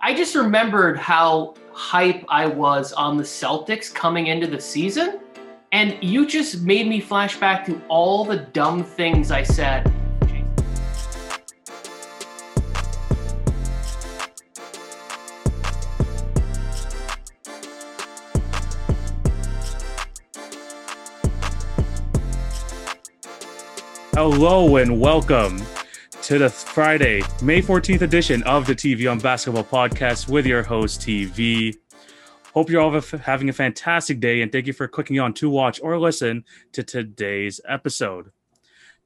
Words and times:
I 0.00 0.14
just 0.14 0.36
remembered 0.36 0.96
how 0.96 1.54
hype 1.72 2.24
I 2.28 2.46
was 2.46 2.92
on 2.92 3.16
the 3.16 3.24
Celtics 3.24 3.92
coming 3.92 4.28
into 4.28 4.46
the 4.46 4.60
season. 4.60 5.18
And 5.72 5.98
you 6.00 6.24
just 6.24 6.62
made 6.62 6.86
me 6.86 7.00
flash 7.00 7.36
back 7.36 7.66
to 7.66 7.82
all 7.88 8.24
the 8.24 8.36
dumb 8.36 8.84
things 8.84 9.32
I 9.32 9.42
said. 9.42 9.92
Hello 24.14 24.76
and 24.76 25.00
welcome 25.00 25.60
to 26.28 26.38
the 26.38 26.50
Friday, 26.50 27.22
May 27.40 27.62
14th 27.62 28.02
edition 28.02 28.42
of 28.42 28.66
the 28.66 28.74
TV 28.74 29.10
on 29.10 29.18
Basketball 29.18 29.64
podcast 29.64 30.28
with 30.28 30.44
your 30.44 30.62
host, 30.62 31.00
TV. 31.00 31.74
Hope 32.52 32.68
you're 32.68 32.82
all 32.82 33.00
having 33.00 33.48
a 33.48 33.52
fantastic 33.54 34.20
day 34.20 34.42
and 34.42 34.52
thank 34.52 34.66
you 34.66 34.74
for 34.74 34.86
clicking 34.86 35.18
on 35.18 35.32
to 35.32 35.48
watch 35.48 35.80
or 35.82 35.98
listen 35.98 36.44
to 36.72 36.82
today's 36.82 37.62
episode. 37.66 38.30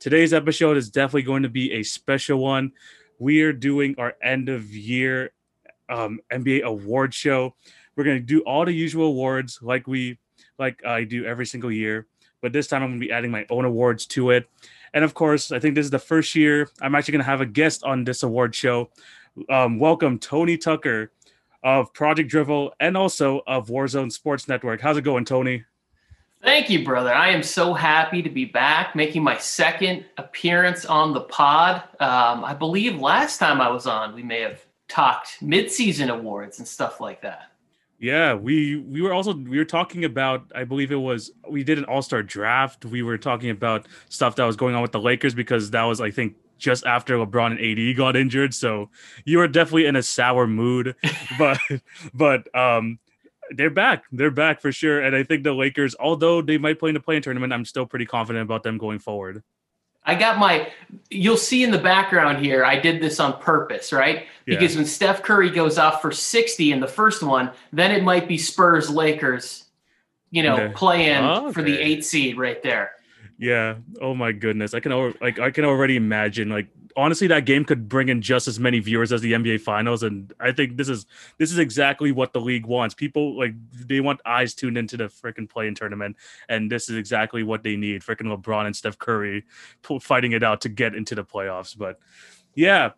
Today's 0.00 0.34
episode 0.34 0.76
is 0.76 0.90
definitely 0.90 1.22
going 1.22 1.44
to 1.44 1.48
be 1.48 1.70
a 1.74 1.84
special 1.84 2.38
one. 2.38 2.72
We 3.20 3.42
are 3.42 3.52
doing 3.52 3.94
our 3.98 4.14
end 4.20 4.48
of 4.48 4.74
year 4.74 5.30
um, 5.88 6.18
NBA 6.32 6.62
award 6.62 7.14
show. 7.14 7.54
We're 7.94 8.02
going 8.02 8.18
to 8.18 8.26
do 8.26 8.40
all 8.40 8.64
the 8.64 8.72
usual 8.72 9.06
awards 9.06 9.60
like 9.62 9.86
we 9.86 10.18
like 10.58 10.84
I 10.84 11.04
do 11.04 11.24
every 11.24 11.46
single 11.46 11.70
year, 11.70 12.08
but 12.40 12.52
this 12.52 12.66
time 12.66 12.82
I'm 12.82 12.88
going 12.88 13.00
to 13.00 13.06
be 13.06 13.12
adding 13.12 13.30
my 13.30 13.46
own 13.48 13.64
awards 13.64 14.06
to 14.06 14.30
it. 14.30 14.48
And 14.94 15.04
of 15.04 15.14
course, 15.14 15.52
I 15.52 15.58
think 15.58 15.74
this 15.74 15.84
is 15.84 15.90
the 15.90 15.98
first 15.98 16.34
year 16.34 16.68
I'm 16.80 16.94
actually 16.94 17.12
going 17.12 17.24
to 17.24 17.30
have 17.30 17.40
a 17.40 17.46
guest 17.46 17.82
on 17.84 18.04
this 18.04 18.22
award 18.22 18.54
show. 18.54 18.90
Um, 19.48 19.78
welcome, 19.78 20.18
Tony 20.18 20.58
Tucker 20.58 21.10
of 21.62 21.92
Project 21.94 22.30
Drivel 22.30 22.72
and 22.80 22.96
also 22.96 23.42
of 23.46 23.68
Warzone 23.68 24.12
Sports 24.12 24.48
Network. 24.48 24.80
How's 24.80 24.96
it 24.96 25.02
going, 25.02 25.24
Tony? 25.24 25.64
Thank 26.42 26.68
you, 26.70 26.84
brother. 26.84 27.14
I 27.14 27.28
am 27.28 27.44
so 27.44 27.72
happy 27.72 28.20
to 28.20 28.28
be 28.28 28.44
back, 28.44 28.96
making 28.96 29.22
my 29.22 29.38
second 29.38 30.04
appearance 30.18 30.84
on 30.84 31.14
the 31.14 31.20
pod. 31.20 31.84
Um, 32.00 32.44
I 32.44 32.52
believe 32.52 33.00
last 33.00 33.38
time 33.38 33.60
I 33.60 33.70
was 33.70 33.86
on, 33.86 34.12
we 34.12 34.24
may 34.24 34.40
have 34.40 34.60
talked 34.88 35.40
mid-season 35.40 36.10
awards 36.10 36.58
and 36.58 36.66
stuff 36.66 37.00
like 37.00 37.22
that. 37.22 37.51
Yeah, 38.02 38.34
we 38.34 38.78
we 38.78 39.00
were 39.00 39.12
also 39.12 39.32
we 39.32 39.58
were 39.58 39.64
talking 39.64 40.04
about 40.04 40.50
I 40.56 40.64
believe 40.64 40.90
it 40.90 40.96
was 40.96 41.30
we 41.48 41.62
did 41.62 41.78
an 41.78 41.84
all-star 41.84 42.24
draft. 42.24 42.84
We 42.84 43.02
were 43.02 43.16
talking 43.16 43.48
about 43.50 43.86
stuff 44.08 44.34
that 44.36 44.44
was 44.44 44.56
going 44.56 44.74
on 44.74 44.82
with 44.82 44.90
the 44.90 44.98
Lakers 44.98 45.34
because 45.34 45.70
that 45.70 45.84
was 45.84 46.00
I 46.00 46.10
think 46.10 46.34
just 46.58 46.84
after 46.84 47.16
LeBron 47.16 47.52
and 47.52 47.60
AD 47.90 47.96
got 47.96 48.16
injured. 48.16 48.54
So 48.54 48.90
you 49.24 49.38
were 49.38 49.46
definitely 49.46 49.86
in 49.86 49.94
a 49.94 50.02
sour 50.02 50.48
mood. 50.48 50.96
but 51.38 51.60
but 52.12 52.52
um 52.56 52.98
they're 53.52 53.70
back. 53.70 54.04
They're 54.10 54.30
back 54.32 54.60
for 54.60 54.72
sure. 54.72 55.00
And 55.00 55.14
I 55.14 55.22
think 55.22 55.44
the 55.44 55.52
Lakers, 55.52 55.94
although 56.00 56.42
they 56.42 56.58
might 56.58 56.80
play 56.80 56.90
in 56.90 56.94
the 56.94 57.00
play-in 57.00 57.22
tournament, 57.22 57.52
I'm 57.52 57.64
still 57.66 57.86
pretty 57.86 58.06
confident 58.06 58.42
about 58.42 58.64
them 58.64 58.78
going 58.78 58.98
forward. 58.98 59.44
I 60.04 60.14
got 60.16 60.38
my, 60.38 60.70
you'll 61.10 61.36
see 61.36 61.62
in 61.62 61.70
the 61.70 61.78
background 61.78 62.44
here, 62.44 62.64
I 62.64 62.78
did 62.78 63.00
this 63.00 63.20
on 63.20 63.38
purpose, 63.40 63.92
right? 63.92 64.26
Because 64.46 64.72
yeah. 64.72 64.80
when 64.80 64.86
Steph 64.86 65.22
Curry 65.22 65.50
goes 65.50 65.78
off 65.78 66.02
for 66.02 66.10
60 66.10 66.72
in 66.72 66.80
the 66.80 66.88
first 66.88 67.22
one, 67.22 67.52
then 67.72 67.92
it 67.92 68.02
might 68.02 68.26
be 68.26 68.36
Spurs 68.36 68.90
Lakers, 68.90 69.66
you 70.30 70.42
know, 70.42 70.54
okay. 70.54 70.72
playing 70.74 71.24
okay. 71.24 71.52
for 71.52 71.62
the 71.62 71.78
eight 71.78 72.04
seed 72.04 72.36
right 72.36 72.62
there. 72.62 72.92
Yeah. 73.38 73.76
Oh 74.00 74.14
my 74.14 74.32
goodness. 74.32 74.72
I 74.72 74.80
can 74.80 75.14
like 75.20 75.40
I 75.40 75.50
can 75.50 75.64
already 75.64 75.96
imagine 75.96 76.48
like 76.48 76.68
honestly 76.96 77.26
that 77.28 77.44
game 77.44 77.64
could 77.64 77.88
bring 77.88 78.08
in 78.08 78.22
just 78.22 78.48
as 78.48 78.58
many 78.58 78.78
viewers 78.78 79.12
as 79.12 79.20
the 79.20 79.32
NBA 79.32 79.60
finals 79.60 80.02
and 80.02 80.32
I 80.40 80.52
think 80.52 80.76
this 80.76 80.88
is 80.88 81.06
this 81.38 81.52
is 81.52 81.58
exactly 81.58 82.12
what 82.12 82.32
the 82.32 82.40
league 82.40 82.66
wants. 82.66 82.94
People 82.94 83.38
like 83.38 83.54
they 83.72 84.00
want 84.00 84.20
eyes 84.24 84.54
tuned 84.54 84.78
into 84.78 84.96
the 84.96 85.04
freaking 85.04 85.48
play-in 85.48 85.74
tournament 85.74 86.16
and 86.48 86.70
this 86.70 86.88
is 86.88 86.96
exactly 86.96 87.42
what 87.42 87.62
they 87.62 87.76
need. 87.76 88.02
Freaking 88.02 88.34
LeBron 88.34 88.66
and 88.66 88.76
Steph 88.76 88.98
Curry 88.98 89.44
fighting 90.00 90.32
it 90.32 90.42
out 90.42 90.60
to 90.62 90.68
get 90.68 90.94
into 90.94 91.14
the 91.14 91.24
playoffs. 91.24 91.76
But 91.76 91.98
yeah, 92.54 92.90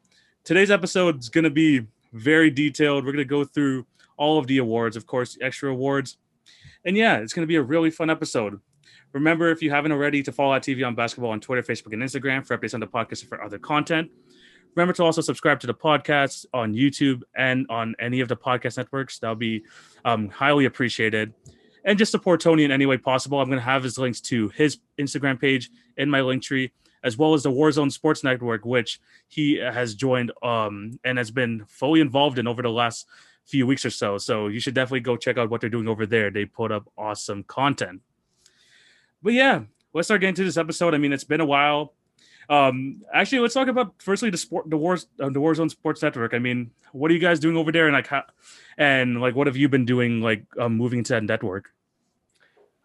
today's 0.45 0.71
episode 0.71 1.21
is 1.21 1.29
going 1.29 1.45
to 1.45 1.51
be 1.51 1.87
very 2.13 2.51
detailed. 2.51 3.05
We're 3.05 3.13
going 3.13 3.19
to 3.19 3.29
go 3.29 3.45
through 3.45 3.87
all 4.17 4.39
of 4.39 4.47
the 4.47 4.59
awards, 4.59 4.97
of 4.97 5.07
course, 5.07 5.37
extra 5.41 5.71
awards. 5.71 6.17
And 6.85 6.97
yeah, 6.97 7.19
it's 7.19 7.33
going 7.33 7.45
to 7.45 7.49
be 7.49 7.57
a 7.57 7.63
really 7.63 7.91
fun 7.91 8.11
episode. 8.11 8.61
Remember, 9.15 9.49
if 9.51 9.63
you 9.63 9.71
haven't 9.71 9.93
already, 9.93 10.25
to 10.25 10.33
follow 10.33 10.55
at 10.55 10.65
TV 10.65 10.85
on 10.85 10.97
basketball 10.97 11.31
on 11.31 11.41
Twitter, 11.41 11.63
Facebook, 11.63 11.93
and 11.93 12.03
Instagram 12.03 12.45
for 12.45 12.59
updates 12.59 12.75
on 12.75 12.81
the 12.81 12.87
podcast 12.87 13.21
and 13.21 13.29
for 13.29 13.41
other 13.41 13.59
content. 13.61 14.11
Remember 14.75 14.93
to 14.93 15.05
also 15.05 15.21
subscribe 15.21 15.61
to 15.61 15.69
the 15.69 15.75
podcast 15.75 16.47
on 16.53 16.75
YouTube 16.75 17.23
and 17.37 17.65
on 17.71 17.95
any 18.01 18.19
of 18.19 18.29
the 18.29 18.37
podcast 18.37 18.77
networks. 18.77 19.21
That'll 19.21 19.37
be 19.37 19.63
um, 20.05 20.29
highly 20.31 20.65
appreciated. 20.65 21.33
And 21.85 21.97
just 21.97 22.11
support 22.11 22.41
Tony 22.41 22.65
in 22.65 22.73
any 22.73 22.87
way 22.87 22.97
possible. 22.97 23.41
I'm 23.41 23.47
going 23.47 23.61
to 23.61 23.65
have 23.65 23.85
his 23.85 23.99
links 23.99 24.21
to 24.23 24.49
his 24.49 24.79
Instagram 24.99 25.41
page 25.41 25.71
in 25.97 26.11
my 26.11 26.19
Linktree, 26.19 26.73
as 27.05 27.17
well 27.17 27.35
as 27.35 27.45
the 27.45 27.53
Warzone 27.53 27.93
Sports 27.93 28.25
Network, 28.25 28.65
which 28.65 29.01
he 29.29 29.59
has 29.59 29.95
joined 29.95 30.33
um, 30.43 30.99
and 31.05 31.19
has 31.19 31.31
been 31.31 31.65
fully 31.69 32.01
involved 32.01 32.41
in 32.41 32.49
over 32.49 32.63
the 32.63 32.69
last 32.69 33.07
few 33.45 33.65
weeks 33.65 33.85
or 33.85 33.91
so. 33.91 34.19
So 34.19 34.49
you 34.49 34.59
should 34.59 34.75
definitely 34.75 35.01
go 35.01 35.17
check 35.17 35.39
out 35.39 35.51
what 35.51 35.61
they're 35.61 35.71
doing 35.71 35.87
over 35.87 36.05
there. 36.05 36.33
They 36.33 36.47
put 36.47 36.73
up 36.73 36.91
awesome 36.99 37.45
content 37.45 38.01
but 39.25 39.33
yeah, 39.33 39.63
let's 39.95 40.07
start 40.07 40.21
getting 40.21 40.37
to 40.37 40.45
this 40.45 40.57
episode. 40.57 40.95
I 40.95 40.99
mean, 40.99 41.13
it's 41.13 41.25
been 41.25 41.41
a 41.41 41.47
while. 41.47 41.95
Um, 42.49 43.03
actually, 43.13 43.41
let's 43.41 43.55
talk 43.55 43.69
about 43.69 43.95
firstly 43.99 44.31
the 44.31 44.37
sport, 44.37 44.69
the 44.69 44.77
wars, 44.77 45.07
uh, 45.19 45.31
the 45.31 45.41
Warzone 45.41 45.71
Sports 45.71 46.03
Network. 46.03 46.35
I 46.35 46.39
mean, 46.39 46.71
what 46.93 47.11
are 47.11 47.15
you 47.15 47.21
guys 47.21 47.41
doing 47.41 47.57
over 47.57 47.73
there, 47.73 47.87
and 47.87 47.95
like, 47.95 48.07
how, 48.07 48.23
and 48.77 49.21
like, 49.21 49.35
what 49.35 49.47
have 49.47 49.57
you 49.57 49.69
been 49.69 49.87
doing, 49.87 50.21
like, 50.21 50.45
um, 50.61 50.77
moving 50.77 51.03
to 51.05 51.15
that 51.15 51.25
network? 51.25 51.71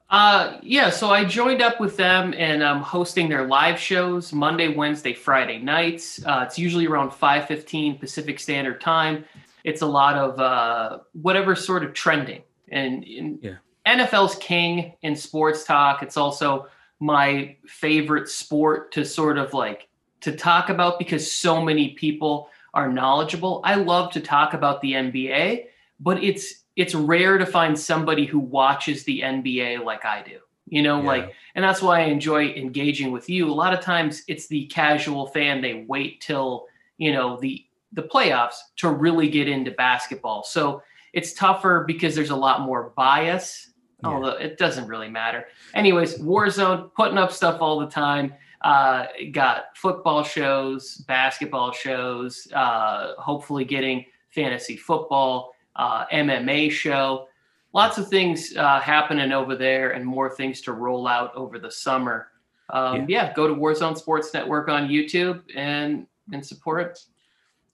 Uh, 0.09 0.57
yeah, 0.63 0.89
so 0.89 1.11
I 1.11 1.23
joined 1.23 1.61
up 1.61 1.79
with 1.79 1.95
them 1.95 2.33
and 2.35 2.63
I'm 2.63 2.77
um, 2.77 2.83
hosting 2.83 3.29
their 3.29 3.45
live 3.45 3.79
shows 3.79 4.33
Monday, 4.33 4.69
Wednesday, 4.69 5.13
Friday 5.13 5.59
nights. 5.59 6.19
Uh, 6.25 6.45
it's 6.47 6.57
usually 6.57 6.87
around 6.87 7.11
5:15 7.11 7.99
Pacific 7.99 8.39
Standard 8.39 8.81
Time. 8.81 9.23
It's 9.63 9.83
a 9.83 9.85
lot 9.85 10.15
of 10.15 10.39
uh, 10.39 10.99
whatever 11.11 11.53
sort 11.55 11.83
of 11.83 11.93
trending, 11.93 12.41
and, 12.71 13.03
and 13.03 13.39
yeah. 13.43 13.57
NFL's 13.85 14.35
king 14.35 14.93
in 15.01 15.15
sports 15.15 15.63
talk. 15.63 16.03
It's 16.03 16.17
also 16.17 16.67
my 16.99 17.55
favorite 17.65 18.29
sport 18.29 18.91
to 18.91 19.05
sort 19.05 19.37
of 19.37 19.53
like 19.53 19.87
to 20.21 20.35
talk 20.35 20.69
about 20.69 20.99
because 20.99 21.31
so 21.31 21.61
many 21.61 21.89
people 21.91 22.49
are 22.73 22.91
knowledgeable. 22.91 23.61
I 23.63 23.75
love 23.75 24.11
to 24.13 24.19
talk 24.19 24.53
about 24.53 24.81
the 24.81 24.93
NBA, 24.93 25.65
but 25.99 26.23
it's 26.23 26.65
it's 26.75 26.95
rare 26.95 27.37
to 27.37 27.45
find 27.45 27.77
somebody 27.77 28.25
who 28.25 28.39
watches 28.39 29.03
the 29.03 29.21
NBA 29.21 29.83
like 29.83 30.05
I 30.05 30.23
do. 30.23 30.39
You 30.67 30.83
know, 30.83 31.01
yeah. 31.01 31.07
like 31.07 31.33
and 31.55 31.63
that's 31.63 31.81
why 31.81 32.01
I 32.01 32.05
enjoy 32.05 32.49
engaging 32.49 33.11
with 33.11 33.29
you. 33.29 33.49
A 33.49 33.53
lot 33.53 33.73
of 33.73 33.81
times 33.81 34.23
it's 34.27 34.47
the 34.47 34.67
casual 34.67 35.27
fan 35.27 35.61
they 35.61 35.85
wait 35.87 36.21
till, 36.21 36.67
you 36.97 37.11
know, 37.11 37.39
the 37.39 37.65
the 37.93 38.03
playoffs 38.03 38.57
to 38.77 38.89
really 38.89 39.29
get 39.29 39.47
into 39.47 39.71
basketball. 39.71 40.43
So 40.43 40.83
it's 41.11 41.33
tougher 41.33 41.85
because 41.87 42.13
there's 42.13 42.29
a 42.29 42.35
lot 42.35 42.61
more 42.61 42.93
bias 42.95 43.68
yeah. 44.03 44.09
although 44.09 44.29
it 44.29 44.57
doesn't 44.57 44.87
really 44.87 45.09
matter. 45.09 45.45
Anyways, 45.73 46.19
Warzone 46.19 46.93
putting 46.93 47.17
up 47.17 47.31
stuff 47.31 47.61
all 47.61 47.79
the 47.79 47.87
time. 47.87 48.33
Uh, 48.61 49.05
got 49.31 49.77
football 49.77 50.23
shows, 50.23 50.97
basketball 51.07 51.71
shows, 51.71 52.47
uh, 52.53 53.13
hopefully 53.17 53.63
getting 53.63 54.05
fantasy 54.31 54.75
football, 54.75 55.53
uh, 55.77 56.05
MMA 56.07 56.69
show. 56.69 57.27
Lots 57.73 57.97
of 57.97 58.09
things 58.09 58.55
uh, 58.57 58.79
happening 58.79 59.31
over 59.31 59.55
there 59.55 59.91
and 59.91 60.05
more 60.05 60.29
things 60.29 60.59
to 60.61 60.73
roll 60.73 61.07
out 61.07 61.33
over 61.35 61.57
the 61.59 61.71
summer. 61.71 62.31
Um, 62.71 63.07
yeah. 63.07 63.27
yeah, 63.27 63.33
go 63.33 63.47
to 63.47 63.53
Warzone 63.53 63.97
Sports 63.97 64.33
Network 64.33 64.69
on 64.69 64.89
YouTube 64.89 65.41
and 65.55 66.05
and 66.31 66.45
support. 66.45 66.99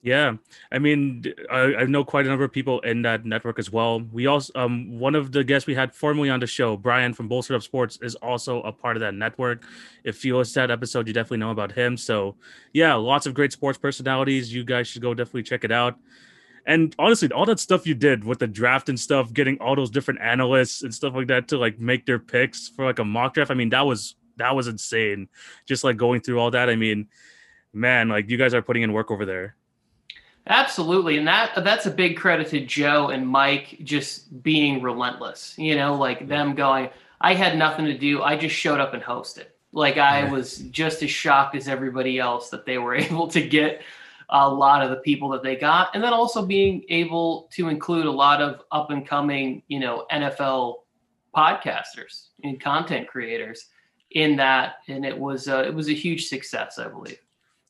Yeah, 0.06 0.36
I 0.70 0.78
mean, 0.78 1.24
I, 1.50 1.74
I, 1.74 1.84
know 1.86 2.04
quite 2.04 2.26
a 2.26 2.28
number 2.28 2.44
of 2.44 2.52
people 2.52 2.78
in 2.82 3.02
that 3.02 3.24
network 3.24 3.58
as 3.58 3.72
well. 3.72 4.00
We 4.12 4.28
also, 4.28 4.52
um, 4.54 5.00
one 5.00 5.16
of 5.16 5.32
the 5.32 5.42
guests 5.42 5.66
we 5.66 5.74
had 5.74 5.92
formerly 5.92 6.30
on 6.30 6.38
the 6.38 6.46
show, 6.46 6.76
Brian 6.76 7.12
from 7.12 7.26
Bolstered 7.26 7.56
Up 7.56 7.62
Sports, 7.64 7.98
is 8.00 8.14
also 8.14 8.62
a 8.62 8.70
part 8.70 8.96
of 8.96 9.00
that 9.00 9.14
network. 9.14 9.64
If 10.04 10.24
you 10.24 10.36
watched 10.36 10.54
that 10.54 10.70
episode, 10.70 11.08
you 11.08 11.12
definitely 11.12 11.38
know 11.38 11.50
about 11.50 11.72
him. 11.72 11.96
So, 11.96 12.36
yeah, 12.72 12.94
lots 12.94 13.26
of 13.26 13.34
great 13.34 13.50
sports 13.50 13.78
personalities. 13.78 14.54
You 14.54 14.62
guys 14.62 14.86
should 14.86 15.02
go 15.02 15.12
definitely 15.12 15.42
check 15.42 15.64
it 15.64 15.72
out. 15.72 15.98
And 16.66 16.94
honestly, 17.00 17.28
all 17.32 17.46
that 17.46 17.58
stuff 17.58 17.84
you 17.84 17.94
did 17.96 18.22
with 18.22 18.38
the 18.38 18.46
draft 18.46 18.88
and 18.88 19.00
stuff, 19.00 19.32
getting 19.32 19.58
all 19.58 19.74
those 19.74 19.90
different 19.90 20.20
analysts 20.20 20.84
and 20.84 20.94
stuff 20.94 21.16
like 21.16 21.26
that 21.26 21.48
to 21.48 21.58
like 21.58 21.80
make 21.80 22.06
their 22.06 22.20
picks 22.20 22.68
for 22.68 22.84
like 22.84 23.00
a 23.00 23.04
mock 23.04 23.34
draft. 23.34 23.50
I 23.50 23.54
mean, 23.54 23.70
that 23.70 23.84
was 23.84 24.14
that 24.36 24.54
was 24.54 24.68
insane. 24.68 25.28
Just 25.66 25.82
like 25.82 25.96
going 25.96 26.20
through 26.20 26.38
all 26.38 26.52
that. 26.52 26.70
I 26.70 26.76
mean, 26.76 27.08
man, 27.72 28.08
like 28.08 28.30
you 28.30 28.36
guys 28.36 28.54
are 28.54 28.62
putting 28.62 28.84
in 28.84 28.92
work 28.92 29.10
over 29.10 29.26
there. 29.26 29.56
Absolutely. 30.48 31.18
And 31.18 31.26
that 31.26 31.64
that's 31.64 31.86
a 31.86 31.90
big 31.90 32.16
credit 32.16 32.48
to 32.48 32.64
Joe 32.64 33.08
and 33.08 33.26
Mike 33.26 33.78
just 33.82 34.42
being 34.42 34.80
relentless. 34.80 35.54
You 35.58 35.74
know, 35.74 35.94
like 35.94 36.28
them 36.28 36.54
going, 36.54 36.90
I 37.20 37.34
had 37.34 37.58
nothing 37.58 37.86
to 37.86 37.98
do. 37.98 38.22
I 38.22 38.36
just 38.36 38.54
showed 38.54 38.80
up 38.80 38.94
and 38.94 39.02
hosted. 39.02 39.46
Like 39.72 39.98
I 39.98 40.30
was 40.30 40.58
just 40.70 41.02
as 41.02 41.10
shocked 41.10 41.56
as 41.56 41.66
everybody 41.66 42.18
else 42.18 42.50
that 42.50 42.64
they 42.64 42.78
were 42.78 42.94
able 43.06 43.28
to 43.28 43.46
get 43.46 43.82
a 44.28 44.48
lot 44.48 44.82
of 44.82 44.90
the 44.90 44.96
people 44.96 45.28
that 45.30 45.42
they 45.42 45.54
got, 45.56 45.94
and 45.94 46.02
then 46.02 46.12
also 46.12 46.44
being 46.44 46.84
able 46.88 47.48
to 47.52 47.68
include 47.68 48.06
a 48.06 48.10
lot 48.10 48.40
of 48.40 48.62
up 48.72 48.90
and 48.90 49.06
coming, 49.06 49.62
you 49.68 49.78
know, 49.78 50.04
NFL 50.10 50.78
podcasters 51.34 52.28
and 52.42 52.60
content 52.60 53.06
creators 53.06 53.66
in 54.12 54.36
that, 54.36 54.76
and 54.88 55.04
it 55.04 55.16
was 55.16 55.48
uh, 55.48 55.62
it 55.66 55.74
was 55.74 55.88
a 55.88 55.92
huge 55.92 56.26
success, 56.26 56.78
I 56.78 56.88
believe. 56.88 57.18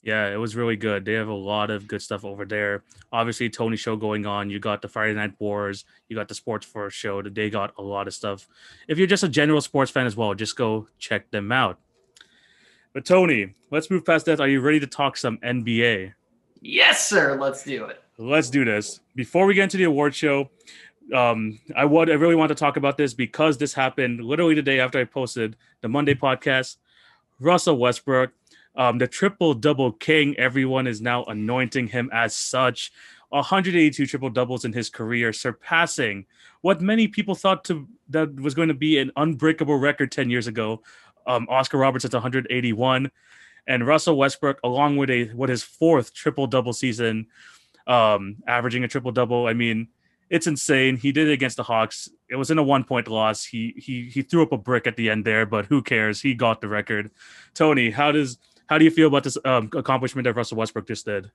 Yeah, 0.06 0.28
it 0.28 0.36
was 0.36 0.54
really 0.54 0.76
good. 0.76 1.04
They 1.04 1.14
have 1.14 1.26
a 1.26 1.34
lot 1.34 1.68
of 1.68 1.88
good 1.88 2.00
stuff 2.00 2.24
over 2.24 2.44
there. 2.44 2.84
Obviously, 3.10 3.50
Tony 3.50 3.76
show 3.76 3.96
going 3.96 4.24
on. 4.24 4.48
You 4.48 4.60
got 4.60 4.80
the 4.80 4.86
Friday 4.86 5.14
Night 5.14 5.34
Wars. 5.40 5.84
You 6.08 6.14
got 6.14 6.28
the 6.28 6.34
Sports 6.34 6.64
First 6.64 6.96
show. 6.96 7.20
They 7.22 7.50
got 7.50 7.74
a 7.76 7.82
lot 7.82 8.06
of 8.06 8.14
stuff. 8.14 8.46
If 8.86 8.98
you're 8.98 9.08
just 9.08 9.24
a 9.24 9.28
general 9.28 9.60
sports 9.60 9.90
fan 9.90 10.06
as 10.06 10.16
well, 10.16 10.32
just 10.32 10.54
go 10.54 10.86
check 11.00 11.28
them 11.32 11.50
out. 11.50 11.80
But 12.92 13.04
Tony, 13.04 13.54
let's 13.72 13.90
move 13.90 14.06
past 14.06 14.26
that. 14.26 14.38
Are 14.38 14.46
you 14.46 14.60
ready 14.60 14.78
to 14.78 14.86
talk 14.86 15.16
some 15.16 15.38
NBA? 15.38 16.12
Yes, 16.60 17.04
sir. 17.04 17.36
Let's 17.36 17.64
do 17.64 17.86
it. 17.86 18.00
Let's 18.16 18.48
do 18.48 18.64
this. 18.64 19.00
Before 19.16 19.44
we 19.44 19.54
get 19.54 19.64
into 19.64 19.76
the 19.76 19.84
award 19.84 20.14
show, 20.14 20.50
um, 21.12 21.58
I 21.76 21.84
would 21.84 22.10
I 22.10 22.14
really 22.14 22.36
want 22.36 22.50
to 22.50 22.54
talk 22.54 22.76
about 22.76 22.96
this 22.96 23.12
because 23.12 23.58
this 23.58 23.74
happened 23.74 24.20
literally 24.22 24.54
the 24.54 24.62
day 24.62 24.78
after 24.78 25.00
I 25.00 25.04
posted 25.04 25.56
the 25.80 25.88
Monday 25.88 26.14
podcast. 26.14 26.76
Russell 27.40 27.76
Westbrook 27.76 28.30
um, 28.76 28.98
the 28.98 29.06
triple 29.06 29.54
double 29.54 29.92
king, 29.92 30.36
everyone 30.36 30.86
is 30.86 31.00
now 31.00 31.24
anointing 31.24 31.88
him 31.88 32.10
as 32.12 32.34
such. 32.34 32.92
182 33.30 34.06
triple 34.06 34.30
doubles 34.30 34.64
in 34.64 34.72
his 34.72 34.88
career, 34.88 35.32
surpassing 35.32 36.26
what 36.60 36.80
many 36.80 37.08
people 37.08 37.34
thought 37.34 37.64
to 37.64 37.88
that 38.08 38.34
was 38.40 38.54
going 38.54 38.68
to 38.68 38.74
be 38.74 38.98
an 38.98 39.10
unbreakable 39.16 39.76
record 39.76 40.12
10 40.12 40.30
years 40.30 40.46
ago. 40.46 40.82
Um, 41.26 41.46
Oscar 41.50 41.78
Robertson's 41.78 42.14
181, 42.14 43.10
and 43.66 43.86
Russell 43.86 44.16
Westbrook, 44.16 44.60
along 44.62 44.96
with 44.96 45.10
a 45.10 45.24
what 45.26 45.48
his 45.48 45.62
fourth 45.62 46.14
triple 46.14 46.46
double 46.46 46.72
season, 46.72 47.26
um, 47.86 48.36
averaging 48.46 48.84
a 48.84 48.88
triple 48.88 49.10
double. 49.10 49.48
I 49.48 49.52
mean, 49.54 49.88
it's 50.30 50.46
insane. 50.46 50.96
He 50.96 51.10
did 51.10 51.28
it 51.28 51.32
against 51.32 51.56
the 51.56 51.64
Hawks. 51.64 52.08
It 52.28 52.36
was 52.36 52.52
in 52.52 52.58
a 52.58 52.62
one 52.62 52.84
point 52.84 53.08
loss. 53.08 53.44
He 53.44 53.74
he 53.76 54.04
he 54.04 54.22
threw 54.22 54.42
up 54.42 54.52
a 54.52 54.58
brick 54.58 54.86
at 54.86 54.96
the 54.96 55.10
end 55.10 55.24
there, 55.24 55.46
but 55.46 55.66
who 55.66 55.82
cares? 55.82 56.20
He 56.20 56.34
got 56.34 56.60
the 56.60 56.68
record. 56.68 57.10
Tony, 57.54 57.90
how 57.90 58.12
does 58.12 58.38
how 58.66 58.78
do 58.78 58.84
you 58.84 58.90
feel 58.90 59.08
about 59.08 59.24
this 59.24 59.38
um, 59.44 59.70
accomplishment 59.74 60.24
that 60.24 60.34
Russell 60.34 60.58
Westbrook 60.58 60.86
just 60.86 61.06
did? 61.06 61.30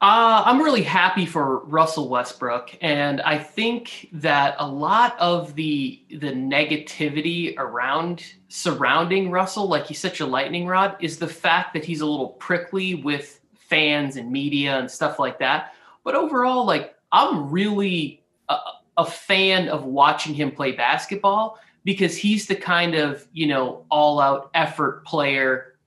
Uh, 0.00 0.44
I'm 0.46 0.62
really 0.62 0.84
happy 0.84 1.26
for 1.26 1.64
Russell 1.64 2.08
Westbrook, 2.08 2.70
and 2.80 3.20
I 3.22 3.36
think 3.36 4.08
that 4.12 4.54
a 4.60 4.68
lot 4.68 5.18
of 5.18 5.56
the 5.56 6.00
the 6.08 6.30
negativity 6.30 7.58
around 7.58 8.24
surrounding 8.46 9.32
Russell, 9.32 9.66
like 9.68 9.88
he's 9.88 9.98
such 9.98 10.20
a 10.20 10.26
lightning 10.26 10.68
rod, 10.68 10.96
is 11.00 11.18
the 11.18 11.26
fact 11.26 11.74
that 11.74 11.84
he's 11.84 12.00
a 12.00 12.06
little 12.06 12.28
prickly 12.28 12.94
with 12.94 13.40
fans 13.56 14.16
and 14.16 14.30
media 14.30 14.78
and 14.78 14.88
stuff 14.88 15.18
like 15.18 15.40
that. 15.40 15.74
But 16.04 16.14
overall, 16.14 16.64
like 16.64 16.94
I'm 17.10 17.50
really 17.50 18.22
a, 18.48 18.56
a 18.98 19.04
fan 19.04 19.68
of 19.68 19.84
watching 19.84 20.32
him 20.32 20.52
play 20.52 20.72
basketball 20.72 21.58
because 21.88 22.18
he's 22.18 22.46
the 22.46 22.54
kind 22.54 22.94
of, 22.94 23.26
you 23.32 23.46
know, 23.46 23.86
all 23.90 24.20
out 24.20 24.50
effort 24.52 25.06
player 25.06 25.78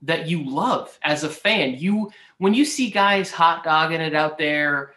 that 0.00 0.28
you 0.28 0.48
love 0.48 0.96
as 1.02 1.24
a 1.24 1.28
fan. 1.28 1.74
You 1.74 2.12
when 2.38 2.54
you 2.54 2.64
see 2.64 2.88
guys 2.88 3.32
hot 3.32 3.64
dogging 3.64 4.00
it 4.00 4.14
out 4.14 4.38
there, 4.38 4.92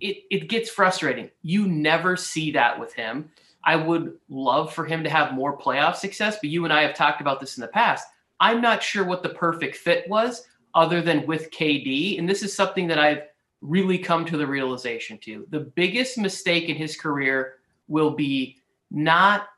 it, 0.00 0.24
it 0.30 0.48
gets 0.48 0.70
frustrating. 0.70 1.28
You 1.42 1.66
never 1.66 2.16
see 2.16 2.50
that 2.52 2.80
with 2.80 2.94
him. 2.94 3.28
I 3.62 3.76
would 3.76 4.16
love 4.30 4.72
for 4.72 4.86
him 4.86 5.04
to 5.04 5.10
have 5.10 5.34
more 5.34 5.54
playoff 5.54 5.96
success, 5.96 6.38
but 6.40 6.48
you 6.48 6.64
and 6.64 6.72
I 6.72 6.80
have 6.80 6.96
talked 6.96 7.20
about 7.20 7.38
this 7.38 7.58
in 7.58 7.60
the 7.60 7.68
past. 7.68 8.08
I'm 8.40 8.62
not 8.62 8.82
sure 8.82 9.04
what 9.04 9.22
the 9.22 9.28
perfect 9.28 9.76
fit 9.76 10.08
was 10.08 10.46
other 10.74 11.02
than 11.02 11.26
with 11.26 11.50
KD. 11.50 12.18
And 12.18 12.26
this 12.26 12.42
is 12.42 12.56
something 12.56 12.86
that 12.86 12.98
I've 12.98 13.24
really 13.60 13.98
come 13.98 14.24
to 14.24 14.38
the 14.38 14.46
realization 14.46 15.18
to. 15.24 15.46
The 15.50 15.60
biggest 15.60 16.16
mistake 16.16 16.70
in 16.70 16.76
his 16.76 16.96
career 16.96 17.56
will 17.86 18.12
be 18.12 18.56
not 18.90 19.48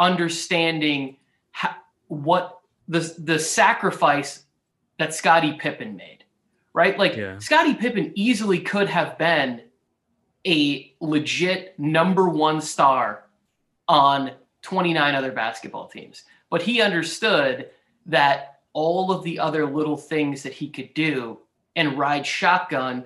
understanding 0.00 1.18
how, 1.52 1.76
what 2.08 2.58
the 2.88 3.14
the 3.18 3.38
sacrifice 3.38 4.44
that 4.98 5.14
Scottie 5.14 5.52
Pippen 5.52 5.94
made, 5.94 6.24
right? 6.72 6.98
Like 6.98 7.16
yeah. 7.16 7.38
Scottie 7.38 7.74
Pippen 7.74 8.12
easily 8.16 8.58
could 8.58 8.88
have 8.88 9.16
been 9.18 9.62
a 10.46 10.94
legit 11.00 11.78
number 11.78 12.28
one 12.28 12.60
star 12.60 13.26
on 13.86 14.32
29 14.62 15.14
other 15.14 15.32
basketball 15.32 15.86
teams, 15.86 16.24
but 16.48 16.62
he 16.62 16.80
understood 16.80 17.70
that 18.06 18.60
all 18.72 19.12
of 19.12 19.22
the 19.22 19.38
other 19.38 19.66
little 19.66 19.96
things 19.96 20.42
that 20.42 20.52
he 20.52 20.68
could 20.68 20.94
do 20.94 21.38
and 21.76 21.98
ride 21.98 22.26
shotgun 22.26 23.04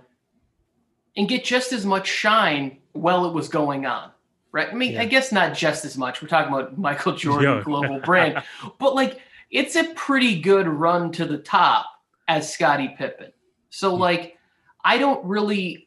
and 1.17 1.29
get 1.29 1.45
just 1.45 1.73
as 1.73 1.85
much 1.85 2.07
shine 2.07 2.79
while 2.93 3.27
it 3.27 3.33
was 3.33 3.49
going 3.49 3.87
on 3.87 4.11
right? 4.55 4.69
I 4.71 4.75
mean, 4.75 4.93
yeah. 4.93 5.03
I 5.03 5.05
guess 5.05 5.33
not 5.33 5.53
just 5.53 5.85
as 5.85 5.99
much. 5.99 6.23
We're 6.23 6.29
talking 6.29 6.55
about 6.55 6.79
Michael 6.79 7.13
Jordan, 7.17 7.63
global 7.65 7.99
brand, 7.99 8.43
but 8.79 8.95
like 8.95 9.21
it's 9.51 9.77
a 9.77 9.93
pretty 9.95 10.41
good 10.41 10.67
run 10.67 11.13
to 11.13 11.27
the 11.27 11.39
top 11.39 11.87
as 12.29 12.51
Scottie 12.51 12.95
Pippen. 12.97 13.33
So 13.69 13.95
hmm. 13.95 14.01
like, 14.01 14.39
I 14.85 14.97
don't 14.97 15.23
really, 15.27 15.87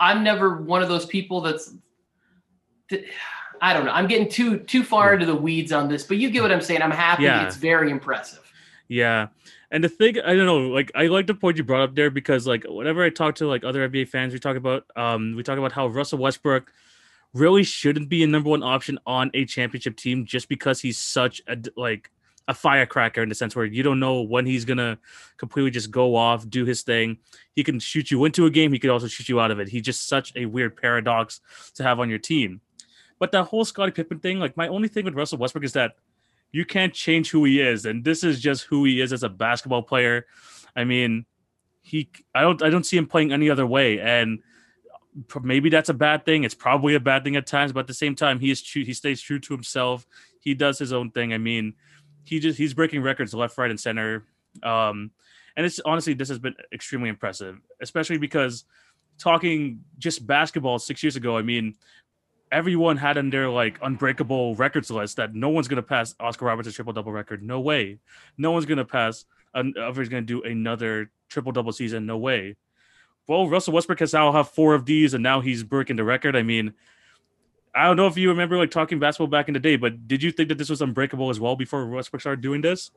I'm 0.00 0.22
never 0.24 0.62
one 0.62 0.82
of 0.82 0.88
those 0.88 1.04
people 1.04 1.42
that's. 1.42 1.74
I 3.60 3.72
don't 3.72 3.84
know. 3.84 3.90
I'm 3.90 4.06
getting 4.06 4.28
too 4.28 4.58
too 4.58 4.84
far 4.84 5.12
into 5.14 5.26
the 5.26 5.34
weeds 5.34 5.72
on 5.72 5.88
this, 5.88 6.04
but 6.04 6.18
you 6.18 6.30
get 6.30 6.42
what 6.42 6.52
I'm 6.52 6.60
saying. 6.60 6.82
I'm 6.82 6.90
happy. 6.92 7.24
Yeah. 7.24 7.44
It's 7.44 7.56
very 7.56 7.90
impressive. 7.90 8.40
Yeah. 8.86 9.28
And 9.72 9.82
the 9.82 9.88
thing, 9.88 10.20
I 10.20 10.36
don't 10.36 10.46
know, 10.46 10.58
like 10.68 10.92
I 10.94 11.06
like 11.06 11.26
the 11.26 11.34
point 11.34 11.56
you 11.56 11.64
brought 11.64 11.82
up 11.82 11.96
there 11.96 12.10
because 12.10 12.46
like 12.46 12.64
whenever 12.68 13.02
I 13.02 13.10
talk 13.10 13.34
to 13.36 13.48
like 13.48 13.64
other 13.64 13.88
NBA 13.88 14.08
fans, 14.08 14.32
we 14.32 14.38
talk 14.38 14.56
about 14.56 14.84
um 14.94 15.34
we 15.34 15.42
talk 15.42 15.58
about 15.58 15.72
how 15.72 15.88
Russell 15.88 16.18
Westbrook 16.18 16.70
really 17.36 17.62
shouldn't 17.62 18.08
be 18.08 18.22
a 18.22 18.26
number 18.26 18.50
one 18.50 18.62
option 18.62 18.98
on 19.06 19.30
a 19.34 19.44
championship 19.44 19.96
team 19.96 20.24
just 20.24 20.48
because 20.48 20.80
he's 20.80 20.98
such 20.98 21.42
a 21.48 21.56
like 21.76 22.10
a 22.48 22.54
firecracker 22.54 23.22
in 23.22 23.28
the 23.28 23.34
sense 23.34 23.56
where 23.56 23.64
you 23.64 23.82
don't 23.82 23.98
know 23.98 24.22
when 24.22 24.46
he's 24.46 24.64
gonna 24.64 24.98
completely 25.36 25.70
just 25.70 25.90
go 25.90 26.14
off, 26.14 26.48
do 26.48 26.64
his 26.64 26.82
thing. 26.82 27.18
He 27.54 27.64
can 27.64 27.80
shoot 27.80 28.10
you 28.10 28.24
into 28.24 28.46
a 28.46 28.50
game, 28.50 28.72
he 28.72 28.78
could 28.78 28.90
also 28.90 29.08
shoot 29.08 29.28
you 29.28 29.40
out 29.40 29.50
of 29.50 29.58
it. 29.58 29.68
He's 29.68 29.82
just 29.82 30.08
such 30.08 30.32
a 30.36 30.46
weird 30.46 30.76
paradox 30.76 31.40
to 31.74 31.82
have 31.82 31.98
on 31.98 32.08
your 32.08 32.18
team. 32.18 32.60
But 33.18 33.32
that 33.32 33.44
whole 33.44 33.64
Scottie 33.64 33.92
Pippen 33.92 34.20
thing, 34.20 34.38
like 34.38 34.56
my 34.56 34.68
only 34.68 34.88
thing 34.88 35.04
with 35.04 35.14
Russell 35.14 35.38
Westbrook 35.38 35.64
is 35.64 35.72
that 35.72 35.96
you 36.52 36.64
can't 36.64 36.94
change 36.94 37.30
who 37.30 37.44
he 37.44 37.60
is, 37.60 37.84
and 37.84 38.04
this 38.04 38.22
is 38.22 38.40
just 38.40 38.64
who 38.64 38.84
he 38.84 39.00
is 39.00 39.12
as 39.12 39.22
a 39.22 39.28
basketball 39.28 39.82
player. 39.82 40.26
I 40.76 40.84
mean, 40.84 41.26
he 41.82 42.10
I 42.34 42.42
don't 42.42 42.62
I 42.62 42.70
don't 42.70 42.86
see 42.86 42.96
him 42.96 43.06
playing 43.06 43.32
any 43.32 43.50
other 43.50 43.66
way, 43.66 44.00
and 44.00 44.40
maybe 45.42 45.70
that's 45.70 45.88
a 45.88 45.94
bad 45.94 46.24
thing. 46.24 46.44
It's 46.44 46.54
probably 46.54 46.94
a 46.94 47.00
bad 47.00 47.24
thing 47.24 47.36
at 47.36 47.46
times, 47.46 47.72
but 47.72 47.80
at 47.80 47.86
the 47.86 47.94
same 47.94 48.14
time, 48.14 48.38
he 48.38 48.50
is 48.50 48.62
true. 48.62 48.84
He 48.84 48.92
stays 48.92 49.20
true 49.20 49.38
to 49.38 49.54
himself. 49.54 50.06
He 50.40 50.54
does 50.54 50.78
his 50.78 50.92
own 50.92 51.10
thing. 51.10 51.32
I 51.32 51.38
mean, 51.38 51.74
he 52.24 52.38
just 52.38 52.58
he's 52.58 52.74
breaking 52.74 53.02
records 53.02 53.34
left, 53.34 53.56
right, 53.56 53.70
and 53.70 53.80
center. 53.80 54.24
Um, 54.62 55.10
and 55.56 55.64
it's 55.64 55.80
honestly 55.84 56.14
this 56.14 56.28
has 56.28 56.38
been 56.38 56.54
extremely 56.72 57.08
impressive, 57.08 57.58
especially 57.80 58.18
because 58.18 58.64
talking 59.18 59.80
just 59.98 60.26
basketball 60.26 60.78
six 60.78 61.02
years 61.02 61.16
ago. 61.16 61.36
I 61.36 61.42
mean, 61.42 61.74
everyone 62.52 62.96
had 62.96 63.16
in 63.16 63.30
their 63.30 63.48
like 63.48 63.78
unbreakable 63.82 64.54
records 64.56 64.90
list 64.90 65.16
that 65.16 65.34
no 65.34 65.48
one's 65.48 65.68
gonna 65.68 65.82
pass 65.82 66.14
Oscar 66.20 66.44
Roberts' 66.44 66.74
triple 66.74 66.92
double 66.92 67.12
record. 67.12 67.42
No 67.42 67.60
way. 67.60 67.98
No 68.36 68.50
one's 68.50 68.66
gonna 68.66 68.84
pass. 68.84 69.24
Whoever's 69.54 70.10
gonna 70.10 70.22
do 70.22 70.42
another 70.42 71.10
triple 71.30 71.52
double 71.52 71.72
season. 71.72 72.04
No 72.04 72.18
way 72.18 72.56
well, 73.26 73.48
Russell 73.48 73.74
Westbrook 73.74 74.00
has 74.00 74.12
now 74.12 74.32
have 74.32 74.48
four 74.48 74.74
of 74.74 74.86
these, 74.86 75.14
and 75.14 75.22
now 75.22 75.40
he's 75.40 75.62
breaking 75.62 75.96
the 75.96 76.04
record. 76.04 76.36
I 76.36 76.42
mean, 76.42 76.74
I 77.74 77.86
don't 77.86 77.96
know 77.96 78.06
if 78.06 78.16
you 78.16 78.30
remember 78.30 78.56
like 78.56 78.70
talking 78.70 78.98
basketball 78.98 79.26
back 79.26 79.48
in 79.48 79.54
the 79.54 79.60
day, 79.60 79.76
but 79.76 80.08
did 80.08 80.22
you 80.22 80.30
think 80.30 80.48
that 80.48 80.58
this 80.58 80.70
was 80.70 80.80
unbreakable 80.80 81.28
as 81.28 81.38
well 81.38 81.56
before 81.56 81.86
Westbrook 81.86 82.20
started 82.20 82.40
doing 82.40 82.62
this? 82.62 82.90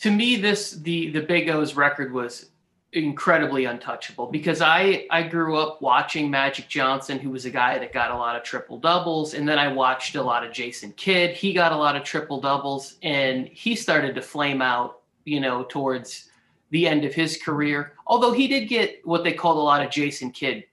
To 0.00 0.10
me, 0.10 0.36
this 0.36 0.72
the 0.72 1.10
the 1.10 1.20
Big 1.20 1.48
O's 1.48 1.74
record 1.74 2.12
was 2.12 2.50
incredibly 2.92 3.66
untouchable 3.66 4.26
because 4.26 4.62
I 4.62 5.06
I 5.10 5.22
grew 5.22 5.58
up 5.58 5.82
watching 5.82 6.30
Magic 6.30 6.68
Johnson, 6.68 7.18
who 7.18 7.30
was 7.30 7.44
a 7.44 7.50
guy 7.50 7.78
that 7.78 7.92
got 7.92 8.10
a 8.10 8.16
lot 8.16 8.34
of 8.34 8.42
triple 8.42 8.78
doubles, 8.78 9.34
and 9.34 9.48
then 9.48 9.58
I 9.58 9.72
watched 9.72 10.16
a 10.16 10.22
lot 10.22 10.44
of 10.44 10.52
Jason 10.52 10.92
Kidd. 10.92 11.36
He 11.36 11.52
got 11.52 11.72
a 11.72 11.76
lot 11.76 11.96
of 11.96 12.02
triple 12.02 12.40
doubles, 12.40 12.96
and 13.02 13.46
he 13.48 13.76
started 13.76 14.14
to 14.14 14.22
flame 14.22 14.60
out, 14.62 15.00
you 15.24 15.40
know, 15.40 15.64
towards 15.64 16.27
the 16.70 16.86
end 16.86 17.04
of 17.04 17.14
his 17.14 17.36
career. 17.36 17.94
Although 18.06 18.32
he 18.32 18.48
did 18.48 18.68
get 18.68 19.00
what 19.06 19.24
they 19.24 19.32
called 19.32 19.56
a 19.56 19.60
lot 19.60 19.84
of 19.84 19.90
Jason 19.90 20.30
Kidd. 20.30 20.64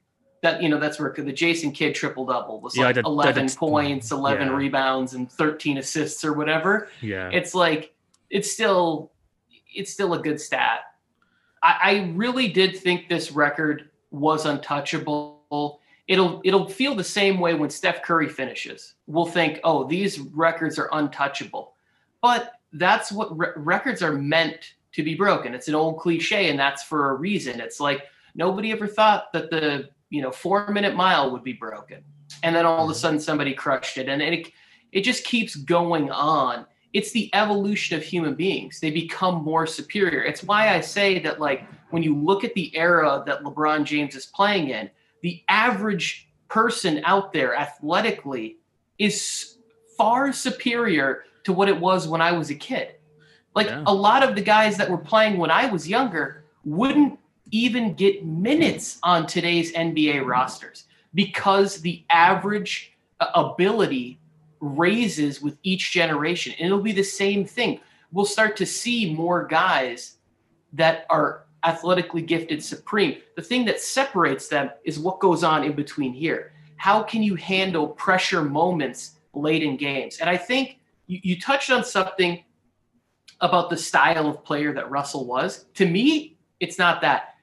That 0.41 0.61
you 0.61 0.69
know, 0.69 0.79
that's 0.79 0.99
where 0.99 1.11
the 1.11 1.33
Jason 1.33 1.71
Kidd 1.71 1.95
triple 1.95 2.25
double 2.25 2.61
was 2.61 2.77
yeah, 2.77 2.85
like 2.85 2.95
did, 2.95 3.05
eleven 3.05 3.49
points, 3.49 4.11
eleven 4.11 4.49
yeah. 4.49 4.55
rebounds, 4.55 5.15
and 5.15 5.31
thirteen 5.31 5.79
assists 5.79 6.23
or 6.23 6.33
whatever. 6.33 6.89
Yeah, 7.01 7.31
it's 7.33 7.55
like 7.55 7.95
it's 8.29 8.51
still 8.51 9.11
it's 9.73 9.91
still 9.91 10.13
a 10.13 10.19
good 10.19 10.39
stat. 10.39 10.81
I, 11.63 11.77
I 11.81 12.11
really 12.15 12.47
did 12.47 12.77
think 12.77 13.09
this 13.09 13.31
record 13.31 13.89
was 14.11 14.45
untouchable. 14.45 15.79
It'll 16.07 16.41
it'll 16.43 16.69
feel 16.69 16.93
the 16.93 17.03
same 17.03 17.39
way 17.39 17.55
when 17.55 17.71
Steph 17.71 18.03
Curry 18.03 18.29
finishes. 18.29 18.93
We'll 19.07 19.25
think, 19.25 19.59
oh, 19.63 19.85
these 19.85 20.19
records 20.19 20.77
are 20.77 20.89
untouchable, 20.91 21.73
but 22.21 22.51
that's 22.73 23.11
what 23.11 23.35
re- 23.35 23.53
records 23.55 24.03
are 24.03 24.13
meant 24.13 24.74
to 24.95 25.03
be 25.03 25.13
broken. 25.13 25.53
It's 25.53 25.67
an 25.67 25.75
old 25.75 25.99
cliche, 25.99 26.49
and 26.49 26.57
that's 26.57 26.83
for 26.83 27.11
a 27.11 27.15
reason. 27.15 27.59
It's 27.59 27.79
like 27.81 28.05
nobody 28.33 28.71
ever 28.71 28.87
thought 28.87 29.31
that 29.33 29.49
the 29.49 29.89
you 30.09 30.21
know 30.21 30.31
four 30.31 30.69
minute 30.71 30.95
mile 30.95 31.31
would 31.31 31.43
be 31.43 31.53
broken, 31.53 32.01
and 32.43 32.55
then 32.55 32.65
all 32.65 32.85
of 32.85 32.89
a 32.89 32.93
mm-hmm. 32.93 32.99
sudden 32.99 33.19
somebody 33.19 33.53
crushed 33.53 33.97
it, 33.97 34.07
and 34.07 34.21
it 34.21 34.51
it 34.93 35.01
just 35.01 35.25
keeps 35.25 35.55
going 35.55 36.09
on. 36.11 36.65
It's 36.93 37.11
the 37.11 37.29
evolution 37.35 37.97
of 37.97 38.03
human 38.03 38.35
beings. 38.35 38.79
They 38.79 38.89
become 38.89 39.43
more 39.43 39.67
superior. 39.67 40.23
It's 40.23 40.43
why 40.43 40.73
I 40.73 40.79
say 40.79 41.19
that 41.19 41.41
like 41.41 41.67
when 41.89 42.01
you 42.01 42.15
look 42.15 42.45
at 42.45 42.53
the 42.53 42.73
era 42.75 43.21
that 43.25 43.43
LeBron 43.43 43.83
James 43.83 44.15
is 44.15 44.27
playing 44.27 44.69
in, 44.69 44.89
the 45.21 45.43
average 45.49 46.29
person 46.47 47.01
out 47.03 47.33
there 47.33 47.53
athletically 47.53 48.59
is 48.97 49.57
far 49.97 50.31
superior 50.31 51.23
to 51.43 51.51
what 51.51 51.67
it 51.67 51.77
was 51.77 52.07
when 52.07 52.21
I 52.21 52.31
was 52.31 52.49
a 52.49 52.55
kid. 52.55 52.94
Like 53.55 53.67
yeah. 53.67 53.83
a 53.87 53.93
lot 53.93 54.21
of 54.21 54.35
the 54.35 54.41
guys 54.41 54.77
that 54.77 54.89
were 54.89 54.97
playing 54.97 55.37
when 55.37 55.49
I 55.49 55.65
was 55.67 55.87
younger 55.87 56.43
wouldn't 56.65 57.17
even 57.51 57.93
get 57.93 58.25
minutes 58.25 58.99
on 59.01 59.25
today's 59.25 59.71
NBA 59.73 60.25
rosters 60.25 60.85
because 61.13 61.81
the 61.81 62.03
average 62.09 62.93
uh, 63.19 63.27
ability 63.33 64.19
raises 64.59 65.41
with 65.41 65.57
each 65.63 65.91
generation. 65.91 66.53
And 66.59 66.67
it'll 66.67 66.81
be 66.81 66.91
the 66.91 67.03
same 67.03 67.45
thing. 67.45 67.79
We'll 68.11 68.25
start 68.25 68.57
to 68.57 68.65
see 68.65 69.13
more 69.13 69.45
guys 69.45 70.17
that 70.73 71.05
are 71.09 71.45
athletically 71.63 72.21
gifted 72.21 72.63
supreme. 72.63 73.17
The 73.35 73.41
thing 73.41 73.65
that 73.65 73.79
separates 73.79 74.47
them 74.47 74.69
is 74.83 74.99
what 74.99 75.19
goes 75.19 75.43
on 75.43 75.63
in 75.63 75.73
between 75.73 76.13
here. 76.13 76.51
How 76.77 77.01
can 77.01 77.23
you 77.23 77.35
handle 77.35 77.87
pressure 77.87 78.43
moments 78.43 79.13
late 79.33 79.63
in 79.63 79.77
games? 79.77 80.17
And 80.19 80.29
I 80.29 80.37
think 80.37 80.79
you, 81.07 81.19
you 81.23 81.39
touched 81.39 81.71
on 81.71 81.83
something 81.83 82.43
about 83.41 83.69
the 83.69 83.77
style 83.77 84.27
of 84.27 84.43
player 84.43 84.73
that 84.73 84.89
Russell 84.89 85.25
was. 85.25 85.65
To 85.75 85.85
me, 85.85 86.35
it's 86.59 86.77
not 86.77 87.01
that. 87.01 87.35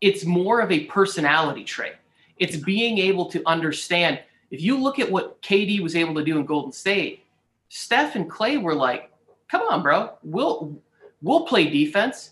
It's 0.00 0.24
more 0.24 0.60
of 0.60 0.70
a 0.70 0.84
personality 0.84 1.64
trait. 1.64 1.94
It's 2.36 2.56
being 2.56 2.98
able 2.98 3.26
to 3.26 3.42
understand. 3.46 4.20
If 4.50 4.60
you 4.60 4.76
look 4.76 4.98
at 4.98 5.10
what 5.10 5.40
KD 5.42 5.80
was 5.80 5.96
able 5.96 6.14
to 6.16 6.24
do 6.24 6.38
in 6.38 6.44
Golden 6.44 6.72
State, 6.72 7.24
Steph 7.68 8.14
and 8.14 8.28
Clay 8.28 8.58
were 8.58 8.74
like, 8.74 9.10
"Come 9.48 9.62
on, 9.62 9.82
bro. 9.82 10.10
We'll 10.22 10.76
we'll 11.22 11.46
play 11.46 11.68
defense. 11.68 12.30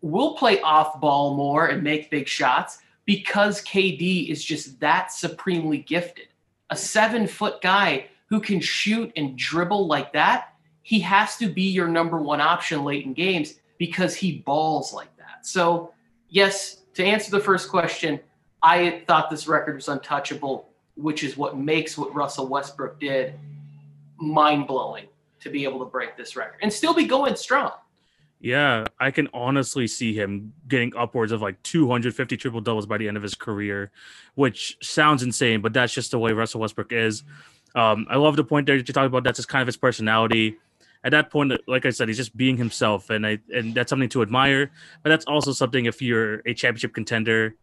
We'll 0.00 0.34
play 0.34 0.60
off 0.60 1.00
ball 1.00 1.34
more 1.36 1.66
and 1.66 1.82
make 1.82 2.10
big 2.10 2.28
shots 2.28 2.78
because 3.04 3.62
KD 3.62 4.28
is 4.28 4.44
just 4.44 4.78
that 4.80 5.12
supremely 5.12 5.78
gifted. 5.78 6.28
A 6.70 6.74
7-foot 6.74 7.60
guy 7.60 8.06
who 8.26 8.40
can 8.40 8.60
shoot 8.60 9.12
and 9.16 9.36
dribble 9.36 9.86
like 9.86 10.12
that 10.12 10.51
he 10.82 11.00
has 11.00 11.36
to 11.36 11.48
be 11.48 11.62
your 11.62 11.88
number 11.88 12.20
one 12.20 12.40
option 12.40 12.84
late 12.84 13.04
in 13.04 13.14
games 13.14 13.54
because 13.78 14.14
he 14.14 14.38
balls 14.38 14.92
like 14.92 15.14
that. 15.16 15.46
So, 15.46 15.92
yes, 16.28 16.82
to 16.94 17.04
answer 17.04 17.30
the 17.30 17.40
first 17.40 17.68
question, 17.68 18.20
I 18.62 19.02
thought 19.06 19.30
this 19.30 19.48
record 19.48 19.76
was 19.76 19.88
untouchable, 19.88 20.68
which 20.96 21.24
is 21.24 21.36
what 21.36 21.56
makes 21.56 21.96
what 21.96 22.14
Russell 22.14 22.48
Westbrook 22.48 23.00
did 23.00 23.34
mind 24.18 24.66
blowing 24.66 25.06
to 25.40 25.50
be 25.50 25.64
able 25.64 25.80
to 25.80 25.84
break 25.84 26.16
this 26.16 26.36
record 26.36 26.58
and 26.62 26.72
still 26.72 26.94
be 26.94 27.04
going 27.04 27.34
strong. 27.34 27.72
Yeah, 28.40 28.84
I 28.98 29.12
can 29.12 29.28
honestly 29.32 29.86
see 29.86 30.14
him 30.14 30.52
getting 30.66 30.92
upwards 30.96 31.30
of 31.30 31.40
like 31.40 31.62
250 31.62 32.36
triple 32.36 32.60
doubles 32.60 32.86
by 32.86 32.98
the 32.98 33.06
end 33.06 33.16
of 33.16 33.22
his 33.22 33.36
career, 33.36 33.92
which 34.34 34.76
sounds 34.82 35.22
insane, 35.22 35.60
but 35.60 35.72
that's 35.72 35.94
just 35.94 36.10
the 36.10 36.18
way 36.18 36.32
Russell 36.32 36.60
Westbrook 36.60 36.92
is. 36.92 37.22
Um, 37.76 38.06
I 38.10 38.16
love 38.16 38.34
the 38.34 38.44
point 38.44 38.66
there 38.66 38.76
that 38.76 38.86
you 38.86 38.92
talked 38.92 39.06
about. 39.06 39.22
That's 39.22 39.38
just 39.38 39.48
kind 39.48 39.62
of 39.62 39.68
his 39.68 39.76
personality 39.76 40.58
at 41.04 41.10
that 41.10 41.30
point, 41.30 41.52
like 41.66 41.84
I 41.84 41.90
said, 41.90 42.08
he's 42.08 42.16
just 42.16 42.36
being 42.36 42.56
himself, 42.56 43.10
and 43.10 43.26
I 43.26 43.38
and 43.52 43.74
that's 43.74 43.90
something 43.90 44.08
to 44.10 44.22
admire. 44.22 44.70
But 45.02 45.10
that's 45.10 45.24
also 45.24 45.52
something 45.52 45.86
if 45.86 46.00
you're 46.00 46.42
a 46.46 46.54
championship 46.54 46.94
contender. 46.94 47.56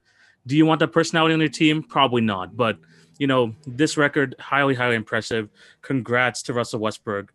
Do 0.46 0.58
you 0.58 0.66
want 0.66 0.80
that 0.80 0.90
personality 0.90 1.34
on 1.34 1.40
your 1.40 1.50
team? 1.50 1.84
Probably 1.84 2.22
not. 2.22 2.56
But 2.58 2.80
you 3.18 3.28
know, 3.28 3.54
this 3.68 3.98
record 3.98 4.36
highly, 4.40 4.76
highly 4.76 4.96
impressive. 4.96 5.50
Congrats 5.82 6.42
to 6.44 6.54
Russell 6.54 6.80
Westbrook 6.80 7.34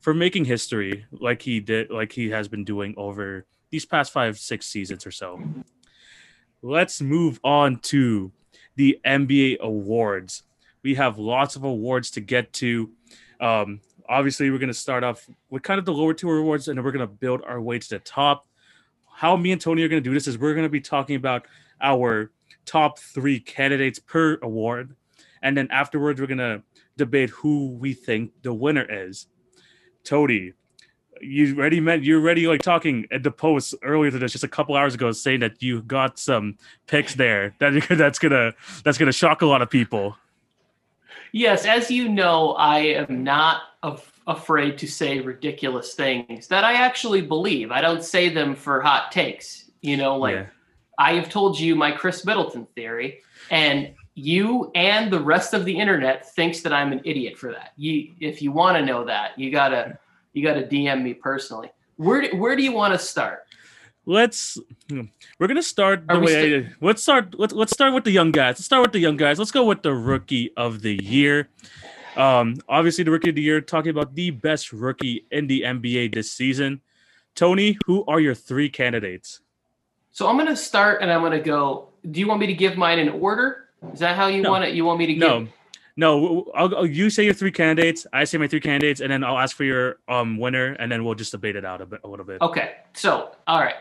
for 0.00 0.14
making 0.14 0.44
history 0.44 1.06
like 1.12 1.42
he 1.42 1.60
did, 1.60 1.90
like 1.90 2.12
he 2.12 2.30
has 2.30 2.48
been 2.48 2.64
doing 2.64 2.94
over 2.96 3.46
these 3.70 3.84
past 3.84 4.12
five, 4.12 4.38
six 4.38 4.66
seasons 4.66 5.06
or 5.06 5.10
so. 5.10 5.40
Let's 6.62 7.00
move 7.00 7.40
on 7.42 7.78
to 7.80 8.32
the 8.76 9.00
NBA 9.04 9.58
awards. 9.60 10.42
We 10.82 10.94
have 10.94 11.18
lots 11.18 11.56
of 11.56 11.64
awards 11.64 12.10
to 12.12 12.20
get 12.20 12.52
to. 12.54 12.90
Um, 13.40 13.80
obviously 14.08 14.50
we're 14.50 14.58
going 14.58 14.68
to 14.68 14.74
start 14.74 15.04
off 15.04 15.28
with 15.50 15.62
kind 15.62 15.78
of 15.78 15.84
the 15.84 15.92
lower 15.92 16.14
two 16.14 16.30
awards 16.30 16.68
and 16.68 16.76
then 16.76 16.84
we're 16.84 16.92
going 16.92 17.06
to 17.06 17.12
build 17.12 17.42
our 17.46 17.60
way 17.60 17.78
to 17.78 17.88
the 17.88 17.98
top. 17.98 18.46
How 19.12 19.36
me 19.36 19.52
and 19.52 19.60
tony 19.60 19.82
are 19.82 19.88
going 19.88 20.02
to 20.02 20.08
do 20.08 20.14
this 20.14 20.26
is 20.26 20.38
we're 20.38 20.54
going 20.54 20.66
to 20.66 20.70
be 20.70 20.80
talking 20.80 21.16
about 21.16 21.46
our 21.80 22.30
top 22.66 22.98
three 22.98 23.40
candidates 23.40 23.98
per 23.98 24.38
award 24.42 24.96
and 25.42 25.56
then 25.56 25.68
afterwards 25.70 26.20
we're 26.20 26.26
going 26.26 26.38
to 26.38 26.62
debate 26.96 27.30
who 27.30 27.70
we 27.70 27.92
think 27.92 28.32
the 28.42 28.52
winner 28.52 28.86
is. 28.88 29.26
Tony 30.04 30.52
you 31.20 31.56
already 31.56 31.80
met 31.80 32.02
you're 32.02 32.20
already 32.20 32.46
like 32.46 32.62
talking 32.62 33.06
at 33.10 33.22
the 33.22 33.30
post 33.30 33.74
earlier 33.82 34.10
to 34.10 34.18
this 34.18 34.32
just 34.32 34.44
a 34.44 34.48
couple 34.48 34.74
hours 34.74 34.94
ago 34.94 35.12
saying 35.12 35.40
that 35.40 35.62
you 35.62 35.82
got 35.82 36.18
some 36.18 36.56
picks 36.86 37.14
there 37.14 37.54
that 37.58 37.86
that's 37.90 38.18
gonna 38.18 38.52
that's 38.82 38.98
gonna 38.98 39.12
shock 39.12 39.42
a 39.42 39.46
lot 39.46 39.62
of 39.62 39.70
people. 39.70 40.16
Yes, 41.32 41.66
as 41.66 41.90
you 41.90 42.08
know, 42.08 42.52
I 42.52 42.78
am 42.78 43.24
not 43.24 43.62
af- 43.84 44.20
afraid 44.26 44.78
to 44.78 44.88
say 44.88 45.20
ridiculous 45.20 45.94
things 45.94 46.48
that 46.48 46.64
I 46.64 46.74
actually 46.74 47.20
believe. 47.20 47.70
I 47.70 47.80
don't 47.80 48.02
say 48.02 48.28
them 48.28 48.56
for 48.56 48.80
hot 48.80 49.12
takes. 49.12 49.70
You 49.82 49.96
know, 49.96 50.16
like 50.16 50.34
yeah. 50.34 50.46
I 50.98 51.12
have 51.14 51.28
told 51.28 51.58
you 51.58 51.76
my 51.76 51.92
Khris 51.92 52.24
Middleton 52.24 52.66
theory, 52.74 53.20
and 53.50 53.94
you 54.14 54.72
and 54.74 55.12
the 55.12 55.20
rest 55.20 55.54
of 55.54 55.64
the 55.64 55.78
internet 55.78 56.34
thinks 56.34 56.62
that 56.62 56.72
I'm 56.72 56.92
an 56.92 57.02
idiot 57.04 57.36
for 57.36 57.52
that. 57.52 57.72
You, 57.76 58.12
if 58.20 58.40
you 58.40 58.50
want 58.50 58.78
to 58.78 58.84
know 58.84 59.04
that, 59.04 59.38
you 59.38 59.50
gotta 59.50 59.98
you 60.32 60.42
gotta 60.42 60.62
DM 60.62 61.02
me 61.02 61.14
personally. 61.14 61.70
Where 61.96 62.34
where 62.36 62.56
do 62.56 62.62
you 62.62 62.72
want 62.72 62.94
to 62.94 62.98
start? 62.98 63.40
let's 64.06 64.58
we're 65.38 65.46
gonna 65.46 65.62
start 65.62 66.06
the 66.06 66.20
way 66.20 66.26
st- 66.26 66.66
I, 66.66 66.72
let's 66.80 67.02
start 67.02 67.38
let's 67.38 67.54
let's 67.54 67.72
start 67.72 67.94
with 67.94 68.04
the 68.04 68.10
young 68.10 68.32
guys. 68.32 68.56
Let's 68.56 68.66
start 68.66 68.82
with 68.82 68.92
the 68.92 68.98
young 68.98 69.16
guys. 69.16 69.38
Let's 69.38 69.50
go 69.50 69.64
with 69.64 69.82
the 69.82 69.94
rookie 69.94 70.52
of 70.56 70.82
the 70.82 71.02
year. 71.02 71.48
Um, 72.16 72.56
obviously 72.68 73.04
the 73.04 73.10
rookie 73.10 73.30
of 73.30 73.36
the 73.36 73.42
year, 73.42 73.60
talking 73.60 73.90
about 73.90 74.14
the 74.14 74.30
best 74.30 74.72
rookie 74.72 75.26
in 75.30 75.46
the 75.46 75.62
NBA 75.62 76.14
this 76.14 76.30
season. 76.30 76.80
Tony, 77.34 77.78
who 77.86 78.04
are 78.06 78.20
your 78.20 78.34
three 78.34 78.68
candidates? 78.68 79.40
So 80.12 80.28
I'm 80.28 80.38
gonna 80.38 80.54
start 80.54 81.02
and 81.02 81.10
I'm 81.10 81.22
gonna 81.22 81.40
go. 81.40 81.88
Do 82.10 82.20
you 82.20 82.28
want 82.28 82.40
me 82.40 82.46
to 82.46 82.54
give 82.54 82.76
mine 82.76 82.98
in 82.98 83.08
order? 83.08 83.68
Is 83.92 83.98
that 83.98 84.16
how 84.16 84.28
you 84.28 84.42
no. 84.42 84.50
want 84.50 84.64
it? 84.64 84.74
You 84.74 84.84
want 84.84 84.98
me 84.98 85.06
to 85.06 85.14
give 85.14 85.20
No. 85.20 85.48
No, 85.96 86.82
you 86.82 87.08
say 87.08 87.24
your 87.24 87.34
three 87.34 87.52
candidates. 87.52 88.04
I 88.12 88.24
say 88.24 88.36
my 88.36 88.48
three 88.48 88.58
candidates, 88.58 89.00
and 89.00 89.12
then 89.12 89.22
I'll 89.22 89.38
ask 89.38 89.56
for 89.56 89.62
your 89.62 89.98
um 90.08 90.38
winner, 90.38 90.72
and 90.74 90.90
then 90.90 91.04
we'll 91.04 91.14
just 91.14 91.30
debate 91.30 91.54
it 91.54 91.64
out 91.64 91.80
a 91.80 91.86
bit, 91.86 92.00
a 92.02 92.08
little 92.08 92.24
bit. 92.24 92.40
Okay. 92.40 92.76
So, 92.94 93.36
all 93.46 93.60
right 93.60 93.76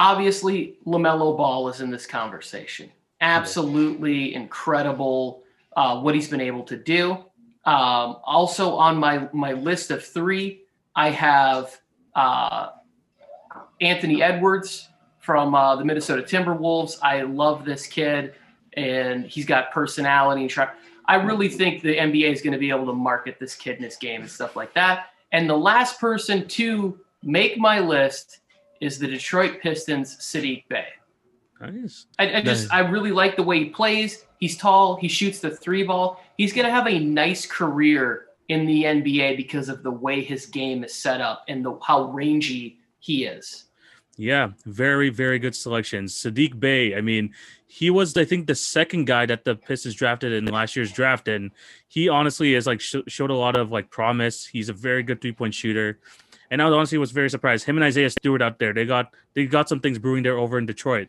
obviously 0.00 0.78
LaMelo 0.86 1.36
Ball 1.36 1.68
is 1.68 1.80
in 1.80 1.90
this 1.90 2.06
conversation. 2.06 2.90
Absolutely 3.20 4.34
incredible 4.34 5.42
uh, 5.76 6.00
what 6.00 6.14
he's 6.14 6.28
been 6.28 6.40
able 6.40 6.62
to 6.64 6.76
do. 6.76 7.18
Um, 7.64 8.16
also 8.24 8.74
on 8.74 8.96
my 8.96 9.28
my 9.32 9.52
list 9.52 9.90
of 9.90 10.04
three, 10.04 10.62
I 10.96 11.10
have 11.10 11.78
uh, 12.14 12.70
Anthony 13.80 14.22
Edwards 14.22 14.88
from 15.18 15.54
uh, 15.54 15.76
the 15.76 15.84
Minnesota 15.84 16.22
Timberwolves. 16.22 16.98
I 17.02 17.22
love 17.22 17.64
this 17.64 17.86
kid, 17.86 18.34
and 18.74 19.26
he's 19.26 19.46
got 19.46 19.72
personality 19.72 20.42
and. 20.42 20.70
I 21.06 21.16
really 21.16 21.48
think 21.48 21.82
the 21.82 21.96
NBA 21.96 22.32
is 22.32 22.40
going 22.40 22.52
to 22.52 22.58
be 22.58 22.70
able 22.70 22.86
to 22.86 22.92
market 22.92 23.40
this 23.40 23.56
kid 23.56 23.78
in 23.78 23.82
this 23.82 23.96
game 23.96 24.20
and 24.20 24.30
stuff 24.30 24.54
like 24.54 24.72
that. 24.74 25.06
And 25.32 25.50
the 25.50 25.56
last 25.56 25.98
person 25.98 26.46
to 26.48 27.00
make 27.24 27.58
my 27.58 27.80
list 27.80 28.40
is 28.80 28.96
the 28.96 29.08
Detroit 29.08 29.60
Pistons 29.60 30.16
Saddiq 30.18 30.68
Bey. 30.68 30.86
Nice. 31.60 32.06
I, 32.20 32.36
I 32.36 32.42
just 32.42 32.70
nice. 32.70 32.70
I 32.70 32.88
really 32.88 33.10
like 33.10 33.34
the 33.34 33.42
way 33.42 33.58
he 33.58 33.64
plays. 33.66 34.24
He's 34.40 34.56
tall. 34.56 34.96
He 34.96 35.08
shoots 35.08 35.38
the 35.38 35.50
three 35.50 35.82
ball. 35.82 36.20
He's 36.36 36.52
gonna 36.52 36.70
have 36.70 36.88
a 36.88 36.98
nice 36.98 37.46
career 37.46 38.26
in 38.48 38.66
the 38.66 38.84
NBA 38.84 39.36
because 39.36 39.68
of 39.68 39.82
the 39.82 39.90
way 39.90 40.22
his 40.24 40.46
game 40.46 40.82
is 40.82 40.92
set 40.92 41.20
up 41.20 41.44
and 41.46 41.64
the 41.64 41.78
how 41.86 42.10
rangy 42.10 42.78
he 42.98 43.24
is. 43.24 43.66
Yeah, 44.16 44.50
very, 44.66 45.08
very 45.08 45.38
good 45.38 45.54
selections. 45.54 46.14
Saddiq 46.14 46.58
Bey, 46.58 46.94
I 46.94 47.00
mean, 47.00 47.32
he 47.66 47.88
was, 47.88 48.16
I 48.16 48.24
think, 48.24 48.46
the 48.46 48.54
second 48.54 49.06
guy 49.06 49.24
that 49.24 49.44
the 49.44 49.54
Pistons 49.54 49.94
drafted 49.94 50.32
in 50.32 50.44
last 50.46 50.74
year's 50.76 50.92
draft, 50.92 51.28
and 51.28 51.52
he 51.88 52.08
honestly 52.08 52.54
is 52.54 52.66
like 52.66 52.80
sh- 52.80 52.96
showed 53.06 53.30
a 53.30 53.34
lot 53.34 53.56
of 53.56 53.70
like 53.70 53.90
promise. 53.90 54.44
He's 54.44 54.68
a 54.68 54.74
very 54.74 55.02
good 55.02 55.22
three 55.22 55.32
point 55.32 55.54
shooter. 55.54 56.00
And 56.50 56.60
I 56.60 56.66
honestly 56.66 56.98
was 56.98 57.12
very 57.12 57.30
surprised. 57.30 57.64
Him 57.64 57.76
and 57.76 57.84
Isaiah 57.84 58.10
Stewart 58.10 58.42
out 58.42 58.58
there, 58.58 58.74
they 58.74 58.84
got 58.84 59.14
they 59.34 59.46
got 59.46 59.68
some 59.68 59.80
things 59.80 59.98
brewing 59.98 60.24
there 60.24 60.36
over 60.36 60.58
in 60.58 60.66
Detroit. 60.66 61.08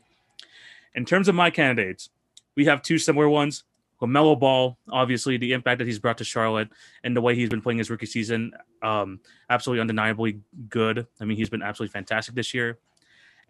In 0.93 1.03
terms 1.03 1.27
of 1.27 1.35
my 1.35 1.49
candidates, 1.49 2.09
we 2.55 2.65
have 2.65 2.81
two 2.81 2.97
similar 2.97 3.29
ones. 3.29 3.63
LaMelo 4.01 4.39
Ball, 4.39 4.77
obviously, 4.89 5.37
the 5.37 5.53
impact 5.53 5.77
that 5.77 5.85
he's 5.85 5.99
brought 5.99 6.17
to 6.17 6.23
Charlotte 6.23 6.69
and 7.03 7.15
the 7.15 7.21
way 7.21 7.35
he's 7.35 7.49
been 7.49 7.61
playing 7.61 7.77
his 7.77 7.89
rookie 7.89 8.07
season, 8.07 8.51
um, 8.81 9.19
absolutely 9.49 9.81
undeniably 9.81 10.39
good. 10.69 11.05
I 11.19 11.25
mean, 11.25 11.37
he's 11.37 11.49
been 11.49 11.61
absolutely 11.61 11.93
fantastic 11.93 12.33
this 12.33 12.53
year. 12.53 12.79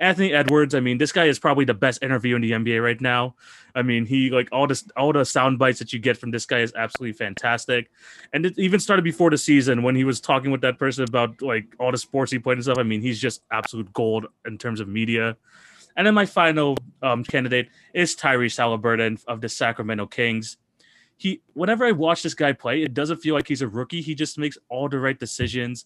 Anthony 0.02 0.34
Edwards, 0.34 0.74
I 0.74 0.80
mean, 0.80 0.98
this 0.98 1.12
guy 1.12 1.26
is 1.26 1.38
probably 1.38 1.64
the 1.64 1.76
best 1.76 2.02
interview 2.02 2.36
in 2.36 2.42
the 2.42 2.52
NBA 2.52 2.84
right 2.84 3.00
now. 3.00 3.36
I 3.76 3.84
mean, 3.84 4.08
he 4.08 4.32
like 4.32 4.50
all 4.52 4.66
this 4.66 4.84
all 4.98 5.14
the 5.14 5.24
sound 5.24 5.60
bites 5.60 5.78
that 5.78 5.94
you 5.94 6.00
get 6.00 6.18
from 6.18 6.32
this 6.32 6.48
guy 6.48 6.60
is 6.60 6.74
absolutely 6.76 7.14
fantastic. 7.14 7.92
And 8.34 8.48
it 8.48 8.58
even 8.58 8.80
started 8.80 9.04
before 9.04 9.30
the 9.30 9.38
season 9.38 9.84
when 9.84 9.96
he 9.96 10.04
was 10.04 10.20
talking 10.20 10.50
with 10.50 10.62
that 10.62 10.80
person 10.80 11.04
about 11.04 11.40
like 11.44 11.76
all 11.80 11.92
the 11.92 12.00
sports 12.00 12.32
he 12.32 12.40
played 12.40 12.58
and 12.58 12.64
stuff. 12.64 12.80
I 12.80 12.84
mean, 12.84 13.02
he's 13.02 13.20
just 13.20 13.44
absolute 13.52 13.94
gold 13.94 14.26
in 14.44 14.58
terms 14.58 14.80
of 14.80 14.88
media. 14.88 15.38
And 15.96 16.08
then 16.08 16.14
my 16.14 16.26
final 16.26 16.78
um, 17.02 17.24
candidate 17.24 17.70
is 17.94 18.16
Tyrese 18.16 18.58
Haliburton 18.58 19.24
of 19.28 19.42
the 19.42 19.50
Sacramento 19.50 20.08
Kings. 20.08 20.58
He, 21.18 21.42
whenever 21.54 21.86
I 21.86 21.92
watch 21.92 22.24
this 22.24 22.34
guy 22.34 22.54
play, 22.54 22.82
it 22.82 22.94
doesn't 22.94 23.18
feel 23.18 23.36
like 23.36 23.48
he's 23.48 23.62
a 23.62 23.68
rookie. 23.68 24.02
He 24.02 24.16
just 24.16 24.38
makes 24.38 24.58
all 24.70 24.90
the 24.90 25.00
right 25.00 25.20
decisions. 25.20 25.86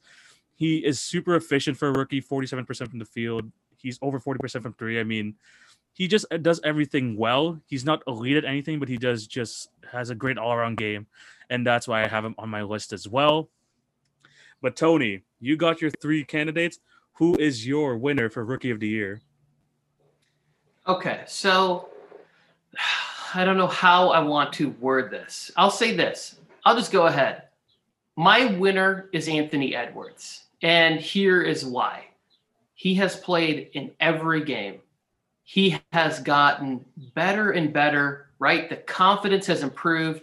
He 0.55 0.77
is 0.77 0.99
super 0.99 1.35
efficient 1.35 1.77
for 1.77 1.89
a 1.89 1.91
rookie, 1.91 2.21
47% 2.21 2.89
from 2.89 2.99
the 2.99 3.05
field, 3.05 3.51
He's 3.85 3.99
over 4.01 4.19
40% 4.19 4.63
from 4.63 4.73
three. 4.73 4.99
I 4.99 5.03
mean, 5.03 5.35
he 5.93 6.07
just 6.07 6.25
uh, 6.31 6.37
does 6.37 6.59
everything 6.63 7.15
well. 7.15 7.61
He's 7.67 7.85
not 7.85 8.01
elite 8.07 8.35
at 8.35 8.43
anything, 8.43 8.79
but 8.79 8.89
he 8.89 8.97
does 8.97 9.27
just 9.27 9.69
has 9.91 10.09
a 10.09 10.15
great 10.15 10.39
all 10.39 10.53
around 10.53 10.77
game. 10.77 11.05
And 11.51 11.65
that's 11.65 11.87
why 11.87 12.03
I 12.03 12.07
have 12.07 12.25
him 12.25 12.33
on 12.39 12.49
my 12.49 12.63
list 12.63 12.93
as 12.93 13.07
well. 13.07 13.49
But 14.61 14.75
Tony, 14.75 15.21
you 15.39 15.55
got 15.55 15.81
your 15.81 15.91
three 15.91 16.23
candidates. 16.23 16.79
Who 17.13 17.37
is 17.37 17.67
your 17.67 17.95
winner 17.97 18.29
for 18.29 18.43
Rookie 18.43 18.71
of 18.71 18.79
the 18.79 18.87
Year? 18.87 19.21
Okay, 20.87 21.23
so 21.25 21.89
I 23.33 23.43
don't 23.43 23.57
know 23.57 23.65
how 23.65 24.09
I 24.09 24.19
want 24.19 24.53
to 24.53 24.69
word 24.79 25.09
this. 25.09 25.51
I'll 25.57 25.71
say 25.71 25.95
this. 25.95 26.35
I'll 26.63 26.75
just 26.75 26.91
go 26.91 27.07
ahead. 27.07 27.43
My 28.15 28.45
winner 28.57 29.09
is 29.11 29.27
Anthony 29.27 29.75
Edwards. 29.75 30.43
And 30.61 30.99
here 30.99 31.41
is 31.41 31.65
why. 31.65 32.05
He 32.75 32.93
has 32.95 33.15
played 33.15 33.71
in 33.73 33.91
every 33.99 34.43
game. 34.43 34.79
He 35.43 35.79
has 35.91 36.19
gotten 36.19 36.85
better 37.15 37.51
and 37.51 37.73
better, 37.73 38.27
right? 38.37 38.69
The 38.69 38.77
confidence 38.77 39.47
has 39.47 39.63
improved. 39.63 40.21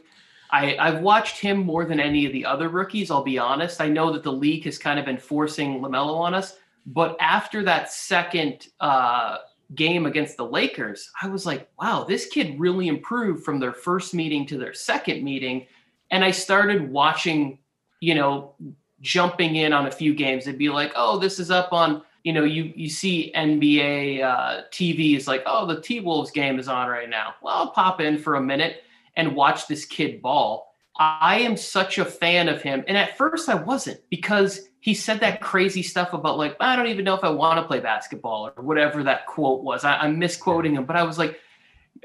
I, 0.50 0.76
I've 0.76 1.00
watched 1.00 1.38
him 1.38 1.58
more 1.58 1.84
than 1.84 1.98
any 1.98 2.24
of 2.24 2.32
the 2.32 2.44
other 2.44 2.68
rookies, 2.68 3.10
I'll 3.10 3.22
be 3.24 3.38
honest. 3.38 3.80
I 3.80 3.88
know 3.88 4.12
that 4.12 4.22
the 4.22 4.32
league 4.32 4.64
has 4.64 4.78
kind 4.78 5.00
of 5.00 5.06
been 5.06 5.18
forcing 5.18 5.80
LaMelo 5.80 6.16
on 6.18 6.34
us, 6.34 6.56
but 6.86 7.16
after 7.20 7.62
that 7.64 7.92
second 7.92 8.68
uh, 8.80 9.38
game 9.74 10.06
against 10.06 10.36
the 10.36 10.46
Lakers, 10.46 11.10
I 11.22 11.28
was 11.28 11.46
like, 11.46 11.68
wow, 11.80 12.04
this 12.04 12.26
kid 12.26 12.58
really 12.58 12.88
improved 12.88 13.44
from 13.44 13.58
their 13.58 13.72
first 13.72 14.14
meeting 14.14 14.46
to 14.46 14.58
their 14.58 14.74
second 14.74 15.22
meeting. 15.22 15.66
And 16.10 16.24
I 16.24 16.30
started 16.30 16.90
watching, 16.90 17.58
you 18.00 18.14
know, 18.14 18.54
jumping 19.00 19.56
in 19.56 19.72
on 19.72 19.86
a 19.86 19.90
few 19.90 20.14
games. 20.14 20.46
It'd 20.46 20.58
be 20.58 20.68
like, 20.68 20.92
oh, 20.94 21.18
this 21.18 21.38
is 21.38 21.50
up 21.50 21.72
on 21.72 22.02
you 22.24 22.32
know, 22.32 22.44
you 22.44 22.72
you 22.76 22.88
see 22.88 23.32
NBA 23.34 24.22
uh, 24.22 24.62
TV 24.70 25.16
is 25.16 25.26
like, 25.26 25.42
oh, 25.46 25.66
the 25.66 25.80
T 25.80 26.00
Wolves 26.00 26.30
game 26.30 26.58
is 26.58 26.68
on 26.68 26.88
right 26.88 27.08
now. 27.08 27.34
Well, 27.42 27.54
I'll 27.54 27.70
pop 27.70 28.00
in 28.00 28.18
for 28.18 28.36
a 28.36 28.40
minute 28.40 28.82
and 29.16 29.34
watch 29.34 29.66
this 29.66 29.84
kid 29.84 30.22
ball. 30.22 30.71
I 30.96 31.40
am 31.40 31.56
such 31.56 31.98
a 31.98 32.04
fan 32.04 32.48
of 32.48 32.62
him, 32.62 32.84
and 32.86 32.96
at 32.96 33.16
first 33.16 33.48
I 33.48 33.54
wasn't 33.54 34.00
because 34.10 34.68
he 34.80 34.94
said 34.94 35.20
that 35.20 35.40
crazy 35.40 35.82
stuff 35.82 36.12
about 36.12 36.38
like 36.38 36.56
I 36.60 36.76
don't 36.76 36.88
even 36.88 37.04
know 37.04 37.14
if 37.14 37.24
I 37.24 37.30
want 37.30 37.58
to 37.58 37.66
play 37.66 37.80
basketball 37.80 38.52
or 38.56 38.62
whatever 38.62 39.02
that 39.04 39.26
quote 39.26 39.62
was. 39.62 39.84
I, 39.84 39.96
I'm 39.98 40.18
misquoting 40.18 40.74
him, 40.74 40.84
but 40.84 40.96
I 40.96 41.02
was 41.04 41.18
like, 41.18 41.38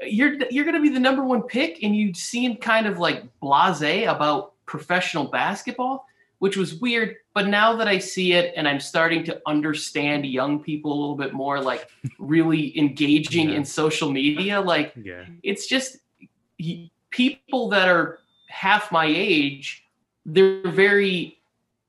you're 0.02 0.36
you're 0.50 0.64
gonna 0.64 0.80
be 0.80 0.88
the 0.88 1.00
number 1.00 1.24
one 1.24 1.42
pick, 1.42 1.82
and 1.82 1.94
you 1.94 2.14
seem 2.14 2.56
kind 2.56 2.86
of 2.86 2.98
like 2.98 3.24
blasé 3.42 4.10
about 4.10 4.54
professional 4.64 5.24
basketball 5.24 6.06
which 6.38 6.56
was 6.56 6.74
weird. 6.74 7.16
But 7.34 7.48
now 7.48 7.76
that 7.76 7.88
I 7.88 7.98
see 7.98 8.32
it 8.32 8.52
and 8.56 8.66
I'm 8.66 8.80
starting 8.80 9.24
to 9.24 9.40
understand 9.46 10.26
young 10.26 10.62
people 10.62 10.92
a 10.92 10.98
little 10.98 11.16
bit 11.16 11.32
more, 11.32 11.60
like 11.60 11.88
really 12.18 12.76
engaging 12.78 13.50
yeah. 13.50 13.56
in 13.56 13.64
social 13.64 14.10
media, 14.10 14.60
like 14.60 14.92
yeah. 15.00 15.24
it's 15.42 15.66
just 15.66 15.98
he, 16.56 16.90
people 17.10 17.68
that 17.70 17.88
are 17.88 18.20
half 18.48 18.90
my 18.92 19.06
age, 19.06 19.84
they're 20.26 20.68
very 20.68 21.38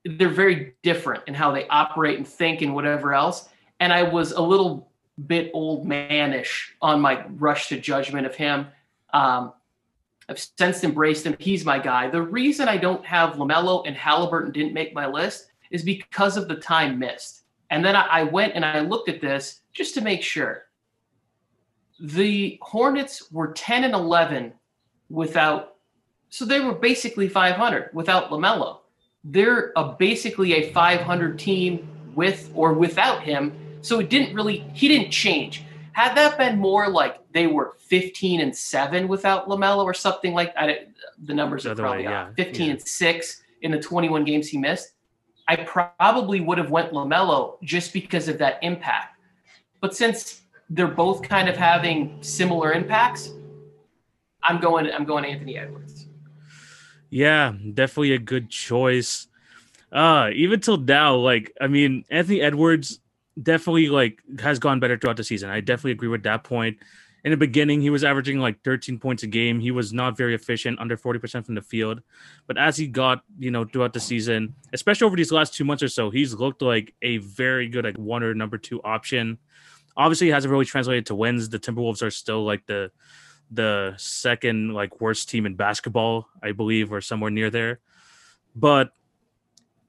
they're 0.05 0.29
very 0.29 0.75
different 0.81 1.23
in 1.27 1.33
how 1.33 1.51
they 1.51 1.67
operate 1.67 2.17
and 2.17 2.27
think 2.27 2.61
and 2.61 2.73
whatever 2.73 3.13
else. 3.13 3.49
And 3.79 3.91
I 3.91 4.03
was 4.03 4.31
a 4.31 4.41
little 4.41 4.89
bit 5.27 5.51
old 5.53 5.85
manish 5.85 6.69
on 6.81 7.01
my 7.01 7.25
rush 7.31 7.67
to 7.69 7.79
judgment 7.79 8.25
of 8.25 8.33
him. 8.33 8.67
Um, 9.13 9.53
I've 10.29 10.39
since 10.57 10.83
embraced 10.83 11.25
him. 11.25 11.35
He's 11.39 11.65
my 11.65 11.79
guy. 11.79 12.09
The 12.09 12.21
reason 12.21 12.69
I 12.69 12.77
don't 12.77 13.05
have 13.05 13.33
LaMelo 13.33 13.85
and 13.87 13.95
Haliburton 13.95 14.53
didn't 14.53 14.73
make 14.73 14.93
my 14.93 15.07
list 15.07 15.51
is 15.71 15.83
because 15.83 16.37
of 16.37 16.47
the 16.47 16.55
time 16.55 16.99
missed. 16.99 17.43
And 17.71 17.83
then 17.83 17.95
I, 17.95 18.07
I 18.07 18.23
went 18.23 18.53
and 18.53 18.63
I 18.63 18.79
looked 18.81 19.09
at 19.09 19.21
this 19.21 19.61
just 19.73 19.93
to 19.95 20.01
make 20.01 20.23
sure. 20.23 20.63
The 21.99 22.57
Hornets 22.61 23.31
were 23.31 23.51
10 23.53 23.83
and 23.83 23.93
11 23.93 24.53
without, 25.09 25.75
so 26.29 26.45
they 26.45 26.59
were 26.59 26.73
basically 26.73 27.27
500 27.27 27.89
without 27.93 28.29
LaMelo. 28.29 28.79
They're 29.23 29.71
a, 29.75 29.95
basically 29.97 30.53
a 30.53 30.71
500 30.71 31.37
team 31.37 31.87
with 32.15 32.51
or 32.53 32.73
without 32.73 33.23
him. 33.23 33.53
So 33.81 33.99
it 33.99 34.09
didn't 34.09 34.35
really, 34.35 34.59
he 34.73 34.87
didn't 34.87 35.11
change. 35.11 35.63
Had 35.93 36.15
that 36.15 36.37
been 36.37 36.57
more 36.57 36.89
like 36.89 37.19
they 37.33 37.47
were 37.47 37.75
15 37.79 38.41
and 38.41 38.55
7 38.55 39.07
without 39.07 39.47
LaMelo 39.47 39.83
or 39.83 39.93
something 39.93 40.33
like 40.33 40.53
that, 40.55 40.89
the 41.23 41.33
numbers 41.33 41.65
are 41.65 41.75
probably 41.75 42.05
way, 42.05 42.11
yeah. 42.11 42.29
15 42.35 42.65
yeah. 42.65 42.71
and 42.71 42.81
6 42.81 43.43
in 43.61 43.71
the 43.71 43.79
21 43.79 44.23
games 44.23 44.47
he 44.47 44.57
missed. 44.57 44.93
I 45.47 45.55
probably 45.57 46.41
would 46.41 46.59
have 46.59 46.69
went 46.69 46.91
LaMelo 46.91 47.61
just 47.63 47.91
because 47.91 48.27
of 48.27 48.37
that 48.37 48.59
impact. 48.61 49.17
But 49.81 49.95
since 49.95 50.43
they're 50.69 50.87
both 50.87 51.27
kind 51.27 51.49
of 51.49 51.57
having 51.57 52.17
similar 52.21 52.73
impacts, 52.73 53.31
I'm 54.43 54.59
going 54.59 54.89
I'm 54.91 55.05
going 55.05 55.25
Anthony 55.25 55.57
Edwards. 55.57 55.98
Yeah, 57.09 57.53
definitely 57.73 58.13
a 58.13 58.19
good 58.19 58.49
choice. 58.49 59.27
Uh, 59.91 60.29
even 60.33 60.59
till 60.59 60.77
now, 60.77 61.15
like 61.15 61.55
I 61.59 61.67
mean, 61.67 62.05
Anthony 62.09 62.41
Edwards 62.41 62.99
definitely 63.41 63.89
like 63.89 64.19
has 64.39 64.59
gone 64.59 64.79
better 64.79 64.97
throughout 64.97 65.17
the 65.17 65.23
season. 65.23 65.49
I 65.49 65.61
definitely 65.61 65.91
agree 65.91 66.07
with 66.09 66.23
that 66.23 66.43
point. 66.43 66.77
In 67.25 67.31
the 67.31 67.37
beginning, 67.37 67.81
he 67.81 67.89
was 67.89 68.03
averaging 68.03 68.39
like 68.39 68.63
13 68.63 68.97
points 68.97 69.23
a 69.23 69.27
game. 69.27 69.59
He 69.59 69.71
was 69.71 69.91
not 69.91 70.15
very 70.15 70.33
efficient, 70.35 70.79
under 70.79 70.95
40% 70.95 71.45
from 71.45 71.55
the 71.55 71.61
field. 71.61 72.01
But 72.47 72.57
as 72.57 72.77
he 72.77 72.87
got, 72.87 73.23
you 73.37 73.51
know, 73.51 73.65
throughout 73.65 73.91
the 73.91 73.99
season, 73.99 74.55
especially 74.71 75.05
over 75.05 75.17
these 75.17 75.31
last 75.31 75.53
two 75.53 75.65
months 75.65 75.83
or 75.83 75.89
so, 75.89 76.11
he's 76.11 76.33
looked 76.33 76.61
like 76.61 76.93
a 77.01 77.17
very 77.17 77.67
good 77.67 77.83
like 77.83 77.97
one 77.97 78.23
or 78.23 78.33
number 78.33 78.57
two 78.57 78.81
option. 78.83 79.37
Obviously, 79.97 80.27
he 80.27 80.31
hasn't 80.31 80.51
really 80.51 80.65
translated 80.65 81.07
to 81.07 81.15
wins. 81.15 81.49
The 81.49 81.59
Timberwolves 81.59 82.01
are 82.01 82.11
still 82.11 82.45
like 82.45 82.65
the 82.67 82.89
the 83.51 83.93
second 83.97 84.73
like 84.73 85.01
worst 85.01 85.29
team 85.29 85.45
in 85.45 85.55
basketball, 85.55 86.27
I 86.41 86.51
believe, 86.51 86.91
or 86.91 87.01
somewhere 87.01 87.31
near 87.31 87.49
there. 87.49 87.79
But 88.55 88.91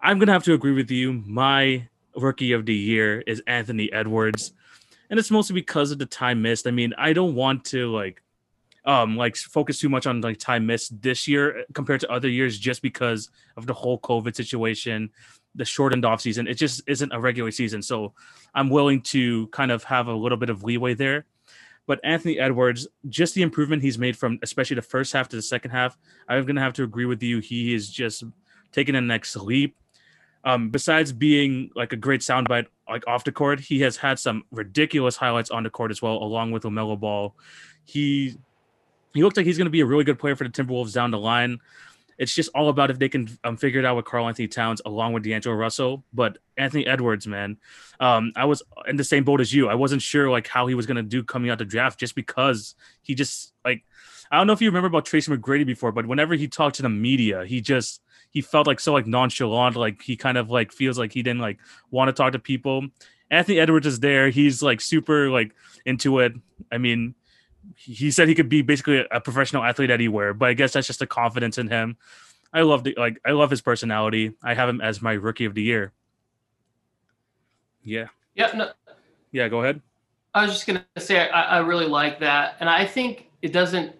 I'm 0.00 0.18
gonna 0.18 0.32
have 0.32 0.44
to 0.44 0.54
agree 0.54 0.72
with 0.72 0.90
you. 0.90 1.12
My 1.12 1.88
rookie 2.16 2.52
of 2.52 2.66
the 2.66 2.74
year 2.74 3.20
is 3.26 3.42
Anthony 3.46 3.92
Edwards. 3.92 4.52
And 5.10 5.18
it's 5.18 5.30
mostly 5.30 5.54
because 5.54 5.90
of 5.90 5.98
the 5.98 6.06
time 6.06 6.42
missed. 6.42 6.66
I 6.66 6.70
mean, 6.70 6.94
I 6.96 7.12
don't 7.12 7.34
want 7.34 7.64
to 7.66 7.90
like 7.92 8.22
um 8.86 9.16
like 9.16 9.36
focus 9.36 9.78
too 9.78 9.90
much 9.90 10.06
on 10.06 10.22
like 10.22 10.38
time 10.38 10.64
missed 10.64 11.02
this 11.02 11.28
year 11.28 11.64
compared 11.74 12.00
to 12.00 12.10
other 12.10 12.28
years 12.28 12.58
just 12.58 12.80
because 12.80 13.28
of 13.56 13.66
the 13.66 13.74
whole 13.74 13.98
COVID 14.00 14.34
situation, 14.34 15.10
the 15.54 15.64
shortened 15.64 16.04
off 16.04 16.20
season. 16.20 16.46
It 16.46 16.54
just 16.54 16.82
isn't 16.86 17.12
a 17.12 17.20
regular 17.20 17.50
season. 17.50 17.82
So 17.82 18.14
I'm 18.54 18.70
willing 18.70 19.02
to 19.02 19.48
kind 19.48 19.70
of 19.70 19.84
have 19.84 20.06
a 20.06 20.14
little 20.14 20.38
bit 20.38 20.48
of 20.48 20.64
leeway 20.64 20.94
there. 20.94 21.26
But 21.86 22.00
Anthony 22.04 22.38
Edwards, 22.38 22.86
just 23.08 23.34
the 23.34 23.42
improvement 23.42 23.82
he's 23.82 23.98
made 23.98 24.16
from 24.16 24.38
especially 24.42 24.76
the 24.76 24.82
first 24.82 25.12
half 25.12 25.28
to 25.30 25.36
the 25.36 25.42
second 25.42 25.72
half, 25.72 25.98
I'm 26.28 26.44
gonna 26.46 26.60
have 26.60 26.74
to 26.74 26.84
agree 26.84 27.06
with 27.06 27.22
you. 27.22 27.40
He 27.40 27.74
is 27.74 27.90
just 27.90 28.24
taking 28.72 28.94
a 28.94 29.00
next 29.00 29.36
leap. 29.36 29.76
Um, 30.44 30.70
besides 30.70 31.12
being 31.12 31.70
like 31.74 31.92
a 31.92 31.96
great 31.96 32.22
soundbite 32.22 32.66
like 32.88 33.06
off 33.06 33.24
the 33.24 33.32
court, 33.32 33.60
he 33.60 33.80
has 33.80 33.96
had 33.96 34.18
some 34.18 34.44
ridiculous 34.50 35.16
highlights 35.16 35.50
on 35.50 35.64
the 35.64 35.70
court 35.70 35.90
as 35.90 36.00
well, 36.00 36.14
along 36.14 36.52
with 36.52 36.62
LaMelo 36.62 36.98
Ball. 36.98 37.34
He 37.84 38.36
he 39.12 39.22
looks 39.22 39.36
like 39.36 39.46
he's 39.46 39.58
going 39.58 39.66
to 39.66 39.70
be 39.70 39.80
a 39.80 39.86
really 39.86 40.04
good 40.04 40.18
player 40.18 40.36
for 40.36 40.44
the 40.44 40.50
Timberwolves 40.50 40.92
down 40.92 41.10
the 41.10 41.18
line. 41.18 41.58
It's 42.20 42.34
just 42.34 42.50
all 42.54 42.68
about 42.68 42.90
if 42.90 42.98
they 42.98 43.08
can 43.08 43.28
um, 43.42 43.56
figure 43.56 43.80
it 43.80 43.86
out 43.86 43.96
with 43.96 44.04
Karl-Anthony 44.04 44.46
Towns 44.46 44.82
along 44.84 45.14
with 45.14 45.24
D'Angelo 45.24 45.56
Russell. 45.56 46.04
But 46.12 46.36
Anthony 46.58 46.86
Edwards, 46.86 47.26
man, 47.26 47.56
um, 47.98 48.32
I 48.36 48.44
was 48.44 48.62
in 48.86 48.96
the 48.96 49.04
same 49.04 49.24
boat 49.24 49.40
as 49.40 49.54
you. 49.54 49.68
I 49.68 49.74
wasn't 49.74 50.02
sure 50.02 50.30
like 50.30 50.46
how 50.46 50.66
he 50.66 50.74
was 50.74 50.86
to 50.86 51.02
do 51.02 51.24
coming 51.24 51.50
out 51.50 51.58
the 51.58 51.64
draft 51.64 51.98
just 51.98 52.14
because 52.14 52.74
he 53.00 53.14
just 53.14 53.54
like 53.64 53.84
I 54.30 54.36
don't 54.36 54.46
know 54.46 54.52
if 54.52 54.62
you 54.62 54.68
remember 54.68 54.86
about 54.86 55.06
Tracy 55.06 55.32
McGrady 55.32 55.66
before, 55.66 55.90
but 55.90 56.06
whenever 56.06 56.34
he 56.34 56.46
talked 56.46 56.76
to 56.76 56.82
the 56.82 56.88
media, 56.88 57.44
he 57.44 57.60
just 57.60 58.00
he 58.30 58.42
felt 58.42 58.66
like 58.66 58.78
so 58.78 58.92
like 58.92 59.06
nonchalant, 59.06 59.74
like 59.74 60.02
he 60.02 60.16
kind 60.16 60.38
of 60.38 60.50
like 60.50 60.72
feels 60.72 60.98
like 60.98 61.12
he 61.12 61.22
didn't 61.22 61.40
like 61.40 61.58
want 61.90 62.08
to 62.08 62.12
talk 62.12 62.32
to 62.32 62.38
people. 62.38 62.86
Anthony 63.30 63.58
Edwards 63.58 63.86
is 63.86 64.00
there. 64.00 64.28
He's 64.30 64.62
like 64.62 64.80
super 64.80 65.30
like 65.30 65.52
into 65.84 66.20
it. 66.20 66.34
I 66.70 66.78
mean, 66.78 67.14
he 67.76 68.10
said 68.10 68.28
he 68.28 68.34
could 68.34 68.48
be 68.48 68.62
basically 68.62 69.04
a 69.10 69.20
professional 69.20 69.62
athlete 69.62 69.90
anywhere, 69.90 70.34
but 70.34 70.48
I 70.48 70.54
guess 70.54 70.72
that's 70.72 70.86
just 70.86 71.02
a 71.02 71.06
confidence 71.06 71.58
in 71.58 71.68
him. 71.68 71.96
I 72.52 72.62
love 72.62 72.84
the 72.84 72.94
like 72.96 73.20
I 73.24 73.30
love 73.30 73.50
his 73.50 73.60
personality. 73.60 74.34
I 74.42 74.54
have 74.54 74.68
him 74.68 74.80
as 74.80 75.00
my 75.00 75.12
rookie 75.12 75.44
of 75.44 75.54
the 75.54 75.62
year. 75.62 75.92
Yeah. 77.82 78.08
Yeah. 78.34 78.52
No, 78.54 78.70
Yeah, 79.32 79.48
go 79.48 79.62
ahead. 79.62 79.80
I 80.34 80.42
was 80.44 80.52
just 80.52 80.66
gonna 80.66 80.84
say 80.98 81.28
I, 81.28 81.42
I 81.42 81.58
really 81.58 81.86
like 81.86 82.20
that, 82.20 82.56
and 82.60 82.68
I 82.68 82.86
think 82.86 83.26
it 83.42 83.52
doesn't. 83.52 83.96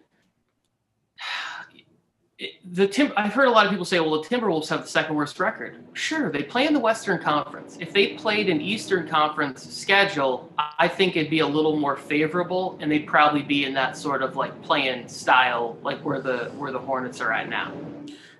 The 2.72 2.86
Tim, 2.86 3.12
I've 3.16 3.34
heard 3.34 3.48
a 3.48 3.50
lot 3.50 3.66
of 3.66 3.70
people 3.70 3.84
say, 3.84 4.00
"Well, 4.00 4.22
the 4.22 4.26
Timberwolves 4.26 4.68
have 4.68 4.82
the 4.82 4.88
second 4.88 5.14
worst 5.14 5.38
record." 5.38 5.84
Sure, 5.92 6.30
they 6.30 6.42
play 6.42 6.66
in 6.66 6.72
the 6.72 6.80
Western 6.80 7.20
Conference. 7.20 7.76
If 7.80 7.92
they 7.92 8.14
played 8.14 8.48
an 8.48 8.60
Eastern 8.62 9.06
Conference 9.06 9.62
schedule, 9.70 10.50
I 10.56 10.70
I 10.80 10.88
think 10.88 11.14
it'd 11.14 11.30
be 11.30 11.40
a 11.40 11.46
little 11.46 11.76
more 11.76 11.94
favorable, 11.94 12.78
and 12.80 12.90
they'd 12.90 13.06
probably 13.06 13.42
be 13.42 13.66
in 13.66 13.74
that 13.74 13.98
sort 13.98 14.22
of 14.22 14.34
like 14.34 14.62
playing 14.62 15.08
style, 15.08 15.76
like 15.82 16.02
where 16.02 16.22
the 16.22 16.50
where 16.56 16.72
the 16.72 16.78
Hornets 16.78 17.20
are 17.20 17.30
at 17.32 17.50
now. 17.50 17.70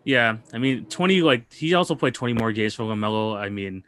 Yeah, 0.04 0.38
I 0.54 0.58
mean, 0.58 0.86
twenty 0.86 1.20
like 1.20 1.52
he 1.52 1.74
also 1.74 1.94
played 1.94 2.14
twenty 2.14 2.32
more 2.32 2.52
games 2.52 2.74
for 2.74 2.84
Lamelo. 2.84 3.36
I 3.36 3.50
mean, 3.50 3.84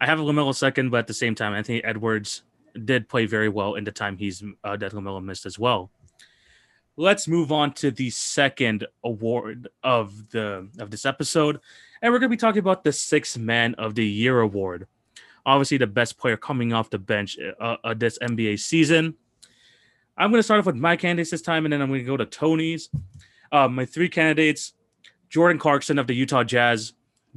I 0.00 0.06
have 0.06 0.18
a 0.18 0.22
Lamelo 0.24 0.52
second, 0.52 0.90
but 0.90 0.98
at 0.98 1.06
the 1.06 1.14
same 1.14 1.36
time, 1.36 1.54
Anthony 1.54 1.84
Edwards 1.84 2.42
did 2.84 3.08
play 3.08 3.26
very 3.26 3.48
well 3.48 3.76
in 3.76 3.84
the 3.84 3.92
time 3.92 4.16
he's 4.16 4.42
uh, 4.64 4.76
that 4.76 4.90
Lamelo 4.90 5.22
missed 5.22 5.46
as 5.46 5.58
well. 5.58 5.92
Let's 6.96 7.26
move 7.26 7.52
on 7.52 7.72
to 7.74 7.90
the 7.90 8.10
second 8.10 8.86
award 9.02 9.68
of 9.82 10.28
the 10.28 10.68
of 10.78 10.90
this 10.90 11.06
episode, 11.06 11.58
and 12.02 12.12
we're 12.12 12.18
going 12.18 12.30
to 12.30 12.36
be 12.36 12.40
talking 12.40 12.58
about 12.58 12.84
the 12.84 12.92
Six 12.92 13.38
Man 13.38 13.74
of 13.76 13.94
the 13.94 14.04
Year 14.04 14.40
award. 14.40 14.86
Obviously, 15.46 15.78
the 15.78 15.86
best 15.86 16.18
player 16.18 16.36
coming 16.36 16.74
off 16.74 16.90
the 16.90 16.98
bench 16.98 17.38
uh, 17.58 17.76
uh, 17.82 17.94
this 17.94 18.18
NBA 18.18 18.60
season. 18.60 19.14
I'm 20.18 20.30
going 20.30 20.40
to 20.40 20.42
start 20.42 20.60
off 20.60 20.66
with 20.66 20.76
my 20.76 20.96
candidates 20.96 21.30
this 21.30 21.40
time, 21.40 21.64
and 21.64 21.72
then 21.72 21.80
I'm 21.80 21.88
going 21.88 22.00
to 22.00 22.04
go 22.04 22.18
to 22.18 22.26
Tony's. 22.26 22.90
Uh, 23.50 23.68
my 23.68 23.86
three 23.86 24.10
candidates: 24.10 24.74
Jordan 25.30 25.58
Clarkson 25.58 25.98
of 25.98 26.06
the 26.06 26.14
Utah 26.14 26.44
Jazz, 26.44 26.92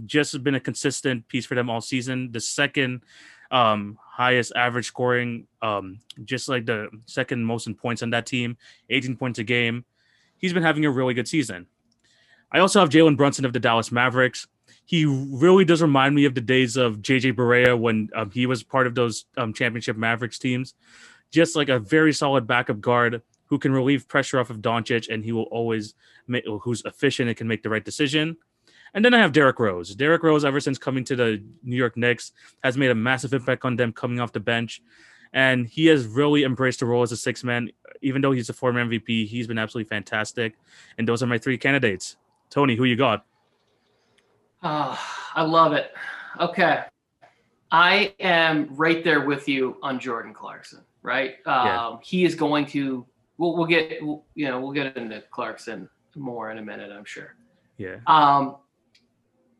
just 0.05 0.33
has 0.33 0.41
been 0.41 0.55
a 0.55 0.59
consistent 0.59 1.29
piece 1.29 1.45
for 1.45 1.55
them 1.55 1.69
all 1.69 1.79
season. 1.79 2.29
The 2.33 2.41
second 2.41 3.03
um, 3.55 3.97
highest 4.05 4.51
average 4.53 4.85
scoring, 4.85 5.47
um, 5.61 5.99
just 6.25 6.49
like 6.49 6.65
the 6.65 6.89
second 7.05 7.45
most 7.45 7.67
in 7.67 7.73
points 7.73 8.03
on 8.03 8.09
that 8.09 8.25
team, 8.25 8.57
18 8.89 9.15
points 9.15 9.39
a 9.39 9.45
game. 9.45 9.85
He's 10.37 10.51
been 10.51 10.61
having 10.61 10.83
a 10.83 10.91
really 10.91 11.13
good 11.13 11.27
season. 11.27 11.65
I 12.51 12.59
also 12.59 12.81
have 12.81 12.89
Jalen 12.89 13.15
Brunson 13.15 13.45
of 13.45 13.53
the 13.53 13.59
Dallas 13.61 13.93
Mavericks. 13.93 14.47
He 14.83 15.05
really 15.05 15.63
does 15.63 15.81
remind 15.81 16.13
me 16.13 16.25
of 16.25 16.35
the 16.35 16.41
days 16.41 16.75
of 16.75 16.97
JJ 16.97 17.33
Barea 17.33 17.79
when 17.79 18.09
um, 18.13 18.29
he 18.29 18.45
was 18.45 18.61
part 18.61 18.87
of 18.87 18.93
those 18.93 19.25
um, 19.37 19.53
championship 19.53 19.95
Mavericks 19.95 20.37
teams. 20.37 20.73
Just 21.31 21.55
like 21.55 21.69
a 21.69 21.79
very 21.79 22.11
solid 22.11 22.45
backup 22.45 22.81
guard 22.81 23.21
who 23.45 23.57
can 23.57 23.71
relieve 23.71 24.07
pressure 24.07 24.39
off 24.39 24.49
of 24.49 24.57
Doncic, 24.57 25.07
and 25.09 25.23
he 25.23 25.31
will 25.31 25.43
always 25.43 25.93
make, 26.27 26.43
who's 26.61 26.83
efficient 26.83 27.29
and 27.29 27.37
can 27.37 27.47
make 27.47 27.63
the 27.63 27.69
right 27.69 27.85
decision. 27.85 28.35
And 28.95 29.03
then 29.03 29.13
I 29.13 29.19
have 29.19 29.33
Derrick 29.33 29.59
Rose. 29.59 29.93
Derrick 29.93 30.23
Rose, 30.23 30.45
ever 30.45 30.61
since 30.61 30.77
coming 30.77 31.03
to 31.03 31.17
the 31.17 31.43
New 31.63 31.75
York 31.75 31.97
Knicks, 31.97 32.31
has 32.63 32.77
made 32.77 32.89
a 32.89 32.95
massive 32.95 33.33
impact 33.33 33.65
on 33.65 33.75
them 33.75 33.91
coming 33.91 34.21
off 34.21 34.31
the 34.31 34.39
bench. 34.39 34.81
And 35.33 35.67
he 35.67 35.87
has 35.87 36.07
really 36.07 36.45
embraced 36.45 36.79
the 36.79 36.85
role 36.85 37.03
as 37.03 37.11
a 37.11 37.17
six 37.17 37.43
man. 37.43 37.69
Even 38.01 38.21
though 38.21 38.31
he's 38.31 38.49
a 38.49 38.53
former 38.53 38.83
MVP, 38.83 39.27
he's 39.27 39.47
been 39.47 39.57
absolutely 39.57 39.89
fantastic. 39.89 40.55
And 40.97 41.05
those 41.05 41.21
are 41.21 41.27
my 41.27 41.37
three 41.37 41.57
candidates. 41.57 42.15
Tony, 42.49 42.77
who 42.77 42.85
you 42.85 42.95
got? 42.95 43.25
Ah, 44.63 45.31
I 45.35 45.43
love 45.43 45.73
it. 45.73 45.91
Okay. 46.39 46.83
I 47.71 48.13
am 48.21 48.69
right 48.75 49.03
there 49.03 49.25
with 49.25 49.49
you 49.49 49.77
on 49.83 49.99
Jordan 49.99 50.33
Clarkson, 50.33 50.85
right? 51.01 51.35
Yeah. 51.45 51.87
Um, 51.87 51.99
he 52.01 52.23
is 52.23 52.33
going 52.33 52.65
to, 52.67 53.05
we'll, 53.37 53.57
we'll 53.57 53.65
get, 53.65 54.01
we'll, 54.01 54.23
you 54.35 54.47
know, 54.47 54.61
we'll 54.61 54.71
get 54.71 54.95
into 54.95 55.21
Clarkson 55.31 55.89
more 56.15 56.49
in 56.51 56.59
a 56.59 56.61
minute, 56.61 56.93
I'm 56.93 57.03
sure. 57.03 57.35
Yeah. 57.77 57.97
Um, 58.07 58.55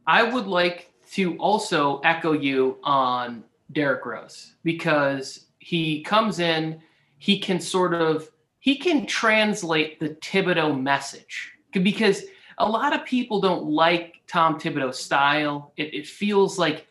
I 0.08 0.24
would 0.24 0.48
like 0.48 0.92
to 1.14 1.38
also 1.38 2.00
echo 2.00 2.34
you 2.34 2.78
on 2.84 3.44
Derrick 3.72 4.06
Rose 4.06 4.56
because 4.64 5.48
he 5.60 6.04
comes 6.04 6.40
in, 6.40 6.82
he 7.18 7.40
can 7.40 7.60
sort 7.60 7.94
of 7.94 8.30
he 8.60 8.78
can 8.78 9.06
translate 9.06 10.00
the 10.00 10.10
Thibodeau 10.10 10.80
message 10.80 11.52
because 11.72 12.24
a 12.58 12.68
lot 12.68 12.94
of 12.94 13.06
people 13.06 13.40
don't 13.40 13.66
like 13.66 14.22
Tom 14.28 14.60
Thibodeau's 14.60 14.98
style. 14.98 15.72
It, 15.78 15.94
it 15.94 16.08
feels 16.08 16.58
like 16.58 16.88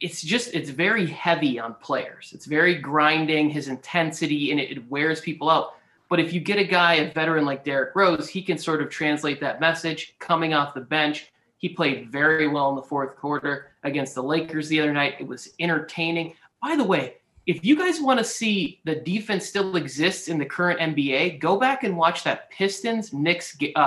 it's 0.00 0.22
just 0.22 0.54
it's 0.54 0.70
very 0.70 1.06
heavy 1.06 1.58
on 1.58 1.74
players. 1.74 2.32
It's 2.34 2.46
very 2.46 2.74
grinding, 2.76 3.50
his 3.50 3.68
intensity, 3.68 4.50
and 4.50 4.60
it, 4.60 4.70
it 4.70 4.90
wears 4.90 5.20
people 5.20 5.50
out. 5.50 5.74
But 6.08 6.20
if 6.20 6.32
you 6.32 6.40
get 6.40 6.58
a 6.58 6.64
guy, 6.64 6.94
a 6.94 7.12
veteran 7.12 7.44
like 7.44 7.64
Derrick 7.64 7.94
Rose, 7.94 8.28
he 8.28 8.42
can 8.42 8.58
sort 8.58 8.80
of 8.80 8.88
translate 8.88 9.40
that 9.40 9.60
message 9.60 10.14
coming 10.18 10.54
off 10.54 10.74
the 10.74 10.80
bench. 10.80 11.30
He 11.58 11.68
played 11.68 12.10
very 12.10 12.48
well 12.48 12.70
in 12.70 12.76
the 12.76 12.82
fourth 12.82 13.16
quarter 13.16 13.72
against 13.82 14.14
the 14.14 14.22
Lakers 14.22 14.68
the 14.68 14.80
other 14.80 14.92
night. 14.92 15.16
It 15.20 15.26
was 15.26 15.50
entertaining. 15.58 16.34
By 16.62 16.76
the 16.76 16.84
way, 16.84 17.14
if 17.46 17.64
you 17.64 17.76
guys 17.76 18.00
want 18.00 18.18
to 18.18 18.24
see 18.24 18.80
the 18.84 18.94
defense 18.94 19.46
still 19.46 19.76
exists 19.76 20.28
in 20.28 20.38
the 20.38 20.46
current 20.46 20.78
NBA, 20.80 21.40
go 21.40 21.58
back 21.58 21.82
and 21.82 21.96
watch 21.96 22.22
that 22.24 22.50
Pistons 22.50 23.12
Knicks. 23.12 23.56
Uh, 23.74 23.78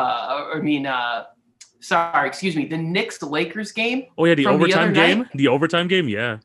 I 0.53 0.59
mean, 0.61 0.85
uh, 0.85 1.25
sorry, 1.79 2.27
excuse 2.27 2.55
me, 2.55 2.65
the 2.65 2.77
Knicks 2.77 3.21
Lakers 3.21 3.71
game. 3.71 4.07
Oh 4.17 4.25
yeah, 4.25 4.35
the 4.35 4.43
From 4.43 4.57
the 4.57 4.65
overtime 4.65 4.93
game. 4.93 5.17
night? 5.19 5.27
The 5.35 5.47
overtime 5.47 5.87
game. 5.87 6.09
Yeah. 6.09 6.37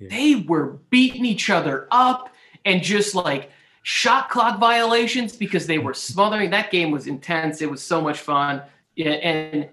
They 0.00 0.34
were 0.48 0.78
beating 0.90 1.24
each 1.24 1.50
other 1.50 1.86
up 1.92 2.30
and 2.64 2.82
just 2.82 3.14
like 3.14 3.50
shot 3.82 4.30
clock 4.30 4.58
violations 4.58 5.36
because 5.36 5.66
they 5.66 5.78
were 5.78 5.94
smothering. 5.94 6.50
That 6.50 6.70
game 6.70 6.90
was 6.90 7.06
intense. 7.06 7.62
It 7.62 7.70
was 7.70 7.82
so 7.82 8.00
much 8.00 8.18
fun. 8.18 8.62
Yeah, 8.96 9.10
and 9.10 9.68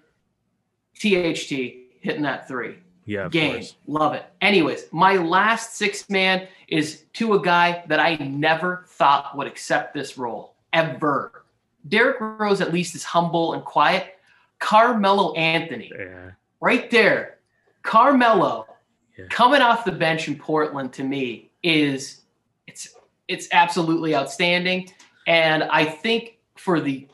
THT 0.99 1.51
hitting 2.01 2.21
that 2.23 2.47
three. 2.47 2.77
Yeah. 3.05 3.27
Game. 3.29 3.65
Love 3.87 4.13
it. 4.13 4.25
Anyways, 4.41 4.85
my 4.91 5.15
last 5.15 5.75
six 5.75 6.07
man 6.09 6.47
is 6.67 7.05
to 7.13 7.33
a 7.33 7.41
guy 7.41 7.83
that 7.87 7.99
I 7.99 8.15
never 8.17 8.85
thought 8.87 9.35
would 9.35 9.47
accept 9.47 9.95
this 9.95 10.17
role 10.17 10.53
ever. 10.73 11.45
Derrick 11.87 12.17
Rose 12.19 12.61
at 12.61 12.71
least 12.71 12.93
is 12.93 13.03
humble 13.03 13.53
and 13.53 13.63
quiet. 13.63 14.17
Carmelo 14.59 15.33
Anthony, 15.33 15.91
Yeah. 15.97 16.31
right 16.61 16.91
there. 16.91 17.39
Carmelo 17.81 18.67
Yeah. 19.17 19.25
coming 19.29 19.61
off 19.61 19.85
the 19.85 19.91
bench 19.91 20.27
in 20.27 20.35
Portland 20.37 20.93
to 20.93 21.03
me 21.03 21.49
is 21.63 22.21
it's 22.67 22.93
it's 23.27 23.47
absolutely 23.51 24.15
outstanding. 24.15 24.89
And 25.27 25.63
I 25.63 25.85
think 25.85 26.37
for 26.57 26.79
the 26.81 27.07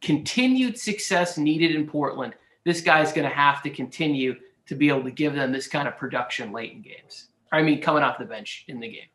continued 0.00 0.78
success 0.78 1.36
needed 1.38 1.74
in 1.74 1.86
Portland, 1.86 2.34
this 2.64 2.80
guy's 2.80 3.12
going 3.12 3.28
to 3.28 3.34
have 3.34 3.62
to 3.62 3.70
continue 3.70 4.36
to 4.66 4.74
be 4.74 4.88
able 4.88 5.04
to 5.04 5.10
give 5.10 5.34
them 5.34 5.52
this 5.52 5.66
kind 5.66 5.88
of 5.88 5.96
production 5.96 6.52
late 6.52 6.72
in 6.72 6.82
games. 6.82 7.28
I 7.50 7.62
mean, 7.62 7.80
coming 7.80 8.02
off 8.02 8.18
the 8.18 8.24
bench 8.24 8.64
in 8.68 8.80
the 8.80 8.88
game. 8.88 9.08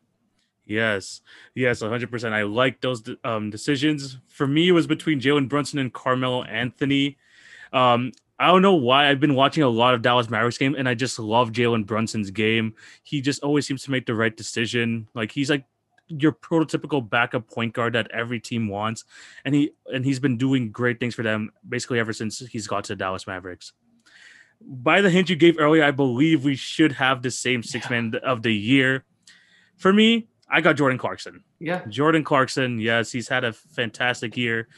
Yes, 0.66 1.20
yes, 1.54 1.82
100%. 1.82 2.32
I 2.32 2.42
like 2.42 2.80
those 2.80 3.02
um, 3.22 3.50
decisions. 3.50 4.18
For 4.28 4.46
me, 4.46 4.68
it 4.68 4.72
was 4.72 4.86
between 4.86 5.20
Jalen 5.20 5.48
Brunson 5.48 5.78
and 5.78 5.92
Carmelo 5.92 6.42
Anthony. 6.42 7.18
Um, 7.72 8.12
I 8.38 8.48
don't 8.48 8.62
know 8.62 8.74
why 8.74 9.08
I've 9.08 9.20
been 9.20 9.34
watching 9.34 9.62
a 9.62 9.68
lot 9.68 9.94
of 9.94 10.02
Dallas 10.02 10.28
Mavericks 10.28 10.58
game, 10.58 10.74
and 10.74 10.88
I 10.88 10.94
just 10.94 11.18
love 11.18 11.52
Jalen 11.52 11.86
Brunson's 11.86 12.30
game. 12.30 12.74
He 13.02 13.20
just 13.20 13.42
always 13.42 13.66
seems 13.66 13.84
to 13.84 13.90
make 13.90 14.06
the 14.06 14.14
right 14.14 14.36
decision. 14.36 15.08
Like 15.14 15.30
he's 15.30 15.50
like 15.50 15.64
your 16.08 16.32
prototypical 16.32 17.08
backup 17.08 17.48
point 17.48 17.72
guard 17.72 17.94
that 17.94 18.10
every 18.10 18.40
team 18.40 18.68
wants, 18.68 19.04
and 19.44 19.54
he 19.54 19.70
and 19.86 20.04
he's 20.04 20.20
been 20.20 20.36
doing 20.36 20.70
great 20.70 21.00
things 21.00 21.14
for 21.14 21.22
them 21.22 21.50
basically 21.68 21.98
ever 21.98 22.12
since 22.12 22.38
he's 22.40 22.66
got 22.66 22.84
to 22.84 22.92
the 22.92 22.96
Dallas 22.96 23.26
Mavericks. 23.26 23.72
By 24.60 25.00
the 25.00 25.10
hint 25.10 25.28
you 25.28 25.36
gave 25.36 25.58
earlier, 25.58 25.84
I 25.84 25.90
believe 25.90 26.44
we 26.44 26.56
should 26.56 26.92
have 26.92 27.22
the 27.22 27.30
same 27.30 27.62
six 27.62 27.90
man 27.90 28.14
of 28.22 28.42
the 28.42 28.54
year. 28.54 29.04
For 29.76 29.92
me, 29.92 30.28
I 30.48 30.60
got 30.60 30.76
Jordan 30.76 30.98
Clarkson. 30.98 31.42
Yeah. 31.58 31.84
Jordan 31.88 32.24
Clarkson, 32.24 32.78
yes, 32.78 33.10
he's 33.10 33.28
had 33.28 33.44
a 33.44 33.52
fantastic 33.52 34.36
year. 34.36 34.68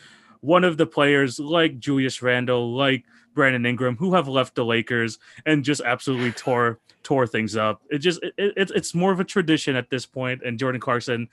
One 0.41 0.65
of 0.65 0.77
the 0.77 0.87
players 0.87 1.39
like 1.39 1.79
Julius 1.79 2.23
Randle, 2.23 2.75
like 2.75 3.05
Brandon 3.37 3.65
Ingram, 3.65 3.97
who 3.97 4.15
have 4.15 4.27
left 4.27 4.57
the 4.57 4.65
Lakers 4.65 5.21
and 5.45 5.65
just 5.65 5.81
absolutely 5.83 6.33
tore 6.33 6.81
tore 7.05 7.29
things 7.29 7.55
up. 7.55 7.83
It 7.89 7.99
just 7.99 8.21
it, 8.25 8.35
it, 8.37 8.73
it's 8.75 8.95
more 8.95 9.13
of 9.13 9.21
a 9.21 9.25
tradition 9.25 9.77
at 9.77 9.91
this 9.91 10.05
point. 10.05 10.43
And 10.45 10.59
Jordan 10.59 10.81
Clarkson, 10.81 11.29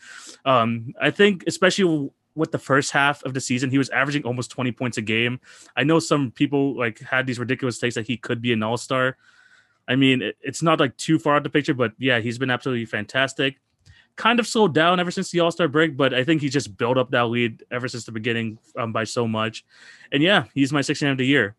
um, 0.45 0.93
I 1.01 1.09
think, 1.09 1.45
especially 1.47 2.11
with 2.35 2.51
the 2.51 2.59
first 2.59 2.91
half 2.91 3.23
of 3.23 3.33
the 3.33 3.41
season, 3.41 3.71
he 3.71 3.79
was 3.79 3.89
averaging 3.89 4.23
almost 4.23 4.51
20 4.51 4.71
points 4.73 4.97
a 4.97 5.01
game. 5.01 5.39
I 5.75 5.83
know 5.83 5.97
some 5.97 6.29
people 6.29 6.77
like 6.77 6.99
had 6.99 7.25
these 7.25 7.39
ridiculous 7.39 7.79
takes 7.79 7.95
that 7.95 8.05
he 8.05 8.17
could 8.17 8.41
be 8.41 8.53
an 8.53 8.61
all 8.61 8.77
star. 8.77 9.17
I 9.87 9.95
mean, 9.95 10.21
it, 10.21 10.37
it's 10.41 10.61
not 10.61 10.79
like 10.79 10.95
too 10.97 11.17
far 11.17 11.37
out 11.37 11.43
the 11.43 11.49
picture, 11.49 11.73
but 11.73 11.93
yeah, 11.97 12.19
he's 12.19 12.37
been 12.37 12.51
absolutely 12.51 12.85
fantastic 12.85 13.55
kind 14.15 14.39
of 14.39 14.47
slowed 14.47 14.73
down 14.73 14.99
ever 14.99 15.11
since 15.11 15.31
the 15.31 15.39
All 15.39 15.51
Star 15.51 15.67
break, 15.67 15.97
but 15.97 16.13
I 16.13 16.23
think 16.23 16.41
he 16.41 16.49
just 16.49 16.77
built 16.77 16.97
up 16.97 17.11
that 17.11 17.25
lead 17.25 17.63
ever 17.71 17.87
since 17.87 18.05
the 18.05 18.11
beginning 18.11 18.59
um, 18.77 18.93
by 18.93 19.03
so 19.03 19.27
much. 19.27 19.65
And 20.11 20.21
yeah, 20.21 20.45
he's 20.53 20.71
my 20.71 20.81
16 20.81 21.09
of 21.09 21.17
the 21.17 21.25
year. 21.25 21.55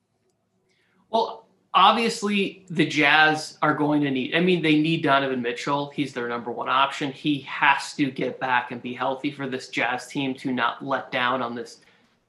Well, 1.14 1.46
obviously 1.74 2.66
the 2.68 2.85
Jazz 2.85 3.57
are 3.62 3.72
going 3.72 4.03
to 4.03 4.11
need. 4.11 4.35
I 4.35 4.40
mean, 4.40 4.62
they 4.62 4.81
need 4.81 5.05
Donovan 5.05 5.40
Mitchell. 5.40 5.90
He's 5.94 6.12
their 6.12 6.29
number 6.29 6.50
one 6.50 6.68
option. 6.68 7.12
He 7.12 7.38
has 7.42 7.94
to 7.94 8.11
get 8.11 8.40
back 8.40 8.72
and 8.72 8.83
be 8.83 8.92
healthy 8.92 9.31
for 9.31 9.48
this 9.48 9.68
Jazz 9.68 10.09
team 10.09 10.35
to 10.35 10.53
not 10.53 10.85
let 10.85 11.12
down 11.12 11.40
on 11.40 11.55
this 11.55 11.79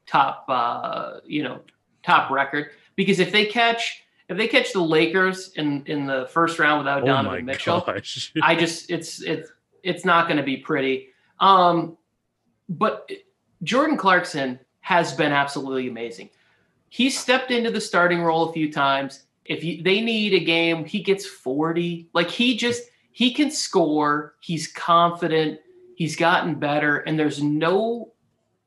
top, 0.05 0.45
uh, 0.49 1.19
you 1.25 1.41
know, 1.41 1.61
top 2.03 2.29
record. 2.29 2.69
Because 2.95 3.19
if 3.19 3.31
they 3.31 3.47
catch 3.47 4.03
if 4.29 4.37
they 4.37 4.47
catch 4.47 4.71
the 4.71 4.81
Lakers 4.81 5.51
in 5.55 5.83
in 5.87 6.05
the 6.05 6.27
first 6.31 6.59
round 6.59 6.77
without 6.77 7.01
oh 7.01 7.07
Donovan 7.07 7.43
Mitchell, 7.43 7.83
I 8.43 8.55
just 8.55 8.91
it's 8.91 9.19
it's 9.23 9.49
it's 9.81 10.05
not 10.05 10.27
going 10.27 10.37
to 10.37 10.43
be 10.43 10.57
pretty. 10.57 11.09
Um, 11.39 11.97
but 12.69 13.09
Jordan 13.63 13.97
Clarkson 13.97 14.59
has 14.81 15.11
been 15.13 15.31
absolutely 15.31 15.87
amazing. 15.87 16.29
He 16.89 17.09
stepped 17.09 17.51
into 17.51 17.71
the 17.71 17.81
starting 17.81 18.21
role 18.21 18.49
a 18.49 18.53
few 18.53 18.71
times. 18.71 19.23
If 19.45 19.63
you, 19.63 19.83
they 19.83 20.01
need 20.01 20.33
a 20.33 20.43
game, 20.43 20.85
he 20.85 21.01
gets 21.01 21.25
40. 21.25 22.09
Like 22.13 22.29
he 22.29 22.57
just 22.57 22.83
he 23.11 23.33
can 23.33 23.51
score. 23.51 24.35
He's 24.41 24.67
confident. 24.67 25.59
He's 25.95 26.15
gotten 26.15 26.55
better 26.55 26.97
and 26.99 27.17
there's 27.17 27.41
no 27.41 28.13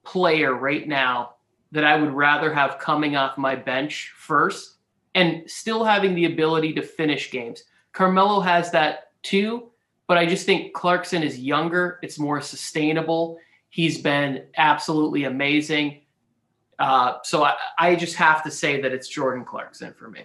player 0.04 0.54
right 0.54 0.88
now 0.88 1.34
that 1.72 1.84
I 1.84 1.96
would 1.96 2.12
rather 2.12 2.52
have 2.52 2.78
coming 2.78 3.16
off 3.16 3.36
my 3.36 3.54
bench 3.54 4.12
first 4.16 4.76
and 5.14 5.48
still 5.50 5.84
having 5.84 6.14
the 6.14 6.24
ability 6.24 6.72
to 6.74 6.82
finish 6.82 7.30
games. 7.30 7.64
Carmelo 7.92 8.40
has 8.40 8.70
that 8.70 9.12
too, 9.22 9.70
but 10.06 10.16
I 10.16 10.24
just 10.24 10.46
think 10.46 10.72
Clarkson 10.72 11.22
is 11.22 11.38
younger. 11.38 11.98
It's 12.02 12.18
more 12.18 12.40
sustainable. 12.40 13.38
He's 13.68 14.00
been 14.00 14.46
absolutely 14.56 15.24
amazing. 15.24 16.00
Uh, 16.78 17.18
so 17.24 17.44
I, 17.44 17.54
I 17.78 17.96
just 17.96 18.16
have 18.16 18.42
to 18.44 18.50
say 18.50 18.80
that 18.80 18.92
it's 18.92 19.08
Jordan 19.08 19.44
Clarkson 19.44 19.92
for 19.94 20.08
me. 20.08 20.22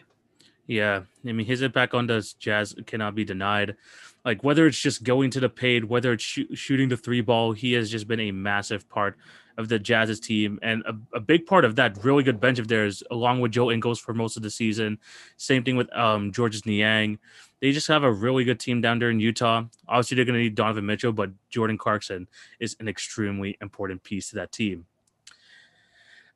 Yeah, 0.67 1.01
I 1.27 1.31
mean 1.31 1.45
his 1.45 1.61
impact 1.61 1.93
on 1.93 2.07
the 2.07 2.33
Jazz 2.39 2.75
cannot 2.85 3.15
be 3.15 3.25
denied. 3.25 3.75
Like 4.23 4.43
whether 4.43 4.65
it's 4.65 4.79
just 4.79 5.03
going 5.03 5.31
to 5.31 5.39
the 5.39 5.49
paint, 5.49 5.89
whether 5.89 6.13
it's 6.13 6.23
sh- 6.23 6.41
shooting 6.53 6.89
the 6.89 6.97
three 6.97 7.21
ball, 7.21 7.51
he 7.51 7.73
has 7.73 7.91
just 7.91 8.07
been 8.07 8.21
a 8.21 8.31
massive 8.31 8.87
part 8.87 9.17
of 9.57 9.69
the 9.69 9.77
Jazz's 9.77 10.19
team, 10.19 10.59
and 10.61 10.83
a, 10.85 11.17
a, 11.17 11.19
big 11.19 11.45
part 11.45 11.63
of 11.63 11.75
that 11.75 12.03
really 12.03 12.23
good 12.23 12.39
bench 12.39 12.57
of 12.57 12.67
theirs, 12.67 13.03
along 13.11 13.39
with 13.39 13.51
Joe 13.51 13.69
Ingles 13.69 13.99
for 13.99 14.13
most 14.13 14.35
of 14.35 14.41
the 14.41 14.49
season. 14.49 14.97
Same 15.37 15.63
thing 15.63 15.75
with 15.75 15.93
um, 15.95 16.31
Georges 16.31 16.65
Niang. 16.65 17.19
They 17.61 17.71
just 17.71 17.87
have 17.87 18.03
a 18.03 18.11
really 18.11 18.43
good 18.43 18.59
team 18.59 18.81
down 18.81 18.99
there 18.99 19.11
in 19.11 19.19
Utah. 19.19 19.65
Obviously, 19.87 20.15
they're 20.15 20.25
going 20.25 20.39
to 20.39 20.43
need 20.43 20.55
Donovan 20.55 20.85
Mitchell, 20.85 21.13
but 21.13 21.29
Jordan 21.49 21.77
Clarkson 21.77 22.27
is 22.59 22.75
an 22.79 22.87
extremely 22.87 23.57
important 23.61 24.03
piece 24.03 24.29
to 24.29 24.35
that 24.37 24.51
team. 24.51 24.85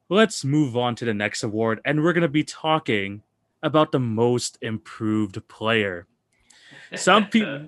Let's 0.09 0.45
move 0.45 0.77
on 0.77 0.95
to 0.95 1.05
the 1.05 1.13
next 1.13 1.43
award, 1.43 1.81
and 1.83 2.01
we're 2.01 2.13
going 2.13 2.21
to 2.21 2.29
be 2.29 2.43
talking 2.43 3.23
about 3.61 3.91
the 3.91 3.99
most 3.99 4.57
improved 4.61 5.45
player. 5.49 6.07
Some 6.95 7.27
people. 7.29 7.67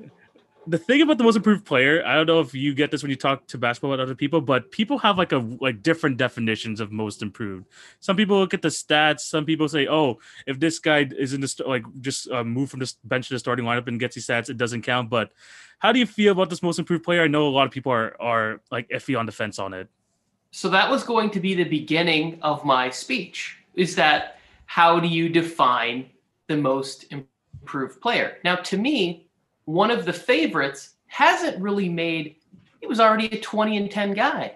the 0.65 0.77
thing 0.77 1.01
about 1.01 1.17
the 1.17 1.25
most 1.25 1.35
improved 1.35 1.65
player, 1.65 2.01
I 2.05 2.15
don't 2.15 2.27
know 2.27 2.39
if 2.39 2.53
you 2.53 2.73
get 2.73 2.91
this 2.91 3.03
when 3.03 3.09
you 3.09 3.17
talk 3.17 3.45
to 3.47 3.57
basketball 3.57 3.91
with 3.91 3.99
other 3.99 4.15
people, 4.15 4.39
but 4.39 4.71
people 4.71 4.97
have 4.99 5.17
like 5.17 5.33
a 5.33 5.39
like 5.59 5.81
different 5.81 6.15
definitions 6.15 6.79
of 6.79 6.93
most 6.93 7.21
improved. 7.21 7.65
Some 7.99 8.15
people 8.15 8.39
look 8.39 8.53
at 8.53 8.61
the 8.61 8.69
stats. 8.69 9.21
Some 9.21 9.45
people 9.45 9.67
say, 9.67 9.87
"Oh, 9.87 10.19
if 10.47 10.61
this 10.61 10.79
guy 10.79 11.09
is 11.17 11.33
in 11.33 11.41
the 11.41 11.63
like 11.67 11.83
just 11.99 12.31
uh, 12.31 12.45
move 12.45 12.69
from 12.69 12.79
the 12.79 12.93
bench 13.03 13.27
to 13.27 13.33
the 13.33 13.39
starting 13.39 13.65
lineup 13.65 13.87
and 13.87 13.99
gets 13.99 14.15
these 14.15 14.27
stats, 14.27 14.49
it 14.49 14.57
doesn't 14.57 14.83
count." 14.83 15.09
But 15.09 15.31
how 15.79 15.91
do 15.91 15.99
you 15.99 16.05
feel 16.05 16.31
about 16.31 16.49
this 16.49 16.63
most 16.63 16.79
improved 16.79 17.03
player? 17.03 17.23
I 17.23 17.27
know 17.27 17.47
a 17.47 17.49
lot 17.49 17.67
of 17.67 17.71
people 17.73 17.91
are 17.91 18.15
are 18.21 18.61
like 18.71 18.87
iffy 18.89 19.19
on 19.19 19.25
the 19.25 19.33
fence 19.33 19.59
on 19.59 19.73
it. 19.73 19.89
So 20.51 20.69
that 20.69 20.89
was 20.89 21.03
going 21.03 21.29
to 21.31 21.39
be 21.39 21.53
the 21.53 21.63
beginning 21.63 22.39
of 22.41 22.65
my 22.65 22.89
speech. 22.89 23.57
Is 23.75 23.95
that 23.95 24.37
how 24.65 24.99
do 24.99 25.07
you 25.07 25.29
define 25.29 26.09
the 26.47 26.57
most 26.57 27.05
improved 27.11 28.01
player? 28.01 28.37
Now, 28.43 28.55
to 28.55 28.77
me, 28.77 29.29
one 29.65 29.91
of 29.91 30.05
the 30.05 30.13
favorites 30.13 30.95
hasn't 31.07 31.61
really 31.61 31.89
made, 31.89 32.37
he 32.81 32.87
was 32.87 32.99
already 32.99 33.27
a 33.27 33.39
20 33.39 33.77
and 33.77 33.91
10 33.91 34.13
guy. 34.13 34.55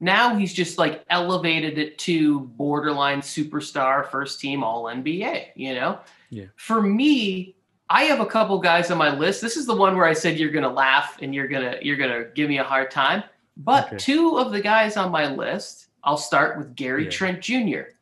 Now 0.00 0.36
he's 0.36 0.52
just 0.52 0.76
like 0.76 1.04
elevated 1.08 1.78
it 1.78 1.98
to 1.98 2.40
borderline 2.40 3.20
superstar, 3.20 4.10
first 4.10 4.40
team 4.40 4.62
All 4.62 4.84
NBA, 4.84 5.46
you 5.54 5.74
know? 5.74 6.00
Yeah. 6.30 6.46
For 6.56 6.82
me, 6.82 7.56
I 7.88 8.04
have 8.04 8.20
a 8.20 8.26
couple 8.26 8.58
guys 8.58 8.90
on 8.90 8.98
my 8.98 9.14
list. 9.14 9.40
This 9.40 9.56
is 9.56 9.66
the 9.66 9.74
one 9.74 9.96
where 9.96 10.06
I 10.06 10.12
said 10.12 10.38
you're 10.38 10.50
gonna 10.50 10.72
laugh 10.72 11.18
and 11.22 11.34
you're 11.34 11.48
gonna 11.48 11.76
you're 11.80 11.96
gonna 11.96 12.24
give 12.34 12.48
me 12.48 12.58
a 12.58 12.64
hard 12.64 12.90
time. 12.90 13.22
But 13.56 13.86
okay. 13.86 13.96
two 13.96 14.38
of 14.38 14.52
the 14.52 14.60
guys 14.60 14.96
on 14.96 15.12
my 15.12 15.32
list, 15.32 15.88
I'll 16.02 16.16
start 16.16 16.58
with 16.58 16.74
Gary 16.74 17.04
yeah. 17.04 17.10
Trent 17.10 17.40
Jr. 17.40 17.94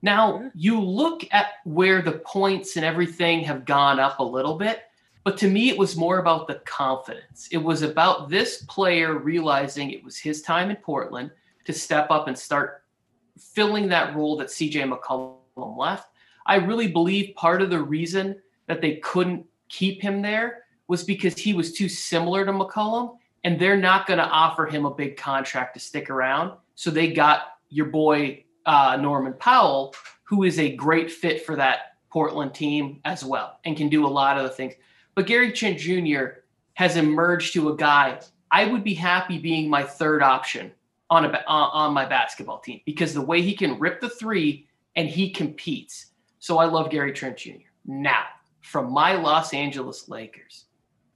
Now, 0.00 0.50
you 0.54 0.80
look 0.80 1.26
at 1.32 1.46
where 1.64 2.02
the 2.02 2.12
points 2.12 2.76
and 2.76 2.84
everything 2.84 3.42
have 3.44 3.64
gone 3.64 3.98
up 3.98 4.20
a 4.20 4.24
little 4.24 4.56
bit, 4.56 4.82
but 5.24 5.36
to 5.38 5.48
me, 5.48 5.68
it 5.68 5.76
was 5.76 5.96
more 5.96 6.18
about 6.18 6.46
the 6.46 6.56
confidence. 6.64 7.48
It 7.50 7.58
was 7.58 7.82
about 7.82 8.28
this 8.30 8.64
player 8.68 9.18
realizing 9.18 9.90
it 9.90 10.04
was 10.04 10.16
his 10.16 10.40
time 10.40 10.70
in 10.70 10.76
Portland 10.76 11.30
to 11.64 11.72
step 11.72 12.10
up 12.10 12.28
and 12.28 12.38
start 12.38 12.84
filling 13.38 13.88
that 13.88 14.14
role 14.14 14.36
that 14.36 14.48
CJ 14.48 14.90
McCollum 14.90 15.76
left. 15.76 16.08
I 16.46 16.56
really 16.56 16.88
believe 16.88 17.34
part 17.34 17.60
of 17.60 17.70
the 17.70 17.82
reason 17.82 18.36
that 18.68 18.80
they 18.80 18.96
couldn't 18.96 19.44
keep 19.68 20.00
him 20.00 20.22
there 20.22 20.64
was 20.86 21.04
because 21.04 21.36
he 21.36 21.52
was 21.52 21.72
too 21.72 21.88
similar 21.88 22.46
to 22.46 22.52
McCollum, 22.52 23.17
and 23.44 23.60
they're 23.60 23.76
not 23.76 24.06
going 24.06 24.18
to 24.18 24.26
offer 24.26 24.66
him 24.66 24.84
a 24.84 24.94
big 24.94 25.16
contract 25.16 25.74
to 25.74 25.80
stick 25.80 26.10
around. 26.10 26.52
So 26.74 26.90
they 26.90 27.12
got 27.12 27.58
your 27.68 27.86
boy 27.86 28.44
uh, 28.66 28.98
Norman 29.00 29.34
Powell, 29.34 29.94
who 30.24 30.44
is 30.44 30.58
a 30.58 30.74
great 30.76 31.10
fit 31.10 31.44
for 31.44 31.56
that 31.56 31.96
Portland 32.10 32.54
team 32.54 33.00
as 33.04 33.24
well 33.24 33.58
and 33.64 33.76
can 33.76 33.88
do 33.88 34.06
a 34.06 34.08
lot 34.08 34.38
of 34.38 34.44
the 34.44 34.50
things. 34.50 34.74
But 35.14 35.26
Gary 35.26 35.52
Trent 35.52 35.78
Jr. 35.78 36.40
has 36.74 36.96
emerged 36.96 37.52
to 37.54 37.70
a 37.70 37.76
guy 37.76 38.20
I 38.50 38.64
would 38.64 38.84
be 38.84 38.94
happy 38.94 39.38
being 39.38 39.68
my 39.68 39.82
third 39.82 40.22
option 40.22 40.72
on 41.10 41.24
a 41.24 41.42
on 41.46 41.92
my 41.92 42.04
basketball 42.04 42.60
team 42.60 42.80
because 42.86 43.14
the 43.14 43.20
way 43.20 43.42
he 43.42 43.54
can 43.54 43.78
rip 43.78 44.00
the 44.00 44.08
three 44.08 44.66
and 44.96 45.08
he 45.08 45.30
competes. 45.30 46.06
So 46.38 46.58
I 46.58 46.66
love 46.66 46.90
Gary 46.90 47.12
Trent 47.12 47.36
Jr. 47.36 47.68
Now, 47.86 48.24
from 48.62 48.92
my 48.92 49.14
Los 49.14 49.52
Angeles 49.54 50.08
Lakers, 50.08 50.66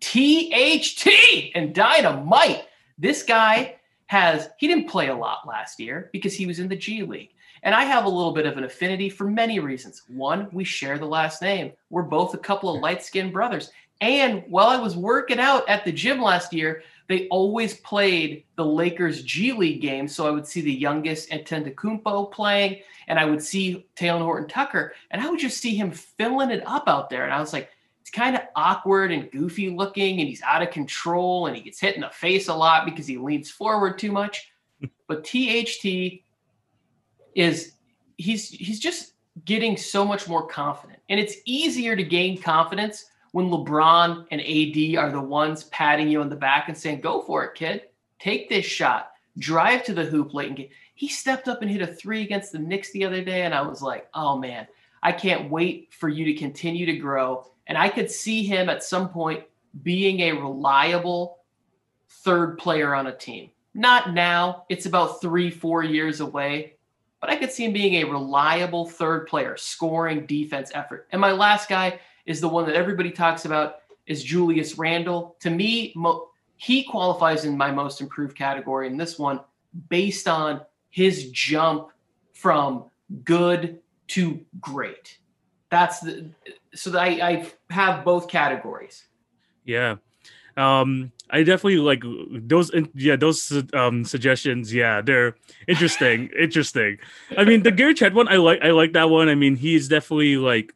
THT 0.03 1.09
and 1.55 1.75
Dynamite. 1.75 2.65
This 2.99 3.23
guy 3.23 3.77
has 4.07 4.51
he 4.59 4.69
didn't 4.69 4.91
play 4.91 5.09
a 5.09 5.17
lot 5.17 5.49
last 5.49 5.81
year 5.81 6.11
because 6.12 6.35
he 6.35 6.45
was 6.45 6.59
in 6.59 6.69
the 6.69 6.77
G 6.77 7.03
League. 7.03 7.31
And 7.62 7.75
I 7.75 7.85
have 7.85 8.05
a 8.05 8.09
little 8.09 8.33
bit 8.33 8.45
of 8.45 8.59
an 8.59 8.65
affinity 8.65 9.09
for 9.09 9.31
many 9.31 9.61
reasons. 9.61 10.03
One, 10.09 10.49
we 10.53 10.65
share 10.65 10.99
the 10.99 11.07
last 11.07 11.41
name. 11.41 11.73
We're 11.91 12.03
both 12.03 12.35
a 12.35 12.38
couple 12.38 12.75
of 12.75 12.83
light 12.83 13.05
skinned 13.05 13.33
brothers. 13.33 13.71
And 14.01 14.43
while 14.49 14.67
I 14.67 14.79
was 14.79 14.97
working 14.97 15.38
out 15.38 15.69
at 15.69 15.85
the 15.85 15.93
gym 15.93 16.21
last 16.21 16.53
year, 16.53 16.83
they 17.09 17.29
always 17.29 17.75
played 17.75 18.45
the 18.57 18.65
Lakers 18.65 19.23
G 19.23 19.53
League 19.53 19.81
games. 19.81 20.12
So 20.12 20.27
I 20.27 20.31
would 20.31 20.47
see 20.47 20.61
the 20.61 20.73
youngest 20.73 21.31
Antetokounmpo 21.31 22.33
playing, 22.33 22.81
and 23.07 23.21
I 23.21 23.25
would 23.25 23.43
see 23.43 23.87
Talen 23.97 24.23
Horton 24.23 24.49
Tucker, 24.49 24.95
and 25.12 25.23
I 25.23 25.31
would 25.31 25.38
just 25.38 25.61
see 25.61 25.77
him 25.77 25.93
filling 25.93 26.51
it 26.51 26.65
up 26.67 26.88
out 26.88 27.11
there. 27.11 27.23
And 27.23 27.33
I 27.33 27.38
was 27.38 27.53
like, 27.53 27.71
kind 28.12 28.37
of 28.37 28.42
awkward 28.55 29.11
and 29.11 29.31
goofy 29.31 29.70
looking, 29.70 30.20
and 30.20 30.29
he's 30.29 30.42
out 30.42 30.62
of 30.62 30.70
control, 30.70 31.46
and 31.46 31.57
he 31.57 31.62
gets 31.62 31.81
hit 31.81 31.94
in 31.94 32.03
the 32.03 32.11
face 32.11 32.48
a 32.48 32.55
lot 32.55 32.85
because 32.85 33.07
he 33.07 33.16
leans 33.16 33.51
forward 33.51 33.98
too 33.98 34.12
much. 34.12 34.53
but 35.09 35.25
THT 35.25 36.20
is 37.35 37.72
he's 38.18 38.48
he's 38.51 38.79
just 38.79 39.14
getting 39.44 39.77
so 39.77 40.05
much 40.05 40.29
more 40.29 40.46
confident, 40.46 41.01
and 41.09 41.18
it's 41.18 41.37
easier 41.44 41.96
to 41.96 42.03
gain 42.03 42.40
confidence 42.40 43.07
when 43.33 43.48
LeBron 43.48 44.27
and 44.31 44.40
AD 44.40 45.03
are 45.03 45.11
the 45.11 45.20
ones 45.20 45.64
patting 45.64 46.09
you 46.09 46.20
on 46.20 46.29
the 46.29 46.37
back 46.37 46.68
and 46.68 46.77
saying, 46.77 47.01
"Go 47.01 47.22
for 47.22 47.44
it, 47.44 47.55
kid. 47.55 47.83
Take 48.18 48.48
this 48.48 48.66
shot. 48.66 49.12
Drive 49.38 49.85
to 49.85 49.94
the 49.94 50.05
hoop 50.05 50.35
late 50.35 50.48
and 50.48 50.57
get." 50.57 50.70
He 50.94 51.09
stepped 51.09 51.48
up 51.48 51.62
and 51.62 51.70
hit 51.70 51.83
a 51.83 51.87
three 51.87 52.22
against 52.22 52.53
the 52.53 52.59
Knicks 52.59 52.92
the 52.92 53.05
other 53.05 53.25
day, 53.25 53.42
and 53.42 53.55
I 53.55 53.62
was 53.62 53.81
like, 53.81 54.09
"Oh 54.12 54.37
man, 54.37 54.66
I 55.03 55.12
can't 55.12 55.51
wait 55.51 55.88
for 55.94 56.11
you 56.11 56.27
to 56.27 56.35
continue 56.35 56.85
to 56.87 56.96
grow." 56.96 57.48
And 57.66 57.79
I 57.79 57.88
could 57.88 58.11
see 58.11 58.44
him 58.44 58.68
at 58.68 58.83
some 58.83 59.09
point 59.09 59.44
being 59.83 60.20
a 60.20 60.33
reliable 60.33 61.38
third 62.09 62.59
player 62.59 62.94
on 62.94 63.07
a 63.07 63.16
team. 63.16 63.51
Not 63.75 64.12
now; 64.12 64.64
it's 64.68 64.87
about 64.87 65.20
three, 65.20 65.51
four 65.51 65.83
years 65.83 66.20
away. 66.20 66.75
But 67.20 67.31
I 67.31 67.37
could 67.37 67.53
see 67.53 67.64
him 67.64 67.72
being 67.72 67.94
a 67.94 68.11
reliable 68.11 68.85
third 68.85 69.29
player, 69.29 69.57
scoring 69.57 70.27
defense 70.27 70.72
effort. 70.75 71.07
And 71.12 71.20
my 71.20 71.31
last 71.31 71.68
guy 71.68 72.01
is 72.27 72.40
the 72.40 72.48
one 72.48 72.66
that 72.66 72.75
everybody 72.75 73.12
talks 73.12 73.44
about 73.44 73.77
is 74.07 74.25
Julius 74.25 74.77
Randle. 74.77 75.37
To 75.40 75.51
me, 75.51 75.92
mo- 75.94 76.29
he 76.57 76.83
qualifies 76.83 77.44
in 77.44 77.57
my 77.57 77.70
most 77.70 78.01
improved 78.01 78.37
category 78.37 78.88
in 78.88 78.96
this 78.96 79.18
one 79.18 79.40
based 79.88 80.27
on 80.27 80.62
his 80.90 81.31
jump 81.31 81.90
from 82.33 82.85
good 83.25 83.81
to 84.09 84.40
great. 84.61 85.18
That's 85.70 86.01
the 86.01 86.31
so 86.75 86.91
that 86.91 87.01
I, 87.01 87.07
I 87.29 87.53
have 87.71 88.05
both 88.05 88.29
categories. 88.29 89.05
Yeah. 89.65 89.97
Um, 90.57 91.13
I 91.31 91.43
definitely 91.45 91.79
like 91.79 92.03
those. 92.31 92.71
Yeah, 92.95 93.17
those 93.17 93.65
um 93.73 94.05
suggestions. 94.05 94.73
Yeah, 94.73 95.01
they're 95.01 95.35
interesting. 95.67 96.29
interesting. 96.39 96.99
I 97.39 97.45
mean, 97.45 97.63
the 97.63 97.71
Gary 97.71 97.95
Trent 97.95 98.15
one, 98.15 98.29
I 98.29 98.37
like. 98.37 98.61
I 98.63 98.71
like 98.71 98.93
that 98.93 99.09
one. 99.09 99.29
I 99.31 99.35
mean, 99.35 99.57
he's 99.57 99.89
definitely 99.89 100.37
like 100.37 100.75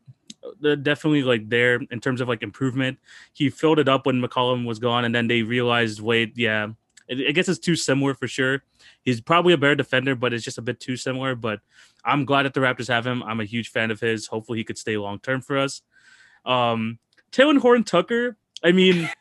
definitely 0.83 1.23
like 1.23 1.49
there 1.49 1.81
in 1.91 2.01
terms 2.01 2.21
of 2.21 2.29
like 2.29 2.43
improvement. 2.43 2.99
He 3.35 3.51
filled 3.51 3.79
it 3.79 3.89
up 3.89 4.07
when 4.07 4.23
McCollum 4.23 4.67
was 4.67 4.79
gone, 4.79 5.05
and 5.05 5.15
then 5.15 5.29
they 5.29 5.43
realized, 5.43 6.01
wait, 6.01 6.33
yeah, 6.37 6.69
I 7.11 7.33
guess 7.33 7.49
it's 7.49 7.59
too 7.59 7.77
similar 7.77 8.15
for 8.15 8.29
sure. 8.29 8.63
He's 9.03 9.21
probably 9.21 9.53
a 9.53 9.59
better 9.59 9.75
defender, 9.75 10.15
but 10.15 10.33
it's 10.33 10.45
just 10.45 10.59
a 10.59 10.63
bit 10.63 10.81
too 10.81 10.97
similar. 10.97 11.35
But 11.35 11.61
I'm 12.05 12.25
glad 12.25 12.45
that 12.45 12.55
the 12.55 12.61
Raptors 12.61 12.89
have 12.89 13.07
him. 13.07 13.23
I'm 13.23 13.41
a 13.41 13.45
huge 13.45 13.71
fan 13.71 13.91
of 13.91 14.01
his. 14.01 14.27
Hopefully, 14.27 14.59
he 14.59 14.65
could 14.65 14.79
stay 14.79 14.97
long 14.97 15.19
term 15.21 15.41
for 15.41 15.59
us. 15.59 15.83
Um, 16.45 16.99
Talen 17.33 17.59
Horn 17.59 17.85
Tucker. 17.85 18.37
I 18.63 18.73
mean 18.73 19.11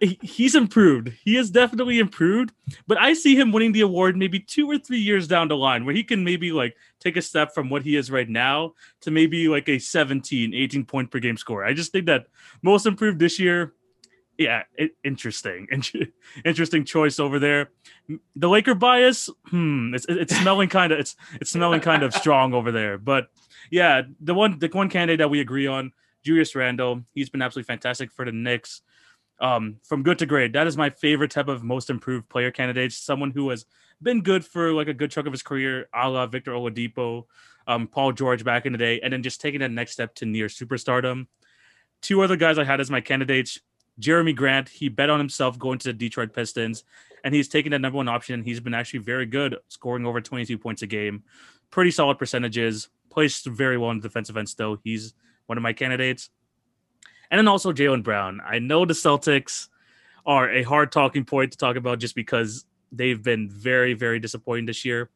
he's 0.00 0.54
improved. 0.54 1.12
He 1.24 1.34
has 1.36 1.50
definitely 1.50 1.98
improved, 1.98 2.52
but 2.86 2.98
I 2.98 3.14
see 3.14 3.38
him 3.38 3.52
winning 3.52 3.72
the 3.72 3.82
award 3.82 4.16
maybe 4.16 4.40
two 4.40 4.70
or 4.70 4.78
three 4.78 4.98
years 4.98 5.28
down 5.28 5.48
the 5.48 5.56
line 5.56 5.84
where 5.84 5.94
he 5.94 6.04
can 6.04 6.24
maybe 6.24 6.52
like 6.52 6.76
take 7.00 7.16
a 7.16 7.22
step 7.22 7.54
from 7.54 7.70
what 7.70 7.82
he 7.82 7.96
is 7.96 8.10
right 8.10 8.28
now 8.28 8.74
to 9.02 9.10
maybe 9.10 9.48
like 9.48 9.68
a 9.68 9.78
17, 9.78 10.54
18 10.54 10.84
point 10.84 11.10
per 11.10 11.18
game 11.18 11.36
score. 11.36 11.64
I 11.64 11.72
just 11.72 11.92
think 11.92 12.06
that 12.06 12.26
most 12.62 12.86
improved 12.86 13.18
this 13.18 13.38
year. 13.38 13.74
Yeah, 14.38 14.64
it, 14.76 14.96
interesting. 15.04 15.68
interesting 16.44 16.84
choice 16.84 17.20
over 17.20 17.38
there. 17.38 17.70
The 18.34 18.48
Laker 18.48 18.74
bias, 18.74 19.30
hmm, 19.46 19.94
it's 19.94 20.06
it's 20.08 20.36
smelling 20.40 20.68
kind 20.68 20.92
of 20.92 20.98
it's 20.98 21.16
it's 21.40 21.50
smelling 21.50 21.80
kind 21.80 22.02
of 22.02 22.12
strong 22.14 22.52
over 22.52 22.72
there. 22.72 22.98
But 22.98 23.28
yeah, 23.70 24.02
the 24.20 24.34
one 24.34 24.58
the 24.58 24.68
one 24.68 24.88
candidate 24.88 25.18
that 25.18 25.30
we 25.30 25.40
agree 25.40 25.66
on, 25.66 25.92
Julius 26.24 26.54
Randle, 26.54 27.02
he's 27.14 27.30
been 27.30 27.42
absolutely 27.42 27.66
fantastic 27.66 28.10
for 28.10 28.24
the 28.24 28.32
Knicks 28.32 28.82
um, 29.40 29.76
from 29.82 30.02
good 30.02 30.18
to 30.18 30.26
great. 30.26 30.52
That 30.52 30.66
is 30.66 30.76
my 30.76 30.90
favorite 30.90 31.30
type 31.30 31.48
of 31.48 31.62
most 31.62 31.90
improved 31.90 32.28
player 32.28 32.50
candidates. 32.50 32.96
Someone 32.96 33.30
who 33.30 33.50
has 33.50 33.66
been 34.02 34.22
good 34.22 34.44
for 34.44 34.72
like 34.72 34.88
a 34.88 34.94
good 34.94 35.10
chunk 35.10 35.26
of 35.26 35.32
his 35.32 35.42
career, 35.42 35.88
a 35.94 36.08
la 36.08 36.26
Victor 36.26 36.52
Oladipo, 36.52 37.24
um, 37.66 37.86
Paul 37.88 38.12
George 38.12 38.44
back 38.44 38.66
in 38.66 38.72
the 38.72 38.78
day, 38.78 39.00
and 39.00 39.12
then 39.12 39.22
just 39.22 39.40
taking 39.40 39.60
that 39.60 39.70
next 39.70 39.92
step 39.92 40.14
to 40.16 40.26
near 40.26 40.46
superstardom. 40.46 41.26
Two 42.02 42.22
other 42.22 42.36
guys 42.36 42.58
I 42.58 42.64
had 42.64 42.80
as 42.80 42.90
my 42.90 43.00
candidates: 43.00 43.60
Jerami 44.00 44.34
Grant. 44.34 44.68
He 44.68 44.88
bet 44.88 45.10
on 45.10 45.18
himself 45.18 45.58
going 45.58 45.78
to 45.80 45.88
the 45.88 45.92
Detroit 45.92 46.32
Pistons, 46.32 46.84
and 47.24 47.34
he's 47.34 47.48
taken 47.48 47.72
that 47.72 47.80
number 47.80 47.96
one 47.96 48.08
option. 48.08 48.42
He's 48.42 48.60
been 48.60 48.74
actually 48.74 49.00
very 49.00 49.26
good, 49.26 49.56
scoring 49.68 50.06
over 50.06 50.20
22 50.20 50.58
points 50.58 50.82
a 50.82 50.86
game, 50.86 51.22
pretty 51.70 51.90
solid 51.90 52.18
percentages. 52.18 52.88
Plays 53.10 53.40
very 53.42 53.78
well 53.78 53.90
in 53.90 53.98
the 53.98 54.08
defensive 54.08 54.36
end. 54.36 54.48
Still, 54.48 54.78
he's 54.82 55.14
one 55.46 55.56
of 55.56 55.62
my 55.62 55.72
candidates 55.72 56.30
and 57.30 57.38
then 57.38 57.48
also 57.48 57.72
Jaylen 57.72 58.04
Brown. 58.04 58.40
I 58.44 58.60
know 58.60 58.84
the 58.84 58.94
Celtics 58.94 59.68
are 60.26 60.50
a 60.50 60.62
hard 60.62 60.92
talking 60.92 61.24
point 61.24 61.50
to 61.50 61.58
talk 61.58 61.76
about 61.76 61.98
just 61.98 62.14
because 62.14 62.64
they've 62.92 63.20
been 63.20 63.50
very, 63.50 63.94
very 63.94 64.20
disappointing 64.20 64.66
this 64.66 64.84
year. 64.84 65.10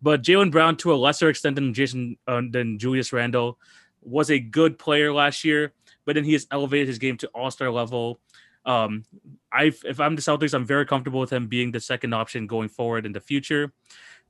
But 0.00 0.22
Jaylen 0.22 0.52
Brown, 0.52 0.76
to 0.76 0.92
a 0.92 0.96
lesser 0.96 1.28
extent 1.28 1.56
than 1.56 1.74
Jason 1.74 2.18
uh, 2.28 2.42
than 2.50 2.78
Julius 2.78 3.12
Randle, 3.12 3.58
was 4.00 4.30
a 4.30 4.38
good 4.38 4.78
player 4.78 5.12
last 5.12 5.44
year. 5.44 5.72
But 6.06 6.14
then 6.14 6.24
he 6.24 6.32
has 6.32 6.46
elevated 6.50 6.88
his 6.88 6.98
game 6.98 7.18
to 7.18 7.26
All 7.28 7.50
Star 7.50 7.70
level. 7.70 8.20
Um, 8.64 9.04
I 9.52 9.72
if 9.84 10.00
I'm 10.00 10.16
the 10.16 10.22
Celtics, 10.22 10.54
I'm 10.54 10.64
very 10.64 10.86
comfortable 10.86 11.20
with 11.20 11.32
him 11.32 11.46
being 11.46 11.72
the 11.72 11.80
second 11.80 12.14
option 12.14 12.46
going 12.46 12.68
forward 12.68 13.04
in 13.04 13.12
the 13.12 13.20
future. 13.20 13.72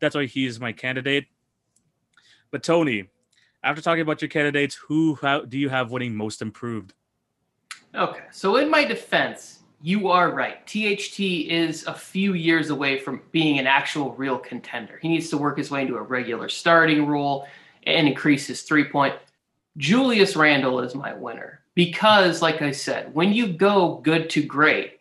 That's 0.01 0.15
why 0.15 0.27
he's 0.27 0.59
my 0.59 0.73
candidate. 0.73 1.27
But 2.51 2.63
Tony, 2.63 3.09
after 3.63 3.81
talking 3.81 4.03
about 4.03 4.21
your 4.21 4.29
candidates, 4.29 4.75
who 4.75 5.19
do 5.49 5.59
you 5.59 5.69
have 5.69 5.91
winning 5.91 6.15
most 6.15 6.43
improved? 6.43 6.95
Okay, 7.95 8.25
so 8.31 8.57
in 8.57 8.71
my 8.71 8.85
defense, 8.85 9.61
you 9.81 10.09
are 10.09 10.31
right. 10.31 10.67
THT 10.67 11.21
is 11.21 11.87
a 11.87 11.95
few 11.95 12.35
years 12.35 12.71
away 12.71 12.99
from 12.99 13.23
being 13.33 13.59
an 13.59 13.67
actual 13.67 14.13
real 14.15 14.39
contender. 14.39 14.99
He 15.01 15.09
needs 15.09 15.31
to 15.31 15.39
work 15.39 15.57
his 15.57 15.71
way 15.71 15.83
into 15.83 15.97
a 15.97 16.03
regular 16.03 16.49
starting 16.49 17.07
role 17.07 17.47
and 17.87 18.07
increase 18.07 18.47
his 18.47 18.63
three 18.63 18.85
point. 18.85 19.15
Julius 19.79 20.37
Randle 20.37 20.81
is 20.81 20.95
my 20.95 21.15
winner 21.15 21.61
because, 21.77 22.43
like 22.43 22.61
I 22.63 22.73
said, 22.73 23.15
when 23.15 23.33
you 23.33 23.47
go 23.47 24.01
good 24.03 24.29
to 24.31 24.43
great, 24.43 24.99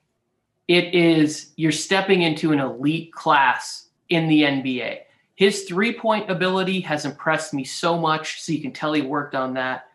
it 0.68 0.94
is 0.94 1.54
you're 1.56 1.72
stepping 1.72 2.22
into 2.22 2.52
an 2.52 2.60
elite 2.60 3.12
class 3.12 3.88
in 4.10 4.28
the 4.28 4.44
NBA. 4.44 5.00
His 5.34 5.64
three 5.64 5.98
point 5.98 6.30
ability 6.30 6.82
has 6.82 7.06
impressed 7.06 7.52
me 7.52 7.64
so 7.64 7.98
much, 7.98 8.44
so 8.44 8.52
you 8.52 8.62
can 8.62 8.74
tell 8.74 8.94
he 8.94 9.02
worked 9.02 9.34
on 9.34 9.56
that 9.56 9.88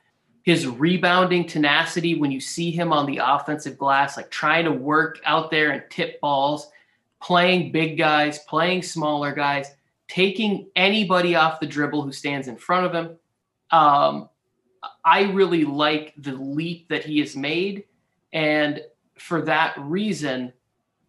his 0.42 0.66
rebounding 0.66 1.46
tenacity 1.46 2.18
when 2.18 2.30
you 2.30 2.40
see 2.40 2.70
him 2.70 2.92
on 2.92 3.06
the 3.06 3.20
offensive 3.22 3.76
glass, 3.76 4.16
like 4.16 4.30
trying 4.30 4.64
to 4.64 4.72
work 4.72 5.20
out 5.24 5.50
there 5.50 5.70
and 5.70 5.82
tip 5.90 6.20
balls, 6.20 6.70
playing 7.20 7.72
big 7.72 7.98
guys, 7.98 8.38
playing 8.48 8.82
smaller 8.82 9.32
guys, 9.32 9.70
taking 10.08 10.68
anybody 10.74 11.34
off 11.34 11.60
the 11.60 11.66
dribble 11.66 12.02
who 12.02 12.12
stands 12.12 12.48
in 12.48 12.56
front 12.56 12.86
of 12.86 12.92
him. 12.92 13.16
Um, 13.70 14.28
I 15.04 15.22
really 15.22 15.64
like 15.64 16.14
the 16.18 16.32
leap 16.32 16.88
that 16.88 17.04
he 17.04 17.18
has 17.20 17.36
made. 17.36 17.84
And 18.32 18.82
for 19.18 19.42
that 19.42 19.74
reason, 19.78 20.52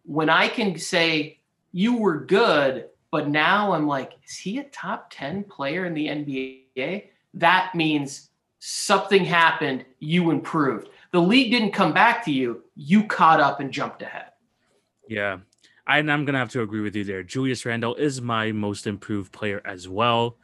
when 0.04 0.28
I 0.28 0.48
can 0.48 0.78
say, 0.78 1.40
you 1.72 1.96
were 1.96 2.20
good, 2.24 2.88
but 3.10 3.28
now 3.28 3.72
I'm 3.72 3.86
like, 3.86 4.12
is 4.24 4.36
he 4.36 4.58
a 4.58 4.64
top 4.64 5.08
10 5.10 5.44
player 5.44 5.86
in 5.86 5.94
the 5.94 6.06
NBA? 6.06 7.08
That 7.34 7.74
means 7.74 8.30
something 8.58 9.24
happened, 9.24 9.84
you 9.98 10.30
improved. 10.30 10.88
The 11.12 11.20
league 11.20 11.50
didn't 11.50 11.72
come 11.72 11.92
back 11.92 12.24
to 12.26 12.32
you, 12.32 12.62
you 12.74 13.04
caught 13.04 13.40
up 13.40 13.60
and 13.60 13.72
jumped 13.72 14.02
ahead. 14.02 14.32
Yeah. 15.08 15.38
I, 15.86 15.98
I'm 15.98 16.06
going 16.06 16.34
to 16.34 16.38
have 16.38 16.50
to 16.50 16.62
agree 16.62 16.80
with 16.80 16.94
you 16.94 17.04
there. 17.04 17.22
Julius 17.22 17.66
Randle 17.66 17.96
is 17.96 18.20
my 18.20 18.52
most 18.52 18.86
improved 18.86 19.32
player 19.32 19.60
as 19.64 19.88
well. 19.88 20.36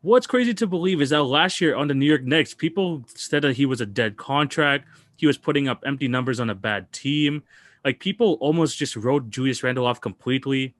What's 0.00 0.26
crazy 0.26 0.54
to 0.54 0.66
believe 0.66 1.00
is 1.02 1.10
that 1.10 1.24
last 1.24 1.60
year 1.60 1.74
on 1.74 1.88
the 1.88 1.94
New 1.94 2.06
York 2.06 2.22
Knicks, 2.22 2.54
people 2.54 3.04
said 3.08 3.42
that 3.42 3.56
he 3.56 3.66
was 3.66 3.80
a 3.80 3.86
dead 3.86 4.16
contract. 4.16 4.86
He 5.16 5.26
was 5.26 5.36
putting 5.36 5.68
up 5.68 5.82
empty 5.84 6.06
numbers 6.06 6.38
on 6.38 6.50
a 6.50 6.54
bad 6.54 6.92
team. 6.92 7.42
Like 7.84 7.98
people 7.98 8.34
almost 8.40 8.78
just 8.78 8.94
wrote 8.94 9.30
Julius 9.30 9.62
Randle 9.62 9.86
off 9.86 10.00
completely. 10.00 10.74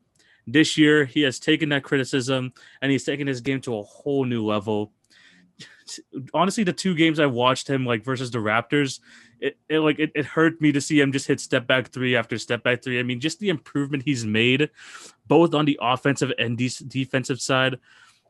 This 0.46 0.78
year, 0.78 1.04
he 1.04 1.22
has 1.22 1.38
taken 1.38 1.68
that 1.70 1.82
criticism 1.82 2.52
and 2.80 2.92
he's 2.92 3.04
taken 3.04 3.26
his 3.26 3.40
game 3.40 3.60
to 3.62 3.76
a 3.78 3.82
whole 3.82 4.24
new 4.24 4.46
level 4.46 4.92
honestly, 6.34 6.64
the 6.64 6.72
two 6.72 6.94
games 6.94 7.18
I 7.18 7.26
watched 7.26 7.68
him 7.68 7.86
like 7.86 8.04
versus 8.04 8.30
the 8.30 8.38
Raptors, 8.38 9.00
it, 9.40 9.56
it 9.68 9.80
like 9.80 9.98
it, 9.98 10.10
it 10.14 10.24
hurt 10.24 10.60
me 10.60 10.72
to 10.72 10.80
see 10.80 11.00
him 11.00 11.12
just 11.12 11.26
hit 11.26 11.40
step 11.40 11.66
back 11.66 11.88
three 11.88 12.16
after 12.16 12.38
step 12.38 12.62
back 12.62 12.82
three. 12.82 12.98
I 12.98 13.02
mean, 13.02 13.20
just 13.20 13.40
the 13.40 13.48
improvement 13.48 14.02
he's 14.02 14.24
made, 14.24 14.70
both 15.26 15.54
on 15.54 15.64
the 15.64 15.78
offensive 15.80 16.32
and 16.38 16.58
de- 16.58 16.84
defensive 16.86 17.40
side, 17.40 17.78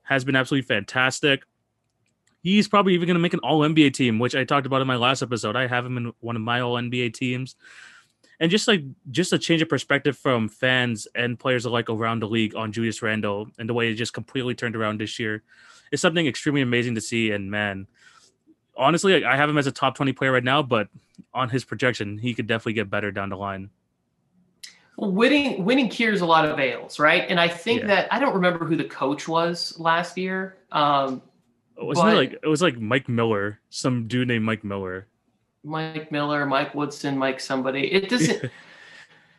has 0.08 0.24
been 0.24 0.34
absolutely 0.34 0.66
fantastic. 0.66 1.42
He's 2.40 2.66
probably 2.66 2.94
even 2.94 3.06
going 3.06 3.14
to 3.14 3.20
make 3.20 3.34
an 3.34 3.40
All 3.40 3.60
NBA 3.60 3.92
team, 3.92 4.18
which 4.18 4.34
I 4.34 4.44
talked 4.44 4.66
about 4.66 4.80
in 4.80 4.86
my 4.86 4.96
last 4.96 5.22
episode. 5.22 5.54
I 5.54 5.66
have 5.66 5.84
him 5.84 5.98
in 5.98 6.12
one 6.20 6.34
of 6.34 6.40
my 6.40 6.60
All 6.60 6.76
NBA 6.76 7.12
teams 7.12 7.56
and 8.40 8.50
just 8.50 8.68
like 8.68 8.82
just 9.10 9.32
a 9.32 9.38
change 9.38 9.60
of 9.60 9.68
perspective 9.68 10.16
from 10.16 10.48
fans 10.48 11.06
and 11.14 11.38
players 11.38 11.66
alike 11.66 11.90
around 11.90 12.20
the 12.20 12.28
league 12.28 12.54
on 12.54 12.72
Julius 12.72 13.02
Randle 13.02 13.48
and 13.58 13.68
the 13.68 13.74
way 13.74 13.90
it 13.90 13.94
just 13.94 14.14
completely 14.14 14.54
turned 14.54 14.76
around 14.76 14.98
this 14.98 15.18
year 15.18 15.42
is 15.92 16.00
something 16.00 16.26
extremely 16.26 16.62
amazing 16.62 16.94
to 16.94 17.00
see. 17.00 17.30
And 17.32 17.50
man, 17.50 17.86
honestly, 18.76 19.24
I 19.24 19.36
have 19.36 19.50
him 19.50 19.58
as 19.58 19.66
a 19.66 19.72
top 19.72 19.94
20 19.96 20.12
player 20.12 20.32
right 20.32 20.44
now, 20.44 20.62
but 20.62 20.88
on 21.34 21.50
his 21.50 21.64
projection, 21.64 22.16
he 22.16 22.32
could 22.32 22.46
definitely 22.46 22.74
get 22.74 22.88
better 22.88 23.10
down 23.10 23.28
the 23.28 23.36
line. 23.36 23.70
Well, 24.98 25.12
winning 25.12 25.64
winning 25.64 25.88
cures 25.88 26.22
a 26.22 26.26
lot 26.26 26.44
of 26.44 26.58
ails, 26.58 26.98
right? 26.98 27.24
And 27.28 27.38
I 27.38 27.46
think 27.46 27.82
yeah. 27.82 27.86
that 27.86 28.12
I 28.12 28.18
don't 28.18 28.34
remember 28.34 28.64
who 28.64 28.74
the 28.74 28.82
coach 28.82 29.28
was 29.28 29.78
last 29.78 30.18
year. 30.18 30.56
Um, 30.72 31.22
Wasn't 31.76 32.04
but, 32.04 32.14
it 32.14 32.16
like 32.16 32.32
it 32.42 32.48
was 32.48 32.60
like 32.60 32.78
Mike 32.78 33.08
Miller, 33.08 33.60
some 33.70 34.08
dude 34.08 34.26
named 34.26 34.44
Mike 34.44 34.64
Miller. 34.64 35.06
Mike 35.62 36.10
Miller, 36.10 36.44
Mike 36.46 36.74
Woodson, 36.74 37.16
Mike 37.16 37.38
somebody. 37.38 37.92
It 37.92 38.08
doesn't 38.10 38.50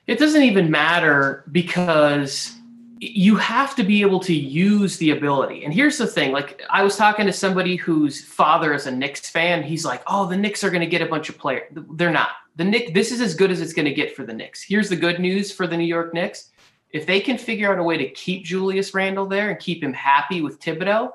it 0.08 0.18
doesn't 0.18 0.44
even 0.44 0.72
matter 0.72 1.44
because 1.52 2.56
you 3.02 3.36
have 3.36 3.76
to 3.76 3.84
be 3.84 4.00
able 4.00 4.22
to 4.22 4.34
use 4.34 4.96
the 4.96 5.12
ability. 5.12 5.66
And 5.66 5.74
here's 5.74 5.98
the 5.98 6.08
thing 6.08 6.32
like, 6.32 6.62
I 6.70 6.84
was 6.84 6.96
talking 6.96 7.26
to 7.26 7.34
somebody 7.34 7.76
whose 7.76 8.24
father 8.24 8.74
is 8.74 8.88
a 8.88 8.92
Knicks 8.92 9.30
fan. 9.30 9.62
He's 9.62 9.84
like, 9.84 10.04
oh, 10.08 10.26
the 10.26 10.38
Knicks 10.38 10.64
are 10.64 10.70
going 10.70 10.82
to 10.82 10.88
get 10.88 11.02
a 11.02 11.06
bunch 11.06 11.28
of 11.28 11.38
players. 11.38 11.64
They're 11.72 12.12
not. 12.12 12.30
The 12.60 12.66
Knicks, 12.66 12.92
this 12.92 13.14
is 13.14 13.22
as 13.22 13.36
good 13.36 13.52
as 13.52 13.62
it's 13.62 13.72
going 13.72 13.86
to 13.86 13.94
get 13.94 14.14
for 14.14 14.26
the 14.26 14.34
Knicks. 14.34 14.62
Here's 14.62 14.90
the 14.90 14.96
good 14.98 15.22
news 15.22 15.50
for 15.50 15.66
the 15.66 15.78
New 15.78 15.86
York 15.86 16.14
Knicks. 16.14 16.50
If 16.92 17.06
they 17.06 17.22
can 17.22 17.38
figure 17.38 17.72
out 17.72 17.80
a 17.80 17.84
way 17.84 17.96
to 17.96 18.10
keep 18.10 18.44
Julius 18.44 18.94
Randle 18.94 19.28
there 19.28 19.50
and 19.50 19.58
keep 19.58 19.82
him 19.82 19.94
happy 19.94 20.42
with 20.42 20.60
Thibodeau, 20.60 21.12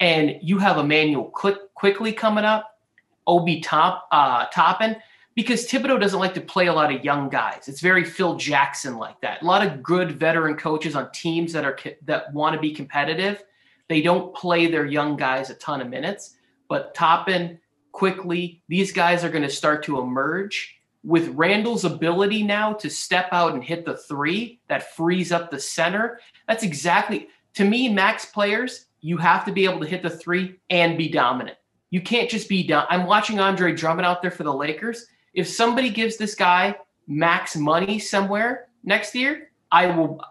and 0.00 0.38
you 0.40 0.56
have 0.56 0.78
Immanuel 0.78 1.24
Quick, 1.24 1.74
Quickley 1.74 2.10
coming 2.10 2.46
up, 2.46 2.78
Obi 3.26 3.60
Top, 3.60 4.08
uh, 4.12 4.46
Toppin, 4.46 4.96
because 5.34 5.66
Thibodeau 5.66 6.00
doesn't 6.00 6.20
like 6.20 6.32
to 6.32 6.40
play 6.40 6.68
a 6.68 6.72
lot 6.72 6.90
of 6.90 7.04
young 7.04 7.28
guys. 7.28 7.68
It's 7.68 7.82
very 7.82 8.02
Phil 8.02 8.36
Jackson 8.36 8.96
like 8.96 9.20
that. 9.20 9.42
A 9.42 9.44
lot 9.44 9.66
of 9.66 9.82
good 9.82 10.12
veteran 10.12 10.56
coaches 10.56 10.96
on 10.96 11.12
teams 11.12 11.52
that 11.52 11.66
are 11.66 11.78
that 12.06 12.32
want 12.32 12.54
to 12.54 12.60
be 12.62 12.72
competitive. 12.72 13.44
They 13.90 14.00
don't 14.00 14.34
play 14.34 14.68
their 14.68 14.86
young 14.86 15.18
guys 15.18 15.50
a 15.50 15.54
ton 15.56 15.82
of 15.82 15.90
minutes, 15.90 16.36
but 16.66 16.94
Toppin 16.94 17.58
Quickley, 17.92 18.62
these 18.68 18.90
guys 18.90 19.22
are 19.22 19.28
going 19.28 19.42
to 19.42 19.50
start 19.50 19.84
to 19.84 19.98
emerge 19.98 20.76
with 21.08 21.28
Randle's 21.28 21.86
ability 21.86 22.42
now 22.42 22.74
to 22.74 22.90
step 22.90 23.28
out 23.32 23.54
and 23.54 23.64
hit 23.64 23.86
the 23.86 23.96
three 23.96 24.60
that 24.68 24.94
frees 24.94 25.32
up 25.32 25.50
the 25.50 25.58
center. 25.58 26.20
That's 26.46 26.62
exactly 26.62 27.28
to 27.54 27.64
me, 27.64 27.88
max 27.88 28.26
players, 28.26 28.86
you 29.00 29.16
have 29.16 29.46
to 29.46 29.52
be 29.52 29.64
able 29.64 29.80
to 29.80 29.86
hit 29.86 30.02
the 30.02 30.10
three 30.10 30.60
and 30.68 30.98
be 30.98 31.08
dominant. 31.08 31.56
You 31.88 32.02
can't 32.02 32.28
just 32.28 32.46
be 32.46 32.62
done. 32.62 32.86
I'm 32.90 33.06
watching 33.06 33.40
Andre 33.40 33.74
Drummond 33.74 34.04
out 34.04 34.20
there 34.20 34.30
for 34.30 34.42
the 34.42 34.52
Lakers. 34.52 35.06
If 35.32 35.48
somebody 35.48 35.88
gives 35.88 36.18
this 36.18 36.34
guy 36.34 36.76
max 37.06 37.56
money 37.56 37.98
somewhere 37.98 38.68
next 38.84 39.14
year, 39.14 39.50
I 39.72 39.86
will 39.86 40.22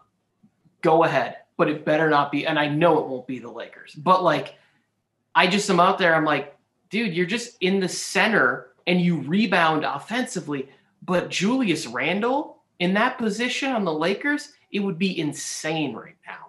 go 0.81 1.05
ahead, 1.05 1.37
but 1.57 1.69
it 1.69 1.85
better 1.85 2.07
not 2.07 2.31
be. 2.31 2.45
And 2.45 2.59
I 2.59 2.67
know 2.67 2.99
it 2.99 3.07
won't 3.07 3.25
be 3.25 3.39
the 3.39 3.49
Lakers, 3.49 3.95
but 3.95 4.23
like, 4.23 4.53
I 5.33 5.47
just 5.47 5.71
am 5.71 5.79
out 5.79 5.97
there. 5.97 6.13
I'm 6.13 6.23
like, 6.23 6.55
dude, 6.91 7.15
you're 7.15 7.25
just 7.25 7.57
in 7.61 7.79
the 7.79 7.89
center 7.89 8.67
and 8.87 9.01
you 9.01 9.21
rebound 9.21 9.83
offensively. 9.83 10.69
But 11.03 11.29
Julius 11.29 11.85
Randle 11.85 12.57
in 12.79 12.93
that 12.95 13.17
position 13.17 13.71
on 13.71 13.85
the 13.85 13.93
Lakers, 13.93 14.53
it 14.71 14.79
would 14.79 14.97
be 14.97 15.19
insane 15.19 15.93
right 15.93 16.15
now. 16.25 16.47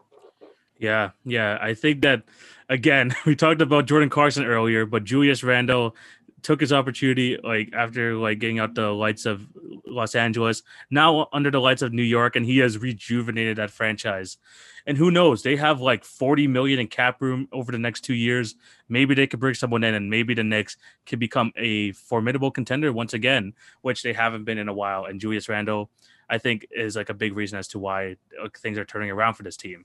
Yeah, 0.78 1.10
yeah. 1.24 1.58
I 1.60 1.74
think 1.74 2.02
that 2.02 2.22
again, 2.68 3.14
we 3.26 3.36
talked 3.36 3.60
about 3.60 3.86
Jordan 3.86 4.08
Clarkson 4.08 4.44
earlier, 4.44 4.86
but 4.86 5.04
Julius 5.04 5.42
Randle 5.42 5.96
took 6.42 6.60
his 6.60 6.72
opportunity 6.72 7.38
like 7.42 7.70
after 7.72 8.14
like 8.14 8.38
getting 8.38 8.58
out 8.58 8.74
the 8.74 8.90
lights 8.90 9.26
of 9.26 9.46
Los 9.86 10.14
Angeles, 10.14 10.62
now 10.90 11.28
under 11.32 11.50
the 11.50 11.60
lights 11.60 11.82
of 11.82 11.92
New 11.92 12.02
York, 12.02 12.36
and 12.36 12.46
he 12.46 12.58
has 12.58 12.78
rejuvenated 12.78 13.58
that 13.58 13.70
franchise. 13.70 14.38
And 14.86 14.96
who 14.96 15.10
knows? 15.10 15.42
They 15.42 15.56
have 15.56 15.80
like 15.80 16.04
40 16.04 16.46
million 16.46 16.78
in 16.78 16.86
cap 16.86 17.20
room 17.20 17.48
over 17.52 17.72
the 17.72 17.78
next 17.78 18.02
two 18.02 18.14
years. 18.14 18.54
Maybe 18.88 19.14
they 19.14 19.26
could 19.26 19.40
bring 19.40 19.54
someone 19.54 19.84
in, 19.84 19.94
and 19.94 20.08
maybe 20.08 20.34
the 20.34 20.44
Knicks 20.44 20.76
could 21.06 21.18
become 21.18 21.52
a 21.56 21.92
formidable 21.92 22.50
contender 22.50 22.92
once 22.92 23.12
again, 23.12 23.52
which 23.82 24.02
they 24.02 24.12
haven't 24.12 24.44
been 24.44 24.58
in 24.58 24.68
a 24.68 24.74
while. 24.74 25.04
And 25.04 25.20
Julius 25.20 25.48
Randle, 25.48 25.90
I 26.30 26.38
think, 26.38 26.66
is 26.70 26.96
like 26.96 27.10
a 27.10 27.14
big 27.14 27.36
reason 27.36 27.58
as 27.58 27.68
to 27.68 27.78
why 27.78 28.16
things 28.58 28.78
are 28.78 28.84
turning 28.84 29.10
around 29.10 29.34
for 29.34 29.42
this 29.42 29.56
team 29.56 29.84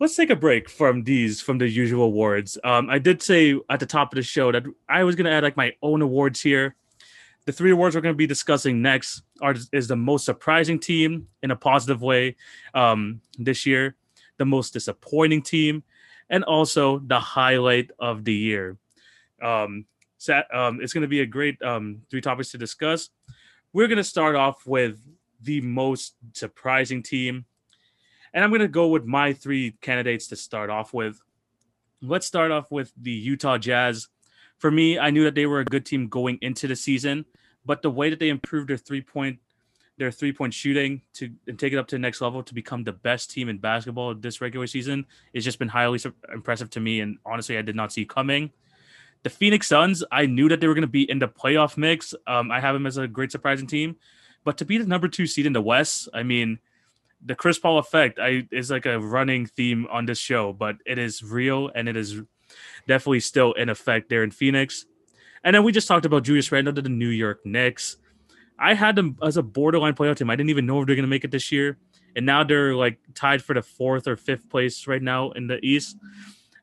let's 0.00 0.14
take 0.14 0.30
a 0.30 0.36
break 0.36 0.68
from 0.68 1.04
these 1.04 1.40
from 1.40 1.58
the 1.58 1.68
usual 1.68 2.04
awards. 2.04 2.58
Um, 2.64 2.88
I 2.88 2.98
did 2.98 3.22
say 3.22 3.58
at 3.68 3.80
the 3.80 3.86
top 3.86 4.12
of 4.12 4.16
the 4.16 4.22
show 4.22 4.52
that 4.52 4.64
I 4.88 5.04
was 5.04 5.16
going 5.16 5.26
to 5.26 5.32
add 5.32 5.42
like 5.42 5.56
my 5.56 5.74
own 5.82 6.02
awards 6.02 6.40
here. 6.40 6.76
The 7.46 7.52
three 7.52 7.70
awards 7.70 7.94
we're 7.94 8.02
going 8.02 8.14
to 8.14 8.16
be 8.18 8.26
discussing 8.26 8.82
next 8.82 9.22
are 9.40 9.54
is 9.72 9.88
the 9.88 9.96
most 9.96 10.24
surprising 10.24 10.78
team 10.78 11.28
in 11.42 11.50
a 11.50 11.56
positive 11.56 12.02
way 12.02 12.36
um, 12.74 13.20
this 13.38 13.64
year, 13.64 13.96
the 14.36 14.44
most 14.44 14.72
disappointing 14.72 15.42
team, 15.42 15.82
and 16.28 16.44
also 16.44 16.98
the 16.98 17.18
highlight 17.18 17.90
of 17.98 18.24
the 18.24 18.34
year. 18.34 18.76
Um, 19.42 19.86
so, 20.18 20.42
um, 20.52 20.80
it's 20.82 20.92
going 20.92 21.02
to 21.02 21.08
be 21.08 21.20
a 21.20 21.26
great 21.26 21.60
um, 21.62 22.02
three 22.10 22.20
topics 22.20 22.50
to 22.50 22.58
discuss. 22.58 23.08
We're 23.72 23.88
going 23.88 23.98
to 23.98 24.04
start 24.04 24.36
off 24.36 24.66
with 24.66 24.98
the 25.40 25.60
most 25.62 26.16
surprising 26.34 27.02
team 27.02 27.46
and 28.32 28.44
I'm 28.44 28.50
going 28.50 28.60
to 28.60 28.68
go 28.68 28.88
with 28.88 29.04
my 29.04 29.32
three 29.32 29.72
candidates 29.80 30.28
to 30.28 30.36
start 30.36 30.70
off 30.70 30.92
with. 30.92 31.20
Let's 32.00 32.26
start 32.26 32.50
off 32.50 32.70
with 32.70 32.92
the 32.96 33.10
Utah 33.10 33.58
Jazz. 33.58 34.08
For 34.58 34.70
me, 34.70 34.98
I 34.98 35.10
knew 35.10 35.24
that 35.24 35.34
they 35.34 35.46
were 35.46 35.60
a 35.60 35.64
good 35.64 35.86
team 35.86 36.08
going 36.08 36.38
into 36.42 36.66
the 36.68 36.76
season, 36.76 37.24
but 37.64 37.82
the 37.82 37.90
way 37.90 38.10
that 38.10 38.18
they 38.18 38.28
improved 38.28 38.68
their 38.68 38.76
three 38.76 39.02
point 39.02 39.38
their 39.98 40.10
three 40.12 40.32
point 40.32 40.54
shooting 40.54 41.02
to 41.12 41.30
and 41.48 41.58
take 41.58 41.72
it 41.72 41.78
up 41.78 41.88
to 41.88 41.96
the 41.96 42.00
next 42.00 42.20
level 42.20 42.42
to 42.42 42.54
become 42.54 42.84
the 42.84 42.92
best 42.92 43.30
team 43.30 43.48
in 43.48 43.58
basketball 43.58 44.14
this 44.14 44.40
regular 44.40 44.66
season 44.66 45.04
has 45.34 45.44
just 45.44 45.58
been 45.58 45.68
highly 45.68 45.98
impressive 46.32 46.70
to 46.70 46.80
me. 46.80 47.00
And 47.00 47.18
honestly, 47.26 47.58
I 47.58 47.62
did 47.62 47.76
not 47.76 47.92
see 47.92 48.04
coming. 48.04 48.50
The 49.24 49.30
Phoenix 49.30 49.66
Suns, 49.66 50.04
I 50.12 50.26
knew 50.26 50.48
that 50.48 50.60
they 50.60 50.68
were 50.68 50.74
going 50.74 50.82
to 50.82 50.88
be 50.88 51.10
in 51.10 51.18
the 51.18 51.26
playoff 51.26 51.76
mix. 51.76 52.14
Um, 52.28 52.52
I 52.52 52.60
have 52.60 52.74
them 52.74 52.86
as 52.86 52.96
a 52.96 53.08
great 53.08 53.32
surprising 53.32 53.66
team, 53.66 53.96
but 54.44 54.56
to 54.58 54.64
be 54.64 54.78
the 54.78 54.86
number 54.86 55.08
two 55.08 55.26
seed 55.26 55.44
in 55.44 55.52
the 55.52 55.60
West, 55.60 56.08
I 56.14 56.22
mean, 56.22 56.60
the 57.24 57.34
Chris 57.34 57.58
Paul 57.58 57.78
effect 57.78 58.18
I 58.20 58.46
is 58.50 58.70
like 58.70 58.86
a 58.86 58.98
running 58.98 59.46
theme 59.46 59.86
on 59.90 60.06
this 60.06 60.18
show, 60.18 60.52
but 60.52 60.76
it 60.86 60.98
is 60.98 61.22
real 61.22 61.70
and 61.74 61.88
it 61.88 61.96
is 61.96 62.22
definitely 62.86 63.20
still 63.20 63.52
in 63.52 63.68
effect 63.68 64.08
there 64.08 64.22
in 64.22 64.30
Phoenix. 64.30 64.86
And 65.44 65.54
then 65.54 65.64
we 65.64 65.72
just 65.72 65.88
talked 65.88 66.06
about 66.06 66.24
Julius 66.24 66.50
Randle 66.50 66.74
to 66.74 66.82
the 66.82 66.88
New 66.88 67.08
York 67.08 67.40
Knicks. 67.44 67.96
I 68.58 68.74
had 68.74 68.96
them 68.96 69.16
as 69.22 69.36
a 69.36 69.42
borderline 69.42 69.94
playoff 69.94 70.16
team. 70.16 70.30
I 70.30 70.36
didn't 70.36 70.50
even 70.50 70.66
know 70.66 70.80
if 70.80 70.86
they're 70.86 70.96
going 70.96 71.04
to 71.04 71.08
make 71.08 71.24
it 71.24 71.30
this 71.30 71.52
year, 71.52 71.78
and 72.16 72.26
now 72.26 72.42
they're 72.42 72.74
like 72.74 72.98
tied 73.14 73.42
for 73.42 73.54
the 73.54 73.62
fourth 73.62 74.08
or 74.08 74.16
fifth 74.16 74.48
place 74.50 74.86
right 74.86 75.02
now 75.02 75.30
in 75.32 75.46
the 75.46 75.64
East. 75.64 75.96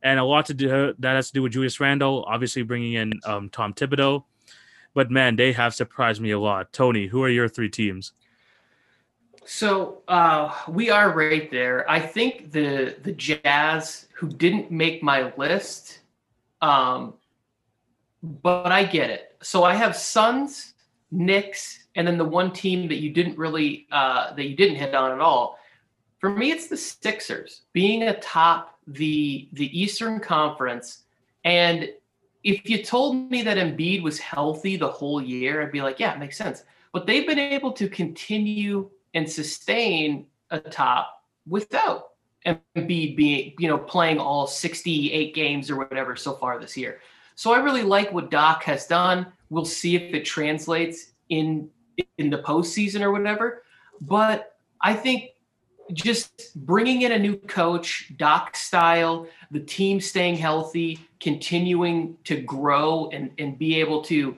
And 0.03 0.19
a 0.19 0.23
lot 0.23 0.45
to 0.47 0.53
do 0.53 0.93
that 0.99 1.15
has 1.15 1.27
to 1.27 1.33
do 1.33 1.41
with 1.41 1.53
Julius 1.53 1.79
Randle, 1.79 2.25
obviously 2.27 2.63
bringing 2.63 2.93
in 2.93 3.13
um, 3.25 3.49
Tom 3.49 3.73
Thibodeau. 3.73 4.25
But 4.93 5.09
man, 5.09 5.35
they 5.35 5.51
have 5.53 5.73
surprised 5.73 6.21
me 6.21 6.31
a 6.31 6.39
lot. 6.39 6.71
Tony, 6.73 7.07
who 7.07 7.23
are 7.23 7.29
your 7.29 7.47
three 7.47 7.69
teams? 7.69 8.11
So 9.45 10.01
uh, 10.07 10.51
we 10.67 10.89
are 10.89 11.11
right 11.11 11.49
there. 11.51 11.89
I 11.89 11.99
think 11.99 12.51
the 12.51 12.97
the 13.03 13.11
Jazz, 13.11 14.07
who 14.15 14.27
didn't 14.27 14.71
make 14.71 15.03
my 15.03 15.31
list, 15.37 15.99
um, 16.63 17.13
but 18.23 18.71
I 18.71 18.83
get 18.83 19.11
it. 19.11 19.37
So 19.43 19.63
I 19.63 19.75
have 19.75 19.95
Suns, 19.95 20.73
Knicks, 21.11 21.85
and 21.95 22.07
then 22.07 22.17
the 22.17 22.25
one 22.25 22.51
team 22.51 22.87
that 22.87 22.95
you 22.95 23.11
didn't 23.11 23.37
really 23.37 23.85
uh, 23.91 24.33
that 24.33 24.45
you 24.45 24.55
didn't 24.55 24.77
hit 24.77 24.95
on 24.95 25.11
at 25.11 25.19
all. 25.19 25.59
For 26.19 26.31
me, 26.31 26.49
it's 26.49 26.67
the 26.67 26.77
Sixers 26.77 27.61
being 27.71 28.03
atop 28.03 28.79
the 28.87 29.47
the 29.53 29.79
Eastern 29.79 30.19
Conference, 30.19 31.03
and 31.43 31.89
if 32.43 32.67
you 32.67 32.83
told 32.83 33.29
me 33.29 33.43
that 33.43 33.57
Embiid 33.57 34.01
was 34.01 34.17
healthy 34.17 34.75
the 34.75 34.87
whole 34.87 35.21
year, 35.21 35.61
I'd 35.61 35.71
be 35.71 35.83
like, 35.83 35.99
yeah, 35.99 36.13
it 36.13 36.19
makes 36.19 36.37
sense. 36.37 36.63
But 36.93 37.05
they've 37.05 37.27
been 37.27 37.39
able 37.39 37.73
to 37.73 37.89
continue 37.89 38.89
and 39.15 39.29
sustain 39.29 40.27
a 40.51 40.59
top 40.59 41.23
without 41.47 42.09
Embiid 42.45 43.15
being, 43.15 43.53
you 43.57 43.67
know, 43.67 43.77
playing 43.77 44.19
all 44.19 44.45
68 44.45 45.33
games 45.33 45.71
or 45.71 45.77
whatever 45.77 46.15
so 46.15 46.33
far 46.33 46.59
this 46.59 46.77
year. 46.77 46.99
So 47.33 47.51
I 47.53 47.57
really 47.57 47.81
like 47.81 48.13
what 48.13 48.29
Doc 48.29 48.63
has 48.63 48.85
done. 48.85 49.25
We'll 49.49 49.65
see 49.65 49.95
if 49.95 50.13
it 50.13 50.25
translates 50.25 51.13
in 51.29 51.69
in 52.17 52.29
the 52.29 52.39
postseason 52.39 53.01
or 53.01 53.11
whatever. 53.11 53.63
But 54.01 54.57
I 54.81 54.93
think 54.93 55.31
just 55.93 56.55
bringing 56.55 57.03
in 57.03 57.11
a 57.11 57.19
new 57.19 57.37
coach, 57.37 58.11
Doc 58.17 58.55
style, 58.55 59.27
the 59.51 59.59
team 59.59 60.01
staying 60.01 60.35
healthy, 60.35 60.99
continuing 61.19 62.17
to 62.25 62.41
grow 62.41 63.09
and, 63.13 63.31
and 63.37 63.57
be 63.57 63.79
able 63.79 64.01
to 64.03 64.35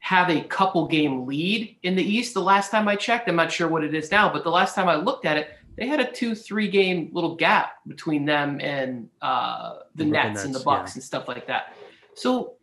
have 0.00 0.30
a 0.30 0.42
couple 0.42 0.86
game 0.86 1.26
lead 1.26 1.76
in 1.82 1.94
the 1.94 2.02
East. 2.02 2.34
The 2.34 2.42
last 2.42 2.70
time 2.70 2.88
I 2.88 2.96
checked, 2.96 3.28
I'm 3.28 3.36
not 3.36 3.52
sure 3.52 3.68
what 3.68 3.84
it 3.84 3.94
is 3.94 4.10
now, 4.10 4.32
but 4.32 4.44
the 4.44 4.50
last 4.50 4.74
time 4.74 4.88
I 4.88 4.96
looked 4.96 5.24
at 5.24 5.36
it, 5.36 5.50
they 5.76 5.86
had 5.86 6.00
a 6.00 6.10
two, 6.10 6.34
three 6.34 6.68
game 6.68 7.10
little 7.12 7.36
gap 7.36 7.76
between 7.86 8.24
them 8.24 8.60
and 8.60 9.08
uh, 9.22 9.76
the, 9.94 10.04
the 10.04 10.10
Nets, 10.10 10.34
Nets, 10.34 10.44
and 10.44 10.54
the 10.54 10.60
Bucks 10.60 10.92
yeah. 10.92 10.96
and 10.96 11.04
stuff 11.04 11.28
like 11.28 11.46
that. 11.46 11.74
So 12.14 12.54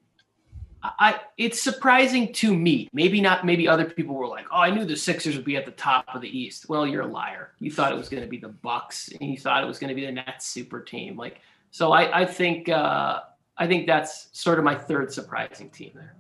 I 0.84 1.22
it's 1.38 1.62
surprising 1.62 2.32
to 2.34 2.56
me. 2.56 2.90
Maybe 2.94 3.22
not. 3.22 3.46
Maybe 3.46 3.68
other 3.68 3.86
people 3.86 4.16
were 4.16 4.28
like, 4.28 4.46
"Oh, 4.52 4.60
I 4.60 4.70
knew 4.70 4.86
the 4.86 4.96
Sixers 4.96 5.36
would 5.36 5.46
be 5.46 5.58
at 5.58 5.66
the 5.66 5.72
top 5.72 6.06
of 6.14 6.22
the 6.22 6.38
East." 6.38 6.70
Well, 6.70 6.86
you're 6.86 7.02
a 7.02 7.08
liar. 7.08 7.52
You 7.60 7.72
thought 7.72 7.92
it 7.92 7.98
was 7.98 8.10
going 8.10 8.24
to 8.24 8.30
be 8.30 8.38
the 8.38 8.50
Bucks, 8.50 9.10
and 9.20 9.30
you 9.30 9.38
thought 9.38 9.64
it 9.64 9.68
was 9.68 9.80
going 9.80 9.90
to 9.90 9.96
be 9.96 10.06
the 10.06 10.12
Nets 10.12 10.46
super 10.46 10.82
team. 10.82 11.18
Like, 11.18 11.42
so 11.72 11.92
I, 11.92 12.22
I 12.22 12.26
think 12.26 12.70
uh, 12.70 13.22
I 13.58 13.68
think 13.68 13.88
that's 13.88 14.30
sort 14.34 14.60
of 14.60 14.66
my 14.66 14.76
third 14.76 15.12
surprising 15.12 15.70
team 15.70 15.92
there. 15.96 16.16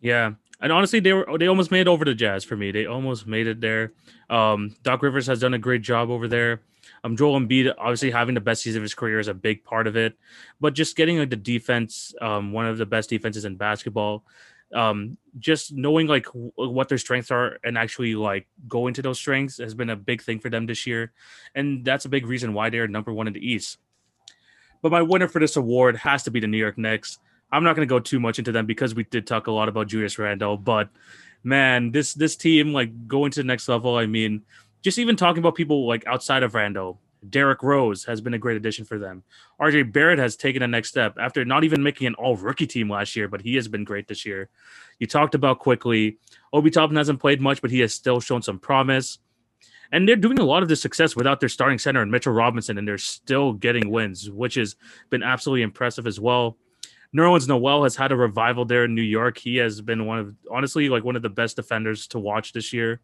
Yeah, 0.00 0.32
and 0.60 0.72
honestly, 0.72 1.00
they 1.00 1.12
were 1.12 1.38
they 1.38 1.46
almost 1.46 1.70
made 1.70 1.82
it 1.82 1.88
over 1.88 2.04
the 2.04 2.14
Jazz 2.14 2.44
for 2.44 2.56
me. 2.56 2.70
They 2.70 2.86
almost 2.86 3.26
made 3.26 3.46
it 3.46 3.60
there. 3.60 3.92
Um, 4.30 4.74
Doc 4.82 5.02
Rivers 5.02 5.26
has 5.26 5.40
done 5.40 5.54
a 5.54 5.58
great 5.58 5.82
job 5.82 6.10
over 6.10 6.28
there. 6.28 6.60
Um, 7.02 7.16
Joel 7.16 7.38
Embiid 7.40 7.74
obviously 7.78 8.10
having 8.10 8.34
the 8.34 8.40
best 8.40 8.62
season 8.62 8.80
of 8.80 8.82
his 8.82 8.94
career 8.94 9.18
is 9.18 9.28
a 9.28 9.34
big 9.34 9.64
part 9.64 9.86
of 9.86 9.96
it, 9.96 10.16
but 10.60 10.74
just 10.74 10.96
getting 10.96 11.18
like 11.18 11.30
the 11.30 11.36
defense, 11.36 12.14
um, 12.20 12.52
one 12.52 12.66
of 12.66 12.78
the 12.78 12.86
best 12.86 13.10
defenses 13.10 13.44
in 13.44 13.56
basketball. 13.56 14.24
Um, 14.72 15.18
just 15.38 15.72
knowing 15.72 16.08
like 16.08 16.24
w- 16.24 16.50
what 16.56 16.88
their 16.88 16.98
strengths 16.98 17.30
are 17.30 17.58
and 17.62 17.78
actually 17.78 18.16
like 18.16 18.48
going 18.66 18.94
to 18.94 19.02
those 19.02 19.18
strengths 19.18 19.58
has 19.58 19.74
been 19.74 19.90
a 19.90 19.96
big 19.96 20.20
thing 20.22 20.40
for 20.40 20.50
them 20.50 20.66
this 20.66 20.86
year, 20.86 21.12
and 21.54 21.84
that's 21.84 22.06
a 22.06 22.08
big 22.08 22.26
reason 22.26 22.54
why 22.54 22.70
they're 22.70 22.88
number 22.88 23.12
one 23.12 23.26
in 23.26 23.34
the 23.34 23.46
East. 23.46 23.78
But 24.82 24.92
my 24.92 25.02
winner 25.02 25.28
for 25.28 25.38
this 25.38 25.56
award 25.56 25.96
has 25.96 26.24
to 26.24 26.30
be 26.30 26.40
the 26.40 26.46
New 26.46 26.58
York 26.58 26.76
Knicks. 26.76 27.18
I'm 27.54 27.62
not 27.62 27.76
going 27.76 27.86
to 27.86 27.92
go 27.92 28.00
too 28.00 28.18
much 28.18 28.40
into 28.40 28.50
them 28.50 28.66
because 28.66 28.94
we 28.94 29.04
did 29.04 29.26
talk 29.26 29.46
a 29.46 29.52
lot 29.52 29.68
about 29.68 29.86
Julius 29.86 30.18
Randle, 30.18 30.56
but 30.56 30.88
man, 31.44 31.92
this 31.92 32.12
this 32.12 32.34
team 32.34 32.72
like 32.72 33.06
going 33.06 33.30
to 33.30 33.40
the 33.40 33.46
next 33.46 33.68
level. 33.68 33.96
I 33.96 34.06
mean, 34.06 34.42
just 34.82 34.98
even 34.98 35.14
talking 35.14 35.38
about 35.38 35.54
people 35.54 35.86
like 35.86 36.04
outside 36.06 36.42
of 36.42 36.54
Randle, 36.54 37.00
Derrick 37.30 37.62
Rose 37.62 38.04
has 38.04 38.20
been 38.20 38.34
a 38.34 38.38
great 38.38 38.56
addition 38.56 38.84
for 38.84 38.98
them. 38.98 39.22
RJ 39.60 39.92
Barrett 39.92 40.18
has 40.18 40.34
taken 40.34 40.62
a 40.62 40.66
next 40.66 40.88
step 40.88 41.16
after 41.20 41.44
not 41.44 41.62
even 41.62 41.80
making 41.80 42.08
an 42.08 42.14
all 42.14 42.36
rookie 42.36 42.66
team 42.66 42.90
last 42.90 43.14
year, 43.14 43.28
but 43.28 43.40
he 43.40 43.54
has 43.54 43.68
been 43.68 43.84
great 43.84 44.08
this 44.08 44.26
year. 44.26 44.48
You 44.98 45.06
talked 45.06 45.36
about 45.36 45.60
Quickley. 45.60 46.18
Obi 46.52 46.70
Toppin 46.70 46.96
hasn't 46.96 47.20
played 47.20 47.40
much, 47.40 47.62
but 47.62 47.70
he 47.70 47.80
has 47.80 47.94
still 47.94 48.20
shown 48.20 48.42
some 48.42 48.58
promise. 48.58 49.18
And 49.92 50.08
they're 50.08 50.16
doing 50.16 50.40
a 50.40 50.44
lot 50.44 50.64
of 50.64 50.68
this 50.68 50.82
success 50.82 51.14
without 51.14 51.38
their 51.38 51.48
starting 51.48 51.78
center 51.78 52.02
and 52.02 52.10
Mitchell 52.10 52.32
Robinson, 52.32 52.78
and 52.78 52.88
they're 52.88 52.98
still 52.98 53.52
getting 53.52 53.90
wins, 53.90 54.28
which 54.28 54.56
has 54.56 54.74
been 55.08 55.22
absolutely 55.22 55.62
impressive 55.62 56.08
as 56.08 56.18
well. 56.18 56.56
Nerlens 57.14 57.46
Noel 57.46 57.84
has 57.84 57.94
had 57.94 58.10
a 58.10 58.16
revival 58.16 58.64
there 58.64 58.84
in 58.84 58.94
New 58.94 59.02
York. 59.02 59.38
He 59.38 59.56
has 59.56 59.80
been 59.80 60.06
one 60.06 60.18
of 60.18 60.34
honestly 60.50 60.88
like 60.88 61.04
one 61.04 61.16
of 61.16 61.22
the 61.22 61.28
best 61.28 61.56
defenders 61.56 62.08
to 62.08 62.18
watch 62.18 62.52
this 62.52 62.72
year. 62.72 63.00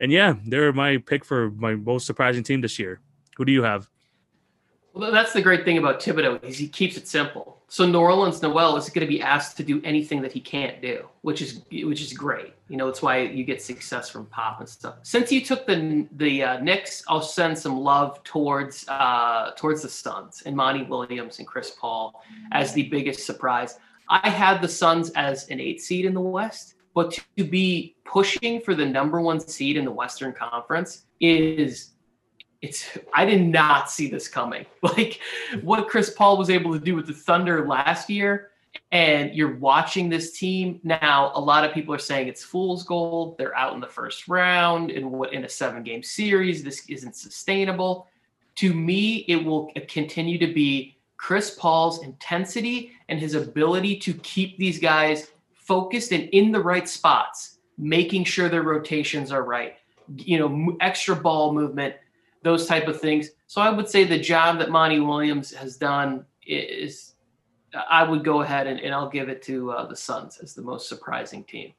And 0.00 0.12
yeah, 0.12 0.34
they're 0.46 0.72
my 0.72 0.98
pick 0.98 1.24
for 1.24 1.50
my 1.52 1.74
most 1.74 2.06
surprising 2.06 2.42
team 2.42 2.60
this 2.60 2.78
year. 2.78 3.00
Who 3.36 3.44
do 3.44 3.52
you 3.52 3.62
have? 3.62 3.88
Well, 4.94 5.12
that's 5.12 5.32
the 5.32 5.42
great 5.42 5.64
thing 5.64 5.78
about 5.78 6.00
Thibodeau 6.00 6.42
is 6.42 6.58
he 6.58 6.66
keeps 6.66 6.96
it 6.96 7.06
simple. 7.06 7.62
So 7.68 7.86
Nerlens 7.86 8.42
Noel 8.42 8.76
is 8.76 8.88
going 8.88 9.06
to 9.06 9.10
be 9.10 9.20
asked 9.20 9.56
to 9.58 9.62
do 9.62 9.80
anything 9.84 10.22
that 10.22 10.32
he 10.32 10.40
can't 10.40 10.80
do, 10.80 11.06
which 11.20 11.42
is 11.42 11.60
which 11.70 12.00
is 12.00 12.12
great. 12.14 12.54
You 12.68 12.78
know, 12.78 12.88
it's 12.88 13.02
why 13.02 13.20
you 13.20 13.44
get 13.44 13.60
success 13.62 14.08
from 14.08 14.26
Pop 14.26 14.60
and 14.60 14.68
stuff. 14.68 14.96
Since 15.02 15.30
you 15.30 15.44
took 15.44 15.66
the 15.66 16.08
the 16.12 16.42
uh, 16.42 16.60
Knicks, 16.60 17.04
I'll 17.08 17.20
send 17.20 17.58
some 17.58 17.78
love 17.78 18.22
towards 18.24 18.86
uh, 18.88 19.52
towards 19.56 19.82
the 19.82 19.88
Suns 19.88 20.42
and 20.46 20.56
Monty 20.56 20.84
Williams 20.84 21.38
and 21.38 21.46
Chris 21.46 21.76
Paul 21.78 22.22
as 22.52 22.72
the 22.72 22.84
biggest 22.84 23.26
surprise. 23.26 23.78
I 24.08 24.30
had 24.30 24.62
the 24.62 24.68
Suns 24.68 25.10
as 25.10 25.46
an 25.48 25.60
eight 25.60 25.82
seed 25.82 26.06
in 26.06 26.14
the 26.14 26.20
West, 26.20 26.76
but 26.94 27.18
to 27.36 27.44
be 27.44 27.94
pushing 28.04 28.62
for 28.62 28.74
the 28.74 28.86
number 28.86 29.20
one 29.20 29.38
seed 29.38 29.76
in 29.76 29.84
the 29.84 29.92
Western 29.92 30.32
Conference 30.32 31.04
is 31.20 31.90
it's 32.60 32.98
I 33.14 33.24
did 33.24 33.46
not 33.46 33.90
see 33.90 34.08
this 34.08 34.28
coming. 34.28 34.66
Like 34.82 35.20
what 35.62 35.88
Chris 35.88 36.10
Paul 36.10 36.38
was 36.38 36.50
able 36.50 36.72
to 36.72 36.78
do 36.78 36.94
with 36.94 37.06
the 37.06 37.12
Thunder 37.12 37.66
last 37.66 38.08
year, 38.08 38.50
and 38.90 39.34
you're 39.34 39.56
watching 39.56 40.08
this 40.08 40.38
team 40.38 40.80
now. 40.82 41.30
A 41.34 41.40
lot 41.40 41.64
of 41.64 41.72
people 41.72 41.94
are 41.94 41.98
saying 41.98 42.28
it's 42.28 42.42
fool's 42.42 42.84
gold. 42.84 43.36
They're 43.38 43.56
out 43.56 43.74
in 43.74 43.80
the 43.80 43.86
first 43.86 44.28
round 44.28 44.90
in 44.90 45.10
what 45.10 45.32
in 45.32 45.44
a 45.44 45.48
seven 45.48 45.82
game 45.82 46.02
series. 46.02 46.62
This 46.62 46.88
isn't 46.88 47.16
sustainable. 47.16 48.08
To 48.56 48.74
me, 48.74 49.24
it 49.28 49.44
will 49.44 49.70
continue 49.88 50.38
to 50.38 50.52
be 50.52 50.96
Chris 51.16 51.50
Paul's 51.50 52.02
intensity 52.02 52.92
and 53.08 53.20
his 53.20 53.34
ability 53.34 53.98
to 53.98 54.14
keep 54.14 54.56
these 54.58 54.80
guys 54.80 55.30
focused 55.52 56.12
and 56.12 56.28
in 56.30 56.50
the 56.50 56.60
right 56.60 56.88
spots, 56.88 57.58
making 57.76 58.24
sure 58.24 58.48
their 58.48 58.62
rotations 58.62 59.30
are 59.30 59.42
right. 59.42 59.76
You 60.16 60.38
know, 60.38 60.76
extra 60.80 61.14
ball 61.14 61.52
movement 61.52 61.94
those 62.42 62.66
type 62.66 62.88
of 62.88 63.00
things. 63.00 63.30
So 63.46 63.60
I 63.60 63.70
would 63.70 63.88
say 63.88 64.04
the 64.04 64.18
job 64.18 64.58
that 64.58 64.70
Monty 64.70 65.00
Williams 65.00 65.52
has 65.54 65.76
done 65.76 66.24
is, 66.46 67.14
I 67.88 68.02
would 68.02 68.24
go 68.24 68.42
ahead 68.42 68.66
and, 68.66 68.80
and 68.80 68.94
I'll 68.94 69.10
give 69.10 69.28
it 69.28 69.42
to 69.42 69.72
uh, 69.72 69.86
the 69.86 69.96
Suns 69.96 70.38
as 70.38 70.54
the 70.54 70.62
most 70.62 70.88
surprising 70.88 71.44
team. 71.44 71.72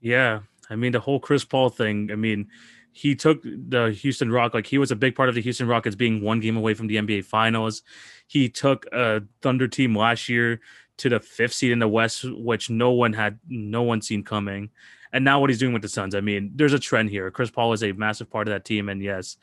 Yeah, 0.00 0.40
I 0.68 0.76
mean 0.76 0.92
the 0.92 1.00
whole 1.00 1.20
Chris 1.20 1.44
Paul 1.44 1.70
thing. 1.70 2.10
I 2.10 2.16
mean, 2.16 2.48
he 2.92 3.14
took 3.14 3.42
the 3.42 3.96
Houston 4.00 4.30
Rock 4.30 4.54
like 4.54 4.66
he 4.66 4.78
was 4.78 4.90
a 4.90 4.96
big 4.96 5.14
part 5.14 5.28
of 5.28 5.34
the 5.34 5.40
Houston 5.42 5.68
Rockets 5.68 5.96
being 5.96 6.22
one 6.22 6.40
game 6.40 6.56
away 6.56 6.74
from 6.74 6.86
the 6.86 6.96
NBA 6.96 7.24
Finals. 7.24 7.82
He 8.26 8.48
took 8.48 8.86
a 8.92 9.22
Thunder 9.42 9.68
team 9.68 9.96
last 9.96 10.28
year 10.28 10.60
to 10.98 11.08
the 11.08 11.20
fifth 11.20 11.54
seed 11.54 11.72
in 11.72 11.78
the 11.78 11.88
West, 11.88 12.24
which 12.24 12.68
no 12.68 12.90
one 12.90 13.12
had 13.12 13.38
no 13.48 13.82
one 13.82 14.02
seen 14.02 14.22
coming. 14.22 14.70
And 15.12 15.24
now 15.24 15.40
what 15.40 15.50
he's 15.50 15.58
doing 15.58 15.72
with 15.72 15.82
the 15.82 15.88
Suns. 15.88 16.14
I 16.14 16.20
mean, 16.20 16.52
there's 16.54 16.72
a 16.72 16.78
trend 16.78 17.10
here. 17.10 17.30
Chris 17.30 17.50
Paul 17.50 17.72
is 17.72 17.82
a 17.82 17.92
massive 17.92 18.30
part 18.30 18.46
of 18.46 18.52
that 18.52 18.64
team, 18.64 18.88
and 18.88 19.02
yes, 19.02 19.36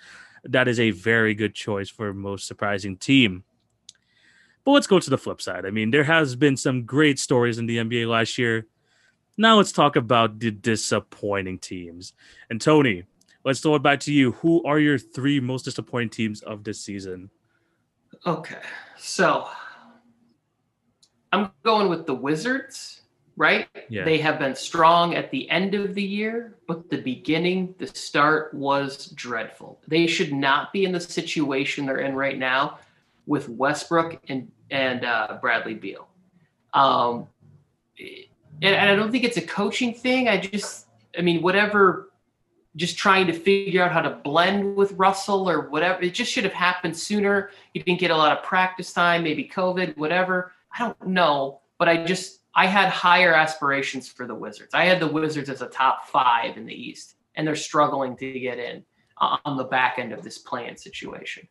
that 0.44 0.68
is 0.68 0.80
a 0.80 0.92
very 0.92 1.34
good 1.34 1.54
choice 1.54 1.90
for 1.90 2.14
most 2.14 2.48
surprising 2.48 2.98
team. 2.98 3.44
But 4.64 4.72
let's 4.72 4.88
go 4.88 5.00
to 5.00 5.10
the 5.10 5.18
flip 5.18 5.42
side. 5.42 5.66
I 5.66 5.72
mean, 5.72 5.92
there 5.92 6.04
has 6.04 6.36
been 6.36 6.58
some 6.58 6.84
great 6.84 7.20
stories 7.20 7.58
in 7.58 7.68
the 7.68 7.78
NBA 7.78 8.08
last 8.08 8.38
year. 8.38 8.68
Now 9.38 9.58
let's 9.58 9.72
talk 9.72 9.96
about 9.96 10.40
the 10.40 10.52
disappointing 10.52 11.60
teams. 11.60 12.14
And 12.50 12.60
Tony, 12.60 13.04
let's 13.46 13.60
throw 13.60 13.76
it 13.76 13.84
back 13.84 14.00
to 14.02 14.14
you. 14.14 14.34
Who 14.34 14.64
are 14.64 14.80
your 14.80 14.98
three 14.98 15.40
most 15.40 15.64
disappointing 15.64 16.10
teams 16.10 16.42
of 16.42 16.64
this 16.64 16.82
season? 16.82 17.30
Okay. 18.26 18.60
So 18.98 19.48
I'm 21.32 21.52
going 21.64 21.88
with 21.88 22.06
the 22.06 22.16
Wizards 22.16 22.97
right? 23.38 23.68
Yeah. 23.88 24.04
They 24.04 24.18
have 24.18 24.40
been 24.40 24.56
strong 24.56 25.16
at 25.16 25.32
the 25.32 25.50
end 25.50 25.76
of 25.76 25.94
the 25.94 26.04
year, 26.04 26.58
but 26.68 26.90
the 26.90 26.98
beginning, 26.98 27.76
the 27.78 27.88
start 27.88 28.54
was 28.54 29.08
dreadful. 29.12 29.80
They 29.88 30.08
should 30.08 30.34
not 30.34 30.74
be 30.74 30.84
in 30.84 30.92
the 30.92 31.00
situation 31.00 31.86
they're 31.86 32.00
in 32.00 32.16
right 32.16 32.38
now 32.38 32.80
with 33.28 33.48
Westbrook 33.48 34.20
and 34.28 34.52
and 34.70 35.06
uh, 35.06 35.38
Bradley 35.40 35.76
Beal. 35.76 36.08
Um, 36.74 37.28
and, 37.98 38.76
and 38.76 38.90
I 38.90 38.96
don't 38.96 39.12
think 39.12 39.24
it's 39.24 39.38
a 39.38 39.42
coaching 39.42 39.94
thing. 39.94 40.28
I 40.28 40.38
just, 40.38 40.88
I 41.18 41.22
mean, 41.22 41.42
whatever. 41.42 42.12
Just 42.76 42.98
trying 42.98 43.26
to 43.26 43.34
figure 43.34 43.82
out 43.84 43.92
how 43.92 44.02
to 44.02 44.12
blend 44.12 44.76
with 44.76 44.92
Russell 44.92 45.50
or 45.50 45.70
whatever. 45.70 46.02
It 46.04 46.14
just 46.14 46.32
should 46.32 46.44
have 46.44 46.54
happened 46.54 46.96
sooner. 46.96 47.50
You 47.74 47.82
didn't 47.82 48.00
get 48.00 48.12
a 48.12 48.16
lot 48.16 48.38
of 48.38 48.44
practice 48.44 48.94
time, 48.94 49.24
maybe 49.24 49.50
COVID, 49.50 49.98
whatever. 49.98 50.52
I 50.78 50.84
don't 50.84 51.08
know, 51.08 51.62
but 51.80 51.90
I 51.90 52.06
just 52.06 52.42
I 52.58 52.66
had 52.66 52.90
higher 52.90 53.36
aspirations 53.36 54.10
for 54.10 54.26
the 54.26 54.34
Wizards. 54.34 54.74
I 54.74 54.86
had 54.86 55.00
the 55.00 55.08
Wizards 55.08 55.48
as 55.48 55.62
a 55.62 55.68
top 55.68 56.08
five 56.08 56.58
in 56.58 56.66
the 56.66 56.74
East, 56.74 57.16
and 57.36 57.48
they're 57.48 57.56
struggling 57.56 58.18
to 58.18 58.40
get 58.40 58.58
in 58.58 58.84
uh, 59.22 59.38
on 59.46 59.58
the 59.58 59.64
back 59.64 60.00
end 60.00 60.12
of 60.12 60.24
this 60.24 60.40
play-in 60.40 60.76
situation. 60.76 61.48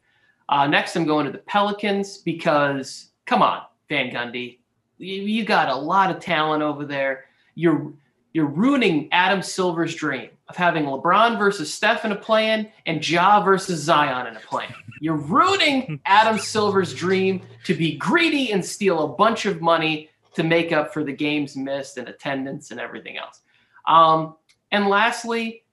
Uh, 0.49 0.67
next, 0.67 0.97
I'm 0.97 1.07
going 1.07 1.25
to 1.27 1.31
the 1.31 1.39
Pelicans 1.39 2.19
because, 2.19 3.11
come 3.25 3.41
on, 3.41 3.63
Van 3.89 4.11
Gundy, 4.11 4.59
you, 4.99 5.23
you 5.23 5.45
got 5.45 5.69
a 5.69 5.77
lot 5.77 6.11
of 6.11 6.19
talent 6.19 6.65
over 6.65 6.85
there. 6.85 7.27
You're 7.55 7.93
you're 8.33 8.47
ruining 8.47 9.09
Adam 9.13 9.41
Silver's 9.41 9.95
dream 9.95 10.29
of 10.49 10.57
having 10.57 10.85
LeBron 10.85 11.39
versus 11.39 11.73
Steph 11.73 12.05
in 12.05 12.13
a 12.13 12.17
play-in 12.17 12.69
and 12.85 13.09
Ja 13.09 13.43
versus 13.43 13.81
Zion 13.81 14.27
in 14.27 14.37
a 14.37 14.41
play-in. 14.41 14.75
You're 15.01 15.17
ruining 15.17 16.01
Adam 16.05 16.39
Silver's 16.39 16.93
dream 16.93 17.41
to 17.65 17.75
be 17.75 17.97
greedy 17.97 18.53
and 18.53 18.63
steal 18.63 19.05
a 19.05 19.09
bunch 19.17 19.47
of 19.47 19.63
money 19.63 20.11
to 20.37 20.45
make 20.45 20.71
up 20.71 20.93
for 20.93 21.03
the 21.03 21.13
games 21.13 21.57
missed 21.57 21.97
and 21.97 22.09
attendance 22.09 22.71
and 22.71 22.79
everything 22.79 23.17
else. 23.17 23.41
Um, 23.89 24.37
and 24.71 24.89
lastly, 24.89 25.65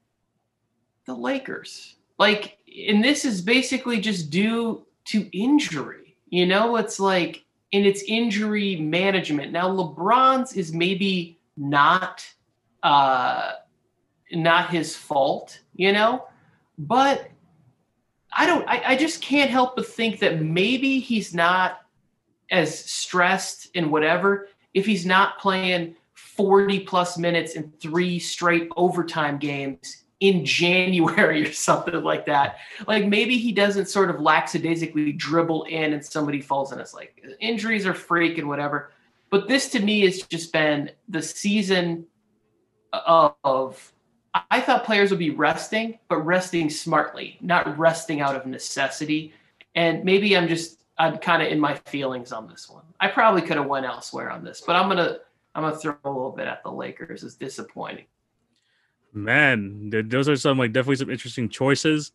the 1.05 1.13
Lakers. 1.13 1.95
Like, 2.17 2.57
and 2.87 3.03
this 3.03 3.25
is 3.25 3.41
basically 3.41 3.99
just 3.99 4.29
due 4.29 4.85
to 5.05 5.29
injury. 5.37 6.15
You 6.29 6.45
know, 6.45 6.77
it's 6.77 6.99
like 6.99 7.43
in 7.71 7.85
its 7.85 8.03
injury 8.07 8.77
management. 8.77 9.51
Now, 9.51 9.69
LeBron's 9.69 10.53
is 10.53 10.73
maybe 10.73 11.39
not 11.57 12.25
uh 12.81 13.53
not 14.31 14.69
his 14.69 14.95
fault, 14.95 15.59
you 15.75 15.91
know, 15.91 16.25
but 16.77 17.27
I 18.31 18.45
don't 18.45 18.67
I, 18.67 18.81
I 18.87 18.95
just 18.95 19.21
can't 19.21 19.51
help 19.51 19.75
but 19.75 19.87
think 19.87 20.19
that 20.19 20.41
maybe 20.41 20.99
he's 20.99 21.33
not 21.33 21.81
as 22.49 22.77
stressed 22.77 23.69
and 23.75 23.91
whatever 23.91 24.47
if 24.73 24.85
he's 24.85 25.05
not 25.05 25.39
playing 25.39 25.95
40 26.13 26.81
plus 26.81 27.17
minutes 27.17 27.53
in 27.53 27.71
three 27.79 28.19
straight 28.19 28.69
overtime 28.75 29.37
games 29.37 30.03
in 30.19 30.45
January 30.45 31.43
or 31.47 31.51
something 31.51 32.01
like 32.03 32.25
that. 32.25 32.57
Like 32.87 33.05
maybe 33.05 33.37
he 33.37 33.51
doesn't 33.51 33.89
sort 33.89 34.09
of 34.09 34.19
lackadaisically 34.19 35.11
dribble 35.13 35.63
in 35.63 35.93
and 35.93 36.03
somebody 36.03 36.41
falls 36.41 36.71
in. 36.71 36.79
It's 36.79 36.93
like 36.93 37.21
injuries 37.39 37.85
are 37.85 37.93
freak 37.93 38.37
and 38.37 38.47
whatever. 38.47 38.91
But 39.29 39.47
this 39.47 39.69
to 39.69 39.79
me 39.79 40.01
has 40.01 40.21
just 40.21 40.53
been 40.53 40.91
the 41.09 41.21
season 41.21 42.05
of 42.93 43.93
I 44.49 44.61
thought 44.61 44.85
players 44.85 45.09
would 45.09 45.19
be 45.19 45.29
resting, 45.31 45.99
but 46.07 46.17
resting 46.17 46.69
smartly, 46.69 47.37
not 47.41 47.77
resting 47.77 48.21
out 48.21 48.35
of 48.35 48.45
necessity. 48.45 49.33
And 49.75 50.03
maybe 50.03 50.35
I'm 50.37 50.47
just 50.47 50.82
I'm 50.97 51.17
kind 51.17 51.41
of 51.41 51.49
in 51.49 51.59
my 51.59 51.75
feelings 51.85 52.31
on 52.31 52.47
this 52.47 52.69
one. 52.69 52.83
I 52.99 53.07
probably 53.07 53.41
could 53.41 53.57
have 53.57 53.65
went 53.65 53.85
elsewhere 53.85 54.29
on 54.29 54.43
this, 54.43 54.61
but 54.65 54.75
I'm 54.75 54.87
gonna 54.87 55.17
I'm 55.55 55.63
gonna 55.63 55.75
throw 55.75 55.95
a 56.03 56.09
little 56.09 56.31
bit 56.31 56.47
at 56.47 56.63
the 56.63 56.71
Lakers. 56.71 57.23
It's 57.23 57.35
disappointing. 57.35 58.05
Man, 59.11 59.91
those 59.91 60.27
are 60.29 60.35
some 60.35 60.57
like 60.57 60.73
definitely 60.73 60.97
some 60.97 61.09
interesting 61.09 61.49
choices. 61.49 62.11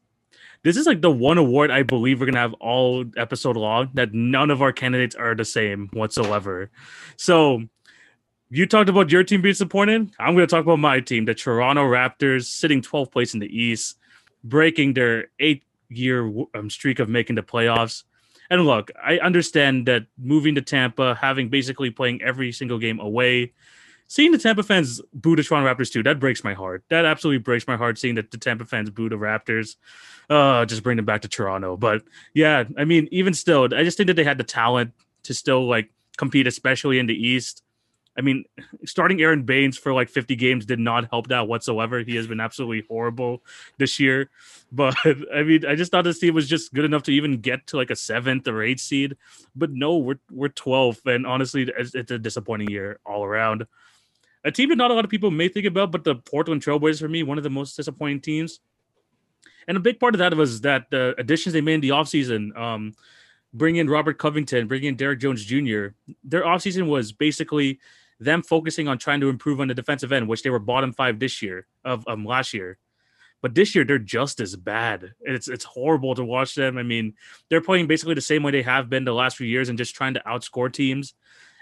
This 0.62 0.76
is 0.76 0.86
like 0.86 1.00
the 1.00 1.10
one 1.10 1.38
award 1.38 1.70
I 1.70 1.82
believe 1.82 2.20
we're 2.20 2.26
gonna 2.26 2.38
have 2.38 2.54
all 2.54 3.04
episode 3.16 3.56
long 3.56 3.90
that 3.94 4.12
none 4.12 4.50
of 4.50 4.62
our 4.62 4.72
candidates 4.72 5.14
are 5.14 5.34
the 5.34 5.44
same 5.44 5.88
whatsoever. 5.92 6.70
So 7.16 7.62
you 8.50 8.66
talked 8.66 8.88
about 8.88 9.12
your 9.12 9.24
team 9.24 9.42
being 9.42 9.52
disappointed. 9.52 10.10
I'm 10.18 10.36
to 10.36 10.46
talk 10.46 10.64
about 10.64 10.78
my 10.78 11.00
team, 11.00 11.26
the 11.26 11.34
Toronto 11.34 11.82
Raptors, 11.84 12.44
sitting 12.44 12.80
12th 12.80 13.12
place 13.12 13.34
in 13.34 13.40
the 13.40 13.46
East, 13.46 13.98
breaking 14.42 14.94
their 14.94 15.30
eight 15.38 15.64
year 15.90 16.32
um, 16.54 16.70
streak 16.70 16.98
of 16.98 17.08
making 17.08 17.36
the 17.36 17.42
playoffs. 17.42 18.04
And 18.50 18.64
look, 18.64 18.90
I 19.02 19.18
understand 19.18 19.86
that 19.86 20.06
moving 20.16 20.54
to 20.54 20.62
Tampa, 20.62 21.14
having 21.14 21.48
basically 21.48 21.90
playing 21.90 22.22
every 22.22 22.50
single 22.52 22.78
game 22.78 22.98
away, 22.98 23.52
seeing 24.06 24.32
the 24.32 24.38
Tampa 24.38 24.62
fans 24.62 25.00
boo 25.12 25.36
the 25.36 25.42
Toronto 25.42 25.72
Raptors 25.72 25.92
too, 25.92 26.02
that 26.02 26.18
breaks 26.18 26.42
my 26.42 26.54
heart. 26.54 26.82
That 26.88 27.04
absolutely 27.04 27.38
breaks 27.38 27.66
my 27.66 27.76
heart 27.76 27.98
seeing 27.98 28.14
that 28.14 28.30
the 28.30 28.38
Tampa 28.38 28.64
fans 28.64 28.90
boo 28.90 29.08
the 29.08 29.16
Raptors. 29.16 29.76
Uh, 30.30 30.64
just 30.64 30.82
bring 30.82 30.96
them 30.96 31.04
back 31.04 31.22
to 31.22 31.28
Toronto. 31.28 31.76
But 31.76 32.02
yeah, 32.34 32.64
I 32.76 32.84
mean, 32.84 33.08
even 33.10 33.34
still, 33.34 33.64
I 33.74 33.84
just 33.84 33.96
think 33.96 34.08
that 34.08 34.14
they 34.14 34.24
had 34.24 34.38
the 34.38 34.44
talent 34.44 34.92
to 35.24 35.34
still 35.34 35.68
like 35.68 35.90
compete, 36.16 36.46
especially 36.46 36.98
in 36.98 37.06
the 37.06 37.14
East. 37.14 37.62
I 38.18 38.20
mean, 38.20 38.44
starting 38.84 39.22
Aron 39.22 39.44
Baynes 39.44 39.78
for 39.78 39.94
like 39.94 40.10
50 40.10 40.36
games 40.36 40.66
did 40.66 40.80
not 40.80 41.08
help 41.08 41.28
that 41.28 41.48
whatsoever. 41.48 42.00
He 42.00 42.16
has 42.16 42.26
been 42.26 42.40
absolutely 42.40 42.84
horrible 42.88 43.42
this 43.78 43.98
year. 43.98 44.30
But 44.70 44.96
I 45.06 45.44
mean, 45.44 45.64
I 45.64 45.76
just 45.76 45.90
thought 45.90 46.04
this 46.04 46.18
team 46.18 46.34
was 46.34 46.46
just 46.46 46.74
good 46.74 46.84
enough 46.84 47.04
to 47.04 47.10
even 47.10 47.40
get 47.40 47.66
to 47.68 47.78
like 47.78 47.88
a 47.88 47.96
seventh 47.96 48.46
or 48.46 48.62
eighth 48.62 48.80
seed. 48.80 49.16
But 49.56 49.70
no, 49.70 49.96
we're 49.96 50.18
we're 50.30 50.50
12th, 50.50 51.06
and 51.06 51.26
honestly, 51.26 51.70
it's, 51.74 51.94
a 51.94 52.18
disappointing 52.18 52.68
year 52.68 53.00
all 53.06 53.24
around. 53.24 53.66
A 54.44 54.52
team 54.52 54.68
that 54.68 54.76
not 54.76 54.90
a 54.90 54.94
lot 54.94 55.06
of 55.06 55.10
people 55.10 55.30
may 55.30 55.48
think 55.48 55.64
about, 55.64 55.90
but 55.90 56.04
the 56.04 56.16
Portland 56.16 56.62
Trailblazers 56.62 57.00
for 57.00 57.08
me, 57.08 57.22
one 57.22 57.38
of 57.38 57.44
the 57.44 57.48
most 57.48 57.78
disappointing 57.78 58.20
teams. 58.20 58.60
And 59.66 59.78
a 59.78 59.80
big 59.80 59.98
part 59.98 60.14
of 60.14 60.18
that 60.18 60.34
was 60.34 60.60
that 60.60 60.90
the 60.90 61.14
additions 61.16 61.54
they 61.54 61.62
made 61.62 61.76
in 61.76 61.80
the 61.80 61.88
offseason, 61.88 62.54
um, 62.54 62.92
bring 63.54 63.76
in 63.76 63.88
Robert 63.88 64.18
Covington, 64.18 64.68
bring 64.68 64.84
in 64.84 64.96
Derrick 64.96 65.20
Jones 65.20 65.44
Jr. 65.46 65.88
Their 66.24 66.42
offseason 66.42 66.88
was 66.88 67.10
basically 67.12 67.80
them 68.20 68.42
focusing 68.42 68.88
on 68.88 68.98
trying 68.98 69.20
to 69.20 69.28
improve 69.28 69.60
on 69.60 69.68
the 69.68 69.74
defensive 69.74 70.12
end, 70.12 70.28
which 70.28 70.42
they 70.42 70.50
were 70.50 70.58
bottom 70.58 70.92
five 70.92 71.18
this 71.18 71.40
year 71.42 71.66
of 71.84 72.06
um, 72.08 72.24
last 72.24 72.52
year. 72.52 72.78
But 73.40 73.54
this 73.54 73.74
year 73.74 73.84
they're 73.84 73.98
just 73.98 74.40
as 74.40 74.56
bad. 74.56 75.12
It's 75.20 75.46
it's 75.46 75.64
horrible 75.64 76.16
to 76.16 76.24
watch 76.24 76.56
them. 76.56 76.76
I 76.76 76.82
mean, 76.82 77.14
they're 77.48 77.60
playing 77.60 77.86
basically 77.86 78.14
the 78.14 78.20
same 78.20 78.42
way 78.42 78.50
they 78.50 78.62
have 78.62 78.90
been 78.90 79.04
the 79.04 79.14
last 79.14 79.36
few 79.36 79.46
years 79.46 79.68
and 79.68 79.78
just 79.78 79.94
trying 79.94 80.14
to 80.14 80.22
outscore 80.26 80.72
teams. 80.72 81.14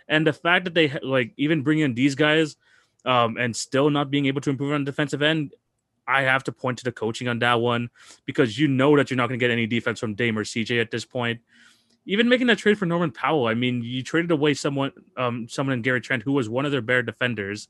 And 0.08 0.26
the 0.26 0.32
fact 0.32 0.64
that 0.64 0.74
they 0.74 0.88
like 1.02 1.32
even 1.36 1.62
bring 1.62 1.80
in 1.80 1.94
these 1.94 2.14
guys 2.14 2.56
um, 3.04 3.36
and 3.36 3.54
still 3.54 3.90
not 3.90 4.10
being 4.10 4.26
able 4.26 4.40
to 4.40 4.50
improve 4.50 4.72
on 4.72 4.84
the 4.84 4.90
defensive 4.90 5.20
end, 5.20 5.52
I 6.08 6.22
have 6.22 6.44
to 6.44 6.52
point 6.52 6.78
to 6.78 6.84
the 6.84 6.92
coaching 6.92 7.28
on 7.28 7.40
that 7.40 7.60
one 7.60 7.90
because 8.24 8.58
you 8.58 8.68
know 8.68 8.96
that 8.96 9.10
you're 9.10 9.16
not 9.16 9.28
going 9.28 9.38
to 9.38 9.44
get 9.44 9.50
any 9.50 9.66
defense 9.66 10.00
from 10.00 10.14
Dame 10.14 10.38
or 10.38 10.44
CJ 10.44 10.80
at 10.80 10.90
this 10.90 11.04
point 11.04 11.40
even 12.06 12.28
making 12.28 12.46
that 12.46 12.58
trade 12.58 12.78
for 12.78 12.86
Norman 12.86 13.10
Powell, 13.10 13.48
I 13.48 13.54
mean, 13.54 13.82
you 13.82 14.02
traded 14.02 14.30
away 14.30 14.54
someone, 14.54 14.92
um, 15.16 15.48
someone 15.48 15.74
in 15.74 15.82
Gary 15.82 16.00
Trent 16.00 16.22
who 16.22 16.32
was 16.32 16.48
one 16.48 16.64
of 16.64 16.72
their 16.72 16.80
better 16.80 17.02
defenders, 17.02 17.68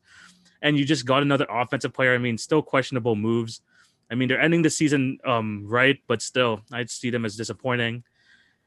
and 0.62 0.78
you 0.78 0.84
just 0.84 1.06
got 1.06 1.22
another 1.22 1.46
offensive 1.50 1.92
player. 1.92 2.14
I 2.14 2.18
mean, 2.18 2.38
still 2.38 2.62
questionable 2.62 3.16
moves. 3.16 3.62
I 4.10 4.14
mean, 4.14 4.28
they're 4.28 4.40
ending 4.40 4.62
the 4.62 4.70
season 4.70 5.18
um, 5.24 5.64
right, 5.66 5.98
but 6.06 6.22
still, 6.22 6.60
I'd 6.70 6.90
see 6.90 7.10
them 7.10 7.24
as 7.24 7.36
disappointing. 7.36 8.04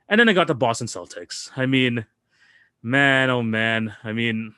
And 0.09 0.19
then 0.19 0.27
I 0.27 0.33
got 0.33 0.47
the 0.47 0.55
Boston 0.55 0.87
Celtics. 0.87 1.51
I 1.55 1.65
mean, 1.65 2.05
man, 2.81 3.29
oh 3.29 3.43
man. 3.43 3.95
I 4.03 4.11
mean, 4.11 4.55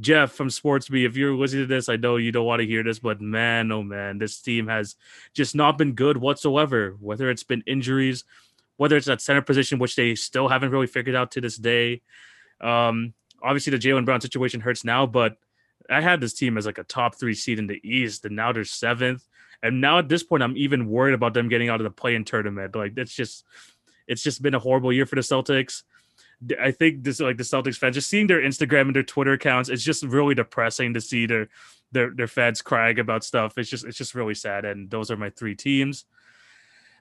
Jeff 0.00 0.32
from 0.32 0.48
Sportsby, 0.48 1.06
if 1.06 1.16
you're 1.16 1.34
listening 1.34 1.64
to 1.64 1.74
this, 1.74 1.88
I 1.88 1.96
know 1.96 2.16
you 2.16 2.30
don't 2.30 2.46
want 2.46 2.60
to 2.60 2.66
hear 2.66 2.82
this, 2.82 2.98
but 2.98 3.20
man, 3.20 3.72
oh 3.72 3.82
man, 3.82 4.18
this 4.18 4.40
team 4.40 4.68
has 4.68 4.94
just 5.34 5.54
not 5.54 5.76
been 5.76 5.92
good 5.92 6.16
whatsoever. 6.16 6.96
Whether 7.00 7.30
it's 7.30 7.42
been 7.42 7.64
injuries, 7.66 8.24
whether 8.76 8.96
it's 8.96 9.06
that 9.06 9.20
center 9.20 9.42
position, 9.42 9.78
which 9.78 9.96
they 9.96 10.14
still 10.14 10.48
haven't 10.48 10.70
really 10.70 10.86
figured 10.86 11.16
out 11.16 11.32
to 11.32 11.40
this 11.40 11.56
day. 11.56 12.02
Um, 12.60 13.14
obviously, 13.42 13.70
the 13.70 13.78
Jaylen 13.78 14.04
Brown 14.04 14.20
situation 14.20 14.60
hurts 14.60 14.84
now, 14.84 15.06
but 15.06 15.36
I 15.90 16.00
had 16.00 16.20
this 16.20 16.34
team 16.34 16.58
as 16.58 16.66
like 16.66 16.78
a 16.78 16.84
top 16.84 17.14
three 17.14 17.34
seed 17.34 17.58
in 17.58 17.66
the 17.66 17.80
East, 17.82 18.24
and 18.24 18.36
now 18.36 18.52
they're 18.52 18.64
seventh. 18.64 19.24
And 19.62 19.80
now 19.80 19.98
at 19.98 20.08
this 20.08 20.22
point, 20.22 20.42
I'm 20.42 20.56
even 20.56 20.88
worried 20.88 21.14
about 21.14 21.34
them 21.34 21.48
getting 21.48 21.68
out 21.68 21.80
of 21.80 21.84
the 21.84 21.90
play-in 21.90 22.24
tournament. 22.24 22.76
Like 22.76 22.92
it's 22.96 23.14
just, 23.14 23.44
it's 24.06 24.22
just 24.22 24.42
been 24.42 24.54
a 24.54 24.58
horrible 24.58 24.92
year 24.92 25.06
for 25.06 25.14
the 25.14 25.22
Celtics. 25.22 25.82
I 26.60 26.70
think 26.70 27.02
this 27.02 27.18
like 27.18 27.38
the 27.38 27.42
Celtics 27.42 27.78
fans 27.78 27.94
just 27.94 28.10
seeing 28.10 28.26
their 28.26 28.42
Instagram 28.42 28.82
and 28.82 28.94
their 28.94 29.02
Twitter 29.02 29.32
accounts. 29.32 29.70
It's 29.70 29.82
just 29.82 30.02
really 30.02 30.34
depressing 30.34 30.92
to 30.94 31.00
see 31.00 31.24
their 31.24 31.48
their 31.92 32.10
their 32.10 32.26
fans 32.26 32.60
crying 32.60 32.98
about 32.98 33.24
stuff. 33.24 33.56
It's 33.56 33.70
just 33.70 33.86
it's 33.86 33.96
just 33.96 34.14
really 34.14 34.34
sad. 34.34 34.66
And 34.66 34.90
those 34.90 35.10
are 35.10 35.16
my 35.16 35.30
three 35.30 35.54
teams. 35.54 36.04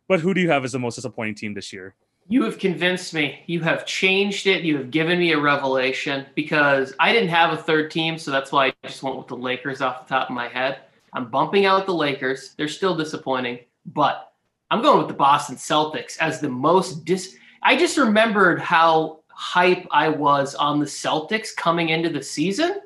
But 0.07 0.19
who 0.19 0.33
do 0.33 0.41
you 0.41 0.49
have 0.49 0.63
as 0.63 0.73
the 0.73 0.79
most 0.79 0.95
disappointing 0.95 1.35
team 1.35 1.53
this 1.53 1.73
year? 1.73 1.95
You 2.27 2.43
have 2.43 2.57
convinced 2.57 3.13
me. 3.13 3.43
You 3.45 3.61
have 3.61 3.85
changed 3.85 4.47
it. 4.47 4.63
You 4.63 4.77
have 4.77 4.89
given 4.89 5.19
me 5.19 5.33
a 5.33 5.39
revelation 5.39 6.25
because 6.35 6.93
I 6.99 7.13
didn't 7.13 7.29
have 7.29 7.53
a 7.53 7.61
third 7.61 7.91
team, 7.91 8.17
so 8.17 8.31
that's 8.31 8.51
why 8.51 8.67
I 8.67 8.73
just 8.83 9.03
went 9.03 9.17
with 9.17 9.27
the 9.27 9.37
Lakers 9.37 9.81
off 9.81 10.07
the 10.07 10.13
top 10.13 10.29
of 10.29 10.35
my 10.35 10.47
head. 10.47 10.79
I'm 11.13 11.29
bumping 11.29 11.65
out 11.65 11.85
the 11.85 11.93
Lakers. 11.93 12.55
They're 12.57 12.67
still 12.67 12.95
disappointing, 12.95 13.59
but 13.85 14.33
I'm 14.71 14.81
going 14.81 14.97
with 14.97 15.07
the 15.07 15.13
Boston 15.13 15.55
Celtics 15.55 16.17
as 16.19 16.39
the 16.39 16.49
most 16.49 17.05
dis. 17.05 17.35
I 17.61 17.77
just 17.77 17.97
remembered 17.97 18.59
how 18.59 19.19
hype 19.27 19.85
I 19.91 20.09
was 20.09 20.55
on 20.55 20.79
the 20.79 20.85
Celtics 20.85 21.55
coming 21.55 21.89
into 21.89 22.09
the 22.09 22.23
season. 22.23 22.79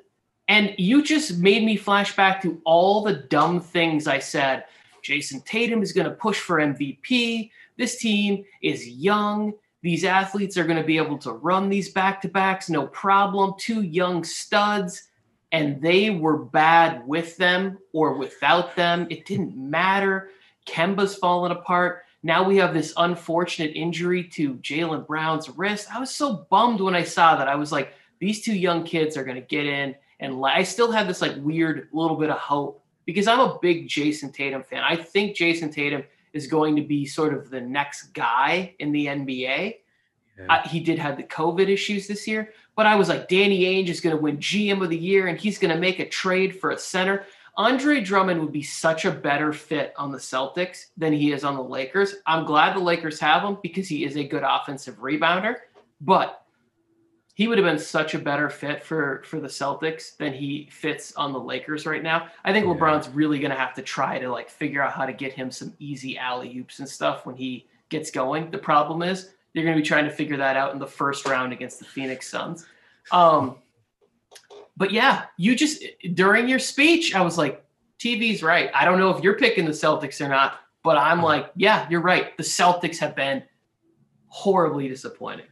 And 0.49 0.73
you 0.79 1.03
just 1.03 1.37
made 1.37 1.63
me 1.63 1.77
flash 1.77 2.15
back 2.15 2.41
to 2.41 2.59
all 2.65 3.03
the 3.03 3.13
dumb 3.13 3.61
things 3.61 4.07
I 4.07 4.17
said 4.17 4.65
Jayson 5.09 5.43
Tatum 5.43 5.81
is 5.81 5.91
going 5.91 6.07
to 6.07 6.15
push 6.15 6.39
for 6.39 6.57
MVP. 6.57 7.49
This 7.77 7.97
team 7.97 8.45
is 8.61 8.87
young. 8.87 9.53
These 9.81 10.05
athletes 10.05 10.57
are 10.57 10.65
going 10.65 10.77
to 10.77 10.83
be 10.83 10.97
able 10.97 11.17
to 11.19 11.31
run 11.31 11.69
these 11.69 11.89
back 11.89 12.21
to 12.21 12.27
backs, 12.27 12.69
no 12.69 12.87
problem. 12.87 13.53
Two 13.57 13.81
young 13.81 14.23
studs, 14.23 15.05
and 15.51 15.81
they 15.81 16.11
were 16.11 16.37
bad 16.37 17.07
with 17.07 17.37
them 17.37 17.79
or 17.93 18.13
without 18.13 18.75
them. 18.75 19.07
It 19.09 19.25
didn't 19.25 19.55
matter. 19.57 20.29
Kemba's 20.67 21.15
fallen 21.15 21.51
apart. 21.51 22.03
Now 22.21 22.43
we 22.43 22.57
have 22.57 22.73
this 22.73 22.93
unfortunate 22.97 23.71
injury 23.75 24.25
to 24.25 24.55
Jaylen 24.55 25.07
Brown's 25.07 25.49
wrist. 25.49 25.87
I 25.93 25.99
was 25.99 26.13
so 26.13 26.45
bummed 26.49 26.81
when 26.81 26.93
I 26.93 27.03
saw 27.03 27.37
that. 27.37 27.47
I 27.47 27.55
was 27.55 27.71
like, 27.71 27.93
these 28.19 28.41
two 28.41 28.53
young 28.53 28.83
kids 28.83 29.15
are 29.17 29.23
going 29.23 29.35
to 29.35 29.41
get 29.41 29.65
in. 29.65 29.95
And 30.19 30.45
I 30.45 30.63
still 30.63 30.91
have 30.91 31.07
this 31.07 31.21
like 31.21 31.35
weird 31.37 31.87
little 31.93 32.17
bit 32.17 32.29
of 32.29 32.37
hope 32.37 32.83
because 33.09 33.27
I'm 33.27 33.39
a 33.39 33.57
big 33.59 33.87
Jayson 33.87 34.31
Tatum 34.31 34.61
fan. 34.61 34.83
I 34.83 34.95
think 34.95 35.35
Jayson 35.35 35.71
Tatum 35.71 36.03
is 36.31 36.45
going 36.45 36.75
to 36.75 36.83
be 36.83 37.07
sort 37.07 37.33
of 37.33 37.49
the 37.49 37.59
next 37.59 38.13
guy 38.13 38.75
in 38.77 38.91
the 38.91 39.07
NBA. 39.07 39.77
Yeah. 40.37 40.45
Uh, 40.47 40.67
he 40.67 40.79
did 40.79 40.99
have 40.99 41.17
the 41.17 41.23
COVID 41.23 41.69
issues 41.69 42.05
this 42.05 42.27
year, 42.27 42.53
but 42.75 42.85
I 42.85 42.95
was 42.95 43.09
like, 43.09 43.27
Danny 43.27 43.61
Ainge 43.61 43.87
is 43.87 43.99
going 43.99 44.15
to 44.15 44.21
win 44.21 44.37
GM 44.37 44.83
of 44.83 44.91
the 44.91 44.97
year 44.97 45.25
and 45.25 45.39
he's 45.39 45.57
going 45.57 45.73
to 45.73 45.81
make 45.81 45.97
a 45.97 46.07
trade 46.07 46.59
for 46.59 46.69
a 46.69 46.77
center. 46.77 47.25
Andre 47.57 47.99
Drummond 47.99 48.39
would 48.41 48.51
be 48.51 48.61
such 48.61 49.05
a 49.05 49.11
better 49.11 49.53
fit 49.53 49.91
on 49.97 50.11
the 50.11 50.19
Celtics 50.19 50.85
than 50.95 51.11
he 51.11 51.31
is 51.31 51.43
on 51.43 51.55
the 51.55 51.63
Lakers. 51.63 52.13
I'm 52.27 52.45
glad 52.45 52.75
the 52.75 52.79
Lakers 52.79 53.19
have 53.21 53.41
him 53.41 53.57
because 53.63 53.87
he 53.87 54.05
is 54.05 54.17
a 54.17 54.23
good 54.23 54.43
offensive 54.45 54.99
rebounder, 54.99 55.55
but 55.99 56.45
he 57.39 57.47
would 57.47 57.57
have 57.57 57.63
been 57.63 57.79
such 57.79 58.15
a 58.15 58.19
better 58.19 58.49
fit 58.49 58.83
for 58.83 59.23
for 59.23 59.39
the 59.39 59.47
Celtics 59.47 60.17
than 60.17 60.33
he 60.33 60.67
fits 60.69 61.15
on 61.15 61.31
the 61.31 61.39
Lakers 61.39 61.85
right 61.85 62.03
now. 62.03 62.27
I 62.43 62.51
think 62.51 62.65
yeah. 62.65 62.73
LeBron's 62.73 63.07
really 63.07 63.39
going 63.39 63.51
to 63.51 63.57
have 63.57 63.73
to 63.75 63.81
try 63.81 64.19
to 64.19 64.29
like 64.29 64.49
figure 64.49 64.81
out 64.81 64.91
how 64.91 65.05
to 65.05 65.13
get 65.13 65.31
him 65.31 65.49
some 65.49 65.73
easy 65.79 66.17
alley 66.17 66.57
oops 66.57 66.79
and 66.79 66.89
stuff 66.89 67.25
when 67.25 67.37
he 67.37 67.65
gets 67.87 68.11
going. 68.11 68.51
The 68.51 68.57
problem 68.57 69.01
is 69.01 69.29
they're 69.53 69.63
going 69.63 69.73
to 69.73 69.81
be 69.81 69.87
trying 69.87 70.03
to 70.03 70.11
figure 70.11 70.35
that 70.35 70.57
out 70.57 70.73
in 70.73 70.79
the 70.79 70.87
first 70.87 71.25
round 71.25 71.53
against 71.53 71.79
the 71.79 71.85
Phoenix 71.85 72.29
Suns. 72.29 72.65
Um, 73.13 73.55
but 74.75 74.91
yeah, 74.91 75.27
you 75.37 75.55
just 75.55 75.81
during 76.15 76.49
your 76.49 76.59
speech, 76.59 77.15
I 77.15 77.21
was 77.21 77.37
like, 77.37 77.63
TV's 77.99 78.43
right. 78.43 78.69
I 78.73 78.83
don't 78.83 78.99
know 78.99 79.11
if 79.11 79.23
you're 79.23 79.37
picking 79.37 79.63
the 79.63 79.71
Celtics 79.71 80.19
or 80.19 80.27
not, 80.27 80.59
but 80.83 80.97
I'm 80.97 81.23
like, 81.23 81.51
yeah, 81.55 81.87
you're 81.89 82.01
right. 82.01 82.35
The 82.35 82.43
Celtics 82.43 82.97
have 82.97 83.15
been 83.15 83.43
horribly 84.27 84.89
disappointing. 84.89 85.45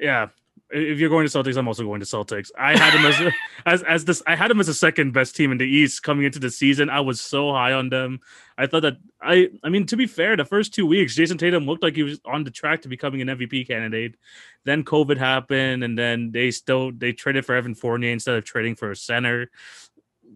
Yeah, 0.00 0.26
if 0.72 0.98
you're 0.98 1.10
going 1.10 1.26
to 1.26 1.38
Celtics, 1.38 1.56
I'm 1.56 1.68
also 1.68 1.84
going 1.84 2.00
to 2.00 2.06
Celtics. 2.06 2.50
I 2.58 2.76
had 2.76 2.94
him 2.94 3.04
as 3.04 3.32
as 3.66 3.82
as 3.82 4.04
this. 4.04 4.22
I 4.26 4.34
had 4.34 4.50
him 4.50 4.58
as 4.58 4.66
the 4.66 4.74
second 4.74 5.12
best 5.12 5.36
team 5.36 5.52
in 5.52 5.58
the 5.58 5.66
East 5.66 6.02
coming 6.02 6.24
into 6.24 6.38
the 6.38 6.50
season. 6.50 6.88
I 6.88 7.00
was 7.00 7.20
so 7.20 7.52
high 7.52 7.72
on 7.72 7.90
them. 7.90 8.20
I 8.56 8.66
thought 8.66 8.82
that 8.82 8.96
I. 9.20 9.50
I 9.62 9.68
mean, 9.68 9.86
to 9.86 9.96
be 9.96 10.06
fair, 10.06 10.36
the 10.36 10.44
first 10.44 10.72
two 10.72 10.86
weeks, 10.86 11.14
Jayson 11.14 11.38
Tatum 11.38 11.66
looked 11.66 11.82
like 11.82 11.94
he 11.94 12.02
was 12.02 12.20
on 12.24 12.44
the 12.44 12.50
track 12.50 12.82
to 12.82 12.88
becoming 12.88 13.20
an 13.20 13.28
MVP 13.28 13.68
candidate. 13.68 14.16
Then 14.64 14.84
COVID 14.84 15.18
happened, 15.18 15.84
and 15.84 15.98
then 15.98 16.30
they 16.32 16.50
still 16.50 16.90
they 16.90 17.12
traded 17.12 17.44
for 17.44 17.54
Evan 17.54 17.74
Fournier 17.74 18.10
instead 18.10 18.36
of 18.36 18.44
trading 18.44 18.74
for 18.74 18.90
a 18.90 18.96
center. 18.96 19.50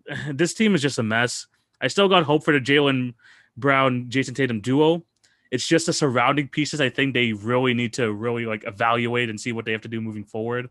This 0.33 0.55
team 0.55 0.75
is 0.75 0.83
just 0.83 1.01
a 1.01 1.03
mess. 1.03 1.47
I 1.81 1.89
still 1.89 2.09
got 2.09 2.23
hope 2.23 2.45
for 2.45 2.53
the 2.53 2.61
Jaylen 2.61 3.15
Brown 3.57 4.07
Jayson 4.09 4.35
Tatum 4.35 4.61
duo 4.61 5.05
it's 5.51 5.67
just 5.67 5.87
the 5.87 5.93
surrounding 5.93 6.49
pieces 6.49 6.81
I 6.81 6.89
think 6.89 7.15
they 7.15 7.33
really 7.33 7.75
need 7.75 7.95
to 7.95 8.13
really 8.13 8.47
like 8.47 8.65
evaluate 8.67 9.31
and 9.31 9.41
see 9.41 9.53
what 9.53 9.65
they 9.65 9.73
have 9.73 9.83
to 9.83 9.89
do 9.89 10.01
moving 10.01 10.25
forward. 10.25 10.69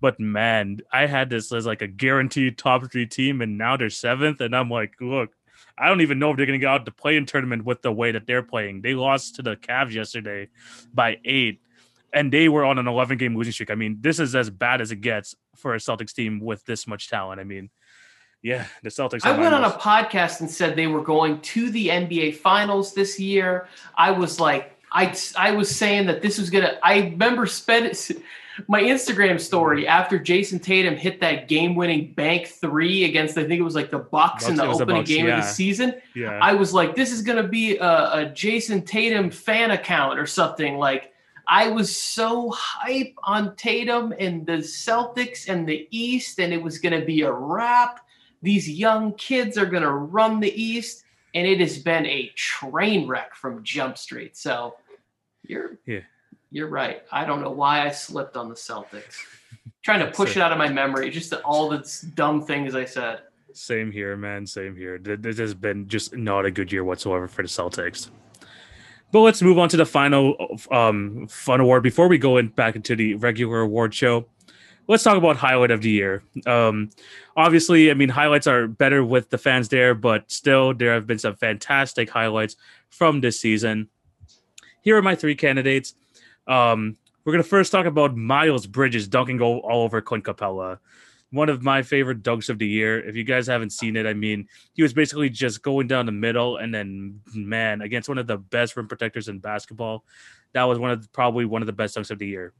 But 0.00 0.20
man, 0.20 0.80
I 0.92 1.06
had 1.06 1.30
this 1.30 1.52
as 1.52 1.66
like 1.66 1.82
a 1.82 1.86
guaranteed 1.86 2.58
top 2.58 2.90
three 2.90 3.06
team, 3.06 3.40
and 3.40 3.56
now 3.56 3.76
they're 3.76 3.90
seventh, 3.90 4.40
and 4.40 4.54
I'm 4.54 4.70
like, 4.70 4.94
look, 5.00 5.30
I 5.78 5.88
don't 5.88 6.02
even 6.02 6.18
know 6.18 6.30
if 6.30 6.36
they're 6.36 6.46
gonna 6.46 6.58
get 6.58 6.68
out 6.68 6.84
the 6.84 6.90
play-in 6.90 7.26
tournament 7.26 7.64
with 7.64 7.82
the 7.82 7.92
way 7.92 8.12
that 8.12 8.26
they're 8.26 8.42
playing. 8.42 8.82
They 8.82 8.94
lost 8.94 9.36
to 9.36 9.42
the 9.42 9.56
Cavs 9.56 9.92
yesterday 9.92 10.48
by 10.92 11.18
eight, 11.24 11.60
and 12.12 12.32
they 12.32 12.48
were 12.48 12.64
on 12.64 12.78
an 12.78 12.86
11 12.86 13.18
game 13.18 13.36
losing 13.36 13.52
streak. 13.52 13.70
I 13.70 13.74
mean, 13.74 13.98
this 14.00 14.20
is 14.20 14.34
as 14.34 14.50
bad 14.50 14.80
as 14.80 14.92
it 14.92 15.00
gets 15.00 15.34
for 15.56 15.74
a 15.74 15.78
Celtics 15.78 16.12
team 16.12 16.40
with 16.40 16.64
this 16.64 16.86
much 16.86 17.08
talent. 17.08 17.40
I 17.40 17.44
mean, 17.44 17.70
yeah, 18.44 18.66
the 18.82 18.90
Celtics. 18.90 19.24
I 19.24 19.36
went 19.36 19.54
on 19.54 19.64
a 19.64 19.70
podcast 19.70 20.40
and 20.40 20.50
said 20.50 20.76
they 20.76 20.86
were 20.86 21.02
going 21.02 21.40
to 21.40 21.70
the 21.70 21.88
NBA 21.88 22.36
Finals 22.36 22.92
this 22.92 23.18
year. 23.18 23.68
I 23.96 24.10
was 24.10 24.38
like, 24.38 24.78
I 24.92 25.16
I 25.36 25.52
was 25.52 25.74
saying 25.74 26.06
that 26.08 26.20
this 26.20 26.38
was 26.38 26.50
gonna. 26.50 26.78
I 26.82 26.98
remember 26.98 27.46
spending 27.46 27.94
my 28.68 28.82
Instagram 28.82 29.40
story 29.40 29.88
after 29.88 30.18
Jayson 30.18 30.60
Tatum 30.60 30.94
hit 30.94 31.20
that 31.20 31.48
game-winning 31.48 32.12
bank 32.12 32.48
three 32.48 33.04
against 33.04 33.38
I 33.38 33.44
think 33.44 33.60
it 33.60 33.64
was 33.64 33.74
like 33.74 33.90
the 33.90 33.98
Bucks, 33.98 34.44
Bucks 34.44 34.48
in 34.48 34.56
the 34.56 34.64
opening 34.64 34.96
Bucks, 34.96 35.08
game 35.08 35.26
yeah. 35.26 35.38
of 35.38 35.44
the 35.44 35.48
season. 35.48 35.94
Yeah. 36.14 36.38
I 36.40 36.52
was 36.52 36.74
like, 36.74 36.94
this 36.94 37.12
is 37.12 37.22
gonna 37.22 37.48
be 37.48 37.78
a, 37.78 37.86
a 37.86 38.26
Jayson 38.26 38.84
Tatum 38.84 39.30
fan 39.30 39.70
account 39.70 40.18
or 40.18 40.26
something 40.26 40.76
like. 40.76 41.12
I 41.46 41.68
was 41.68 41.94
so 41.94 42.48
hype 42.52 43.14
on 43.22 43.54
Tatum 43.56 44.14
and 44.18 44.46
the 44.46 44.62
Celtics 44.62 45.46
and 45.46 45.68
the 45.68 45.86
East, 45.90 46.40
and 46.40 46.54
it 46.54 46.62
was 46.62 46.78
going 46.78 46.98
to 46.98 47.04
be 47.04 47.20
a 47.20 47.30
wrap. 47.30 48.00
These 48.44 48.68
young 48.68 49.14
kids 49.14 49.56
are 49.56 49.64
going 49.64 49.82
to 49.82 49.90
run 49.90 50.38
the 50.38 50.52
East, 50.62 51.04
and 51.34 51.46
it 51.46 51.60
has 51.60 51.78
been 51.78 52.04
a 52.04 52.30
train 52.36 53.08
wreck 53.08 53.34
from 53.34 53.64
Jump 53.64 53.96
Street. 53.96 54.36
So 54.36 54.76
you're 55.46 55.78
yeah. 55.86 56.00
you're 56.50 56.68
right. 56.68 57.02
I 57.10 57.24
don't 57.24 57.40
know 57.40 57.50
why 57.50 57.86
I 57.86 57.90
slipped 57.90 58.36
on 58.36 58.50
the 58.50 58.54
Celtics. 58.54 59.16
Trying 59.82 60.00
to 60.00 60.10
push 60.10 60.36
it 60.36 60.42
out 60.42 60.52
of 60.52 60.58
my 60.58 60.68
memory, 60.68 61.08
just 61.10 61.32
all 61.32 61.70
the 61.70 62.06
dumb 62.14 62.42
things 62.42 62.74
I 62.74 62.84
said. 62.84 63.20
Same 63.54 63.90
here, 63.90 64.14
man. 64.14 64.46
Same 64.46 64.76
here. 64.76 64.98
This 64.98 65.38
has 65.38 65.54
been 65.54 65.88
just 65.88 66.14
not 66.14 66.44
a 66.44 66.50
good 66.50 66.70
year 66.70 66.84
whatsoever 66.84 67.28
for 67.28 67.42
the 67.42 67.48
Celtics. 67.48 68.10
But 69.10 69.20
let's 69.20 69.40
move 69.40 69.58
on 69.58 69.70
to 69.70 69.76
the 69.78 69.86
final 69.86 70.58
um, 70.70 71.28
fun 71.28 71.60
award 71.60 71.82
before 71.82 72.08
we 72.08 72.18
go 72.18 72.36
in 72.36 72.48
back 72.48 72.76
into 72.76 72.94
the 72.94 73.14
regular 73.14 73.60
award 73.60 73.94
show. 73.94 74.26
Let's 74.86 75.02
talk 75.02 75.16
about 75.16 75.36
highlight 75.36 75.70
of 75.70 75.80
the 75.80 75.90
year. 75.90 76.22
Um, 76.46 76.90
obviously, 77.36 77.90
I 77.90 77.94
mean 77.94 78.10
highlights 78.10 78.46
are 78.46 78.66
better 78.66 79.04
with 79.04 79.30
the 79.30 79.38
fans 79.38 79.68
there, 79.68 79.94
but 79.94 80.30
still 80.30 80.74
there 80.74 80.92
have 80.92 81.06
been 81.06 81.18
some 81.18 81.36
fantastic 81.36 82.10
highlights 82.10 82.56
from 82.90 83.20
this 83.20 83.40
season. 83.40 83.88
Here 84.82 84.96
are 84.96 85.02
my 85.02 85.14
three 85.14 85.34
candidates. 85.34 85.94
Um, 86.46 86.96
we're 87.24 87.32
gonna 87.32 87.44
first 87.44 87.72
talk 87.72 87.86
about 87.86 88.16
Miles 88.16 88.66
Bridges 88.66 89.08
dunking 89.08 89.40
all, 89.40 89.58
all 89.60 89.84
over 89.84 90.02
Clint 90.02 90.24
Capela 90.24 90.78
one 91.34 91.48
of 91.48 91.64
my 91.64 91.82
favorite 91.82 92.22
dunks 92.22 92.48
of 92.48 92.60
the 92.60 92.66
year. 92.66 93.04
If 93.04 93.16
you 93.16 93.24
guys 93.24 93.48
haven't 93.48 93.70
seen 93.70 93.96
it, 93.96 94.06
I 94.06 94.14
mean, 94.14 94.48
he 94.74 94.82
was 94.84 94.94
basically 94.94 95.28
just 95.28 95.62
going 95.62 95.88
down 95.88 96.06
the 96.06 96.12
middle, 96.12 96.58
and 96.58 96.72
then 96.72 97.20
man, 97.34 97.82
against 97.82 98.08
one 98.08 98.18
of 98.18 98.28
the 98.28 98.38
best 98.38 98.76
rim 98.76 98.86
protectors 98.86 99.26
in 99.26 99.40
basketball, 99.40 100.04
that 100.52 100.62
was 100.62 100.78
one 100.78 100.92
of 100.92 101.02
the, 101.02 101.08
probably 101.08 101.44
one 101.44 101.60
of 101.60 101.66
the 101.66 101.72
best 101.72 101.96
dunks 101.96 102.12
of 102.12 102.20
the 102.20 102.26
year. 102.28 102.52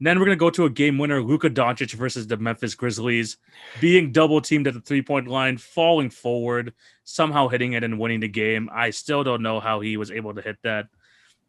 And 0.00 0.06
then 0.06 0.18
we're 0.18 0.24
gonna 0.24 0.36
go 0.36 0.50
to 0.50 0.64
a 0.64 0.70
game 0.70 0.98
winner, 0.98 1.22
Luka 1.22 1.48
Doncic 1.48 1.92
versus 1.92 2.26
the 2.26 2.36
Memphis 2.36 2.74
Grizzlies, 2.74 3.36
being 3.80 4.10
double 4.10 4.40
teamed 4.40 4.66
at 4.66 4.74
the 4.74 4.80
three 4.80 5.02
point 5.02 5.28
line, 5.28 5.56
falling 5.56 6.10
forward, 6.10 6.74
somehow 7.04 7.46
hitting 7.48 7.74
it 7.74 7.84
and 7.84 7.98
winning 7.98 8.20
the 8.20 8.28
game. 8.28 8.68
I 8.72 8.90
still 8.90 9.22
don't 9.22 9.42
know 9.42 9.60
how 9.60 9.80
he 9.80 9.96
was 9.96 10.10
able 10.10 10.34
to 10.34 10.42
hit 10.42 10.56
that, 10.64 10.88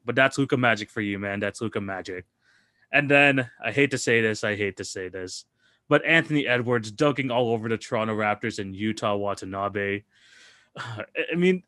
but 0.06 0.16
that's 0.16 0.38
Luka 0.38 0.58
magic 0.58 0.92
for 0.92 1.02
you, 1.02 1.18
man. 1.18 1.40
That's 1.40 1.62
Luka 1.62 1.82
magic. 1.82 2.26
And 2.92 3.10
then 3.10 3.50
I 3.64 3.72
hate 3.72 3.92
to 3.92 3.98
say 3.98 4.22
this, 4.22 4.44
I 4.44 4.56
hate 4.56 4.78
to 4.78 4.86
say 4.86 5.08
this 5.08 5.46
but 5.92 6.06
Anthony 6.06 6.48
Edwards 6.48 6.90
dunking 6.90 7.32
all 7.32 7.50
over 7.52 7.68
the 7.68 7.78
Toronto 7.78 8.16
Raptors 8.16 8.60
and 8.60 8.74
Yuta 8.74 9.20
Watanabe. 9.20 10.04
I 10.78 11.36
mean, 11.36 11.64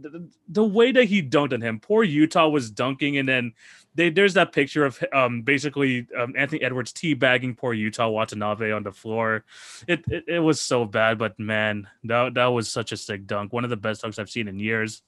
the, 0.00 0.28
the, 0.48 0.64
way 0.64 0.92
that 0.92 1.04
he 1.04 1.22
dunked 1.22 1.52
on 1.52 1.60
him, 1.60 1.80
poor 1.80 2.04
Yuta 2.04 2.50
was 2.50 2.70
dunking, 2.70 3.18
and 3.18 3.28
then 3.28 3.52
they, 3.94 4.10
there's 4.10 4.34
that 4.34 4.52
picture 4.52 4.84
of 4.84 5.02
um, 5.12 5.42
basically 5.42 6.06
um, 6.18 6.34
Anthony 6.36 6.62
Edwards 6.62 6.92
teabagging 6.92 7.56
poor 7.56 7.74
Yuta 7.74 8.10
Watanabe 8.10 8.72
on 8.72 8.82
the 8.82 8.92
floor. 8.92 9.44
It, 9.86 10.04
it, 10.08 10.24
it 10.26 10.38
was 10.38 10.60
so 10.60 10.84
bad, 10.84 11.18
but 11.18 11.38
man, 11.38 11.88
that 12.04 12.34
that 12.34 12.46
was 12.46 12.70
such 12.70 12.92
a 12.92 12.96
sick 12.96 13.26
dunk. 13.26 13.52
One 13.52 13.64
of 13.64 13.70
the 13.70 13.76
best 13.76 14.02
dunks 14.02 14.18
I've 14.18 14.30
seen 14.30 14.48
in 14.48 14.58
years. 14.58 15.02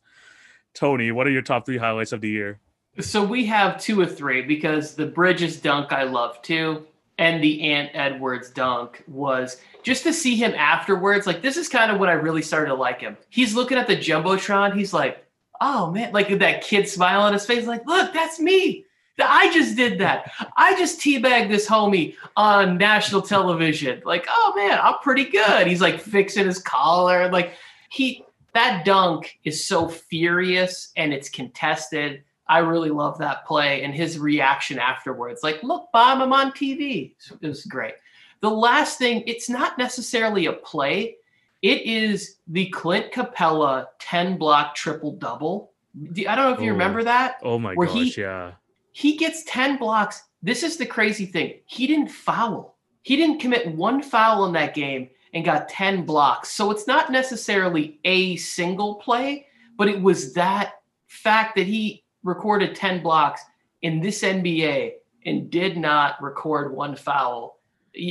Tony, 0.74 1.12
what 1.12 1.26
are 1.26 1.30
your 1.30 1.42
top 1.42 1.66
three 1.66 1.78
highlights 1.78 2.12
of 2.12 2.20
the 2.20 2.30
year? 2.30 2.58
So 3.00 3.24
we 3.24 3.46
have 3.46 3.80
two 3.80 4.00
or 4.00 4.06
three 4.06 4.42
because 4.42 4.94
the 4.94 5.06
Bridges 5.06 5.60
dunk 5.60 5.92
I 5.92 6.02
love 6.02 6.40
too 6.42 6.86
and 7.22 7.42
the 7.42 7.70
Ant 7.70 7.92
Edwards 7.94 8.50
dunk 8.50 9.04
was 9.06 9.58
just 9.84 10.02
to 10.02 10.12
see 10.12 10.34
him 10.34 10.52
afterwards. 10.56 11.24
Like 11.24 11.40
this 11.40 11.56
is 11.56 11.68
kind 11.68 11.92
of 11.92 12.00
when 12.00 12.08
I 12.08 12.14
really 12.14 12.42
started 12.42 12.70
to 12.70 12.74
like 12.74 13.00
him. 13.00 13.16
He's 13.28 13.54
looking 13.54 13.78
at 13.78 13.86
the 13.86 13.96
jumbotron. 13.96 14.76
He's 14.76 14.92
like, 14.92 15.24
"Oh 15.60 15.92
man!" 15.92 16.12
Like 16.12 16.36
that 16.40 16.62
kid 16.62 16.88
smile 16.88 17.20
on 17.20 17.32
his 17.32 17.46
face. 17.46 17.64
Like, 17.64 17.86
look, 17.86 18.12
that's 18.12 18.40
me. 18.40 18.84
I 19.22 19.52
just 19.52 19.76
did 19.76 20.00
that. 20.00 20.32
I 20.56 20.76
just 20.76 20.98
teabagged 20.98 21.48
this 21.48 21.68
homie 21.68 22.16
on 22.36 22.76
national 22.76 23.22
television. 23.22 24.02
Like, 24.04 24.26
oh 24.28 24.52
man, 24.56 24.80
I'm 24.82 24.98
pretty 25.00 25.26
good. 25.26 25.68
He's 25.68 25.80
like 25.80 26.00
fixing 26.00 26.46
his 26.46 26.58
collar. 26.58 27.30
Like 27.30 27.52
he 27.88 28.24
that 28.52 28.84
dunk 28.84 29.38
is 29.44 29.64
so 29.64 29.86
furious 29.86 30.90
and 30.96 31.12
it's 31.12 31.28
contested 31.28 32.24
I 32.48 32.58
really 32.58 32.90
love 32.90 33.18
that 33.18 33.46
play 33.46 33.82
and 33.82 33.94
his 33.94 34.18
reaction 34.18 34.78
afterwards. 34.78 35.42
Like, 35.42 35.62
look, 35.62 35.88
Bob, 35.92 36.20
I'm 36.20 36.32
on 36.32 36.52
TV. 36.52 37.14
It 37.40 37.46
was 37.46 37.64
great. 37.64 37.94
The 38.40 38.50
last 38.50 38.98
thing, 38.98 39.22
it's 39.26 39.48
not 39.48 39.78
necessarily 39.78 40.46
a 40.46 40.52
play. 40.52 41.16
It 41.62 41.82
is 41.82 42.38
the 42.48 42.68
Clint 42.70 43.12
Capela 43.12 43.86
10 44.00 44.36
block 44.36 44.74
triple 44.74 45.12
double. 45.12 45.72
I 45.96 46.34
don't 46.34 46.36
know 46.36 46.52
if 46.52 46.60
you 46.60 46.70
oh, 46.70 46.72
remember 46.72 47.04
that. 47.04 47.36
Oh 47.42 47.58
my 47.58 47.74
where 47.74 47.86
gosh, 47.86 48.14
he, 48.14 48.20
yeah. 48.20 48.52
He 48.92 49.16
gets 49.16 49.44
10 49.44 49.78
blocks. 49.78 50.24
This 50.42 50.62
is 50.62 50.76
the 50.76 50.86
crazy 50.86 51.24
thing. 51.24 51.60
He 51.66 51.86
didn't 51.86 52.10
foul. 52.10 52.76
He 53.02 53.16
didn't 53.16 53.38
commit 53.38 53.74
one 53.74 54.02
foul 54.02 54.44
in 54.46 54.52
that 54.54 54.74
game 54.74 55.08
and 55.34 55.44
got 55.44 55.68
10 55.68 56.04
blocks. 56.04 56.50
So 56.50 56.70
it's 56.70 56.86
not 56.86 57.12
necessarily 57.12 58.00
a 58.04 58.36
single 58.36 58.96
play, 58.96 59.46
but 59.76 59.88
it 59.88 60.00
was 60.00 60.34
that 60.34 60.74
fact 61.06 61.56
that 61.56 61.66
he 61.66 62.01
recorded 62.22 62.74
10 62.74 63.02
blocks 63.02 63.42
in 63.82 64.00
this 64.00 64.22
NBA 64.22 64.92
and 65.26 65.50
did 65.50 65.76
not 65.76 66.22
record 66.22 66.74
one 66.74 66.96
foul. 66.96 67.58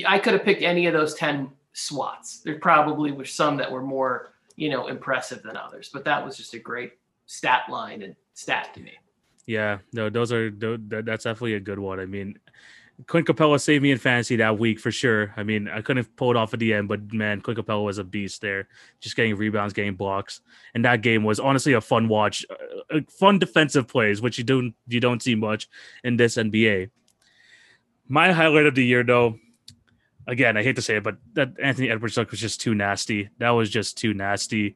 I 0.08 0.20
could 0.20 0.34
have 0.34 0.44
picked 0.44 0.62
any 0.62 0.86
of 0.86 0.94
those 0.94 1.14
10 1.16 1.50
swats. 1.74 2.40
There 2.40 2.60
probably 2.60 3.12
were 3.12 3.26
some 3.26 3.58
that 3.58 3.72
were 3.72 3.82
more, 3.82 4.34
you 4.56 4.70
know, 4.70 4.88
impressive 4.88 5.44
than 5.44 5.58
others, 5.58 5.90
but 5.92 6.06
that 6.06 6.24
was 6.24 6.38
just 6.38 6.54
a 6.54 6.60
great 6.60 6.94
stat 7.26 7.64
line 7.70 8.02
and 8.02 8.16
stat 8.34 8.74
to 8.76 8.80
me. 8.82 8.92
Yeah, 9.48 9.80
no, 9.92 10.10
those 10.10 10.32
are 10.32 10.52
that's 10.52 11.24
definitely 11.24 11.56
a 11.56 11.60
good 11.60 11.80
one. 11.80 12.00
I 12.00 12.06
mean, 12.06 12.38
Clint 13.08 13.28
Capela 13.28 13.60
saved 13.60 13.82
me 13.82 13.92
in 13.92 13.98
fantasy 13.98 14.36
that 14.38 14.60
week 14.60 14.80
for 14.80 14.92
sure. 14.92 15.34
I 15.36 15.44
mean, 15.44 15.68
I 15.68 15.82
couldn't 15.82 16.16
pull 16.16 16.32
it 16.32 16.38
off 16.38 16.54
at 16.54 16.60
the 16.60 16.74
end, 16.74 16.88
but 16.88 17.12
man, 17.14 17.42
Clint 17.42 17.60
Capela 17.60 17.84
was 17.84 17.98
a 17.98 18.04
beast 18.04 18.42
there, 18.42 18.68
just 19.00 19.16
getting 19.16 19.36
rebounds, 19.36 19.74
getting 19.74 19.96
blocks, 19.96 20.42
and 20.74 20.86
that 20.86 21.02
game 21.02 21.24
was 21.24 21.40
honestly 21.40 21.74
a 21.74 21.82
fun 21.82 22.08
watch, 22.08 22.46
uh, 22.50 22.98
uh 22.98 23.02
fun 23.10 23.40
defensive 23.40 23.88
plays, 23.88 24.22
which 24.22 24.38
you 24.38 24.44
don't 24.44 24.76
you 24.88 25.00
don't 25.00 25.24
see 25.24 25.36
much 25.36 25.68
in 26.04 26.18
this 26.18 26.38
NBA. 26.38 26.90
My 28.08 28.32
highlight 28.32 28.66
of 28.66 28.76
the 28.76 28.86
year, 28.86 29.04
though, 29.04 29.40
again, 30.28 30.58
I 30.58 30.64
hate 30.64 30.76
to 30.76 30.82
say 30.82 30.98
it, 30.98 31.04
but 31.04 31.18
that 31.34 31.54
Anthony 31.62 31.90
Edwards 31.90 32.18
look 32.18 32.32
was 32.32 32.40
just 32.40 32.62
too 32.62 32.76
nasty. 32.76 33.30
That 33.40 33.52
was 33.52 33.70
just 33.70 33.98
too 33.98 34.14
nasty. 34.14 34.76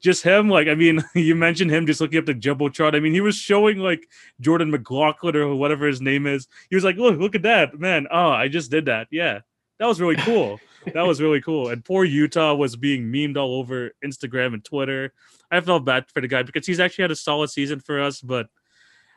Just 0.00 0.22
him, 0.22 0.48
like, 0.48 0.68
I 0.68 0.74
mean, 0.74 1.02
you 1.14 1.34
mentioned 1.34 1.70
him 1.70 1.86
just 1.86 2.00
looking 2.00 2.18
up 2.18 2.26
the 2.26 2.34
jumbotron. 2.34 2.94
I 2.94 3.00
mean, 3.00 3.12
he 3.12 3.20
was 3.20 3.36
showing 3.36 3.78
like 3.78 4.08
Jordan 4.40 4.70
McLaughlin 4.70 5.36
or 5.36 5.54
whatever 5.54 5.86
his 5.86 6.00
name 6.00 6.26
is. 6.26 6.48
He 6.70 6.76
was 6.76 6.84
like, 6.84 6.96
look, 6.96 7.18
look 7.18 7.34
at 7.34 7.42
that, 7.42 7.78
man. 7.78 8.06
Oh, 8.10 8.30
I 8.30 8.48
just 8.48 8.70
did 8.70 8.86
that. 8.86 9.08
Yeah, 9.10 9.40
that 9.78 9.86
was 9.86 10.00
really 10.00 10.16
cool. 10.16 10.60
that 10.94 11.06
was 11.06 11.20
really 11.20 11.40
cool. 11.40 11.68
And 11.68 11.84
poor 11.84 12.06
Yuta 12.06 12.56
was 12.56 12.76
being 12.76 13.04
memed 13.04 13.36
all 13.36 13.56
over 13.56 13.92
Instagram 14.04 14.54
and 14.54 14.64
Twitter. 14.64 15.12
I 15.50 15.60
felt 15.60 15.84
bad 15.84 16.06
for 16.12 16.20
the 16.20 16.28
guy 16.28 16.42
because 16.42 16.66
he's 16.66 16.80
actually 16.80 17.02
had 17.02 17.10
a 17.10 17.16
solid 17.16 17.50
season 17.50 17.80
for 17.80 18.00
us, 18.00 18.20
but. 18.20 18.48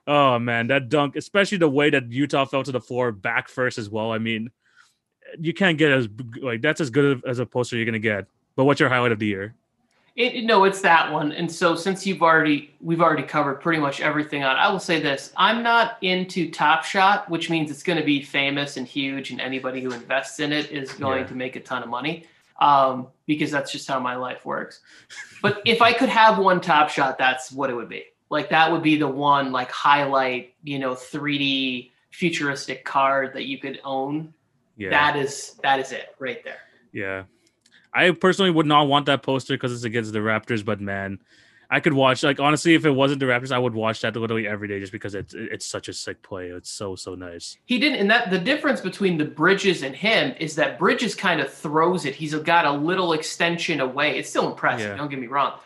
Oh 0.07 0.39
man, 0.39 0.67
that 0.67 0.89
dunk, 0.89 1.15
especially 1.15 1.59
the 1.59 1.69
way 1.69 1.91
that 1.91 2.09
Yuta 2.09 2.49
fell 2.49 2.63
to 2.63 2.71
the 2.71 2.81
floor 2.81 3.11
back 3.11 3.47
first 3.47 3.77
as 3.77 3.91
well. 3.91 4.11
I 4.11 4.17
mean, 4.17 4.49
you 5.39 5.53
can't 5.53 5.77
get 5.77 5.91
as 5.91 6.07
like 6.41 6.61
that's 6.61 6.81
as 6.81 6.89
good 6.89 7.21
as 7.27 7.39
a 7.39 7.45
poster 7.45 7.75
you're 7.75 7.85
gonna 7.85 7.99
get. 7.99 8.25
But 8.55 8.65
what's 8.65 8.79
your 8.79 8.89
highlight 8.89 9.11
of 9.11 9.19
the 9.19 9.27
year? 9.27 9.53
It, 10.15 10.43
no, 10.43 10.65
it's 10.65 10.81
that 10.81 11.13
one. 11.13 11.31
And 11.31 11.49
so 11.49 11.75
since 11.75 12.05
you've 12.05 12.21
already 12.21 12.75
we've 12.81 13.01
already 13.01 13.23
covered 13.23 13.61
pretty 13.61 13.79
much 13.79 14.01
everything 14.01 14.43
on, 14.43 14.57
I 14.57 14.69
will 14.69 14.79
say 14.79 14.99
this: 14.99 15.31
I'm 15.37 15.63
not 15.63 15.97
into 16.01 16.51
Top 16.51 16.83
Shot, 16.83 17.29
which 17.29 17.49
means 17.49 17.71
it's 17.71 17.83
going 17.83 17.97
to 17.97 18.03
be 18.03 18.21
famous 18.21 18.75
and 18.75 18.85
huge, 18.85 19.31
and 19.31 19.39
anybody 19.39 19.81
who 19.81 19.91
invests 19.91 20.41
in 20.41 20.51
it 20.51 20.71
is 20.71 20.91
going 20.91 21.21
yeah. 21.21 21.27
to 21.27 21.35
make 21.35 21.55
a 21.55 21.61
ton 21.61 21.83
of 21.83 21.89
money. 21.89 22.25
Um, 22.59 23.07
because 23.25 23.51
that's 23.51 23.71
just 23.71 23.87
how 23.87 24.01
my 24.01 24.17
life 24.17 24.45
works. 24.45 24.81
But 25.41 25.61
if 25.65 25.81
I 25.81 25.93
could 25.93 26.09
have 26.09 26.37
one 26.37 26.59
Top 26.59 26.89
Shot, 26.89 27.17
that's 27.17 27.53
what 27.53 27.69
it 27.69 27.73
would 27.73 27.87
be. 27.87 28.03
Like 28.29 28.49
that 28.49 28.69
would 28.69 28.83
be 28.83 28.97
the 28.97 29.07
one 29.07 29.53
like 29.53 29.71
highlight, 29.71 30.53
you 30.63 30.79
know, 30.79 30.93
3D 30.93 31.91
futuristic 32.11 32.83
card 32.83 33.33
that 33.33 33.45
you 33.45 33.57
could 33.57 33.79
own 33.85 34.33
yeah. 34.79 34.89
that 34.89 35.15
is 35.15 35.55
that 35.61 35.79
is 35.79 35.91
it 35.91 36.15
right 36.19 36.43
there. 36.43 36.59
Yeah. 36.91 37.23
I 37.93 38.11
personally 38.11 38.51
would 38.51 38.65
not 38.65 38.87
want 38.87 39.07
that 39.07 39.23
poster 39.23 39.55
because 39.55 39.73
it's 39.73 39.83
against 39.83 40.13
the 40.13 40.19
Raptors, 40.19 40.63
but 40.63 40.79
man, 40.79 41.19
I 41.69 41.79
could 41.79 41.93
watch 41.93 42.23
like 42.23 42.39
honestly, 42.39 42.75
if 42.75 42.85
it 42.85 42.91
wasn't 42.91 43.19
the 43.19 43.25
Raptors, 43.25 43.51
I 43.51 43.59
would 43.59 43.73
watch 43.73 44.01
that 44.01 44.15
literally 44.15 44.47
every 44.47 44.67
day 44.67 44.79
just 44.79 44.91
because 44.91 45.15
it's 45.15 45.33
it's 45.33 45.65
such 45.65 45.89
a 45.89 45.93
sick 45.93 46.21
play. 46.21 46.47
It's 46.47 46.69
so 46.69 46.95
so 46.95 47.13
nice. 47.13 47.57
He 47.65 47.77
didn't, 47.77 47.99
and 47.99 48.09
that 48.09 48.29
the 48.29 48.39
difference 48.39 48.79
between 48.79 49.17
the 49.17 49.25
Bridges 49.25 49.83
and 49.83 49.95
him 49.95 50.33
is 50.39 50.55
that 50.55 50.79
Bridges 50.79 51.13
kind 51.13 51.41
of 51.41 51.51
throws 51.51 52.05
it. 52.05 52.15
He's 52.15 52.33
got 52.35 52.65
a 52.65 52.71
little 52.71 53.13
extension 53.13 53.81
away. 53.81 54.17
It's 54.17 54.29
still 54.29 54.49
impressive. 54.49 54.91
Yeah. 54.91 54.97
Don't 54.97 55.09
get 55.09 55.19
me 55.19 55.27
wrong, 55.27 55.59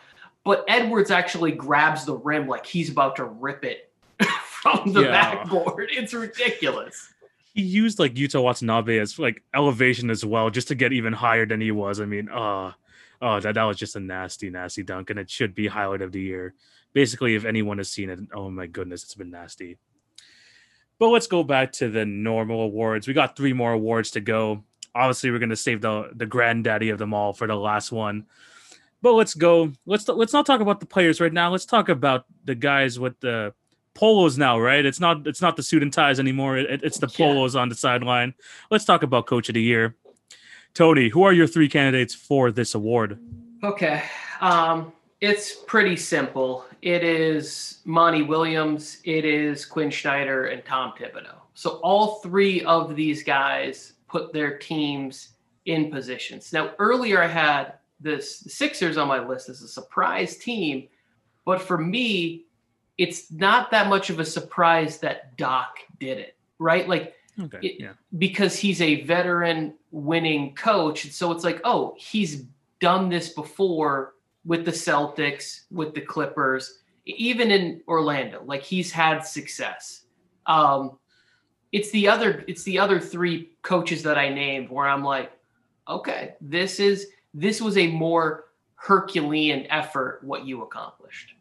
but 0.44 0.64
Edwards 0.66 1.10
actually 1.10 1.52
grabs 1.52 2.04
the 2.04 2.16
rim 2.16 2.48
like 2.48 2.66
he's 2.66 2.90
about 2.90 3.16
to 3.16 3.24
rip 3.24 3.64
it 3.64 3.92
from 4.44 4.92
the 4.92 5.02
yeah. 5.02 5.10
backboard. 5.10 5.88
It's 5.92 6.12
ridiculous 6.12 7.13
he 7.54 7.62
used 7.62 7.98
like 8.00 8.14
Yuta 8.14 8.42
Watanabe 8.42 8.98
as 8.98 9.18
like 9.18 9.42
elevation 9.54 10.10
as 10.10 10.24
well, 10.24 10.50
just 10.50 10.68
to 10.68 10.74
get 10.74 10.92
even 10.92 11.12
higher 11.12 11.46
than 11.46 11.60
he 11.60 11.70
was. 11.70 12.00
I 12.00 12.04
mean, 12.04 12.28
uh 12.28 12.72
oh, 13.22 13.40
that, 13.40 13.54
that 13.54 13.62
was 13.62 13.78
just 13.78 13.96
a 13.96 14.00
nasty, 14.00 14.50
nasty 14.50 14.82
dunk, 14.82 15.10
and 15.10 15.18
it 15.18 15.30
should 15.30 15.54
be 15.54 15.68
highlight 15.68 16.02
of 16.02 16.12
the 16.12 16.20
year. 16.20 16.54
Basically, 16.92 17.36
if 17.36 17.44
anyone 17.44 17.78
has 17.78 17.90
seen 17.90 18.10
it, 18.10 18.18
oh 18.34 18.50
my 18.50 18.66
goodness, 18.66 19.04
it's 19.04 19.14
been 19.14 19.30
nasty. 19.30 19.78
But 20.98 21.08
let's 21.08 21.26
go 21.26 21.42
back 21.42 21.72
to 21.72 21.88
the 21.88 22.04
normal 22.04 22.62
awards. 22.62 23.06
We 23.06 23.14
got 23.14 23.36
three 23.36 23.52
more 23.52 23.72
awards 23.72 24.10
to 24.12 24.20
go. 24.20 24.64
Obviously, 24.94 25.30
we're 25.30 25.38
gonna 25.38 25.56
save 25.56 25.80
the 25.80 26.10
the 26.14 26.26
granddaddy 26.26 26.90
of 26.90 26.98
them 26.98 27.14
all 27.14 27.32
for 27.32 27.46
the 27.46 27.56
last 27.56 27.92
one. 27.92 28.26
But 29.00 29.12
let's 29.12 29.34
go. 29.34 29.72
Let's 29.86 30.08
let's 30.08 30.32
not 30.32 30.46
talk 30.46 30.60
about 30.60 30.80
the 30.80 30.86
players 30.86 31.20
right 31.20 31.32
now. 31.32 31.50
Let's 31.50 31.66
talk 31.66 31.88
about 31.88 32.26
the 32.44 32.54
guys 32.54 32.98
with 32.98 33.18
the 33.20 33.54
polos 33.94 34.36
now, 34.36 34.58
right? 34.58 34.84
It's 34.84 35.00
not 35.00 35.26
it's 35.26 35.40
not 35.40 35.56
the 35.56 35.62
suit 35.62 35.82
and 35.82 35.92
ties 35.92 36.20
anymore. 36.20 36.58
It, 36.58 36.82
it's 36.82 36.98
the 36.98 37.08
polos 37.08 37.54
yeah. 37.54 37.62
on 37.62 37.68
the 37.68 37.74
sideline. 37.74 38.34
Let's 38.70 38.84
talk 38.84 39.02
about 39.02 39.26
coach 39.26 39.48
of 39.48 39.54
the 39.54 39.62
year. 39.62 39.96
Tony, 40.74 41.08
who 41.08 41.22
are 41.22 41.32
your 41.32 41.46
three 41.46 41.68
candidates 41.68 42.14
for 42.14 42.50
this 42.50 42.74
award? 42.74 43.18
Okay. 43.62 44.02
Um, 44.40 44.92
it's 45.20 45.54
pretty 45.54 45.96
simple. 45.96 46.66
it 46.82 47.02
is 47.02 47.80
Monty 47.86 48.22
Williams, 48.22 48.98
it 49.04 49.24
is 49.24 49.64
Quin 49.64 49.90
Snyder, 49.90 50.46
and 50.46 50.64
Tom 50.64 50.92
Thibodeau. 50.98 51.36
So 51.54 51.80
all 51.82 52.16
three 52.16 52.62
of 52.62 52.94
these 52.94 53.22
guys 53.22 53.94
put 54.08 54.32
their 54.32 54.58
teams 54.58 55.30
in 55.64 55.90
positions. 55.90 56.52
Now, 56.52 56.72
earlier 56.78 57.22
I 57.22 57.28
had 57.28 57.74
this 58.00 58.40
the 58.40 58.50
Sixers 58.50 58.96
on 58.96 59.08
my 59.08 59.24
list 59.24 59.48
as 59.48 59.62
a 59.62 59.68
surprise 59.68 60.36
team, 60.36 60.88
but 61.46 61.62
for 61.62 61.78
me, 61.78 62.44
it's 62.98 63.30
not 63.32 63.70
that 63.70 63.88
much 63.88 64.10
of 64.10 64.20
a 64.20 64.24
surprise 64.24 64.98
that 64.98 65.36
Doc 65.36 65.78
did 65.98 66.18
it, 66.18 66.36
right? 66.58 66.88
Like, 66.88 67.14
okay, 67.40 67.58
it, 67.62 67.80
yeah, 67.80 67.92
because 68.18 68.56
he's 68.56 68.80
a 68.80 69.02
veteran 69.02 69.74
winning 69.90 70.54
coach. 70.54 71.04
And 71.04 71.12
So 71.12 71.32
it's 71.32 71.44
like, 71.44 71.60
oh, 71.64 71.94
he's 71.98 72.44
done 72.80 73.08
this 73.08 73.30
before 73.30 74.14
with 74.44 74.64
the 74.64 74.70
Celtics, 74.70 75.62
with 75.70 75.94
the 75.94 76.00
Clippers, 76.00 76.80
even 77.06 77.50
in 77.50 77.80
Orlando. 77.88 78.42
Like 78.44 78.62
he's 78.62 78.92
had 78.92 79.20
success. 79.20 80.02
Um, 80.46 80.98
it's 81.72 81.90
the 81.90 82.06
other 82.06 82.44
it's 82.46 82.62
the 82.62 82.78
other 82.78 83.00
three 83.00 83.50
coaches 83.62 84.02
that 84.04 84.16
I 84.18 84.28
named 84.28 84.68
where 84.70 84.86
I'm 84.86 85.02
like, 85.02 85.32
okay, 85.88 86.34
this 86.40 86.78
is 86.78 87.08
this 87.32 87.60
was 87.60 87.76
a 87.76 87.88
more 87.88 88.44
Herculean 88.76 89.66
effort 89.70 90.20
what 90.22 90.44
you 90.44 90.62
accomplished. 90.62 91.34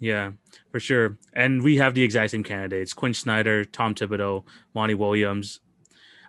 Yeah, 0.00 0.32
for 0.70 0.80
sure. 0.80 1.18
And 1.32 1.62
we 1.62 1.76
have 1.76 1.94
the 1.94 2.02
exact 2.02 2.32
same 2.32 2.42
candidates: 2.42 2.92
Quin 2.92 3.14
Snyder, 3.14 3.64
Tom 3.64 3.94
Thibodeau, 3.94 4.44
Monty 4.74 4.94
Williams. 4.94 5.60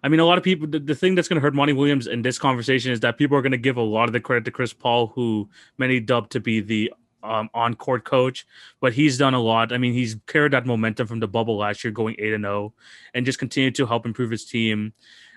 I 0.03 0.07
mean, 0.07 0.19
a 0.19 0.25
lot 0.25 0.37
of 0.37 0.43
people. 0.43 0.67
The, 0.67 0.79
the 0.79 0.95
thing 0.95 1.15
that's 1.15 1.27
going 1.27 1.37
to 1.37 1.41
hurt 1.41 1.55
Monty 1.55 1.73
Williams 1.73 2.05
in 2.05 2.21
this 2.21 2.37
conversation 2.37 2.91
is 2.91 2.99
that 2.99 3.17
people 3.17 3.37
are 3.37 3.41
going 3.41 3.51
to 3.53 3.57
give 3.57 3.77
a 3.77 3.81
lot 3.81 4.07
of 4.07 4.13
the 4.13 4.19
credit 4.19 4.45
to 4.45 4.51
Chris 4.51 4.71
Paul, 4.71 5.07
who 5.07 5.49
many 5.77 5.99
dubbed 5.99 6.31
to 6.33 6.39
be 6.39 6.61
the 6.61 6.93
um, 7.23 7.49
on-court 7.55 8.03
coach, 8.03 8.45
but 8.79 8.93
he's 8.93 9.17
done 9.17 9.33
a 9.33 9.41
lot. 9.41 9.73
I 9.73 9.79
mean, 9.79 9.93
he's 9.93 10.15
carried 10.27 10.53
that 10.53 10.67
momentum 10.67 11.07
from 11.07 11.19
the 11.19 11.27
bubble 11.27 11.57
last 11.57 11.83
year, 11.83 11.91
going 11.91 12.15
eight 12.19 12.33
and 12.33 12.43
zero, 12.43 12.55
oh, 12.55 12.73
and 13.15 13.25
just 13.25 13.39
continued 13.39 13.75
to 13.75 13.87
help 13.87 14.05
improve 14.05 14.29
his 14.29 14.45
team. 14.45 14.93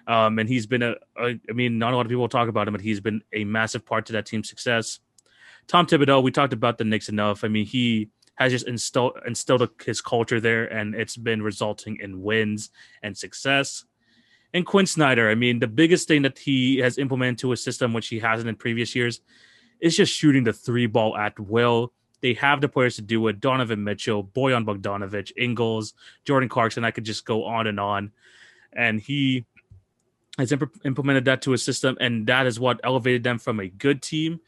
Um, 0.07 0.39
and 0.39 0.49
he's 0.49 0.67
been 0.67 0.83
a, 0.83 0.97
a, 1.19 1.39
I 1.49 1.53
mean, 1.53 1.79
not 1.79 1.93
a 1.93 1.97
lot 1.97 2.07
of 2.07 2.11
people 2.11 2.29
talk 2.29 2.49
about 2.49 2.69
him, 2.69 2.73
but 2.73 2.81
he's 2.81 3.01
been 3.01 3.23
a 3.33 3.45
massive 3.45 3.85
part 3.85 4.07
to 4.07 4.13
that 4.15 4.27
team's 4.27 4.49
success. 4.49 5.01
Tom 5.67 5.87
Thibodeau, 5.87 6.23
we 6.23 6.31
talked 6.31 6.55
about 6.55 6.79
the 6.79 6.85
Knicks 6.85 7.09
enough. 7.09 7.45
I 7.45 7.49
mean, 7.49 7.67
he 7.67 8.09
has 8.39 8.53
just 8.53 8.69
instilled 8.69 9.19
instilled 9.27 9.69
his 9.85 10.01
culture 10.01 10.41
there, 10.41 10.67
and 10.67 10.95
it's 10.95 11.17
been 11.17 11.43
resulting 11.43 11.99
in 12.01 12.23
wins 12.23 12.71
and 13.03 13.17
success. 13.17 13.85
And 14.55 14.65
Quin 14.65 14.87
Snyder, 14.87 15.29
I 15.29 15.35
mean, 15.35 15.59
the 15.59 15.67
biggest 15.67 16.09
thing 16.09 16.23
that 16.23 16.39
he 16.39 16.79
has 16.79 16.99
implemented 16.99 17.39
to 17.39 17.53
a 17.53 17.57
system 17.57 17.93
which 17.93 18.09
he 18.09 18.21
hasn't 18.21 18.49
in 18.49 18.55
previous 18.55 18.95
years 18.95 19.21
is 19.81 19.97
just 19.97 20.13
shooting 20.13 20.45
the 20.45 20.53
three 20.53 20.87
ball 20.87 21.17
at 21.17 21.39
will. 21.39 21.93
They 22.21 22.35
have 22.35 22.61
the 22.61 22.69
players 22.69 22.97
to 22.97 23.03
do 23.03 23.27
it. 23.27 23.41
Donovan 23.41 23.85
Mitchell, 23.85 24.25
Bojan 24.25 24.65
Bogdanovic, 24.65 25.33
Ingles, 25.37 25.95
Jordan 26.25 26.49
Clarkson. 26.49 26.85
I 26.85 26.93
could 26.93 27.05
just 27.05 27.25
go 27.25 27.45
on 27.45 27.67
and 27.67 27.79
on. 27.79 28.13
And 28.73 29.01
he 29.01 29.47
has 30.39 30.53
imp- 30.53 30.81
implemented 30.85 31.25
that 31.25 31.43
to 31.43 31.51
his 31.51 31.63
system, 31.65 31.97
and 32.01 32.27
that 32.29 32.47
is 32.47 32.61
what 32.61 32.81
elevated 32.85 33.25
them 33.25 33.39
from 33.39 33.59
a 33.59 33.69
good 33.69 34.01
team 34.01 34.41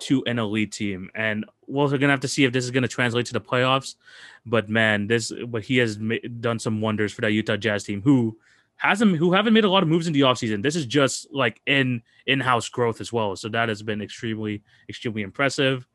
to 0.00 0.24
an 0.26 0.38
elite 0.38 0.72
team. 0.72 1.10
And 1.14 1.44
we're 1.66 1.88
gonna 1.98 2.12
have 2.12 2.20
to 2.20 2.28
see 2.28 2.44
if 2.44 2.52
this 2.52 2.64
is 2.64 2.70
gonna 2.70 2.88
translate 2.88 3.26
to 3.26 3.32
the 3.32 3.40
playoffs. 3.40 3.96
But 4.44 4.68
man, 4.68 5.06
this 5.06 5.32
but 5.48 5.62
he 5.62 5.78
has 5.78 5.98
ma- 5.98 6.16
done 6.40 6.58
some 6.58 6.80
wonders 6.80 7.12
for 7.12 7.22
that 7.22 7.32
Utah 7.32 7.56
Jazz 7.56 7.84
team, 7.84 8.02
who 8.02 8.36
hasn't 8.76 9.16
who 9.16 9.32
haven't 9.32 9.54
made 9.54 9.64
a 9.64 9.70
lot 9.70 9.82
of 9.82 9.88
moves 9.88 10.06
in 10.06 10.12
the 10.12 10.20
offseason. 10.20 10.62
This 10.62 10.76
is 10.76 10.86
just 10.86 11.32
like 11.32 11.60
in 11.66 12.02
in-house 12.26 12.68
growth 12.68 13.00
as 13.00 13.12
well. 13.12 13.34
So 13.36 13.48
that 13.48 13.68
has 13.68 13.82
been 13.82 14.02
extremely, 14.02 14.62
extremely 14.88 15.22
impressive. 15.22 15.86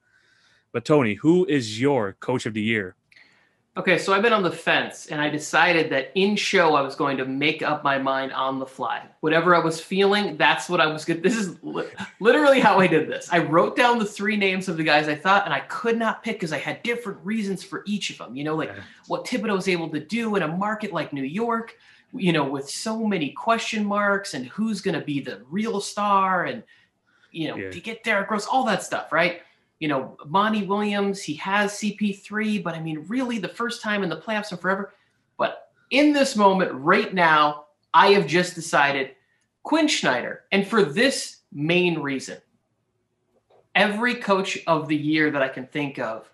But 0.72 0.86
Tony, 0.86 1.16
who 1.16 1.46
is 1.46 1.80
your 1.80 2.14
coach 2.14 2.46
of 2.46 2.54
the 2.54 2.62
year? 2.62 2.96
Okay, 3.78 3.98
so 3.98 4.12
I've 4.12 4.22
been 4.22 4.34
on 4.34 4.44
the 4.44 4.52
fence 4.52 5.06
and 5.08 5.22
I 5.22 5.30
decided 5.30 5.90
that 5.92 6.12
in 6.16 6.36
show 6.36 6.76
I 6.76 6.82
was 6.82 6.94
going 6.94 7.16
to 7.16 7.26
make 7.26 7.62
up 7.62 7.86
my 7.86 7.98
mind 7.98 8.34
on 8.34 8.60
the 8.60 8.66
fly. 8.66 9.08
Whatever 9.22 9.56
I 9.56 9.60
was 9.60 9.80
feeling, 9.80 10.36
that's 10.36 10.68
what 10.68 10.82
I 10.82 10.88
was 10.88 11.06
good. 11.06 11.24
This 11.32 11.38
is 11.38 11.56
li- 11.64 11.88
literally 12.20 12.60
how 12.60 12.80
I 12.80 12.88
did 12.88 13.08
this. 13.08 13.30
I 13.32 13.38
wrote 13.38 13.78
down 13.78 13.98
the 13.98 14.06
three 14.06 14.36
names 14.36 14.68
of 14.68 14.76
the 14.76 14.84
guys 14.84 15.08
I 15.08 15.16
thought, 15.16 15.46
and 15.46 15.54
I 15.54 15.62
could 15.62 15.98
not 15.98 16.22
pick 16.22 16.36
because 16.36 16.52
I 16.52 16.58
had 16.58 16.84
different 16.84 17.20
reasons 17.24 17.64
for 17.64 17.84
each 17.88 18.10
of 18.10 18.18
them. 18.18 18.36
You 18.36 18.44
know, 18.44 18.56
like 18.56 18.74
what 19.08 19.26
Thibodeau 19.26 19.56
was 19.56 19.70
able 19.70 19.88
to 19.92 20.02
do 20.02 20.36
in 20.36 20.44
a 20.44 20.50
market 20.50 20.92
like 20.92 21.14
New 21.14 21.24
York, 21.24 21.78
you 22.14 22.34
know, 22.34 22.44
with 22.44 22.70
so 22.70 23.08
many 23.08 23.30
question 23.30 23.86
marks 23.86 24.34
and 24.34 24.48
who's 24.48 24.82
going 24.82 25.00
to 25.00 25.06
be 25.06 25.22
the 25.22 25.44
real 25.50 25.80
star 25.80 26.44
and, 26.44 26.62
you 27.32 27.48
know, 27.48 27.56
yeah. 27.56 27.72
to 27.72 27.80
get 27.80 28.04
Derrick 28.04 28.30
Rose, 28.32 28.46
all 28.48 28.66
that 28.66 28.84
stuff, 28.84 29.14
right? 29.14 29.44
You 29.82 29.90
know, 29.90 30.16
Monty 30.26 30.66
Williams, 30.66 31.22
he 31.22 31.34
has 31.34 31.74
CP3, 31.74 32.64
but 32.64 32.74
I 32.74 32.80
mean, 32.80 33.04
really 33.10 33.38
the 33.38 33.50
first 33.50 33.82
time 33.82 34.04
in 34.04 34.10
the 34.10 34.22
playoffs 34.22 34.52
and 34.52 34.62
forever. 34.62 34.94
But 35.38 35.72
in 35.90 36.14
this 36.14 36.38
moment, 36.38 36.72
right 36.72 37.14
now, 37.14 37.66
I 37.94 38.14
have 38.14 38.26
just 38.26 38.56
decided 38.56 39.16
Quin 39.64 39.90
Snyder. 39.90 40.44
And 40.54 40.66
for 40.66 40.84
this 40.84 41.40
main 41.52 42.00
reason, 42.00 42.38
every 43.76 44.16
coach 44.16 44.58
of 44.68 44.88
the 44.88 44.96
year 44.96 45.30
that 45.32 45.42
I 45.42 45.50
can 45.50 45.68
think 45.68 46.00
of, 46.00 46.32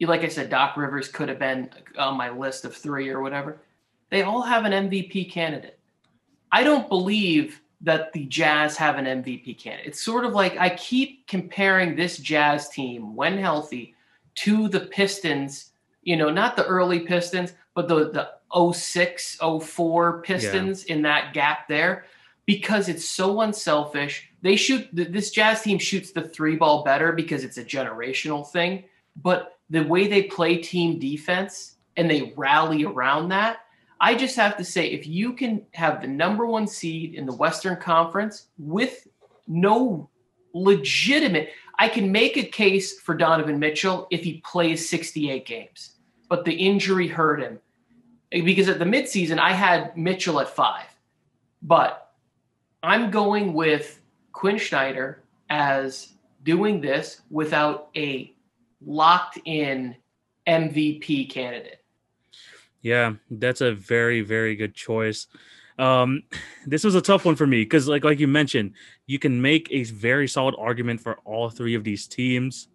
like 0.00 0.24
I 0.24 0.28
said, 0.28 0.48
Doc 0.48 0.78
Rivers 0.78 1.08
could 1.08 1.28
have 1.28 1.38
been 1.38 1.68
on 1.98 2.16
my 2.16 2.30
list 2.30 2.64
of 2.64 2.74
three 2.74 3.10
or 3.10 3.20
whatever 3.20 3.60
they 4.10 4.22
all 4.22 4.42
have 4.42 4.64
an 4.64 4.90
MVP 4.90 5.30
candidate. 5.30 5.78
I 6.52 6.64
don't 6.64 6.88
believe 6.88 7.62
that 7.82 8.12
the 8.12 8.26
Jazz 8.26 8.76
have 8.76 8.98
an 8.98 9.06
MVP 9.06 9.58
candidate. 9.58 9.86
It's 9.86 10.04
sort 10.04 10.24
of 10.24 10.32
like 10.32 10.56
I 10.58 10.70
keep 10.70 11.26
comparing 11.26 11.96
this 11.96 12.18
Jazz 12.18 12.68
team, 12.68 13.16
when 13.16 13.38
healthy, 13.38 13.94
to 14.36 14.68
the 14.68 14.80
Pistons, 14.80 15.72
you 16.02 16.16
know, 16.16 16.30
not 16.30 16.56
the 16.56 16.66
early 16.66 17.00
Pistons, 17.00 17.54
but 17.74 17.88
the, 17.88 18.10
the 18.10 18.72
06, 18.72 19.38
04 19.62 20.22
Pistons 20.22 20.84
yeah. 20.86 20.94
in 20.94 21.02
that 21.02 21.32
gap 21.32 21.68
there, 21.68 22.04
because 22.44 22.88
it's 22.88 23.08
so 23.08 23.40
unselfish. 23.40 24.30
They 24.42 24.56
shoot, 24.56 24.86
this 24.92 25.30
Jazz 25.30 25.62
team 25.62 25.78
shoots 25.78 26.12
the 26.12 26.22
three 26.22 26.56
ball 26.56 26.84
better 26.84 27.12
because 27.12 27.44
it's 27.44 27.58
a 27.58 27.64
generational 27.64 28.46
thing. 28.46 28.84
But 29.22 29.58
the 29.70 29.84
way 29.84 30.06
they 30.06 30.24
play 30.24 30.58
team 30.58 30.98
defense 30.98 31.76
and 31.96 32.10
they 32.10 32.34
rally 32.36 32.84
around 32.84 33.28
that, 33.28 33.60
I 34.00 34.14
just 34.14 34.36
have 34.36 34.56
to 34.56 34.64
say, 34.64 34.88
if 34.88 35.06
you 35.06 35.34
can 35.34 35.66
have 35.74 36.00
the 36.00 36.08
number 36.08 36.46
one 36.46 36.66
seed 36.66 37.14
in 37.14 37.26
the 37.26 37.34
Western 37.34 37.76
Conference 37.76 38.46
with 38.58 39.06
no 39.46 40.08
legitimate, 40.54 41.50
I 41.78 41.88
can 41.88 42.10
make 42.10 42.36
a 42.36 42.44
case 42.44 42.98
for 43.00 43.14
Donovan 43.14 43.58
Mitchell 43.58 44.06
if 44.10 44.22
he 44.22 44.42
plays 44.44 44.88
68 44.88 45.44
games, 45.44 45.96
but 46.28 46.44
the 46.44 46.52
injury 46.52 47.08
hurt 47.08 47.40
him. 47.40 47.58
Because 48.30 48.68
at 48.68 48.78
the 48.78 48.84
midseason, 48.84 49.38
I 49.38 49.52
had 49.52 49.96
Mitchell 49.96 50.40
at 50.40 50.48
five, 50.48 50.86
but 51.62 52.12
I'm 52.82 53.10
going 53.10 53.52
with 53.52 54.00
Quin 54.32 54.58
Snyder 54.58 55.22
as 55.50 56.14
doing 56.42 56.80
this 56.80 57.20
without 57.30 57.88
a 57.96 58.32
locked 58.84 59.38
in 59.44 59.96
MVP 60.46 61.28
candidate. 61.28 61.79
Yeah, 62.82 63.14
that's 63.30 63.60
a 63.60 63.72
very 63.72 64.20
very 64.22 64.56
good 64.56 64.74
choice. 64.74 65.26
Um, 65.78 66.22
this 66.66 66.84
was 66.84 66.94
a 66.94 67.00
tough 67.00 67.24
one 67.24 67.36
for 67.36 67.46
me 67.46 67.62
because, 67.62 67.88
like 67.88 68.04
like 68.04 68.20
you 68.20 68.28
mentioned, 68.28 68.74
you 69.06 69.18
can 69.18 69.40
make 69.40 69.68
a 69.70 69.84
very 69.84 70.28
solid 70.28 70.54
argument 70.58 71.00
for 71.00 71.18
all 71.24 71.50
three 71.50 71.74
of 71.74 71.84
these 71.84 72.06
teams, 72.06 72.68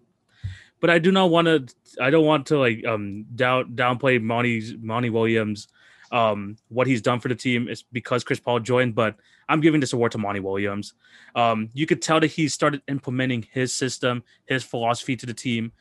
but 0.81 0.89
I 0.89 0.99
do 0.99 1.11
not 1.11 1.29
want 1.29 1.47
to. 1.47 1.67
I 2.01 2.09
don't 2.09 2.25
want 2.25 2.47
to 2.47 2.57
like 2.57 2.85
um 2.85 3.25
down 3.35 3.75
downplay 3.75 4.21
Monty 4.21 4.77
Monty 4.81 5.09
Williams, 5.09 5.67
um 6.11 6.57
what 6.69 6.87
he's 6.87 7.01
done 7.01 7.19
for 7.19 7.29
the 7.29 7.35
team 7.35 7.67
is 7.67 7.83
because 7.83 8.23
Chris 8.23 8.39
Paul 8.39 8.59
joined, 8.59 8.95
but 8.95 9.15
I'm 9.47 9.61
giving 9.61 9.79
this 9.79 9.93
award 9.93 10.11
to 10.13 10.17
Monty 10.17 10.39
Williams. 10.39 10.93
Um, 11.35 11.69
you 11.73 11.85
could 11.85 12.01
tell 12.01 12.19
that 12.19 12.27
he 12.27 12.47
started 12.47 12.81
implementing 12.87 13.45
his 13.51 13.73
system, 13.73 14.23
his 14.45 14.63
philosophy 14.63 15.15
to 15.17 15.25
the 15.25 15.33
team. 15.33 15.71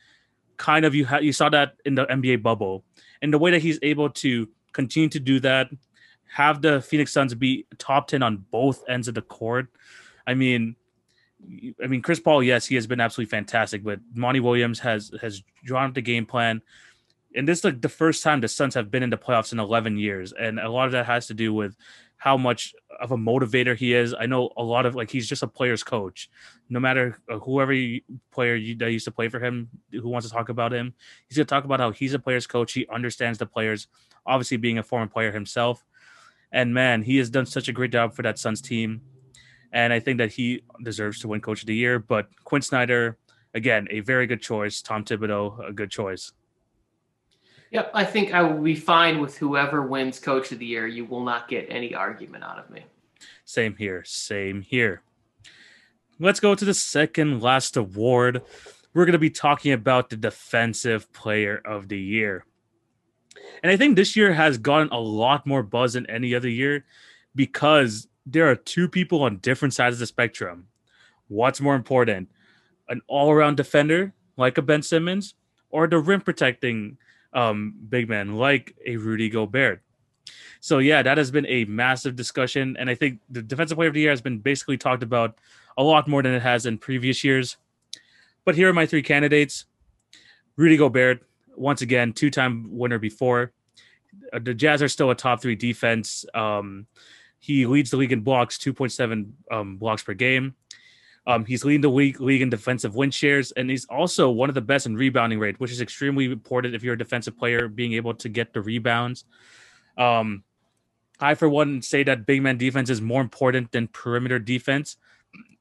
Kind 0.57 0.85
of 0.85 0.95
you 0.95 1.05
had 1.05 1.23
you 1.23 1.33
saw 1.33 1.49
that 1.49 1.75
in 1.85 1.95
the 1.95 2.05
NBA 2.05 2.41
bubble 2.41 2.83
and 3.21 3.33
the 3.33 3.37
way 3.37 3.51
that 3.51 3.61
he's 3.61 3.79
able 3.81 4.09
to 4.09 4.47
continue 4.71 5.09
to 5.09 5.19
do 5.19 5.39
that, 5.39 5.69
have 6.27 6.61
the 6.61 6.81
Phoenix 6.81 7.11
Suns 7.11 7.33
be 7.33 7.65
top 7.77 8.07
10 8.07 8.21
on 8.21 8.45
both 8.51 8.83
ends 8.89 9.07
of 9.07 9.15
the 9.15 9.21
court. 9.21 9.67
I 10.27 10.33
mean, 10.33 10.75
I 11.83 11.87
mean, 11.87 12.01
Chris 12.01 12.19
Paul, 12.19 12.43
yes, 12.43 12.65
he 12.65 12.75
has 12.75 12.87
been 12.87 12.99
absolutely 12.99 13.29
fantastic, 13.29 13.83
but 13.83 13.99
Monty 14.13 14.39
Williams 14.39 14.79
has 14.79 15.11
has 15.21 15.43
drawn 15.63 15.89
up 15.89 15.95
the 15.95 16.01
game 16.01 16.25
plan. 16.25 16.61
And 17.35 17.47
this 17.47 17.59
is 17.59 17.65
like 17.65 17.81
the 17.81 17.89
first 17.89 18.23
time 18.23 18.41
the 18.41 18.47
Suns 18.47 18.75
have 18.75 18.89
been 18.89 19.03
in 19.03 19.09
the 19.09 19.17
playoffs 19.17 19.51
in 19.51 19.59
11 19.59 19.97
years. 19.97 20.31
And 20.31 20.59
a 20.59 20.69
lot 20.69 20.85
of 20.85 20.93
that 20.93 21.05
has 21.05 21.27
to 21.27 21.33
do 21.33 21.53
with 21.53 21.75
how 22.17 22.37
much 22.37 22.73
of 22.99 23.11
a 23.11 23.17
motivator 23.17 23.75
he 23.75 23.93
is. 23.93 24.13
I 24.17 24.25
know 24.25 24.51
a 24.57 24.63
lot 24.63 24.85
of 24.85 24.95
like 24.95 25.09
he's 25.09 25.27
just 25.27 25.43
a 25.43 25.47
player's 25.47 25.83
coach. 25.83 26.29
No 26.69 26.79
matter 26.79 27.19
uh, 27.29 27.39
whoever 27.39 27.73
you, 27.73 28.01
player 28.31 28.55
you, 28.55 28.75
that 28.77 28.91
used 28.91 29.05
to 29.05 29.11
play 29.11 29.29
for 29.29 29.39
him 29.39 29.69
who 29.91 30.09
wants 30.09 30.27
to 30.27 30.33
talk 30.33 30.49
about 30.49 30.73
him, 30.73 30.93
he's 31.27 31.37
gonna 31.37 31.45
talk 31.45 31.65
about 31.65 31.79
how 31.79 31.91
he's 31.91 32.13
a 32.13 32.19
player's 32.19 32.47
coach. 32.47 32.73
He 32.73 32.87
understands 32.87 33.37
the 33.37 33.45
players, 33.45 33.87
obviously 34.25 34.57
being 34.57 34.77
a 34.77 34.83
former 34.83 35.07
player 35.07 35.31
himself. 35.31 35.85
And 36.51 36.73
man, 36.73 37.03
he 37.03 37.17
has 37.17 37.29
done 37.29 37.45
such 37.45 37.67
a 37.67 37.73
great 37.73 37.91
job 37.91 38.13
for 38.13 38.21
that 38.21 38.39
Suns 38.39 38.61
team. 38.61 39.01
And 39.71 39.91
I 39.91 39.99
think 39.99 40.19
that 40.19 40.31
he 40.31 40.63
deserves 40.81 41.19
to 41.19 41.27
win 41.27 41.41
Coach 41.41 41.61
of 41.61 41.67
the 41.67 41.75
Year. 41.75 41.99
But 41.99 42.29
Quin 42.45 42.61
Snyder, 42.61 43.17
again, 43.53 43.87
a 43.91 43.99
very 43.99 44.25
good 44.25 44.41
choice. 44.41 44.81
Tom 44.81 45.03
Thibodeau, 45.03 45.67
a 45.67 45.73
good 45.73 45.91
choice. 45.91 46.31
Yep, 47.71 47.91
I 47.93 48.05
think 48.05 48.33
I 48.33 48.41
will 48.41 48.61
be 48.61 48.75
fine 48.75 49.19
with 49.19 49.37
whoever 49.37 49.81
wins 49.81 50.19
Coach 50.19 50.51
of 50.51 50.59
the 50.59 50.65
Year. 50.65 50.87
You 50.87 51.05
will 51.05 51.23
not 51.23 51.47
get 51.47 51.67
any 51.69 51.93
argument 51.93 52.43
out 52.43 52.59
of 52.59 52.69
me. 52.69 52.85
Same 53.43 53.75
here. 53.75 54.03
Same 54.05 54.61
here. 54.61 55.01
Let's 56.19 56.39
go 56.39 56.55
to 56.55 56.65
the 56.65 56.73
second 56.73 57.41
last 57.41 57.75
award. 57.75 58.41
We're 58.93 59.05
going 59.05 59.13
to 59.13 59.19
be 59.19 59.29
talking 59.29 59.73
about 59.73 60.09
the 60.09 60.15
Defensive 60.15 61.11
Player 61.11 61.61
of 61.65 61.89
the 61.89 61.99
Year. 61.99 62.45
And 63.61 63.71
I 63.71 63.77
think 63.77 63.95
this 63.95 64.15
year 64.15 64.31
has 64.33 64.57
gotten 64.57 64.89
a 64.89 64.99
lot 64.99 65.45
more 65.45 65.63
buzz 65.63 65.93
than 65.93 66.09
any 66.09 66.33
other 66.33 66.49
year 66.49 66.85
because 67.35 68.07
there 68.25 68.49
are 68.49 68.55
two 68.55 68.87
people 68.87 69.23
on 69.23 69.37
different 69.37 69.73
sides 69.73 69.95
of 69.95 69.99
the 69.99 70.05
spectrum. 70.05 70.67
What's 71.27 71.59
more 71.59 71.75
important, 71.75 72.29
an 72.87 73.01
all 73.07 73.31
around 73.31 73.57
defender 73.57 74.13
like 74.37 74.57
a 74.57 74.61
Ben 74.61 74.81
Simmons 74.81 75.35
or 75.69 75.87
the 75.87 75.99
rim 75.99 76.21
protecting 76.21 76.97
um, 77.35 77.75
big 77.89 78.09
man 78.09 78.35
like 78.35 78.75
a 78.85 78.97
Rudy 78.97 79.29
Gobert? 79.29 79.81
So, 80.59 80.79
yeah, 80.79 81.03
that 81.03 81.19
has 81.19 81.29
been 81.29 81.45
a 81.45 81.65
massive 81.65 82.15
discussion. 82.15 82.75
And 82.79 82.89
I 82.89 82.95
think 82.95 83.19
the 83.29 83.43
Defensive 83.43 83.75
Player 83.75 83.89
of 83.89 83.93
the 83.93 84.01
Year 84.01 84.09
has 84.09 84.21
been 84.21 84.39
basically 84.39 84.77
talked 84.77 85.03
about 85.03 85.37
a 85.77 85.83
lot 85.83 86.07
more 86.07 86.23
than 86.23 86.33
it 86.33 86.41
has 86.41 86.65
in 86.65 86.79
previous 86.79 87.23
years. 87.23 87.57
But 88.45 88.55
here 88.55 88.69
are 88.69 88.73
my 88.73 88.85
three 88.85 89.03
candidates 89.03 89.65
Rudy 90.57 90.77
Gobert, 90.77 91.21
once 91.55 91.81
again, 91.81 92.13
two 92.13 92.31
time 92.31 92.67
winner 92.71 92.97
before. 92.97 93.51
Uh, 94.31 94.39
the 94.39 94.53
Jazz 94.53 94.81
are 94.81 94.87
still 94.87 95.11
a 95.11 95.15
top 95.15 95.41
three 95.41 95.55
defense. 95.55 96.25
Um, 96.33 96.87
he 97.39 97.65
leads 97.65 97.91
the 97.91 97.97
league 97.97 98.11
in 98.11 98.21
blocks, 98.21 98.57
2.7 98.57 99.31
um, 99.51 99.77
blocks 99.77 100.01
per 100.01 100.13
game. 100.13 100.55
Um, 101.27 101.45
he's 101.45 101.65
leading 101.65 101.81
the 101.81 101.89
league, 101.89 102.21
league 102.21 102.41
in 102.41 102.49
defensive 102.49 102.95
win 102.95 103.09
shares, 103.09 103.51
and 103.53 103.69
he's 103.69 103.85
also 103.85 104.29
one 104.29 104.49
of 104.49 104.55
the 104.55 104.61
best 104.61 104.85
in 104.85 104.95
rebounding 104.95 105.39
rate, 105.39 105.59
which 105.59 105.71
is 105.71 105.81
extremely 105.81 106.25
important 106.25 106.75
if 106.75 106.83
you're 106.83 106.93
a 106.93 106.97
defensive 106.97 107.37
player, 107.37 107.67
being 107.67 107.93
able 107.93 108.13
to 108.13 108.29
get 108.29 108.53
the 108.53 108.61
rebounds. 108.61 109.25
Um, 109.97 110.43
I, 111.19 111.33
for 111.35 111.49
one, 111.49 111.81
say 111.81 112.03
that 112.03 112.25
big 112.25 112.43
man 112.43 112.57
defense 112.57 112.89
is 112.89 113.01
more 113.01 113.21
important 113.21 113.71
than 113.71 113.87
perimeter 113.87 114.37
defense. 114.37 114.97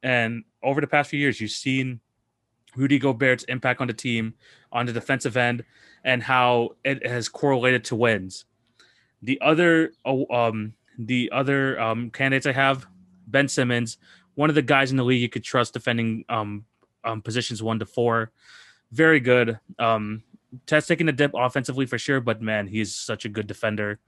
And 0.02 0.44
over 0.62 0.80
the 0.80 0.86
past 0.86 1.10
few 1.10 1.18
years, 1.18 1.40
you've 1.40 1.50
seen 1.50 2.00
Rudy 2.76 2.98
Gobert's 2.98 3.44
impact 3.44 3.80
on 3.80 3.86
the 3.86 3.92
team 3.92 4.34
on 4.72 4.86
the 4.86 4.92
defensive 4.92 5.36
end 5.36 5.64
and 6.04 6.22
how 6.22 6.70
it 6.84 7.06
has 7.06 7.28
correlated 7.28 7.84
to 7.84 7.96
wins. 7.96 8.44
The 9.22 9.40
other 9.40 9.92
oh, 10.04 10.26
um, 10.34 10.74
the 10.98 11.30
other 11.32 11.80
um, 11.80 12.10
candidates 12.10 12.46
I 12.46 12.52
have, 12.52 12.86
Ben 13.26 13.48
Simmons, 13.48 13.96
one 14.34 14.48
of 14.48 14.54
the 14.54 14.62
guys 14.62 14.90
in 14.90 14.96
the 14.96 15.04
league 15.04 15.22
you 15.22 15.28
could 15.28 15.44
trust 15.44 15.74
defending 15.74 16.24
um, 16.28 16.64
um, 17.04 17.22
positions 17.22 17.62
one 17.62 17.78
to 17.78 17.86
four. 17.86 18.32
Very 18.92 19.20
good. 19.20 19.58
Um, 19.78 20.22
Test 20.66 20.86
taking 20.86 21.06
the 21.06 21.12
dip 21.12 21.32
offensively 21.34 21.86
for 21.86 21.98
sure, 21.98 22.20
but 22.20 22.40
man, 22.40 22.66
he's 22.66 22.94
such 22.94 23.24
a 23.24 23.28
good 23.28 23.46
defender. 23.46 23.98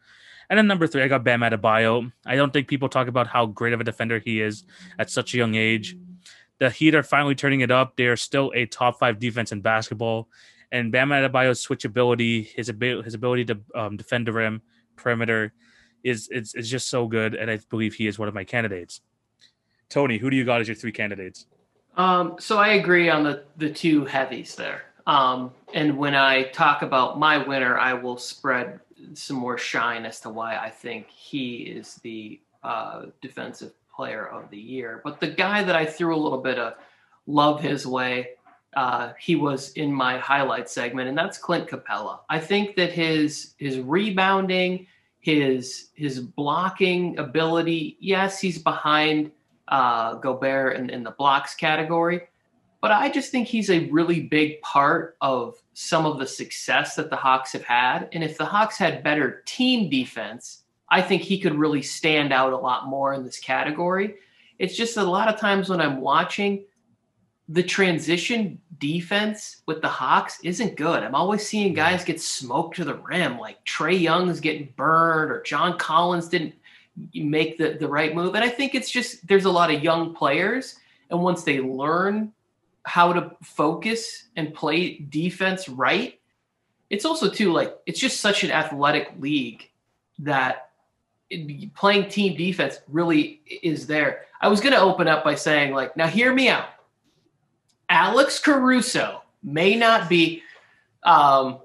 And 0.49 0.57
then 0.57 0.67
number 0.69 0.87
three, 0.87 1.03
I 1.03 1.09
got 1.09 1.25
Bam 1.25 1.41
Adebayo. 1.41 2.13
I 2.25 2.37
don't 2.37 2.53
think 2.53 2.69
people 2.69 2.89
talk 2.89 3.09
about 3.09 3.27
how 3.27 3.47
great 3.47 3.73
of 3.73 3.81
a 3.81 3.85
defender 3.85 4.21
he 4.21 4.41
is 4.41 4.65
at 4.99 5.11
such 5.11 5.35
a 5.35 5.37
young 5.37 5.57
age. 5.57 5.97
The 6.59 6.71
Heat 6.71 6.95
are 6.95 7.03
finally 7.03 7.35
turning 7.35 7.61
it 7.61 7.71
up. 7.71 7.97
They're 7.97 8.17
still 8.17 8.53
a 8.55 8.67
top 8.67 8.99
five 8.99 9.19
defense 9.19 9.53
in 9.53 9.61
basketball. 9.61 10.29
And 10.73 10.93
Bam 10.93 11.11
Adebayo's 11.11 11.65
switchability, 11.65 12.47
his 12.47 12.69
ability, 12.69 13.03
his 13.03 13.15
ability 13.15 13.45
to 13.47 13.59
um, 13.75 13.97
defend 13.97 14.27
the 14.27 14.33
rim, 14.33 14.63
perimeter, 14.95 15.53
is, 16.05 16.29
is 16.29 16.55
is 16.55 16.71
just 16.71 16.89
so 16.89 17.07
good. 17.07 17.35
And 17.35 17.51
I 17.51 17.59
believe 17.69 17.95
he 17.95 18.07
is 18.07 18.19
one 18.19 18.29
of 18.29 18.35
my 18.35 18.45
candidates. 18.45 19.01
Tony, 19.89 20.19
who 20.19 20.31
do 20.31 20.37
you 20.37 20.45
got 20.45 20.61
as 20.61 20.69
your 20.69 20.75
three 20.75 20.93
candidates? 20.93 21.47
Um, 21.97 22.37
so 22.39 22.59
I 22.59 22.75
agree 22.75 23.09
on 23.09 23.25
the 23.25 23.45
the 23.57 23.71
two 23.71 24.05
heavies 24.05 24.55
there. 24.55 24.83
Um, 25.07 25.53
and 25.73 25.97
when 25.97 26.15
I 26.15 26.45
talk 26.45 26.83
about 26.83 27.19
my 27.19 27.39
winner, 27.39 27.79
I 27.79 27.95
will 27.95 28.19
spread 28.19 28.81
some 29.15 29.37
more 29.37 29.57
shine 29.57 30.05
as 30.05 30.21
to 30.21 30.31
why 30.31 30.57
I 30.57 30.69
think 30.69 31.09
he 31.09 31.59
is 31.59 31.95
the 31.97 32.41
uh, 32.63 33.07
defensive 33.21 33.73
player 33.95 34.27
of 34.27 34.51
the 34.51 34.59
year. 34.59 35.01
But 35.05 35.21
the 35.21 35.29
guy 35.29 35.63
that 35.63 35.77
I 35.77 35.87
threw 35.87 36.15
a 36.15 36.19
little 36.19 36.43
bit 36.43 36.59
of 36.59 36.75
love 37.27 37.61
his 37.61 37.87
way, 37.87 38.31
uh, 38.77 39.13
he 39.19 39.37
was 39.37 39.73
in 39.73 39.93
my 39.93 40.19
highlight 40.19 40.69
segment, 40.69 41.09
and 41.09 41.17
that's 41.17 41.39
Clint 41.39 41.69
Capela. 41.69 42.21
I 42.29 42.39
think 42.41 42.77
that 42.77 42.93
his 42.93 43.55
his 43.59 43.79
rebounding, 43.79 44.87
his 45.21 45.91
his 45.95 46.21
blocking 46.21 47.19
ability, 47.19 47.97
yes, 48.01 48.41
he's 48.41 48.59
behind 48.59 49.31
uh, 49.69 50.15
Gobert 50.15 50.77
in, 50.77 50.91
in 50.91 51.03
the 51.03 51.11
blocks 51.13 51.55
category, 51.55 52.23
but 52.81 52.93
I 52.93 53.09
just 53.09 53.31
think 53.31 53.49
he's 53.49 53.71
a 53.71 53.89
really 53.91 54.21
big 54.21 54.61
part 54.61 55.17
of 55.21 55.57
some 55.75 56.07
of 56.07 56.19
the 56.19 56.27
success 56.27 56.95
that 56.97 57.11
the 57.11 57.17
Hawks 57.17 57.53
have 57.53 57.65
had. 57.65 58.09
And 58.13 58.23
if 58.23 58.39
the 58.39 58.45
Hawks 58.45 58.79
had 58.79 59.03
better 59.03 59.43
team 59.47 59.91
defense, 59.91 60.63
I 60.89 61.03
think 61.03 61.23
he 61.23 61.41
could 61.41 61.55
really 61.57 61.83
stand 61.83 62.33
out 62.33 62.53
a 62.53 62.57
lot 62.57 62.87
more 62.87 63.15
in 63.15 63.25
this 63.25 63.39
category. 63.39 64.17
It's 64.59 64.77
just 64.77 64.97
a 64.97 65.03
lot 65.03 65.29
of 65.29 65.41
times 65.41 65.69
when 65.69 65.81
I'm 65.81 66.01
watching, 66.01 66.65
the 67.49 67.63
transition 67.63 68.61
defense 68.79 69.63
with 69.67 69.81
the 69.81 69.89
Hawks 69.89 70.41
isn't 70.43 70.77
good. 70.77 71.03
I'm 71.03 71.15
always 71.15 71.47
seeing 71.47 71.75
guys 71.75 72.05
get 72.05 72.21
smoked 72.21 72.77
to 72.77 72.85
the 72.85 72.97
rim, 72.97 73.39
like 73.39 73.65
Trae 73.65 74.01
Young's 74.01 74.41
getting 74.41 74.73
burned 74.77 75.31
or 75.31 75.43
John 75.43 75.79
Collins 75.79 76.29
didn't 76.29 76.55
make 77.15 77.59
the, 77.59 77.77
the 77.79 77.89
right 77.89 78.15
move. 78.15 78.35
And 78.35 78.45
I 78.45 78.49
think 78.49 78.75
it's 78.75 78.91
just 78.91 79.27
there's 79.27 79.45
a 79.45 79.51
lot 79.51 79.73
of 79.73 79.83
young 79.83 80.15
players. 80.15 80.77
And 81.11 81.21
once 81.21 81.43
they 81.45 81.61
learn 81.61 82.33
how 82.85 83.13
to 83.13 83.37
focus 83.43 84.25
and 84.37 84.55
play 84.55 84.99
defense 85.09 85.69
right, 85.69 86.21
it's 86.91 87.05
also 87.05 87.29
too 87.29 87.53
like 87.53 87.77
it's 87.87 87.99
just 87.99 88.21
such 88.21 88.45
an 88.45 88.51
athletic 88.51 89.13
league 89.19 89.69
that 90.21 90.71
playing 91.75 92.09
team 92.09 92.37
defense 92.37 92.81
really 92.89 93.41
is 93.63 93.87
there. 93.87 94.23
I 94.41 94.49
was 94.49 94.61
going 94.61 94.73
to 94.73 94.81
open 94.81 95.09
up 95.09 95.25
by 95.25 95.35
saying, 95.35 95.73
like, 95.73 95.97
now 95.97 96.07
hear 96.07 96.33
me 96.33 96.49
out. 96.49 96.69
Alex 97.89 98.39
Caruso 98.39 99.23
may 99.43 99.75
not 99.75 100.09
be. 100.09 100.43
Um, 101.03 101.59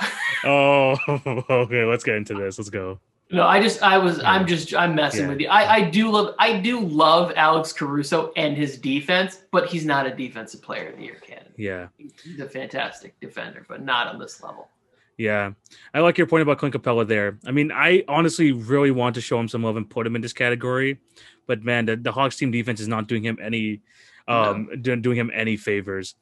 oh, 0.44 0.96
okay. 1.50 1.84
Let's 1.84 2.04
get 2.04 2.16
into 2.16 2.34
this. 2.34 2.58
Let's 2.58 2.70
go. 2.70 2.98
No, 3.32 3.46
I 3.46 3.62
just 3.62 3.82
I 3.82 3.96
was 3.96 4.22
I'm 4.22 4.46
just 4.46 4.74
I'm 4.74 4.94
messing 4.94 5.22
yeah. 5.22 5.28
with 5.28 5.40
you. 5.40 5.48
I, 5.48 5.74
I 5.76 5.80
do 5.90 6.10
love 6.10 6.34
I 6.38 6.58
do 6.58 6.80
love 6.80 7.32
Alex 7.34 7.72
Caruso 7.72 8.30
and 8.36 8.56
his 8.56 8.76
defense, 8.76 9.40
but 9.50 9.68
he's 9.68 9.86
not 9.86 10.06
a 10.06 10.14
defensive 10.14 10.60
player 10.60 10.90
of 10.90 10.98
the 10.98 11.04
year 11.04 11.14
candidate. 11.14 11.54
Yeah. 11.56 11.88
He's 11.96 12.40
a 12.40 12.48
fantastic 12.48 13.18
defender, 13.20 13.64
but 13.66 13.82
not 13.82 14.06
on 14.06 14.18
this 14.18 14.42
level. 14.42 14.68
Yeah, 15.16 15.52
I 15.94 16.00
like 16.00 16.18
your 16.18 16.26
point 16.26 16.42
about 16.42 16.58
Clint 16.58 16.74
Capela 16.74 17.06
there. 17.06 17.38
I 17.46 17.52
mean, 17.52 17.70
I 17.70 18.02
honestly 18.08 18.52
really 18.52 18.90
want 18.90 19.14
to 19.14 19.20
show 19.20 19.38
him 19.38 19.48
some 19.48 19.62
love 19.62 19.76
and 19.76 19.88
put 19.88 20.06
him 20.06 20.16
in 20.16 20.22
this 20.22 20.32
category, 20.32 20.98
but 21.46 21.62
man, 21.62 21.84
the, 21.84 21.96
the 21.96 22.12
Hawks 22.12 22.36
team 22.36 22.50
defense 22.50 22.80
is 22.80 22.88
not 22.88 23.08
doing 23.08 23.22
him 23.22 23.38
any, 23.40 23.82
um, 24.26 24.68
no. 24.82 24.96
doing, 24.96 25.16
him 25.16 25.30
any 25.34 25.56
favors. 25.56 26.16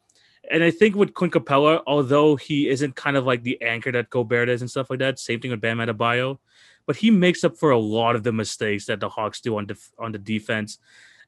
And 0.50 0.62
I 0.64 0.70
think 0.70 0.96
with 0.96 1.14
Clint 1.14 1.32
Capela, 1.32 1.82
although 1.86 2.34
he 2.36 2.68
isn't 2.68 2.96
kind 2.96 3.16
of 3.16 3.24
like 3.24 3.42
the 3.42 3.62
anchor 3.62 3.92
that 3.92 4.10
Gobert 4.10 4.48
is 4.48 4.60
and 4.60 4.70
stuff 4.70 4.90
like 4.90 4.98
that, 4.98 5.18
same 5.18 5.40
thing 5.40 5.52
with 5.52 5.60
Bam 5.60 5.78
Adebayo, 5.78 6.38
but 6.90 6.96
he 6.96 7.10
makes 7.10 7.44
up 7.44 7.56
for 7.56 7.70
a 7.70 7.78
lot 7.78 8.16
of 8.16 8.24
the 8.24 8.32
mistakes 8.32 8.86
that 8.86 8.98
the 8.98 9.08
Hawks 9.08 9.40
do 9.40 9.56
on 9.56 9.66
def- 9.66 9.92
on 9.96 10.10
the 10.10 10.18
defense, 10.18 10.78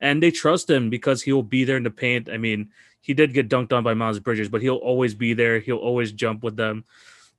and 0.01 0.21
they 0.21 0.33
trust 0.33 0.69
him 0.69 0.91
because 0.91 1.23
he'll 1.23 1.43
be 1.43 1.63
there 1.63 1.77
in 1.77 1.85
the 1.85 1.91
paint. 1.91 2.29
I 2.29 2.37
mean, 2.37 2.71
he 3.01 3.15
did 3.15 3.33
get 3.33 3.49
dunked 3.49 3.73
on 3.73 3.85
by 3.85 3.95
Miles 3.95 4.19
Bridges, 4.19 4.49
but 4.49 4.61
he'll 4.61 4.77
always 4.77 5.15
be 5.15 5.35
there. 5.35 5.61
He'll 5.61 5.77
always 5.77 6.11
jump 6.11 6.43
with 6.43 6.57
them 6.57 6.85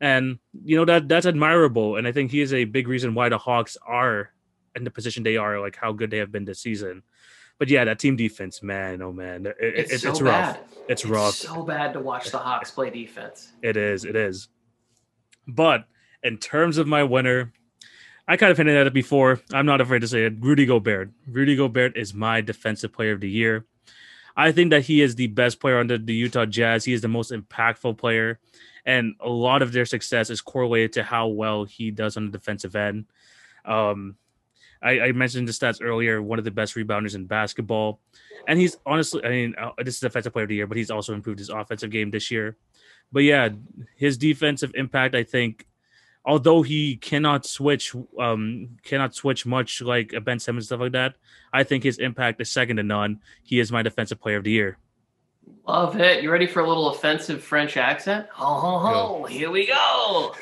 and 0.04 0.40
you 0.66 0.76
know 0.76 0.86
that 0.86 1.08
that's 1.08 1.26
admirable. 1.26 1.96
And 1.96 2.08
I 2.08 2.12
think 2.12 2.32
he 2.32 2.42
is 2.42 2.54
a 2.54 2.66
big 2.66 2.88
reason 2.88 3.14
why 3.14 3.30
the 3.30 3.38
Hawks 3.38 3.78
are 3.86 4.32
in 4.76 4.84
the 4.84 4.92
position 4.92 5.24
they 5.24 5.38
are, 5.38 5.60
like 5.60 5.78
how 5.78 5.94
good 5.94 6.12
they 6.12 6.18
have 6.18 6.32
been 6.32 6.46
this 6.46 6.60
season. 6.60 7.04
But 7.58 7.70
yeah, 7.70 7.86
that 7.86 8.00
team 8.00 8.18
defense, 8.18 8.62
man, 8.62 9.02
oh 9.02 9.14
man, 9.14 9.46
it, 9.46 9.56
it's, 9.60 10.02
so 10.02 10.10
it's 10.10 10.22
rough. 10.22 10.58
It's, 10.90 11.04
it's 11.04 11.06
rough. 11.06 11.36
So 11.36 11.64
bad 11.64 11.94
to 11.94 12.02
watch 12.02 12.32
the 12.32 12.38
Hawks 12.38 12.72
play 12.72 12.90
defense. 12.90 13.54
It 13.62 13.78
is. 13.78 14.04
It 14.04 14.16
is. 14.16 14.50
But 15.48 15.86
in 16.24 16.38
terms 16.38 16.78
of 16.78 16.88
my 16.88 17.04
winner, 17.04 17.54
I 18.28 18.38
kind 18.38 18.52
of 18.52 18.58
hinted 18.58 18.78
at 18.78 18.88
it 18.88 18.94
before. 18.94 19.42
I'm 19.52 19.66
not 19.66 19.82
afraid 19.82 20.00
to 20.00 20.08
say 20.08 20.26
it. 20.26 20.36
Rudy 20.40 20.66
Gobert. 20.66 21.12
Rudy 21.28 21.56
Gobert 21.56 21.98
is 21.98 22.14
my 22.14 22.42
defensive 22.42 22.94
player 22.94 23.12
of 23.12 23.20
the 23.22 23.30
year. 23.30 23.66
I 24.36 24.52
think 24.52 24.72
that 24.72 24.84
he 24.84 25.02
is 25.02 25.16
the 25.16 25.28
best 25.28 25.60
player 25.60 25.78
under 25.78 25.98
the 25.98 26.14
Utah 26.14 26.46
Jazz. 26.46 26.86
He 26.86 26.94
is 26.94 27.02
the 27.02 27.08
most 27.08 27.32
impactful 27.32 27.98
player 27.98 28.40
and 28.86 29.16
a 29.20 29.30
lot 29.30 29.62
of 29.62 29.72
their 29.72 29.86
success 29.86 30.30
is 30.30 30.42
correlated 30.42 30.94
to 30.94 31.04
how 31.04 31.28
well 31.28 31.64
he 31.64 31.92
does 31.92 32.18
on 32.18 32.26
the 32.26 32.38
defensive 32.38 32.76
end. 32.76 33.06
Um, 33.66 34.16
I, 34.82 35.00
I, 35.00 35.12
mentioned 35.14 35.48
the 35.48 35.54
stats 35.54 35.80
earlier. 35.82 36.22
One 36.22 36.38
of 36.38 36.46
the 36.46 36.52
best 36.52 36.76
rebounders 36.76 37.16
in 37.16 37.26
basketball, 37.26 38.02
and 38.46 38.60
he's 38.60 38.76
honestly, 38.86 39.24
I 39.24 39.30
mean, 39.30 39.56
uh, 39.58 39.72
this 39.78 39.96
is 39.96 40.00
defensive 40.02 40.34
player 40.34 40.44
of 40.44 40.50
the 40.50 40.56
year, 40.56 40.68
but 40.68 40.76
he's 40.76 40.92
also 40.92 41.14
improved 41.14 41.40
his 41.40 41.50
offensive 41.50 41.92
game 41.92 42.12
this 42.12 42.30
year. 42.30 42.58
But 43.10 43.24
yeah, 43.24 43.50
his 43.96 44.18
defensive 44.18 44.74
impact, 44.76 45.16
I 45.16 45.24
think, 45.24 45.66
although 46.26 46.62
he 46.62 46.96
cannot 46.98 47.46
switch, 47.46 47.94
um, 48.20 48.70
cannot 48.84 49.14
switch 49.16 49.46
much 49.46 49.82
like 49.82 50.14
a 50.14 50.22
Ben 50.22 50.40
Simmons 50.40 50.68
stuff 50.68 50.80
like 50.80 50.94
that. 50.94 51.16
I 51.52 51.64
think 51.64 51.84
his 51.84 51.98
impact 52.00 52.42
is 52.42 52.50
second 52.50 52.78
to 52.78 52.84
none. 52.84 53.20
He 53.44 53.60
is 53.60 53.72
my 53.72 53.82
defensive 53.82 54.20
player 54.22 54.38
of 54.38 54.44
the 54.44 54.52
year. 54.52 54.78
Love 55.68 56.00
it. 56.00 56.24
You 56.24 56.32
ready 56.32 56.48
for 56.48 56.62
a 56.62 56.68
little 56.68 56.90
offensive 56.90 57.44
French 57.44 57.78
accent? 57.78 58.28
Ho 58.32 58.54
ho 58.60 58.80
ho! 58.80 59.24
Here 59.26 59.52
we 59.52 59.68
go. 59.68 60.36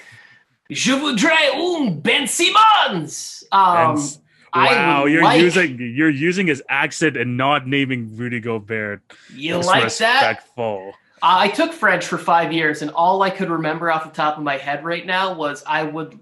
Je 0.70 0.92
voudrais 0.94 1.52
un 1.54 2.00
Ben 2.00 2.28
Simmons. 2.28 3.44
Um, 3.52 3.98
And- 3.98 4.18
wow, 4.54 5.06
you're 5.06 5.34
using 5.36 5.80
you're 5.80 6.10
using 6.10 6.46
his 6.48 6.62
accent 6.70 7.18
and 7.18 7.38
not 7.38 7.68
naming 7.68 8.16
Rudy 8.18 8.40
Gobert. 8.40 9.02
You 9.34 9.56
like 9.58 9.84
that? 9.84 9.88
Disrespectful. 9.90 10.94
I 11.22 11.50
took 11.50 11.74
French 11.74 12.06
for 12.06 12.18
five 12.18 12.52
years, 12.52 12.82
and 12.82 12.92
all 12.92 13.22
I 13.22 13.30
could 13.30 13.50
remember 13.50 13.92
off 13.92 14.04
the 14.04 14.10
top 14.10 14.38
of 14.38 14.44
my 14.44 14.58
head 14.58 14.84
right 14.84 15.06
now 15.06 15.34
was 15.34 15.64
I 15.68 15.84
would, 15.84 16.20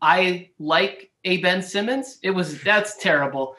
I 0.00 0.50
like 0.58 1.10
a 1.24 1.38
Ben 1.38 1.62
Simmons. 1.62 2.18
It 2.22 2.30
was 2.30 2.62
that's 2.62 2.96
terrible. 2.96 3.56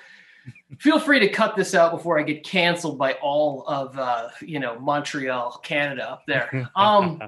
Feel 0.80 1.00
free 1.00 1.20
to 1.20 1.30
cut 1.30 1.56
this 1.56 1.74
out 1.74 1.92
before 1.92 2.20
I 2.20 2.24
get 2.24 2.44
canceled 2.44 2.98
by 2.98 3.14
all 3.14 3.66
of 3.68 3.98
uh, 3.98 4.30
you 4.42 4.60
know 4.60 4.80
Montreal, 4.80 5.60
Canada 5.64 6.12
up 6.12 6.24
there. 6.28 6.70
Um, 6.76 7.22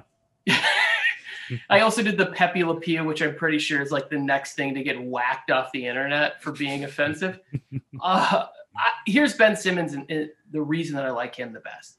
I 1.70 1.82
also 1.82 2.02
did 2.02 2.18
the 2.18 2.28
Pepe 2.28 2.64
Le 2.64 2.80
Pew, 2.80 3.04
which 3.04 3.22
I'm 3.22 3.36
pretty 3.36 3.60
sure 3.60 3.82
is 3.82 3.92
like 3.92 4.10
the 4.10 4.18
next 4.18 4.54
thing 4.54 4.74
to 4.74 4.84
get 4.84 5.02
whacked 5.02 5.52
off 5.52 5.72
the 5.72 5.86
internet 5.86 6.42
for 6.42 6.52
being 6.52 6.84
offensive. 6.84 7.40
Uh, 8.02 8.46
I, 8.78 8.90
here's 9.08 9.36
Ben 9.36 9.56
Simmons 9.56 9.94
and, 9.94 10.06
and 10.12 10.30
the 10.52 10.62
reason 10.62 10.96
that 10.96 11.06
I 11.06 11.12
like 11.12 11.34
him 11.34 11.54
the 11.54 11.62
best. 11.62 11.98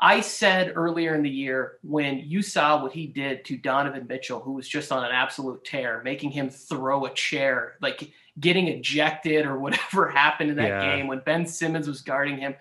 I 0.00 0.20
said 0.20 0.72
earlier 0.76 1.14
in 1.14 1.22
the 1.22 1.30
year 1.30 1.78
when 1.82 2.18
you 2.18 2.42
saw 2.42 2.82
what 2.82 2.92
he 2.92 3.06
did 3.06 3.44
to 3.46 3.56
Donovan 3.56 4.06
Mitchell, 4.06 4.40
who 4.40 4.52
was 4.52 4.68
just 4.68 4.92
on 4.92 5.04
an 5.04 5.10
absolute 5.10 5.64
tear, 5.64 6.02
making 6.04 6.30
him 6.30 6.50
throw 6.50 7.06
a 7.06 7.14
chair, 7.14 7.76
like 7.80 8.10
getting 8.40 8.68
ejected 8.68 9.46
or 9.46 9.58
whatever 9.58 10.08
happened 10.10 10.50
in 10.50 10.56
that 10.56 10.68
Yeah. 10.68 10.96
game 10.96 11.06
when 11.06 11.20
Ben 11.20 11.46
Simmons 11.46 11.88
was 11.88 12.02
guarding 12.02 12.36
him. 12.36 12.54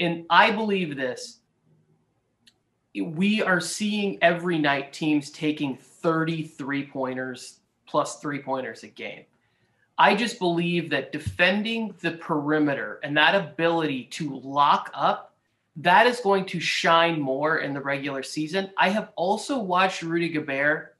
And 0.00 0.26
I 0.30 0.50
believe 0.50 0.96
this. 0.96 1.38
We 3.00 3.42
are 3.42 3.60
seeing 3.60 4.18
every 4.22 4.58
night 4.58 4.92
teams 4.92 5.30
taking 5.30 5.76
33 5.76 6.86
pointers 6.86 7.60
plus 7.86 8.20
three 8.20 8.40
pointers 8.40 8.82
a 8.82 8.88
game. 8.88 9.24
I 9.98 10.16
just 10.16 10.38
believe 10.40 10.90
that 10.90 11.12
defending 11.12 11.94
the 12.00 12.12
perimeter 12.12 12.98
and 13.04 13.16
that 13.16 13.34
ability 13.36 14.04
to 14.12 14.40
lock 14.40 14.90
up 14.92 15.33
that 15.76 16.06
is 16.06 16.20
going 16.20 16.46
to 16.46 16.60
shine 16.60 17.20
more 17.20 17.58
in 17.58 17.74
the 17.74 17.80
regular 17.80 18.22
season. 18.22 18.70
I 18.76 18.90
have 18.90 19.10
also 19.16 19.58
watched 19.58 20.02
Rudy 20.02 20.28
Gobert 20.28 20.96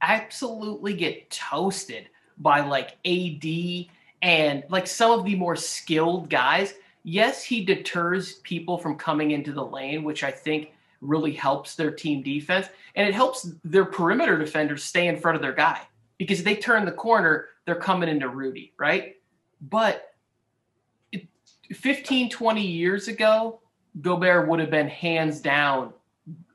absolutely 0.00 0.94
get 0.94 1.30
toasted 1.30 2.08
by 2.38 2.60
like 2.60 2.96
AD 3.04 3.86
and 4.22 4.64
like 4.68 4.86
some 4.86 5.10
of 5.10 5.24
the 5.24 5.34
more 5.34 5.56
skilled 5.56 6.30
guys. 6.30 6.74
Yes, 7.02 7.42
he 7.42 7.64
deters 7.64 8.34
people 8.34 8.78
from 8.78 8.96
coming 8.96 9.32
into 9.32 9.52
the 9.52 9.64
lane, 9.64 10.04
which 10.04 10.22
I 10.22 10.30
think 10.30 10.72
really 11.00 11.32
helps 11.32 11.74
their 11.74 11.90
team 11.90 12.22
defense 12.22 12.68
and 12.94 13.08
it 13.08 13.14
helps 13.14 13.50
their 13.64 13.84
perimeter 13.84 14.36
defenders 14.36 14.82
stay 14.82 15.06
in 15.06 15.16
front 15.16 15.36
of 15.36 15.42
their 15.42 15.52
guy 15.52 15.80
because 16.18 16.42
they 16.42 16.56
turn 16.56 16.84
the 16.84 16.92
corner, 16.92 17.46
they're 17.64 17.76
coming 17.76 18.08
into 18.08 18.28
Rudy, 18.28 18.72
right? 18.78 19.16
But 19.60 20.14
it- 21.12 21.28
15, 21.72 22.30
20 22.30 22.66
years 22.66 23.08
ago, 23.08 23.60
Gobert 24.00 24.48
would 24.48 24.60
have 24.60 24.70
been 24.70 24.88
hands 24.88 25.40
down 25.40 25.92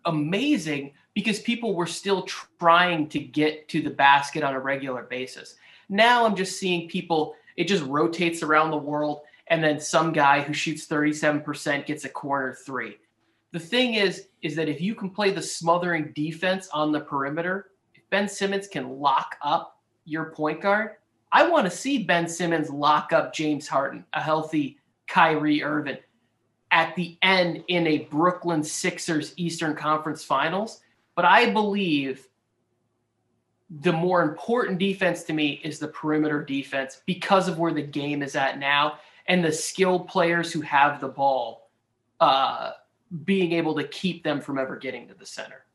amazing 0.06 0.94
because 1.14 1.40
people 1.40 1.76
were 1.76 1.86
still 1.86 2.24
trying 2.60 3.08
to 3.10 3.20
get 3.20 3.68
to 3.70 3.82
the 3.82 3.90
basket 3.90 4.44
on 4.44 4.54
a 4.54 4.60
regular 4.60 5.04
basis. 5.04 5.56
Now 5.90 6.26
I'm 6.26 6.36
just 6.36 6.60
seeing 6.60 6.90
people, 6.90 7.36
it 7.56 7.68
just 7.68 7.84
rotates 7.84 8.42
around 8.42 8.72
the 8.72 8.78
world, 8.78 9.22
and 9.48 9.64
then 9.64 9.80
some 9.80 10.12
guy 10.12 10.42
who 10.42 10.54
shoots 10.54 10.88
37% 10.88 11.86
gets 11.86 12.06
a 12.06 12.10
corner 12.10 12.54
three. 12.66 12.98
The 13.52 13.60
thing 13.60 13.96
is, 13.96 14.28
is 14.42 14.56
that 14.56 14.70
if 14.70 14.82
you 14.82 14.96
can 14.96 15.12
play 15.12 15.30
the 15.30 15.42
smothering 15.42 16.12
defense 16.16 16.68
on 16.74 16.92
the 16.92 17.02
perimeter, 17.02 17.72
if 17.94 18.10
Ben 18.10 18.28
Simmons 18.28 18.68
can 18.68 19.00
lock 19.00 19.36
up 19.44 19.80
your 20.06 20.32
point 20.32 20.62
guard, 20.62 20.92
I 21.32 21.48
want 21.48 21.66
to 21.66 21.76
see 21.76 22.04
Ben 22.04 22.28
Simmons 22.28 22.70
lock 22.70 23.14
up 23.14 23.34
James 23.34 23.68
Harden, 23.68 24.06
a 24.14 24.22
healthy 24.22 24.80
Kyrie 25.08 25.64
Irving 25.64 25.98
at 26.74 26.96
the 26.96 27.16
end 27.22 27.64
in 27.68 27.86
a 27.86 28.00
Brooklyn 28.00 28.64
Sixers 28.64 29.34
Eastern 29.38 29.76
Conference 29.76 30.24
Finals. 30.24 30.82
But 31.16 31.24
I 31.24 31.52
believe 31.52 32.28
the 33.70 33.94
more 33.94 34.24
important 34.24 34.80
defense 34.80 35.24
to 35.24 35.34
me 35.34 35.62
is 35.64 35.78
the 35.78 35.88
perimeter 35.88 36.44
defense 36.44 37.02
because 37.06 37.48
of 37.48 37.60
where 37.60 37.74
the 37.74 37.84
game 37.84 38.24
is 38.24 38.36
at 38.36 38.58
now 38.58 38.98
and 39.28 39.46
the 39.46 39.52
skilled 39.52 40.08
players 40.08 40.52
who 40.52 40.62
have 40.62 41.00
the 41.00 41.08
ball 41.08 41.70
uh, 42.20 42.72
being 43.24 43.54
able 43.54 43.76
to 43.76 43.88
keep 43.88 44.24
them 44.24 44.42
from 44.42 44.58
ever 44.58 44.76
getting 44.76 45.08
to 45.08 45.14
the 45.14 45.26
center. 45.26 45.66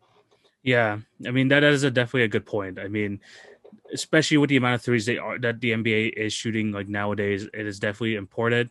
Yeah, 0.64 0.98
I 1.24 1.30
mean 1.30 1.48
that 1.48 1.62
is 1.62 1.84
a 1.84 1.90
definitely 1.90 2.24
a 2.24 2.28
good 2.28 2.44
point. 2.44 2.78
I 2.78 2.88
mean, 2.88 3.20
especially 3.94 4.36
with 4.36 4.50
the 4.50 4.56
amount 4.56 4.74
of 4.74 4.82
threes 4.82 5.06
they 5.06 5.16
are 5.16 5.38
that 5.38 5.60
the 5.60 5.70
NBA 5.70 6.14
is 6.14 6.32
shooting 6.32 6.72
like 6.72 6.88
nowadays, 6.88 7.48
it 7.54 7.66
is 7.66 7.78
definitely 7.78 8.16
important. 8.16 8.70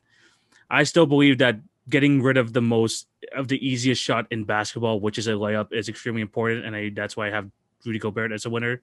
I 0.69 0.83
still 0.83 1.05
believe 1.05 1.37
that 1.37 1.59
getting 1.89 2.21
rid 2.21 2.37
of 2.37 2.53
the 2.53 2.61
most 2.61 3.07
of 3.35 3.47
the 3.47 3.65
easiest 3.65 4.01
shot 4.01 4.27
in 4.31 4.43
basketball, 4.43 4.99
which 4.99 5.17
is 5.17 5.27
a 5.27 5.31
layup, 5.31 5.73
is 5.73 5.89
extremely 5.89 6.21
important, 6.21 6.65
and 6.65 6.75
I, 6.75 6.91
that's 6.93 7.15
why 7.15 7.27
I 7.27 7.31
have 7.31 7.49
Rudy 7.85 7.99
Gobert 7.99 8.31
as 8.31 8.45
a 8.45 8.49
winner. 8.49 8.81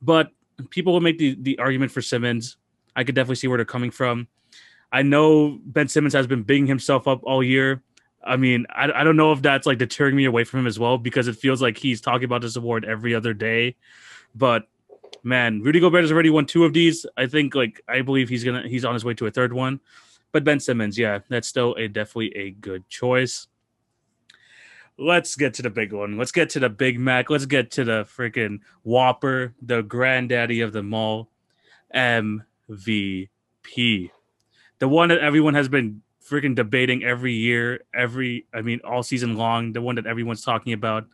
But 0.00 0.30
people 0.70 0.92
will 0.92 1.00
make 1.00 1.18
the 1.18 1.36
the 1.40 1.58
argument 1.58 1.92
for 1.92 2.02
Simmons. 2.02 2.56
I 2.94 3.04
could 3.04 3.14
definitely 3.14 3.36
see 3.36 3.48
where 3.48 3.58
they're 3.58 3.64
coming 3.64 3.90
from. 3.90 4.28
I 4.92 5.02
know 5.02 5.58
Ben 5.64 5.88
Simmons 5.88 6.12
has 6.12 6.26
been 6.26 6.42
bigging 6.42 6.66
himself 6.66 7.08
up 7.08 7.20
all 7.24 7.42
year. 7.42 7.82
I 8.24 8.36
mean, 8.36 8.66
I, 8.70 8.92
I 8.92 9.04
don't 9.04 9.16
know 9.16 9.32
if 9.32 9.42
that's 9.42 9.66
like 9.66 9.78
deterring 9.78 10.14
me 10.14 10.26
away 10.26 10.44
from 10.44 10.60
him 10.60 10.66
as 10.66 10.78
well 10.78 10.98
because 10.98 11.28
it 11.28 11.36
feels 11.36 11.62
like 11.62 11.78
he's 11.78 12.00
talking 12.00 12.24
about 12.24 12.42
this 12.42 12.56
award 12.56 12.84
every 12.84 13.14
other 13.14 13.34
day. 13.34 13.76
But 14.34 14.68
man, 15.22 15.62
Rudy 15.62 15.80
Gobert 15.80 16.04
has 16.04 16.12
already 16.12 16.30
won 16.30 16.46
two 16.46 16.64
of 16.64 16.72
these. 16.72 17.06
I 17.16 17.26
think 17.26 17.54
like 17.54 17.80
I 17.88 18.02
believe 18.02 18.28
he's 18.28 18.44
gonna 18.44 18.68
he's 18.68 18.84
on 18.84 18.94
his 18.94 19.04
way 19.04 19.14
to 19.14 19.26
a 19.26 19.30
third 19.30 19.52
one. 19.52 19.80
But 20.32 20.44
Ben 20.44 20.60
Simmons, 20.60 20.98
yeah, 20.98 21.20
that's 21.28 21.46
still 21.48 21.74
a 21.74 21.88
definitely 21.88 22.34
a 22.36 22.50
good 22.50 22.88
choice. 22.88 23.46
Let's 24.98 25.36
get 25.36 25.54
to 25.54 25.62
the 25.62 25.70
big 25.70 25.92
one. 25.92 26.18
Let's 26.18 26.32
get 26.32 26.50
to 26.50 26.60
the 26.60 26.68
Big 26.68 26.98
Mac. 26.98 27.30
Let's 27.30 27.46
get 27.46 27.70
to 27.72 27.84
the 27.84 28.04
freaking 28.04 28.60
Whopper, 28.82 29.54
the 29.62 29.82
granddaddy 29.82 30.60
of 30.60 30.72
them 30.72 30.92
all, 30.92 31.30
MVP. 31.94 33.28
The 34.78 34.88
one 34.88 35.08
that 35.08 35.18
everyone 35.18 35.54
has 35.54 35.68
been 35.68 36.02
freaking 36.24 36.54
debating 36.54 37.04
every 37.04 37.32
year, 37.32 37.84
every 37.94 38.46
I 38.54 38.62
mean 38.62 38.80
all 38.84 39.02
season 39.02 39.36
long, 39.36 39.72
the 39.72 39.80
one 39.80 39.96
that 39.96 40.06
everyone's 40.06 40.44
talking 40.44 40.72
about. 40.72 41.06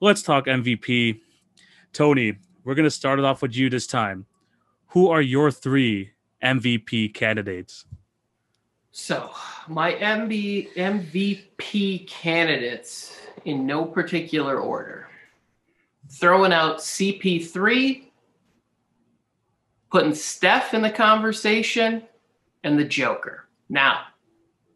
Let's 0.00 0.22
talk 0.22 0.46
MVP. 0.46 1.20
Tony, 1.92 2.36
we're 2.64 2.74
going 2.74 2.84
to 2.84 2.90
start 2.90 3.18
it 3.18 3.24
off 3.24 3.42
with 3.42 3.54
you 3.54 3.70
this 3.70 3.86
time. 3.86 4.26
Who 4.88 5.08
are 5.08 5.22
your 5.22 5.50
3 5.50 6.10
MVP 6.42 7.14
candidates? 7.14 7.86
So, 8.96 9.28
my 9.66 9.94
MB, 9.94 10.74
MVP 10.76 12.06
candidates 12.06 13.18
in 13.44 13.66
no 13.66 13.84
particular 13.84 14.60
order. 14.60 15.08
Throwing 16.10 16.52
out 16.52 16.78
CP3, 16.78 18.04
putting 19.90 20.14
Steph 20.14 20.74
in 20.74 20.82
the 20.82 20.92
conversation, 20.92 22.04
and 22.62 22.78
the 22.78 22.84
Joker. 22.84 23.48
Now, 23.68 24.02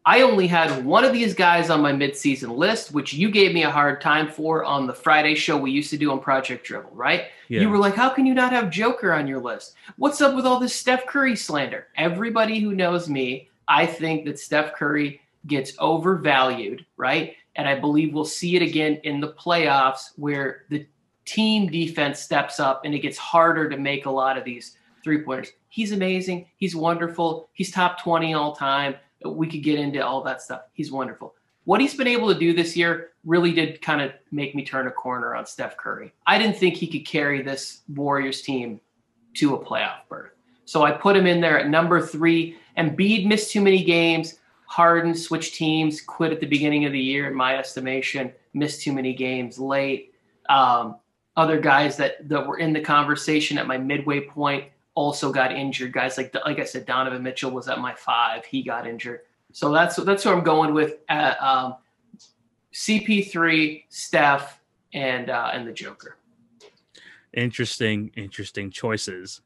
I 0.05 0.21
only 0.21 0.47
had 0.47 0.83
one 0.83 1.05
of 1.05 1.13
these 1.13 1.33
guys 1.33 1.69
on 1.69 1.79
my 1.79 1.93
midseason 1.93 2.57
list, 2.57 2.91
which 2.91 3.13
you 3.13 3.31
gave 3.31 3.53
me 3.53 3.63
a 3.63 3.71
hard 3.71 4.01
time 4.01 4.27
for 4.27 4.65
on 4.65 4.85
the 4.85 4.93
Friday 4.93 5.35
show 5.35 5.55
we 5.55 5.71
used 5.71 5.91
to 5.91 5.97
do 5.97 6.11
on 6.11 6.19
Project 6.19 6.67
Drivel, 6.67 6.91
right? 6.91 7.27
Yeah. 7.47 7.61
You 7.61 7.69
were 7.69 7.77
like, 7.77 7.95
how 7.95 8.09
can 8.09 8.25
you 8.25 8.33
not 8.33 8.51
have 8.51 8.69
Joker 8.69 9.13
on 9.13 9.27
your 9.27 9.39
list? 9.39 9.75
What's 9.95 10.19
up 10.19 10.35
with 10.35 10.45
all 10.45 10.59
this 10.59 10.75
Steph 10.75 11.05
Curry 11.05 11.37
slander? 11.37 11.87
Everybody 11.95 12.59
who 12.59 12.73
knows 12.75 13.07
me, 13.07 13.48
I 13.69 13.85
think 13.85 14.25
that 14.25 14.39
Steph 14.39 14.73
Curry 14.73 15.21
gets 15.47 15.73
overvalued, 15.79 16.85
right? 16.97 17.35
And 17.55 17.67
I 17.67 17.79
believe 17.79 18.13
we'll 18.13 18.25
see 18.25 18.55
it 18.55 18.61
again 18.61 18.99
in 19.03 19.21
the 19.21 19.33
playoffs 19.33 20.11
where 20.17 20.65
the 20.69 20.85
team 21.25 21.67
defense 21.67 22.19
steps 22.19 22.59
up 22.59 22.81
and 22.83 22.93
it 22.93 22.99
gets 22.99 23.17
harder 23.17 23.69
to 23.69 23.77
make 23.77 24.05
a 24.05 24.11
lot 24.11 24.37
of 24.37 24.43
these 24.43 24.77
three 25.03 25.23
pointers. 25.23 25.51
He's 25.69 25.91
amazing. 25.91 26.47
He's 26.57 26.75
wonderful. 26.75 27.49
He's 27.53 27.71
top 27.71 28.01
20 28.01 28.33
all 28.33 28.55
time. 28.55 28.95
We 29.23 29.47
could 29.47 29.63
get 29.63 29.79
into 29.79 30.05
all 30.05 30.23
that 30.23 30.41
stuff. 30.41 30.63
He's 30.73 30.91
wonderful. 30.91 31.35
What 31.65 31.81
he's 31.81 31.93
been 31.93 32.07
able 32.07 32.33
to 32.33 32.39
do 32.39 32.53
this 32.53 32.75
year 32.75 33.11
really 33.25 33.51
did 33.51 33.81
kind 33.81 34.01
of 34.01 34.11
make 34.31 34.55
me 34.55 34.65
turn 34.65 34.87
a 34.87 34.91
corner 34.91 35.35
on 35.35 35.45
Steph 35.45 35.77
Curry. 35.77 36.11
I 36.25 36.39
didn't 36.39 36.57
think 36.57 36.75
he 36.75 36.87
could 36.87 37.05
carry 37.05 37.43
this 37.43 37.81
Warriors 37.93 38.41
team 38.41 38.81
to 39.35 39.53
a 39.55 39.63
playoff 39.63 39.99
berth. 40.09 40.31
So 40.65 40.83
I 40.83 40.91
put 40.91 41.15
him 41.15 41.27
in 41.27 41.41
there 41.41 41.59
at 41.59 41.69
number 41.69 42.01
three. 42.01 42.57
Embiid 42.79 43.25
missed 43.25 43.51
too 43.51 43.61
many 43.61 43.83
games. 43.83 44.39
Harden 44.65 45.13
switched 45.13 45.55
teams, 45.55 46.01
quit 46.01 46.31
at 46.31 46.39
the 46.39 46.45
beginning 46.45 46.85
of 46.85 46.91
the 46.91 46.99
year, 46.99 47.27
in 47.27 47.35
my 47.35 47.57
estimation, 47.57 48.31
missed 48.53 48.81
too 48.81 48.93
many 48.93 49.13
games 49.13 49.59
late. 49.59 50.13
Um, 50.47 50.97
other 51.35 51.59
guys 51.59 51.97
that, 51.97 52.27
that 52.29 52.45
were 52.45 52.57
in 52.57 52.73
the 52.73 52.81
conversation 52.81 53.57
at 53.57 53.67
my 53.67 53.77
midway 53.77 54.21
point 54.21 54.65
also 54.95 55.31
got 55.31 55.51
injured. 55.51 55.93
Guys 55.93 56.17
like 56.17 56.35
like 56.45 56.59
I 56.59 56.65
said, 56.65 56.85
Donovan 56.85 57.23
Mitchell 57.23 57.51
was 57.51 57.67
at 57.67 57.79
my 57.79 57.93
five. 57.95 58.45
He 58.45 58.61
got 58.63 58.87
injured. 58.87 59.21
So 59.51 59.71
that's 59.71 59.95
that's 59.97 60.23
who 60.23 60.31
I'm 60.31 60.43
going 60.43 60.73
with. 60.73 60.97
Uh, 61.07 61.33
um, 61.39 61.75
CP3, 62.73 63.85
Steph, 63.89 64.59
and 64.93 65.29
uh, 65.29 65.51
and 65.53 65.67
the 65.67 65.71
Joker. 65.71 66.17
Interesting, 67.33 68.11
interesting 68.15 68.71
choices. 68.71 69.41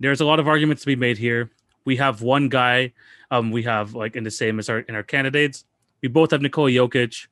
There's 0.00 0.20
a 0.20 0.24
lot 0.24 0.40
of 0.40 0.48
arguments 0.48 0.82
to 0.82 0.86
be 0.86 0.96
made 0.96 1.18
here. 1.18 1.50
We 1.84 1.96
have 1.96 2.22
one 2.22 2.48
guy, 2.48 2.92
um, 3.30 3.50
we 3.50 3.62
have 3.64 3.94
like 3.94 4.16
in 4.16 4.24
the 4.24 4.30
same 4.30 4.58
as 4.58 4.68
our 4.68 4.80
in 4.80 4.94
our 4.94 5.02
candidates. 5.02 5.64
We 6.02 6.08
both 6.08 6.30
have 6.32 6.42
Nikola 6.42 6.70
Jokic. 6.70 7.26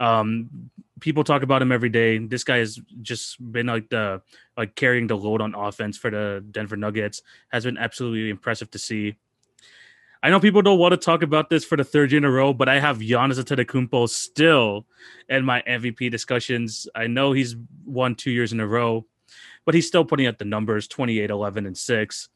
Um, 0.00 0.70
people 1.00 1.24
talk 1.24 1.42
about 1.42 1.62
him 1.62 1.72
every 1.72 1.88
day. 1.88 2.18
This 2.18 2.44
guy 2.44 2.58
has 2.58 2.80
just 3.02 3.36
been 3.52 3.66
like 3.66 3.88
the 3.88 4.22
like 4.56 4.74
carrying 4.74 5.06
the 5.06 5.16
load 5.16 5.40
on 5.40 5.54
offense 5.54 5.96
for 5.96 6.10
the 6.10 6.44
Denver 6.50 6.76
Nuggets. 6.76 7.22
Has 7.48 7.64
been 7.64 7.78
absolutely 7.78 8.30
impressive 8.30 8.70
to 8.72 8.78
see. 8.78 9.16
I 10.20 10.30
know 10.30 10.40
people 10.40 10.62
don't 10.62 10.80
want 10.80 10.92
to 10.92 10.96
talk 10.96 11.22
about 11.22 11.48
this 11.48 11.64
for 11.64 11.76
the 11.76 11.84
third 11.84 12.10
year 12.10 12.18
in 12.18 12.24
a 12.24 12.30
row, 12.30 12.52
but 12.52 12.68
I 12.68 12.80
have 12.80 12.98
Giannis 12.98 13.40
Antetokounmpo 13.40 14.08
still 14.08 14.84
in 15.28 15.44
my 15.44 15.62
MVP 15.62 16.10
discussions. 16.10 16.88
I 16.94 17.06
know 17.06 17.32
he's 17.32 17.54
won 17.84 18.16
two 18.16 18.32
years 18.32 18.52
in 18.52 18.58
a 18.58 18.66
row, 18.66 19.06
but 19.64 19.76
he's 19.76 19.86
still 19.86 20.04
putting 20.04 20.26
up 20.26 20.38
the 20.38 20.44
numbers 20.44 20.88
28, 20.88 21.30
11, 21.30 21.66
and 21.66 21.78
6. 21.78 22.28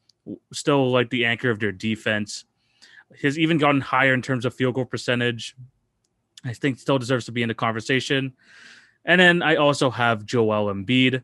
Still 0.51 0.91
like 0.91 1.09
the 1.09 1.25
anchor 1.25 1.49
of 1.49 1.59
their 1.59 1.71
defense. 1.71 2.45
Has 3.21 3.37
even 3.37 3.57
gotten 3.57 3.81
higher 3.81 4.13
in 4.13 4.21
terms 4.21 4.45
of 4.45 4.53
field 4.53 4.75
goal 4.75 4.85
percentage. 4.85 5.55
I 6.43 6.53
think 6.53 6.79
still 6.79 6.99
deserves 6.99 7.25
to 7.25 7.31
be 7.31 7.41
in 7.41 7.47
the 7.47 7.53
conversation. 7.53 8.33
And 9.05 9.19
then 9.19 9.41
I 9.41 9.55
also 9.55 9.89
have 9.89 10.25
Joel 10.25 10.73
Embiid. 10.73 11.23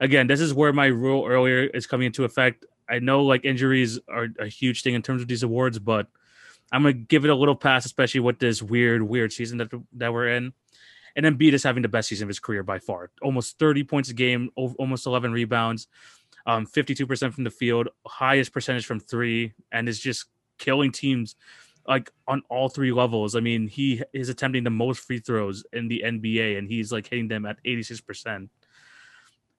Again, 0.00 0.26
this 0.26 0.40
is 0.40 0.52
where 0.52 0.72
my 0.72 0.86
rule 0.86 1.26
earlier 1.26 1.64
is 1.64 1.86
coming 1.86 2.06
into 2.06 2.24
effect. 2.24 2.64
I 2.88 2.98
know 2.98 3.22
like 3.22 3.44
injuries 3.44 3.98
are 4.08 4.28
a 4.38 4.46
huge 4.46 4.82
thing 4.82 4.94
in 4.94 5.02
terms 5.02 5.22
of 5.22 5.28
these 5.28 5.42
awards, 5.42 5.78
but 5.78 6.08
I'm 6.72 6.82
gonna 6.82 6.92
give 6.92 7.24
it 7.24 7.30
a 7.30 7.34
little 7.34 7.56
pass, 7.56 7.86
especially 7.86 8.20
with 8.20 8.38
this 8.38 8.62
weird, 8.62 9.02
weird 9.02 9.32
season 9.32 9.58
that 9.58 9.70
that 9.94 10.12
we're 10.12 10.28
in. 10.28 10.52
And 11.16 11.24
Embiid 11.24 11.52
is 11.52 11.62
having 11.62 11.82
the 11.82 11.88
best 11.88 12.08
season 12.08 12.24
of 12.24 12.28
his 12.28 12.40
career 12.40 12.64
by 12.64 12.80
far. 12.80 13.10
Almost 13.22 13.58
30 13.58 13.84
points 13.84 14.10
a 14.10 14.14
game, 14.14 14.50
almost 14.56 15.06
11 15.06 15.32
rebounds, 15.32 15.86
um, 16.46 16.66
52% 16.66 17.32
from 17.32 17.44
the 17.44 17.50
field, 17.50 17.88
highest 18.06 18.52
percentage 18.52 18.86
from 18.86 19.00
three, 19.00 19.52
and 19.72 19.88
is 19.88 19.98
just 19.98 20.26
killing 20.58 20.92
teams 20.92 21.36
like 21.86 22.10
on 22.26 22.42
all 22.48 22.68
three 22.68 22.92
levels. 22.92 23.36
I 23.36 23.40
mean, 23.40 23.68
he 23.68 24.02
is 24.12 24.28
attempting 24.28 24.64
the 24.64 24.70
most 24.70 25.00
free 25.00 25.18
throws 25.18 25.64
in 25.72 25.88
the 25.88 26.02
NBA, 26.04 26.58
and 26.58 26.68
he's 26.68 26.92
like 26.92 27.06
hitting 27.06 27.28
them 27.28 27.46
at 27.46 27.62
86%. 27.64 28.48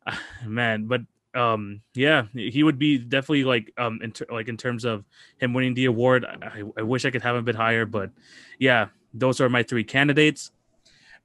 Man, 0.46 0.86
but 0.86 1.02
um 1.36 1.82
yeah 1.94 2.24
he 2.34 2.64
would 2.64 2.80
be 2.80 2.98
definitely 2.98 3.44
like 3.44 3.72
um 3.78 4.00
in 4.02 4.12
ter- 4.12 4.26
like 4.32 4.48
in 4.48 4.56
terms 4.56 4.86
of 4.86 5.04
him 5.38 5.54
winning 5.54 5.74
the 5.74 5.84
award 5.86 6.26
I, 6.26 6.64
I 6.78 6.82
wish 6.82 7.04
i 7.04 7.12
could 7.12 7.22
have 7.24 7.36
him 7.36 7.42
a 7.42 7.44
bit 7.44 7.56
higher 7.56 7.86
but 7.86 8.12
yeah 8.58 8.88
those 9.14 9.42
are 9.42 9.50
my 9.50 9.62
three 9.62 9.84
candidates 9.84 10.52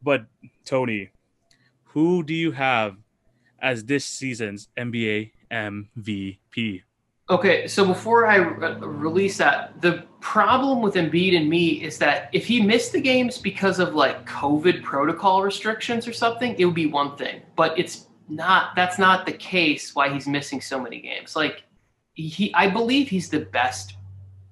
but 0.03 0.27
tony 0.65 1.11
who 1.85 2.25
do 2.25 2.35
you 2.35 2.51
have 2.51 2.97
as 3.63 3.85
this 3.85 4.05
season's 4.05 4.69
nba 4.77 5.31
mvp 5.51 6.83
okay 7.29 7.67
so 7.67 7.85
before 7.85 8.27
i 8.27 8.37
re- 8.37 8.77
release 8.81 9.39
that 9.39 9.81
the 9.81 10.05
problem 10.21 10.83
with 10.83 10.95
Embiid 10.95 11.35
and 11.35 11.49
me 11.49 11.83
is 11.83 11.97
that 11.97 12.29
if 12.33 12.47
he 12.47 12.61
missed 12.61 12.93
the 12.93 13.01
games 13.01 13.39
because 13.39 13.79
of 13.79 13.95
like 13.95 14.27
covid 14.27 14.83
protocol 14.83 15.43
restrictions 15.43 16.07
or 16.07 16.13
something 16.13 16.55
it 16.59 16.65
would 16.65 16.75
be 16.75 16.87
one 16.87 17.17
thing 17.17 17.41
but 17.57 17.79
it's 17.79 18.07
not 18.31 18.75
that's 18.77 18.99
not 18.99 19.27
the 19.27 19.33
case 19.33 19.95
why 19.95 20.09
he's 20.09 20.27
missing 20.27 20.61
so 20.61 20.81
many 20.81 21.01
games. 21.01 21.37
Like 21.37 21.65
he 22.15 22.55
I 22.55 22.69
believe 22.69 23.09
he's 23.09 23.29
the 23.29 23.41
best 23.41 23.95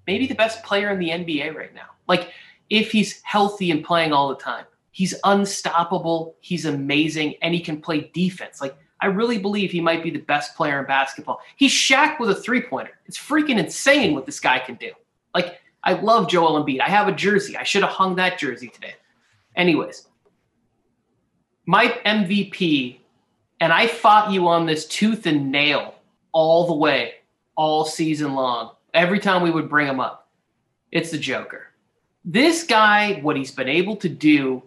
maybe 0.06 0.26
the 0.26 0.34
best 0.34 0.62
player 0.64 0.90
in 0.90 0.98
the 0.98 1.10
NBA 1.10 1.54
right 1.54 1.74
now. 1.74 1.90
Like 2.06 2.32
if 2.68 2.90
he's 2.90 3.22
healthy 3.22 3.70
and 3.70 3.84
playing 3.84 4.12
all 4.12 4.28
the 4.28 4.36
time. 4.36 4.64
He's 4.90 5.14
unstoppable, 5.22 6.34
he's 6.40 6.64
amazing 6.64 7.36
and 7.40 7.54
he 7.54 7.60
can 7.60 7.80
play 7.80 8.10
defense. 8.12 8.60
Like 8.60 8.76
I 9.00 9.06
really 9.06 9.38
believe 9.38 9.70
he 9.70 9.80
might 9.80 10.02
be 10.02 10.10
the 10.10 10.18
best 10.18 10.56
player 10.56 10.80
in 10.80 10.86
basketball. 10.86 11.40
He's 11.56 11.72
Shaq 11.72 12.18
with 12.18 12.30
a 12.30 12.34
three-pointer. 12.34 12.92
It's 13.06 13.18
freaking 13.18 13.58
insane 13.58 14.14
what 14.14 14.26
this 14.26 14.40
guy 14.40 14.58
can 14.58 14.74
do. 14.74 14.90
Like 15.34 15.60
I 15.84 15.92
love 15.94 16.28
Joel 16.28 16.62
Embiid. 16.62 16.80
I 16.80 16.88
have 16.88 17.08
a 17.08 17.12
jersey. 17.12 17.56
I 17.56 17.62
should 17.62 17.82
have 17.82 17.92
hung 17.92 18.16
that 18.16 18.38
jersey 18.38 18.68
today. 18.68 18.94
Anyways, 19.56 20.08
my 21.66 21.98
MVP 22.04 22.98
and 23.60 23.72
I 23.72 23.86
fought 23.86 24.32
you 24.32 24.48
on 24.48 24.66
this 24.66 24.86
tooth 24.86 25.26
and 25.26 25.50
nail 25.50 25.94
all 26.32 26.66
the 26.66 26.74
way, 26.74 27.14
all 27.56 27.84
season 27.84 28.34
long. 28.34 28.72
Every 28.94 29.18
time 29.18 29.42
we 29.42 29.50
would 29.50 29.68
bring 29.68 29.86
him 29.86 30.00
up, 30.00 30.28
it's 30.92 31.10
the 31.10 31.18
Joker. 31.18 31.66
This 32.24 32.64
guy, 32.64 33.20
what 33.20 33.36
he's 33.36 33.50
been 33.50 33.68
able 33.68 33.96
to 33.96 34.08
do, 34.08 34.62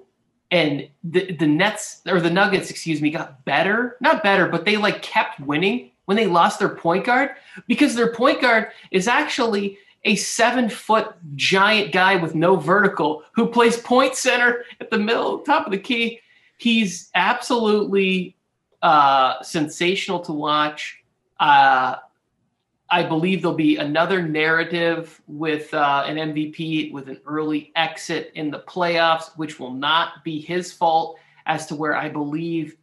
and 0.51 0.87
the 1.03 1.31
the 1.33 1.47
Nets 1.47 2.01
or 2.07 2.19
the 2.19 2.29
Nuggets, 2.29 2.69
excuse 2.69 3.01
me, 3.01 3.09
got 3.09 3.43
better. 3.45 3.97
Not 4.01 4.21
better, 4.21 4.47
but 4.47 4.65
they 4.65 4.77
like 4.77 5.01
kept 5.01 5.39
winning 5.39 5.91
when 6.05 6.17
they 6.17 6.27
lost 6.27 6.59
their 6.59 6.69
point 6.69 7.05
guard 7.05 7.31
because 7.67 7.95
their 7.95 8.13
point 8.13 8.41
guard 8.41 8.67
is 8.91 9.07
actually 9.07 9.77
a 10.03 10.15
seven 10.15 10.67
foot 10.67 11.13
giant 11.35 11.91
guy 11.91 12.15
with 12.15 12.35
no 12.35 12.55
vertical 12.55 13.23
who 13.33 13.47
plays 13.47 13.77
point 13.77 14.15
center 14.15 14.63
at 14.79 14.89
the 14.89 14.97
middle, 14.97 15.39
top 15.39 15.65
of 15.65 15.71
the 15.71 15.77
key. 15.77 16.19
He's 16.57 17.09
absolutely 17.15 18.35
uh, 18.81 19.41
sensational 19.41 20.19
to 20.21 20.33
watch. 20.33 20.97
Uh, 21.39 21.95
I 22.93 23.03
believe 23.03 23.41
there'll 23.41 23.55
be 23.55 23.77
another 23.77 24.21
narrative 24.21 25.21
with 25.25 25.73
uh, 25.73 26.03
an 26.05 26.17
MVP 26.17 26.91
with 26.91 27.07
an 27.07 27.21
early 27.25 27.71
exit 27.77 28.31
in 28.35 28.51
the 28.51 28.59
playoffs, 28.59 29.31
which 29.37 29.59
will 29.59 29.71
not 29.71 30.25
be 30.25 30.41
his 30.41 30.73
fault. 30.73 31.17
As 31.47 31.65
to 31.67 31.75
where 31.75 31.95
I 31.95 32.07
believe 32.07 32.77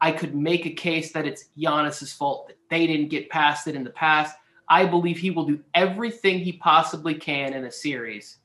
I 0.00 0.12
could 0.12 0.34
make 0.34 0.66
a 0.66 0.70
case 0.70 1.12
that 1.12 1.26
it's 1.26 1.46
Giannis's 1.56 2.12
fault 2.12 2.48
that 2.48 2.58
they 2.68 2.86
didn't 2.86 3.08
get 3.08 3.30
past 3.30 3.66
it 3.68 3.74
in 3.74 3.84
the 3.84 3.90
past. 3.90 4.36
I 4.68 4.84
believe 4.84 5.16
he 5.16 5.30
will 5.30 5.46
do 5.46 5.60
everything 5.74 6.40
he 6.40 6.52
possibly 6.52 7.14
can 7.14 7.54
in 7.54 7.64
a 7.64 7.72
series 7.72 8.38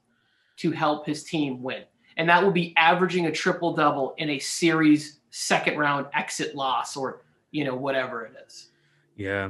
to 0.58 0.72
help 0.72 1.06
his 1.06 1.24
team 1.24 1.62
win, 1.62 1.84
and 2.18 2.30
that 2.30 2.44
will 2.44 2.52
be 2.52 2.74
averaging 2.78 3.26
a 3.26 3.32
triple 3.32 3.74
double 3.74 4.14
in 4.18 4.30
a 4.30 4.40
series 4.40 5.20
second 5.32 5.78
round 5.78 6.06
exit 6.14 6.56
loss 6.56 6.96
or 6.96 7.24
you 7.50 7.66
know 7.66 7.76
whatever 7.76 8.24
it 8.24 8.34
is. 8.46 8.70
Yeah. 9.16 9.50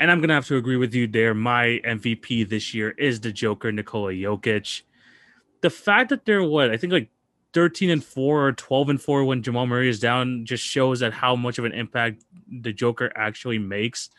And 0.00 0.10
I'm 0.10 0.20
gonna 0.20 0.34
have 0.34 0.46
to 0.46 0.56
agree 0.56 0.76
with 0.76 0.94
you 0.94 1.06
there. 1.06 1.34
My 1.34 1.80
MVP 1.84 2.48
this 2.48 2.74
year 2.74 2.90
is 2.90 3.20
the 3.20 3.30
Joker, 3.30 3.70
Nikola 3.70 4.12
Jokic. 4.12 4.82
The 5.60 5.70
fact 5.70 6.08
that 6.08 6.24
they're 6.24 6.42
what 6.42 6.70
I 6.70 6.76
think 6.76 6.92
like 6.92 7.10
13 7.52 7.90
and 7.90 8.02
4 8.02 8.46
or 8.46 8.52
12 8.52 8.88
and 8.88 9.02
4 9.02 9.24
when 9.24 9.42
Jamal 9.42 9.66
Murray 9.66 9.88
is 9.88 10.00
down 10.00 10.46
just 10.46 10.64
shows 10.64 11.00
that 11.00 11.12
how 11.12 11.36
much 11.36 11.58
of 11.58 11.64
an 11.64 11.72
impact 11.72 12.24
the 12.50 12.72
Joker 12.72 13.12
actually 13.14 13.58
makes. 13.58 14.10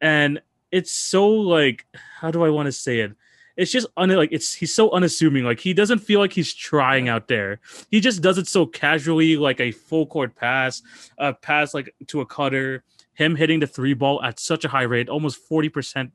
And 0.00 0.42
it's 0.70 0.92
so 0.92 1.26
like 1.26 1.86
how 2.20 2.30
do 2.30 2.44
I 2.44 2.50
want 2.50 2.66
to 2.66 2.72
say 2.72 3.00
it? 3.00 3.16
it's 3.58 3.72
just 3.72 3.88
un- 3.96 4.10
like 4.10 4.30
it's 4.30 4.54
he's 4.54 4.72
so 4.72 4.90
unassuming. 4.92 5.44
Like 5.44 5.58
he 5.58 5.74
doesn't 5.74 5.98
feel 5.98 6.20
like 6.20 6.32
he's 6.32 6.54
trying 6.54 7.08
out 7.08 7.26
there. 7.26 7.60
He 7.90 8.00
just 8.00 8.22
does 8.22 8.38
it 8.38 8.46
so 8.46 8.64
casually, 8.64 9.36
like 9.36 9.60
a 9.60 9.72
full 9.72 10.06
court 10.06 10.36
pass, 10.36 10.80
a 11.18 11.34
pass 11.34 11.74
like 11.74 11.92
to 12.06 12.20
a 12.20 12.26
cutter. 12.26 12.84
Him 13.18 13.34
hitting 13.34 13.58
the 13.58 13.66
three 13.66 13.94
ball 13.94 14.22
at 14.22 14.38
such 14.38 14.64
a 14.64 14.68
high 14.68 14.84
rate, 14.84 15.08
almost 15.08 15.38
forty 15.38 15.68
percent 15.68 16.12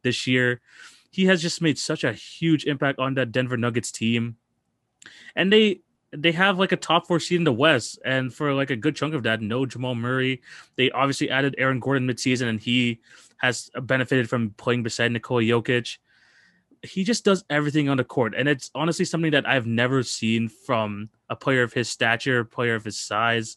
this 0.00 0.26
year. 0.26 0.62
He 1.10 1.26
has 1.26 1.42
just 1.42 1.60
made 1.60 1.78
such 1.78 2.02
a 2.02 2.14
huge 2.14 2.64
impact 2.64 2.98
on 2.98 3.12
that 3.14 3.30
Denver 3.30 3.58
Nuggets 3.58 3.92
team, 3.92 4.36
and 5.34 5.52
they 5.52 5.80
they 6.12 6.32
have 6.32 6.58
like 6.58 6.72
a 6.72 6.76
top 6.76 7.06
four 7.06 7.20
seed 7.20 7.38
in 7.38 7.44
the 7.44 7.52
West, 7.52 7.98
and 8.06 8.32
for 8.32 8.54
like 8.54 8.70
a 8.70 8.76
good 8.76 8.96
chunk 8.96 9.12
of 9.12 9.24
that, 9.24 9.42
no 9.42 9.66
Jamal 9.66 9.94
Murray. 9.94 10.40
They 10.76 10.90
obviously 10.92 11.28
added 11.28 11.54
Aaron 11.58 11.78
Gordon 11.78 12.08
midseason, 12.08 12.48
and 12.48 12.58
he 12.58 13.00
has 13.36 13.70
benefited 13.82 14.30
from 14.30 14.54
playing 14.56 14.82
beside 14.82 15.12
Nikola 15.12 15.42
Jokic 15.42 15.98
he 16.82 17.04
just 17.04 17.24
does 17.24 17.44
everything 17.50 17.88
on 17.88 17.96
the 17.96 18.04
court, 18.04 18.34
and 18.36 18.48
it's 18.48 18.70
honestly 18.74 19.04
something 19.04 19.32
that 19.32 19.48
I've 19.48 19.66
never 19.66 20.02
seen 20.02 20.48
from 20.48 21.10
a 21.28 21.36
player 21.36 21.62
of 21.62 21.72
his 21.72 21.88
stature, 21.88 22.44
player 22.44 22.74
of 22.74 22.84
his 22.84 22.98
size. 22.98 23.56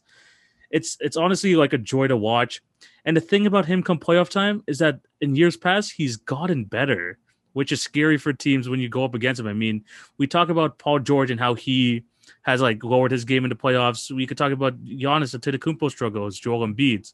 It's 0.72 0.98
it's 1.00 1.18
honestly 1.18 1.56
like 1.56 1.74
a 1.74 1.78
joy 1.78 2.08
to 2.08 2.18
watch. 2.18 2.62
And 3.06 3.16
the 3.16 3.22
thing 3.22 3.48
about 3.48 3.66
him 3.66 3.84
come 3.84 4.00
playoff 4.00 4.30
time 4.30 4.64
is 4.68 4.80
that 4.80 5.00
in 5.22 5.36
years 5.36 5.58
past 5.58 5.94
he's 5.94 6.16
gotten 6.18 6.66
better, 6.66 7.18
which 7.54 7.72
is 7.72 7.82
scary 7.82 8.18
for 8.18 8.34
teams 8.34 8.70
when 8.70 8.80
you 8.80 8.90
go 8.90 9.04
up 9.04 9.16
against 9.16 9.40
him. 9.40 9.48
I 9.48 9.54
mean, 9.54 9.84
we 10.18 10.28
talk 10.28 10.50
about 10.50 10.78
Paul 10.78 11.00
George 11.00 11.32
and 11.32 11.40
how 11.40 11.54
he 11.54 12.04
has 12.44 12.62
like 12.62 12.84
lowered 12.84 13.12
his 13.12 13.26
game 13.26 13.46
in 13.46 13.50
the 13.50 13.56
playoffs. 13.56 14.12
We 14.12 14.28
could 14.28 14.38
talk 14.38 14.52
about 14.52 14.84
Giannis 14.84 15.38
Antetokounmpo 15.38 15.90
struggles, 15.90 16.40
Joel 16.40 16.68
Embiid's. 16.68 17.14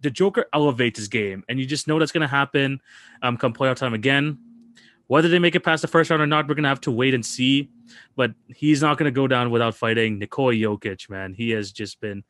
The 0.00 0.10
Joker 0.10 0.46
elevates 0.52 0.98
his 0.98 1.08
game, 1.08 1.44
and 1.48 1.58
you 1.58 1.66
just 1.66 1.86
know 1.86 1.98
that's 1.98 2.10
going 2.10 2.22
to 2.22 2.26
happen 2.26 2.80
um, 3.22 3.36
come 3.36 3.52
playoff 3.52 3.76
time 3.76 3.94
again. 3.94 4.38
Whether 5.06 5.28
they 5.28 5.38
make 5.38 5.54
it 5.54 5.60
past 5.60 5.82
the 5.82 5.88
first 5.88 6.10
round 6.10 6.22
or 6.22 6.26
not, 6.26 6.48
we're 6.48 6.54
gonna 6.54 6.68
have 6.68 6.80
to 6.82 6.90
wait 6.90 7.12
and 7.12 7.24
see. 7.24 7.70
But 8.16 8.32
he's 8.48 8.80
not 8.80 8.96
gonna 8.96 9.10
go 9.10 9.28
down 9.28 9.50
without 9.50 9.74
fighting 9.74 10.18
Nikola 10.18 10.54
Jokic, 10.54 11.10
man. 11.10 11.34
He 11.34 11.50
has 11.50 11.70
just 11.70 12.00
been 12.00 12.24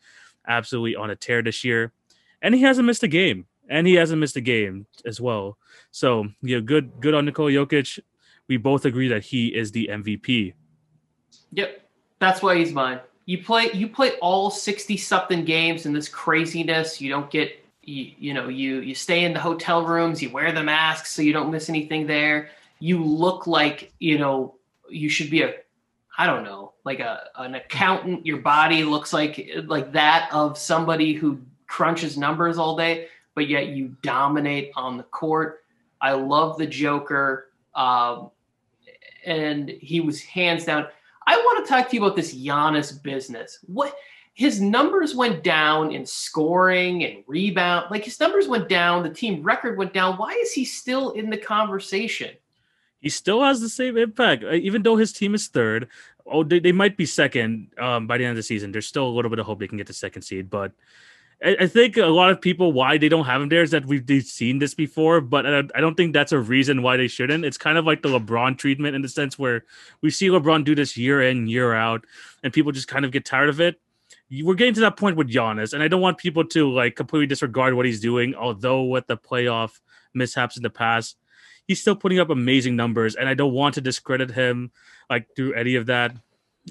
absolutely 0.46 0.96
on 0.96 1.10
a 1.10 1.16
tear 1.16 1.42
this 1.42 1.64
year, 1.64 1.92
and 2.40 2.54
he 2.54 2.62
hasn't 2.62 2.86
missed 2.86 3.02
a 3.02 3.08
game, 3.08 3.46
and 3.68 3.86
he 3.86 3.94
hasn't 3.94 4.20
missed 4.20 4.36
a 4.36 4.40
game 4.40 4.86
as 5.04 5.20
well. 5.20 5.58
So 5.90 6.28
yeah, 6.42 6.60
good, 6.60 7.00
good 7.00 7.14
on 7.14 7.24
Nikola 7.24 7.50
Jokic. 7.50 7.98
We 8.48 8.56
both 8.56 8.84
agree 8.84 9.08
that 9.08 9.22
he 9.22 9.48
is 9.48 9.72
the 9.72 9.88
MVP. 9.90 10.54
Yep, 11.52 11.80
That's 12.18 12.42
why 12.42 12.56
he's 12.56 12.72
mine. 12.72 13.00
You 13.24 13.42
play 13.42 13.70
you 13.72 13.88
play 13.88 14.12
all 14.20 14.50
60 14.50 14.96
something 14.96 15.44
games 15.44 15.86
in 15.86 15.92
this 15.92 16.08
craziness. 16.08 17.00
You 17.00 17.10
don't 17.10 17.30
get 17.30 17.64
you, 17.82 18.12
you 18.18 18.34
know, 18.34 18.48
you 18.48 18.80
you 18.80 18.94
stay 18.94 19.24
in 19.24 19.32
the 19.32 19.40
hotel 19.40 19.86
rooms, 19.86 20.22
you 20.22 20.30
wear 20.30 20.52
the 20.52 20.62
masks 20.62 21.12
so 21.12 21.22
you 21.22 21.32
don't 21.32 21.50
miss 21.50 21.68
anything 21.68 22.06
there. 22.06 22.50
You 22.80 23.04
look 23.04 23.46
like, 23.46 23.92
you 24.00 24.18
know, 24.18 24.56
you 24.88 25.08
should 25.08 25.30
be 25.30 25.42
a 25.42 25.54
I 26.18 26.26
don't 26.26 26.44
know, 26.44 26.71
like 26.84 27.00
a 27.00 27.28
an 27.36 27.54
accountant. 27.54 28.26
Your 28.26 28.38
body 28.38 28.84
looks 28.84 29.12
like 29.12 29.50
like 29.66 29.92
that 29.92 30.28
of 30.32 30.58
somebody 30.58 31.12
who 31.12 31.40
crunches 31.66 32.16
numbers 32.18 32.58
all 32.58 32.76
day, 32.76 33.08
but 33.34 33.48
yet 33.48 33.68
you 33.68 33.96
dominate 34.02 34.72
on 34.76 34.96
the 34.96 35.04
court. 35.04 35.64
I 36.00 36.12
love 36.12 36.58
the 36.58 36.66
Joker, 36.66 37.50
um, 37.74 38.30
and 39.24 39.68
he 39.68 40.00
was 40.00 40.20
hands 40.22 40.64
down. 40.64 40.86
I 41.26 41.36
want 41.36 41.64
to 41.64 41.70
talk 41.70 41.88
to 41.88 41.96
you 41.96 42.04
about 42.04 42.16
this 42.16 42.34
Giannis 42.34 43.00
business. 43.00 43.60
What 43.66 43.94
his 44.34 44.60
numbers 44.60 45.14
went 45.14 45.44
down 45.44 45.92
in 45.92 46.06
scoring 46.06 47.04
and 47.04 47.22
rebound. 47.26 47.86
Like 47.90 48.04
his 48.04 48.18
numbers 48.18 48.48
went 48.48 48.68
down, 48.68 49.02
the 49.02 49.10
team 49.10 49.42
record 49.42 49.76
went 49.76 49.92
down. 49.92 50.16
Why 50.16 50.32
is 50.32 50.52
he 50.52 50.64
still 50.64 51.10
in 51.10 51.28
the 51.28 51.36
conversation? 51.36 52.30
He 53.02 53.08
still 53.08 53.42
has 53.42 53.60
the 53.60 53.68
same 53.68 53.98
impact, 53.98 54.44
uh, 54.44 54.52
even 54.52 54.82
though 54.82 54.96
his 54.96 55.12
team 55.12 55.34
is 55.34 55.48
third. 55.48 55.88
Oh, 56.24 56.44
they, 56.44 56.60
they 56.60 56.72
might 56.72 56.96
be 56.96 57.04
second 57.04 57.72
um, 57.78 58.06
by 58.06 58.16
the 58.16 58.24
end 58.24 58.30
of 58.30 58.36
the 58.36 58.44
season. 58.44 58.70
There's 58.70 58.86
still 58.86 59.06
a 59.06 59.10
little 59.10 59.28
bit 59.28 59.40
of 59.40 59.46
hope 59.46 59.58
they 59.58 59.66
can 59.66 59.76
get 59.76 59.88
the 59.88 59.92
second 59.92 60.22
seed, 60.22 60.48
but 60.48 60.72
I, 61.44 61.56
I 61.60 61.66
think 61.66 61.96
a 61.96 62.06
lot 62.06 62.30
of 62.30 62.40
people 62.40 62.72
why 62.72 62.98
they 62.98 63.08
don't 63.08 63.24
have 63.24 63.42
him 63.42 63.48
there 63.48 63.62
is 63.62 63.72
that 63.72 63.86
we've 63.86 64.08
seen 64.22 64.60
this 64.60 64.74
before, 64.74 65.20
but 65.20 65.44
I, 65.44 65.62
I 65.74 65.80
don't 65.80 65.96
think 65.96 66.12
that's 66.12 66.32
a 66.32 66.38
reason 66.38 66.82
why 66.82 66.96
they 66.96 67.08
shouldn't. 67.08 67.44
It's 67.44 67.58
kind 67.58 67.76
of 67.76 67.84
like 67.84 68.02
the 68.02 68.08
LeBron 68.08 68.56
treatment 68.56 68.94
in 68.94 69.02
the 69.02 69.08
sense 69.08 69.36
where 69.36 69.64
we 70.00 70.10
see 70.10 70.28
LeBron 70.28 70.64
do 70.64 70.76
this 70.76 70.96
year 70.96 71.22
in 71.22 71.48
year 71.48 71.74
out, 71.74 72.04
and 72.44 72.52
people 72.52 72.72
just 72.72 72.88
kind 72.88 73.04
of 73.04 73.10
get 73.10 73.24
tired 73.24 73.48
of 73.48 73.60
it. 73.60 73.80
We're 74.30 74.54
getting 74.54 74.74
to 74.74 74.80
that 74.80 74.96
point 74.96 75.16
with 75.16 75.28
Giannis, 75.28 75.74
and 75.74 75.82
I 75.82 75.88
don't 75.88 76.00
want 76.00 76.18
people 76.18 76.44
to 76.44 76.72
like 76.72 76.94
completely 76.94 77.26
disregard 77.26 77.74
what 77.74 77.84
he's 77.84 78.00
doing. 78.00 78.34
Although 78.34 78.84
with 78.84 79.06
the 79.06 79.16
playoff 79.16 79.80
mishaps 80.14 80.56
in 80.56 80.62
the 80.62 80.70
past, 80.70 81.16
he's 81.72 81.80
still 81.80 81.96
putting 81.96 82.20
up 82.20 82.28
amazing 82.28 82.76
numbers, 82.76 83.14
and 83.14 83.26
I 83.26 83.32
don't 83.32 83.54
want 83.54 83.76
to 83.76 83.80
discredit 83.80 84.30
him 84.30 84.70
like 85.08 85.26
through 85.34 85.54
any 85.54 85.76
of 85.76 85.86
that. 85.86 86.14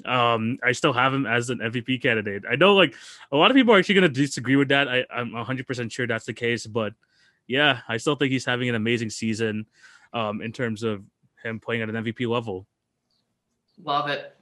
Um 0.06 0.58
i 0.64 0.72
still 0.72 0.94
have 0.94 1.12
him 1.12 1.26
as 1.26 1.50
an 1.50 1.58
mvp 1.58 2.00
candidate. 2.00 2.44
I 2.48 2.56
know 2.56 2.74
like 2.74 2.94
a 3.30 3.36
lot 3.36 3.50
of 3.50 3.56
people 3.56 3.74
are 3.74 3.78
actually 3.78 3.96
going 3.96 4.12
to 4.14 4.20
disagree 4.20 4.56
with 4.56 4.68
that. 4.68 4.88
I, 4.88 5.04
i'm 5.10 5.32
100% 5.32 5.92
sure 5.92 6.06
that's 6.06 6.24
the 6.24 6.32
case 6.32 6.66
but 6.66 6.94
yeah 7.46 7.80
i 7.88 7.98
still 7.98 8.14
think 8.16 8.32
he's 8.32 8.46
having 8.46 8.70
an 8.70 8.74
amazing 8.74 9.10
season 9.10 9.66
um 10.14 10.40
in 10.40 10.50
terms 10.50 10.82
of 10.82 11.04
him 11.44 11.60
playing 11.60 11.82
at 11.82 11.90
an 11.90 11.96
mvp 11.96 12.26
level. 12.26 12.66
Love 13.82 14.08
it. 14.08 14.34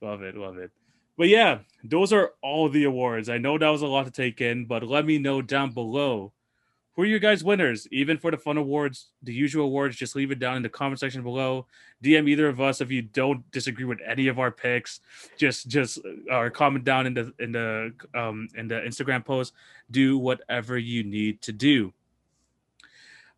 Love 0.00 0.22
it 0.22 0.36
love 0.36 0.58
it. 0.58 0.70
But 1.18 1.28
yeah 1.28 1.60
those 1.82 2.12
are 2.12 2.34
all 2.40 2.68
the 2.68 2.84
awards. 2.84 3.28
I 3.28 3.38
know 3.38 3.58
that 3.58 3.74
was 3.76 3.82
a 3.82 3.88
lot 3.88 4.04
to 4.04 4.12
take 4.12 4.40
in 4.40 4.66
but 4.66 4.84
let 4.84 5.04
me 5.04 5.18
know 5.18 5.42
down 5.42 5.72
below 5.72 6.32
who 6.94 7.02
are 7.02 7.06
your 7.06 7.18
guys 7.18 7.42
winners? 7.42 7.88
Even 7.90 8.18
for 8.18 8.30
the 8.30 8.36
fun 8.36 8.58
awards 8.58 9.08
the 9.22 9.32
usual 9.32 9.64
awards 9.64 9.96
just 9.96 10.14
leave 10.14 10.30
it 10.30 10.38
down 10.38 10.56
in 10.56 10.62
the 10.62 10.68
comment 10.68 11.00
section 11.00 11.22
below. 11.22 11.66
Dm 12.04 12.28
either 12.28 12.48
of 12.48 12.60
us 12.60 12.80
if 12.80 12.90
you 12.90 13.02
don't 13.02 13.50
disagree 13.50 13.84
with 13.84 13.98
any 14.06 14.28
of 14.28 14.38
our 14.38 14.50
picks. 14.50 15.00
Just 15.38 15.68
just 15.68 15.98
uh, 16.30 16.36
or 16.36 16.50
comment 16.50 16.84
down 16.84 17.06
in 17.06 17.14
the 17.14 17.32
in 17.38 17.52
the 17.52 17.92
um 18.14 18.48
in 18.54 18.68
the 18.68 18.76
instagram 18.76 19.24
post. 19.24 19.54
Do 19.90 20.18
whatever 20.18 20.76
you 20.76 21.02
need 21.02 21.40
to 21.42 21.52
do. 21.52 21.92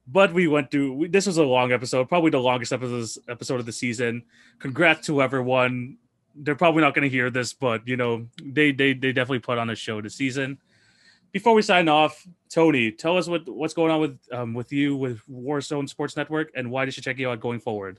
But 0.06 0.32
we 0.34 0.48
went 0.48 0.70
through 0.70 0.92
we, 0.94 1.08
this 1.08 1.26
was 1.26 1.38
a 1.38 1.44
long 1.44 1.72
episode 1.72 2.08
probably 2.08 2.30
the 2.30 2.38
longest 2.40 2.72
episode 2.72 3.22
episode 3.28 3.60
of 3.60 3.66
the 3.66 3.72
season. 3.72 4.24
Congrats 4.58 5.06
to 5.06 5.22
everyone. 5.22 5.98
they're 6.34 6.56
probably 6.56 6.82
not 6.82 6.94
going 6.94 7.08
to 7.08 7.16
hear 7.16 7.30
this 7.30 7.52
but 7.52 7.86
you 7.86 7.96
know 7.96 8.26
they 8.42 8.72
they 8.72 8.92
they 8.92 9.12
definitely 9.12 9.38
put 9.38 9.56
on 9.56 9.70
a 9.70 9.76
show 9.76 10.00
this 10.02 10.16
season 10.16 10.58
before 11.34 11.52
we 11.52 11.62
sign 11.62 11.88
off, 11.88 12.26
Tony, 12.48 12.92
tell 12.92 13.18
us 13.18 13.26
what 13.26 13.46
what's 13.48 13.74
going 13.74 13.90
on 13.90 14.00
with 14.00 14.18
um, 14.32 14.54
with 14.54 14.72
you 14.72 14.96
with 14.96 15.20
Warzone 15.28 15.88
Sports 15.88 16.16
Network 16.16 16.52
and 16.54 16.70
why 16.70 16.84
they 16.84 16.92
should 16.92 17.02
check 17.02 17.18
you 17.18 17.28
out 17.28 17.40
going 17.40 17.58
forward. 17.58 17.98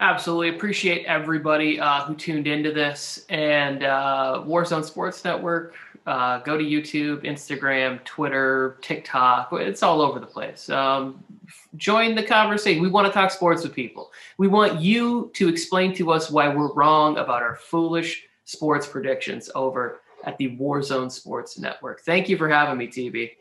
Absolutely 0.00 0.48
appreciate 0.48 1.04
everybody 1.04 1.78
uh, 1.78 2.00
who 2.04 2.14
tuned 2.14 2.46
into 2.46 2.72
this 2.72 3.26
and 3.28 3.84
uh, 3.84 4.42
Warzone 4.46 4.84
Sports 4.86 5.22
Network. 5.22 5.74
Uh, 6.06 6.38
go 6.38 6.56
to 6.56 6.64
YouTube, 6.64 7.24
Instagram, 7.26 8.02
Twitter, 8.04 8.78
TikTok. 8.80 9.50
It's 9.52 9.82
all 9.82 10.00
over 10.00 10.18
the 10.18 10.26
place. 10.26 10.70
Um, 10.70 11.22
join 11.76 12.14
the 12.14 12.22
conversation. 12.22 12.80
We 12.80 12.88
want 12.88 13.06
to 13.06 13.12
talk 13.12 13.30
sports 13.30 13.64
with 13.64 13.74
people. 13.74 14.10
We 14.38 14.48
want 14.48 14.80
you 14.80 15.30
to 15.34 15.46
explain 15.50 15.94
to 15.96 16.10
us 16.10 16.30
why 16.30 16.48
we're 16.48 16.72
wrong 16.72 17.18
about 17.18 17.42
our 17.42 17.56
foolish 17.56 18.24
sports 18.46 18.86
predictions 18.86 19.50
over 19.54 20.00
at 20.24 20.36
the 20.38 20.56
Warzone 20.56 21.10
Sports 21.10 21.58
Network. 21.58 22.02
Thank 22.02 22.28
you 22.28 22.36
for 22.36 22.48
having 22.48 22.78
me, 22.78 22.88
TV. 22.88 23.32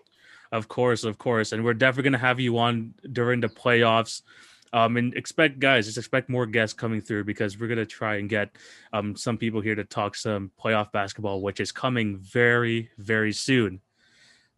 Of 0.51 0.67
course, 0.67 1.03
of 1.03 1.17
course. 1.17 1.51
And 1.51 1.63
we're 1.63 1.73
definitely 1.73 2.03
going 2.03 2.13
to 2.13 2.25
have 2.25 2.39
you 2.39 2.57
on 2.57 2.93
during 3.11 3.39
the 3.39 3.49
playoffs. 3.49 4.21
Um, 4.71 4.97
and 4.97 5.15
expect, 5.15 5.59
guys, 5.59 5.85
just 5.85 5.97
expect 5.97 6.29
more 6.29 6.45
guests 6.45 6.73
coming 6.73 7.01
through 7.01 7.23
because 7.23 7.59
we're 7.59 7.67
going 7.67 7.77
to 7.77 7.85
try 7.85 8.17
and 8.17 8.29
get 8.29 8.55
um, 8.93 9.15
some 9.15 9.37
people 9.37 9.61
here 9.61 9.75
to 9.75 9.83
talk 9.83 10.15
some 10.15 10.51
playoff 10.63 10.91
basketball, 10.91 11.41
which 11.41 11.59
is 11.59 11.71
coming 11.71 12.17
very, 12.17 12.89
very 12.97 13.33
soon. 13.33 13.81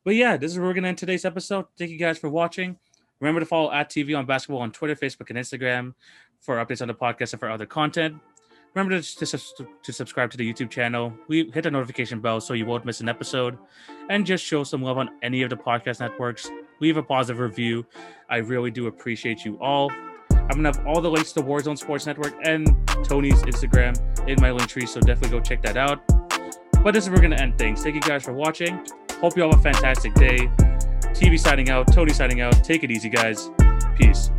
But 0.04 0.16
yeah, 0.16 0.36
this 0.36 0.52
is 0.52 0.58
where 0.58 0.68
we're 0.68 0.74
going 0.74 0.84
to 0.84 0.90
end 0.90 0.98
today's 0.98 1.26
episode. 1.26 1.66
Thank 1.78 1.92
you 1.92 1.98
guys 1.98 2.18
for 2.18 2.30
watching. 2.30 2.78
Remember 3.20 3.40
to 3.40 3.46
follow 3.46 3.72
at 3.72 3.90
TV 3.90 4.18
on 4.18 4.26
basketball 4.26 4.62
on 4.62 4.72
Twitter, 4.72 4.96
Facebook, 4.96 5.30
and 5.30 5.38
Instagram 5.38 5.94
for 6.40 6.58
updates 6.58 6.82
on 6.82 6.88
the 6.88 6.94
podcast 6.94 7.34
and 7.34 7.40
for 7.40 7.50
other 7.50 7.68
content. 7.68 8.18
Remember 8.74 9.02
to, 9.02 9.26
to, 9.26 9.68
to, 9.84 9.94
subscribe 9.94 10.32
to 10.32 10.38
the 10.38 10.52
YouTube 10.52 10.70
channel. 10.70 11.14
We 11.28 11.52
hit 11.54 11.64
the 11.64 11.72
notification 11.72 12.22
bell 12.22 12.40
so 12.40 12.54
you 12.54 12.66
won't 12.66 12.86
miss 12.86 13.02
an 13.02 13.10
episode, 13.10 13.58
and 14.10 14.26
just 14.26 14.46
show 14.46 14.64
some 14.64 14.82
love 14.82 14.98
on 14.98 15.10
any 15.22 15.42
of 15.42 15.50
the 15.50 15.58
podcast 15.58 16.00
networks. 16.00 16.50
Leave 16.80 16.96
a 16.96 17.04
positive 17.04 17.40
review. 17.40 17.86
I 18.30 18.38
really 18.38 18.72
do 18.72 18.88
appreciate 18.88 19.44
you 19.44 19.58
all. 19.60 19.92
I'm 20.32 20.48
gonna 20.48 20.74
have 20.76 20.86
all 20.88 21.02
the 21.02 21.12
links 21.12 21.34
to 21.34 21.42
Warzone 21.42 21.78
Sports 21.78 22.06
Network 22.06 22.34
and 22.44 22.66
Tony's 23.04 23.42
Instagram 23.44 23.98
in 24.28 24.42
my 24.42 24.50
Linktree, 24.50 24.88
so 24.88 25.02
definitely 25.02 25.38
go 25.38 25.44
check 25.44 25.62
that 25.64 25.76
out. 25.76 26.02
But 26.84 26.94
this 26.94 27.04
is 27.04 27.10
where 27.10 27.18
we're 27.18 27.24
gonna 27.24 27.42
end 27.42 27.58
things. 27.58 27.84
Thank 27.84 27.96
you 27.96 28.02
guys 28.02 28.24
for 28.24 28.34
watching. 28.34 28.86
Hope 29.20 29.36
you 29.36 29.44
all 29.44 29.52
have 29.52 29.60
a 29.60 29.64
fantastic 29.64 30.14
day. 30.16 30.50
TV 31.14 31.38
signing 31.38 31.70
out, 31.70 31.92
Tony 31.92 32.14
signing 32.14 32.42
out. 32.42 32.64
Take 32.64 32.84
it 32.84 32.92
easy, 32.92 33.10
guys. 33.10 33.52
Peace. 33.98 34.32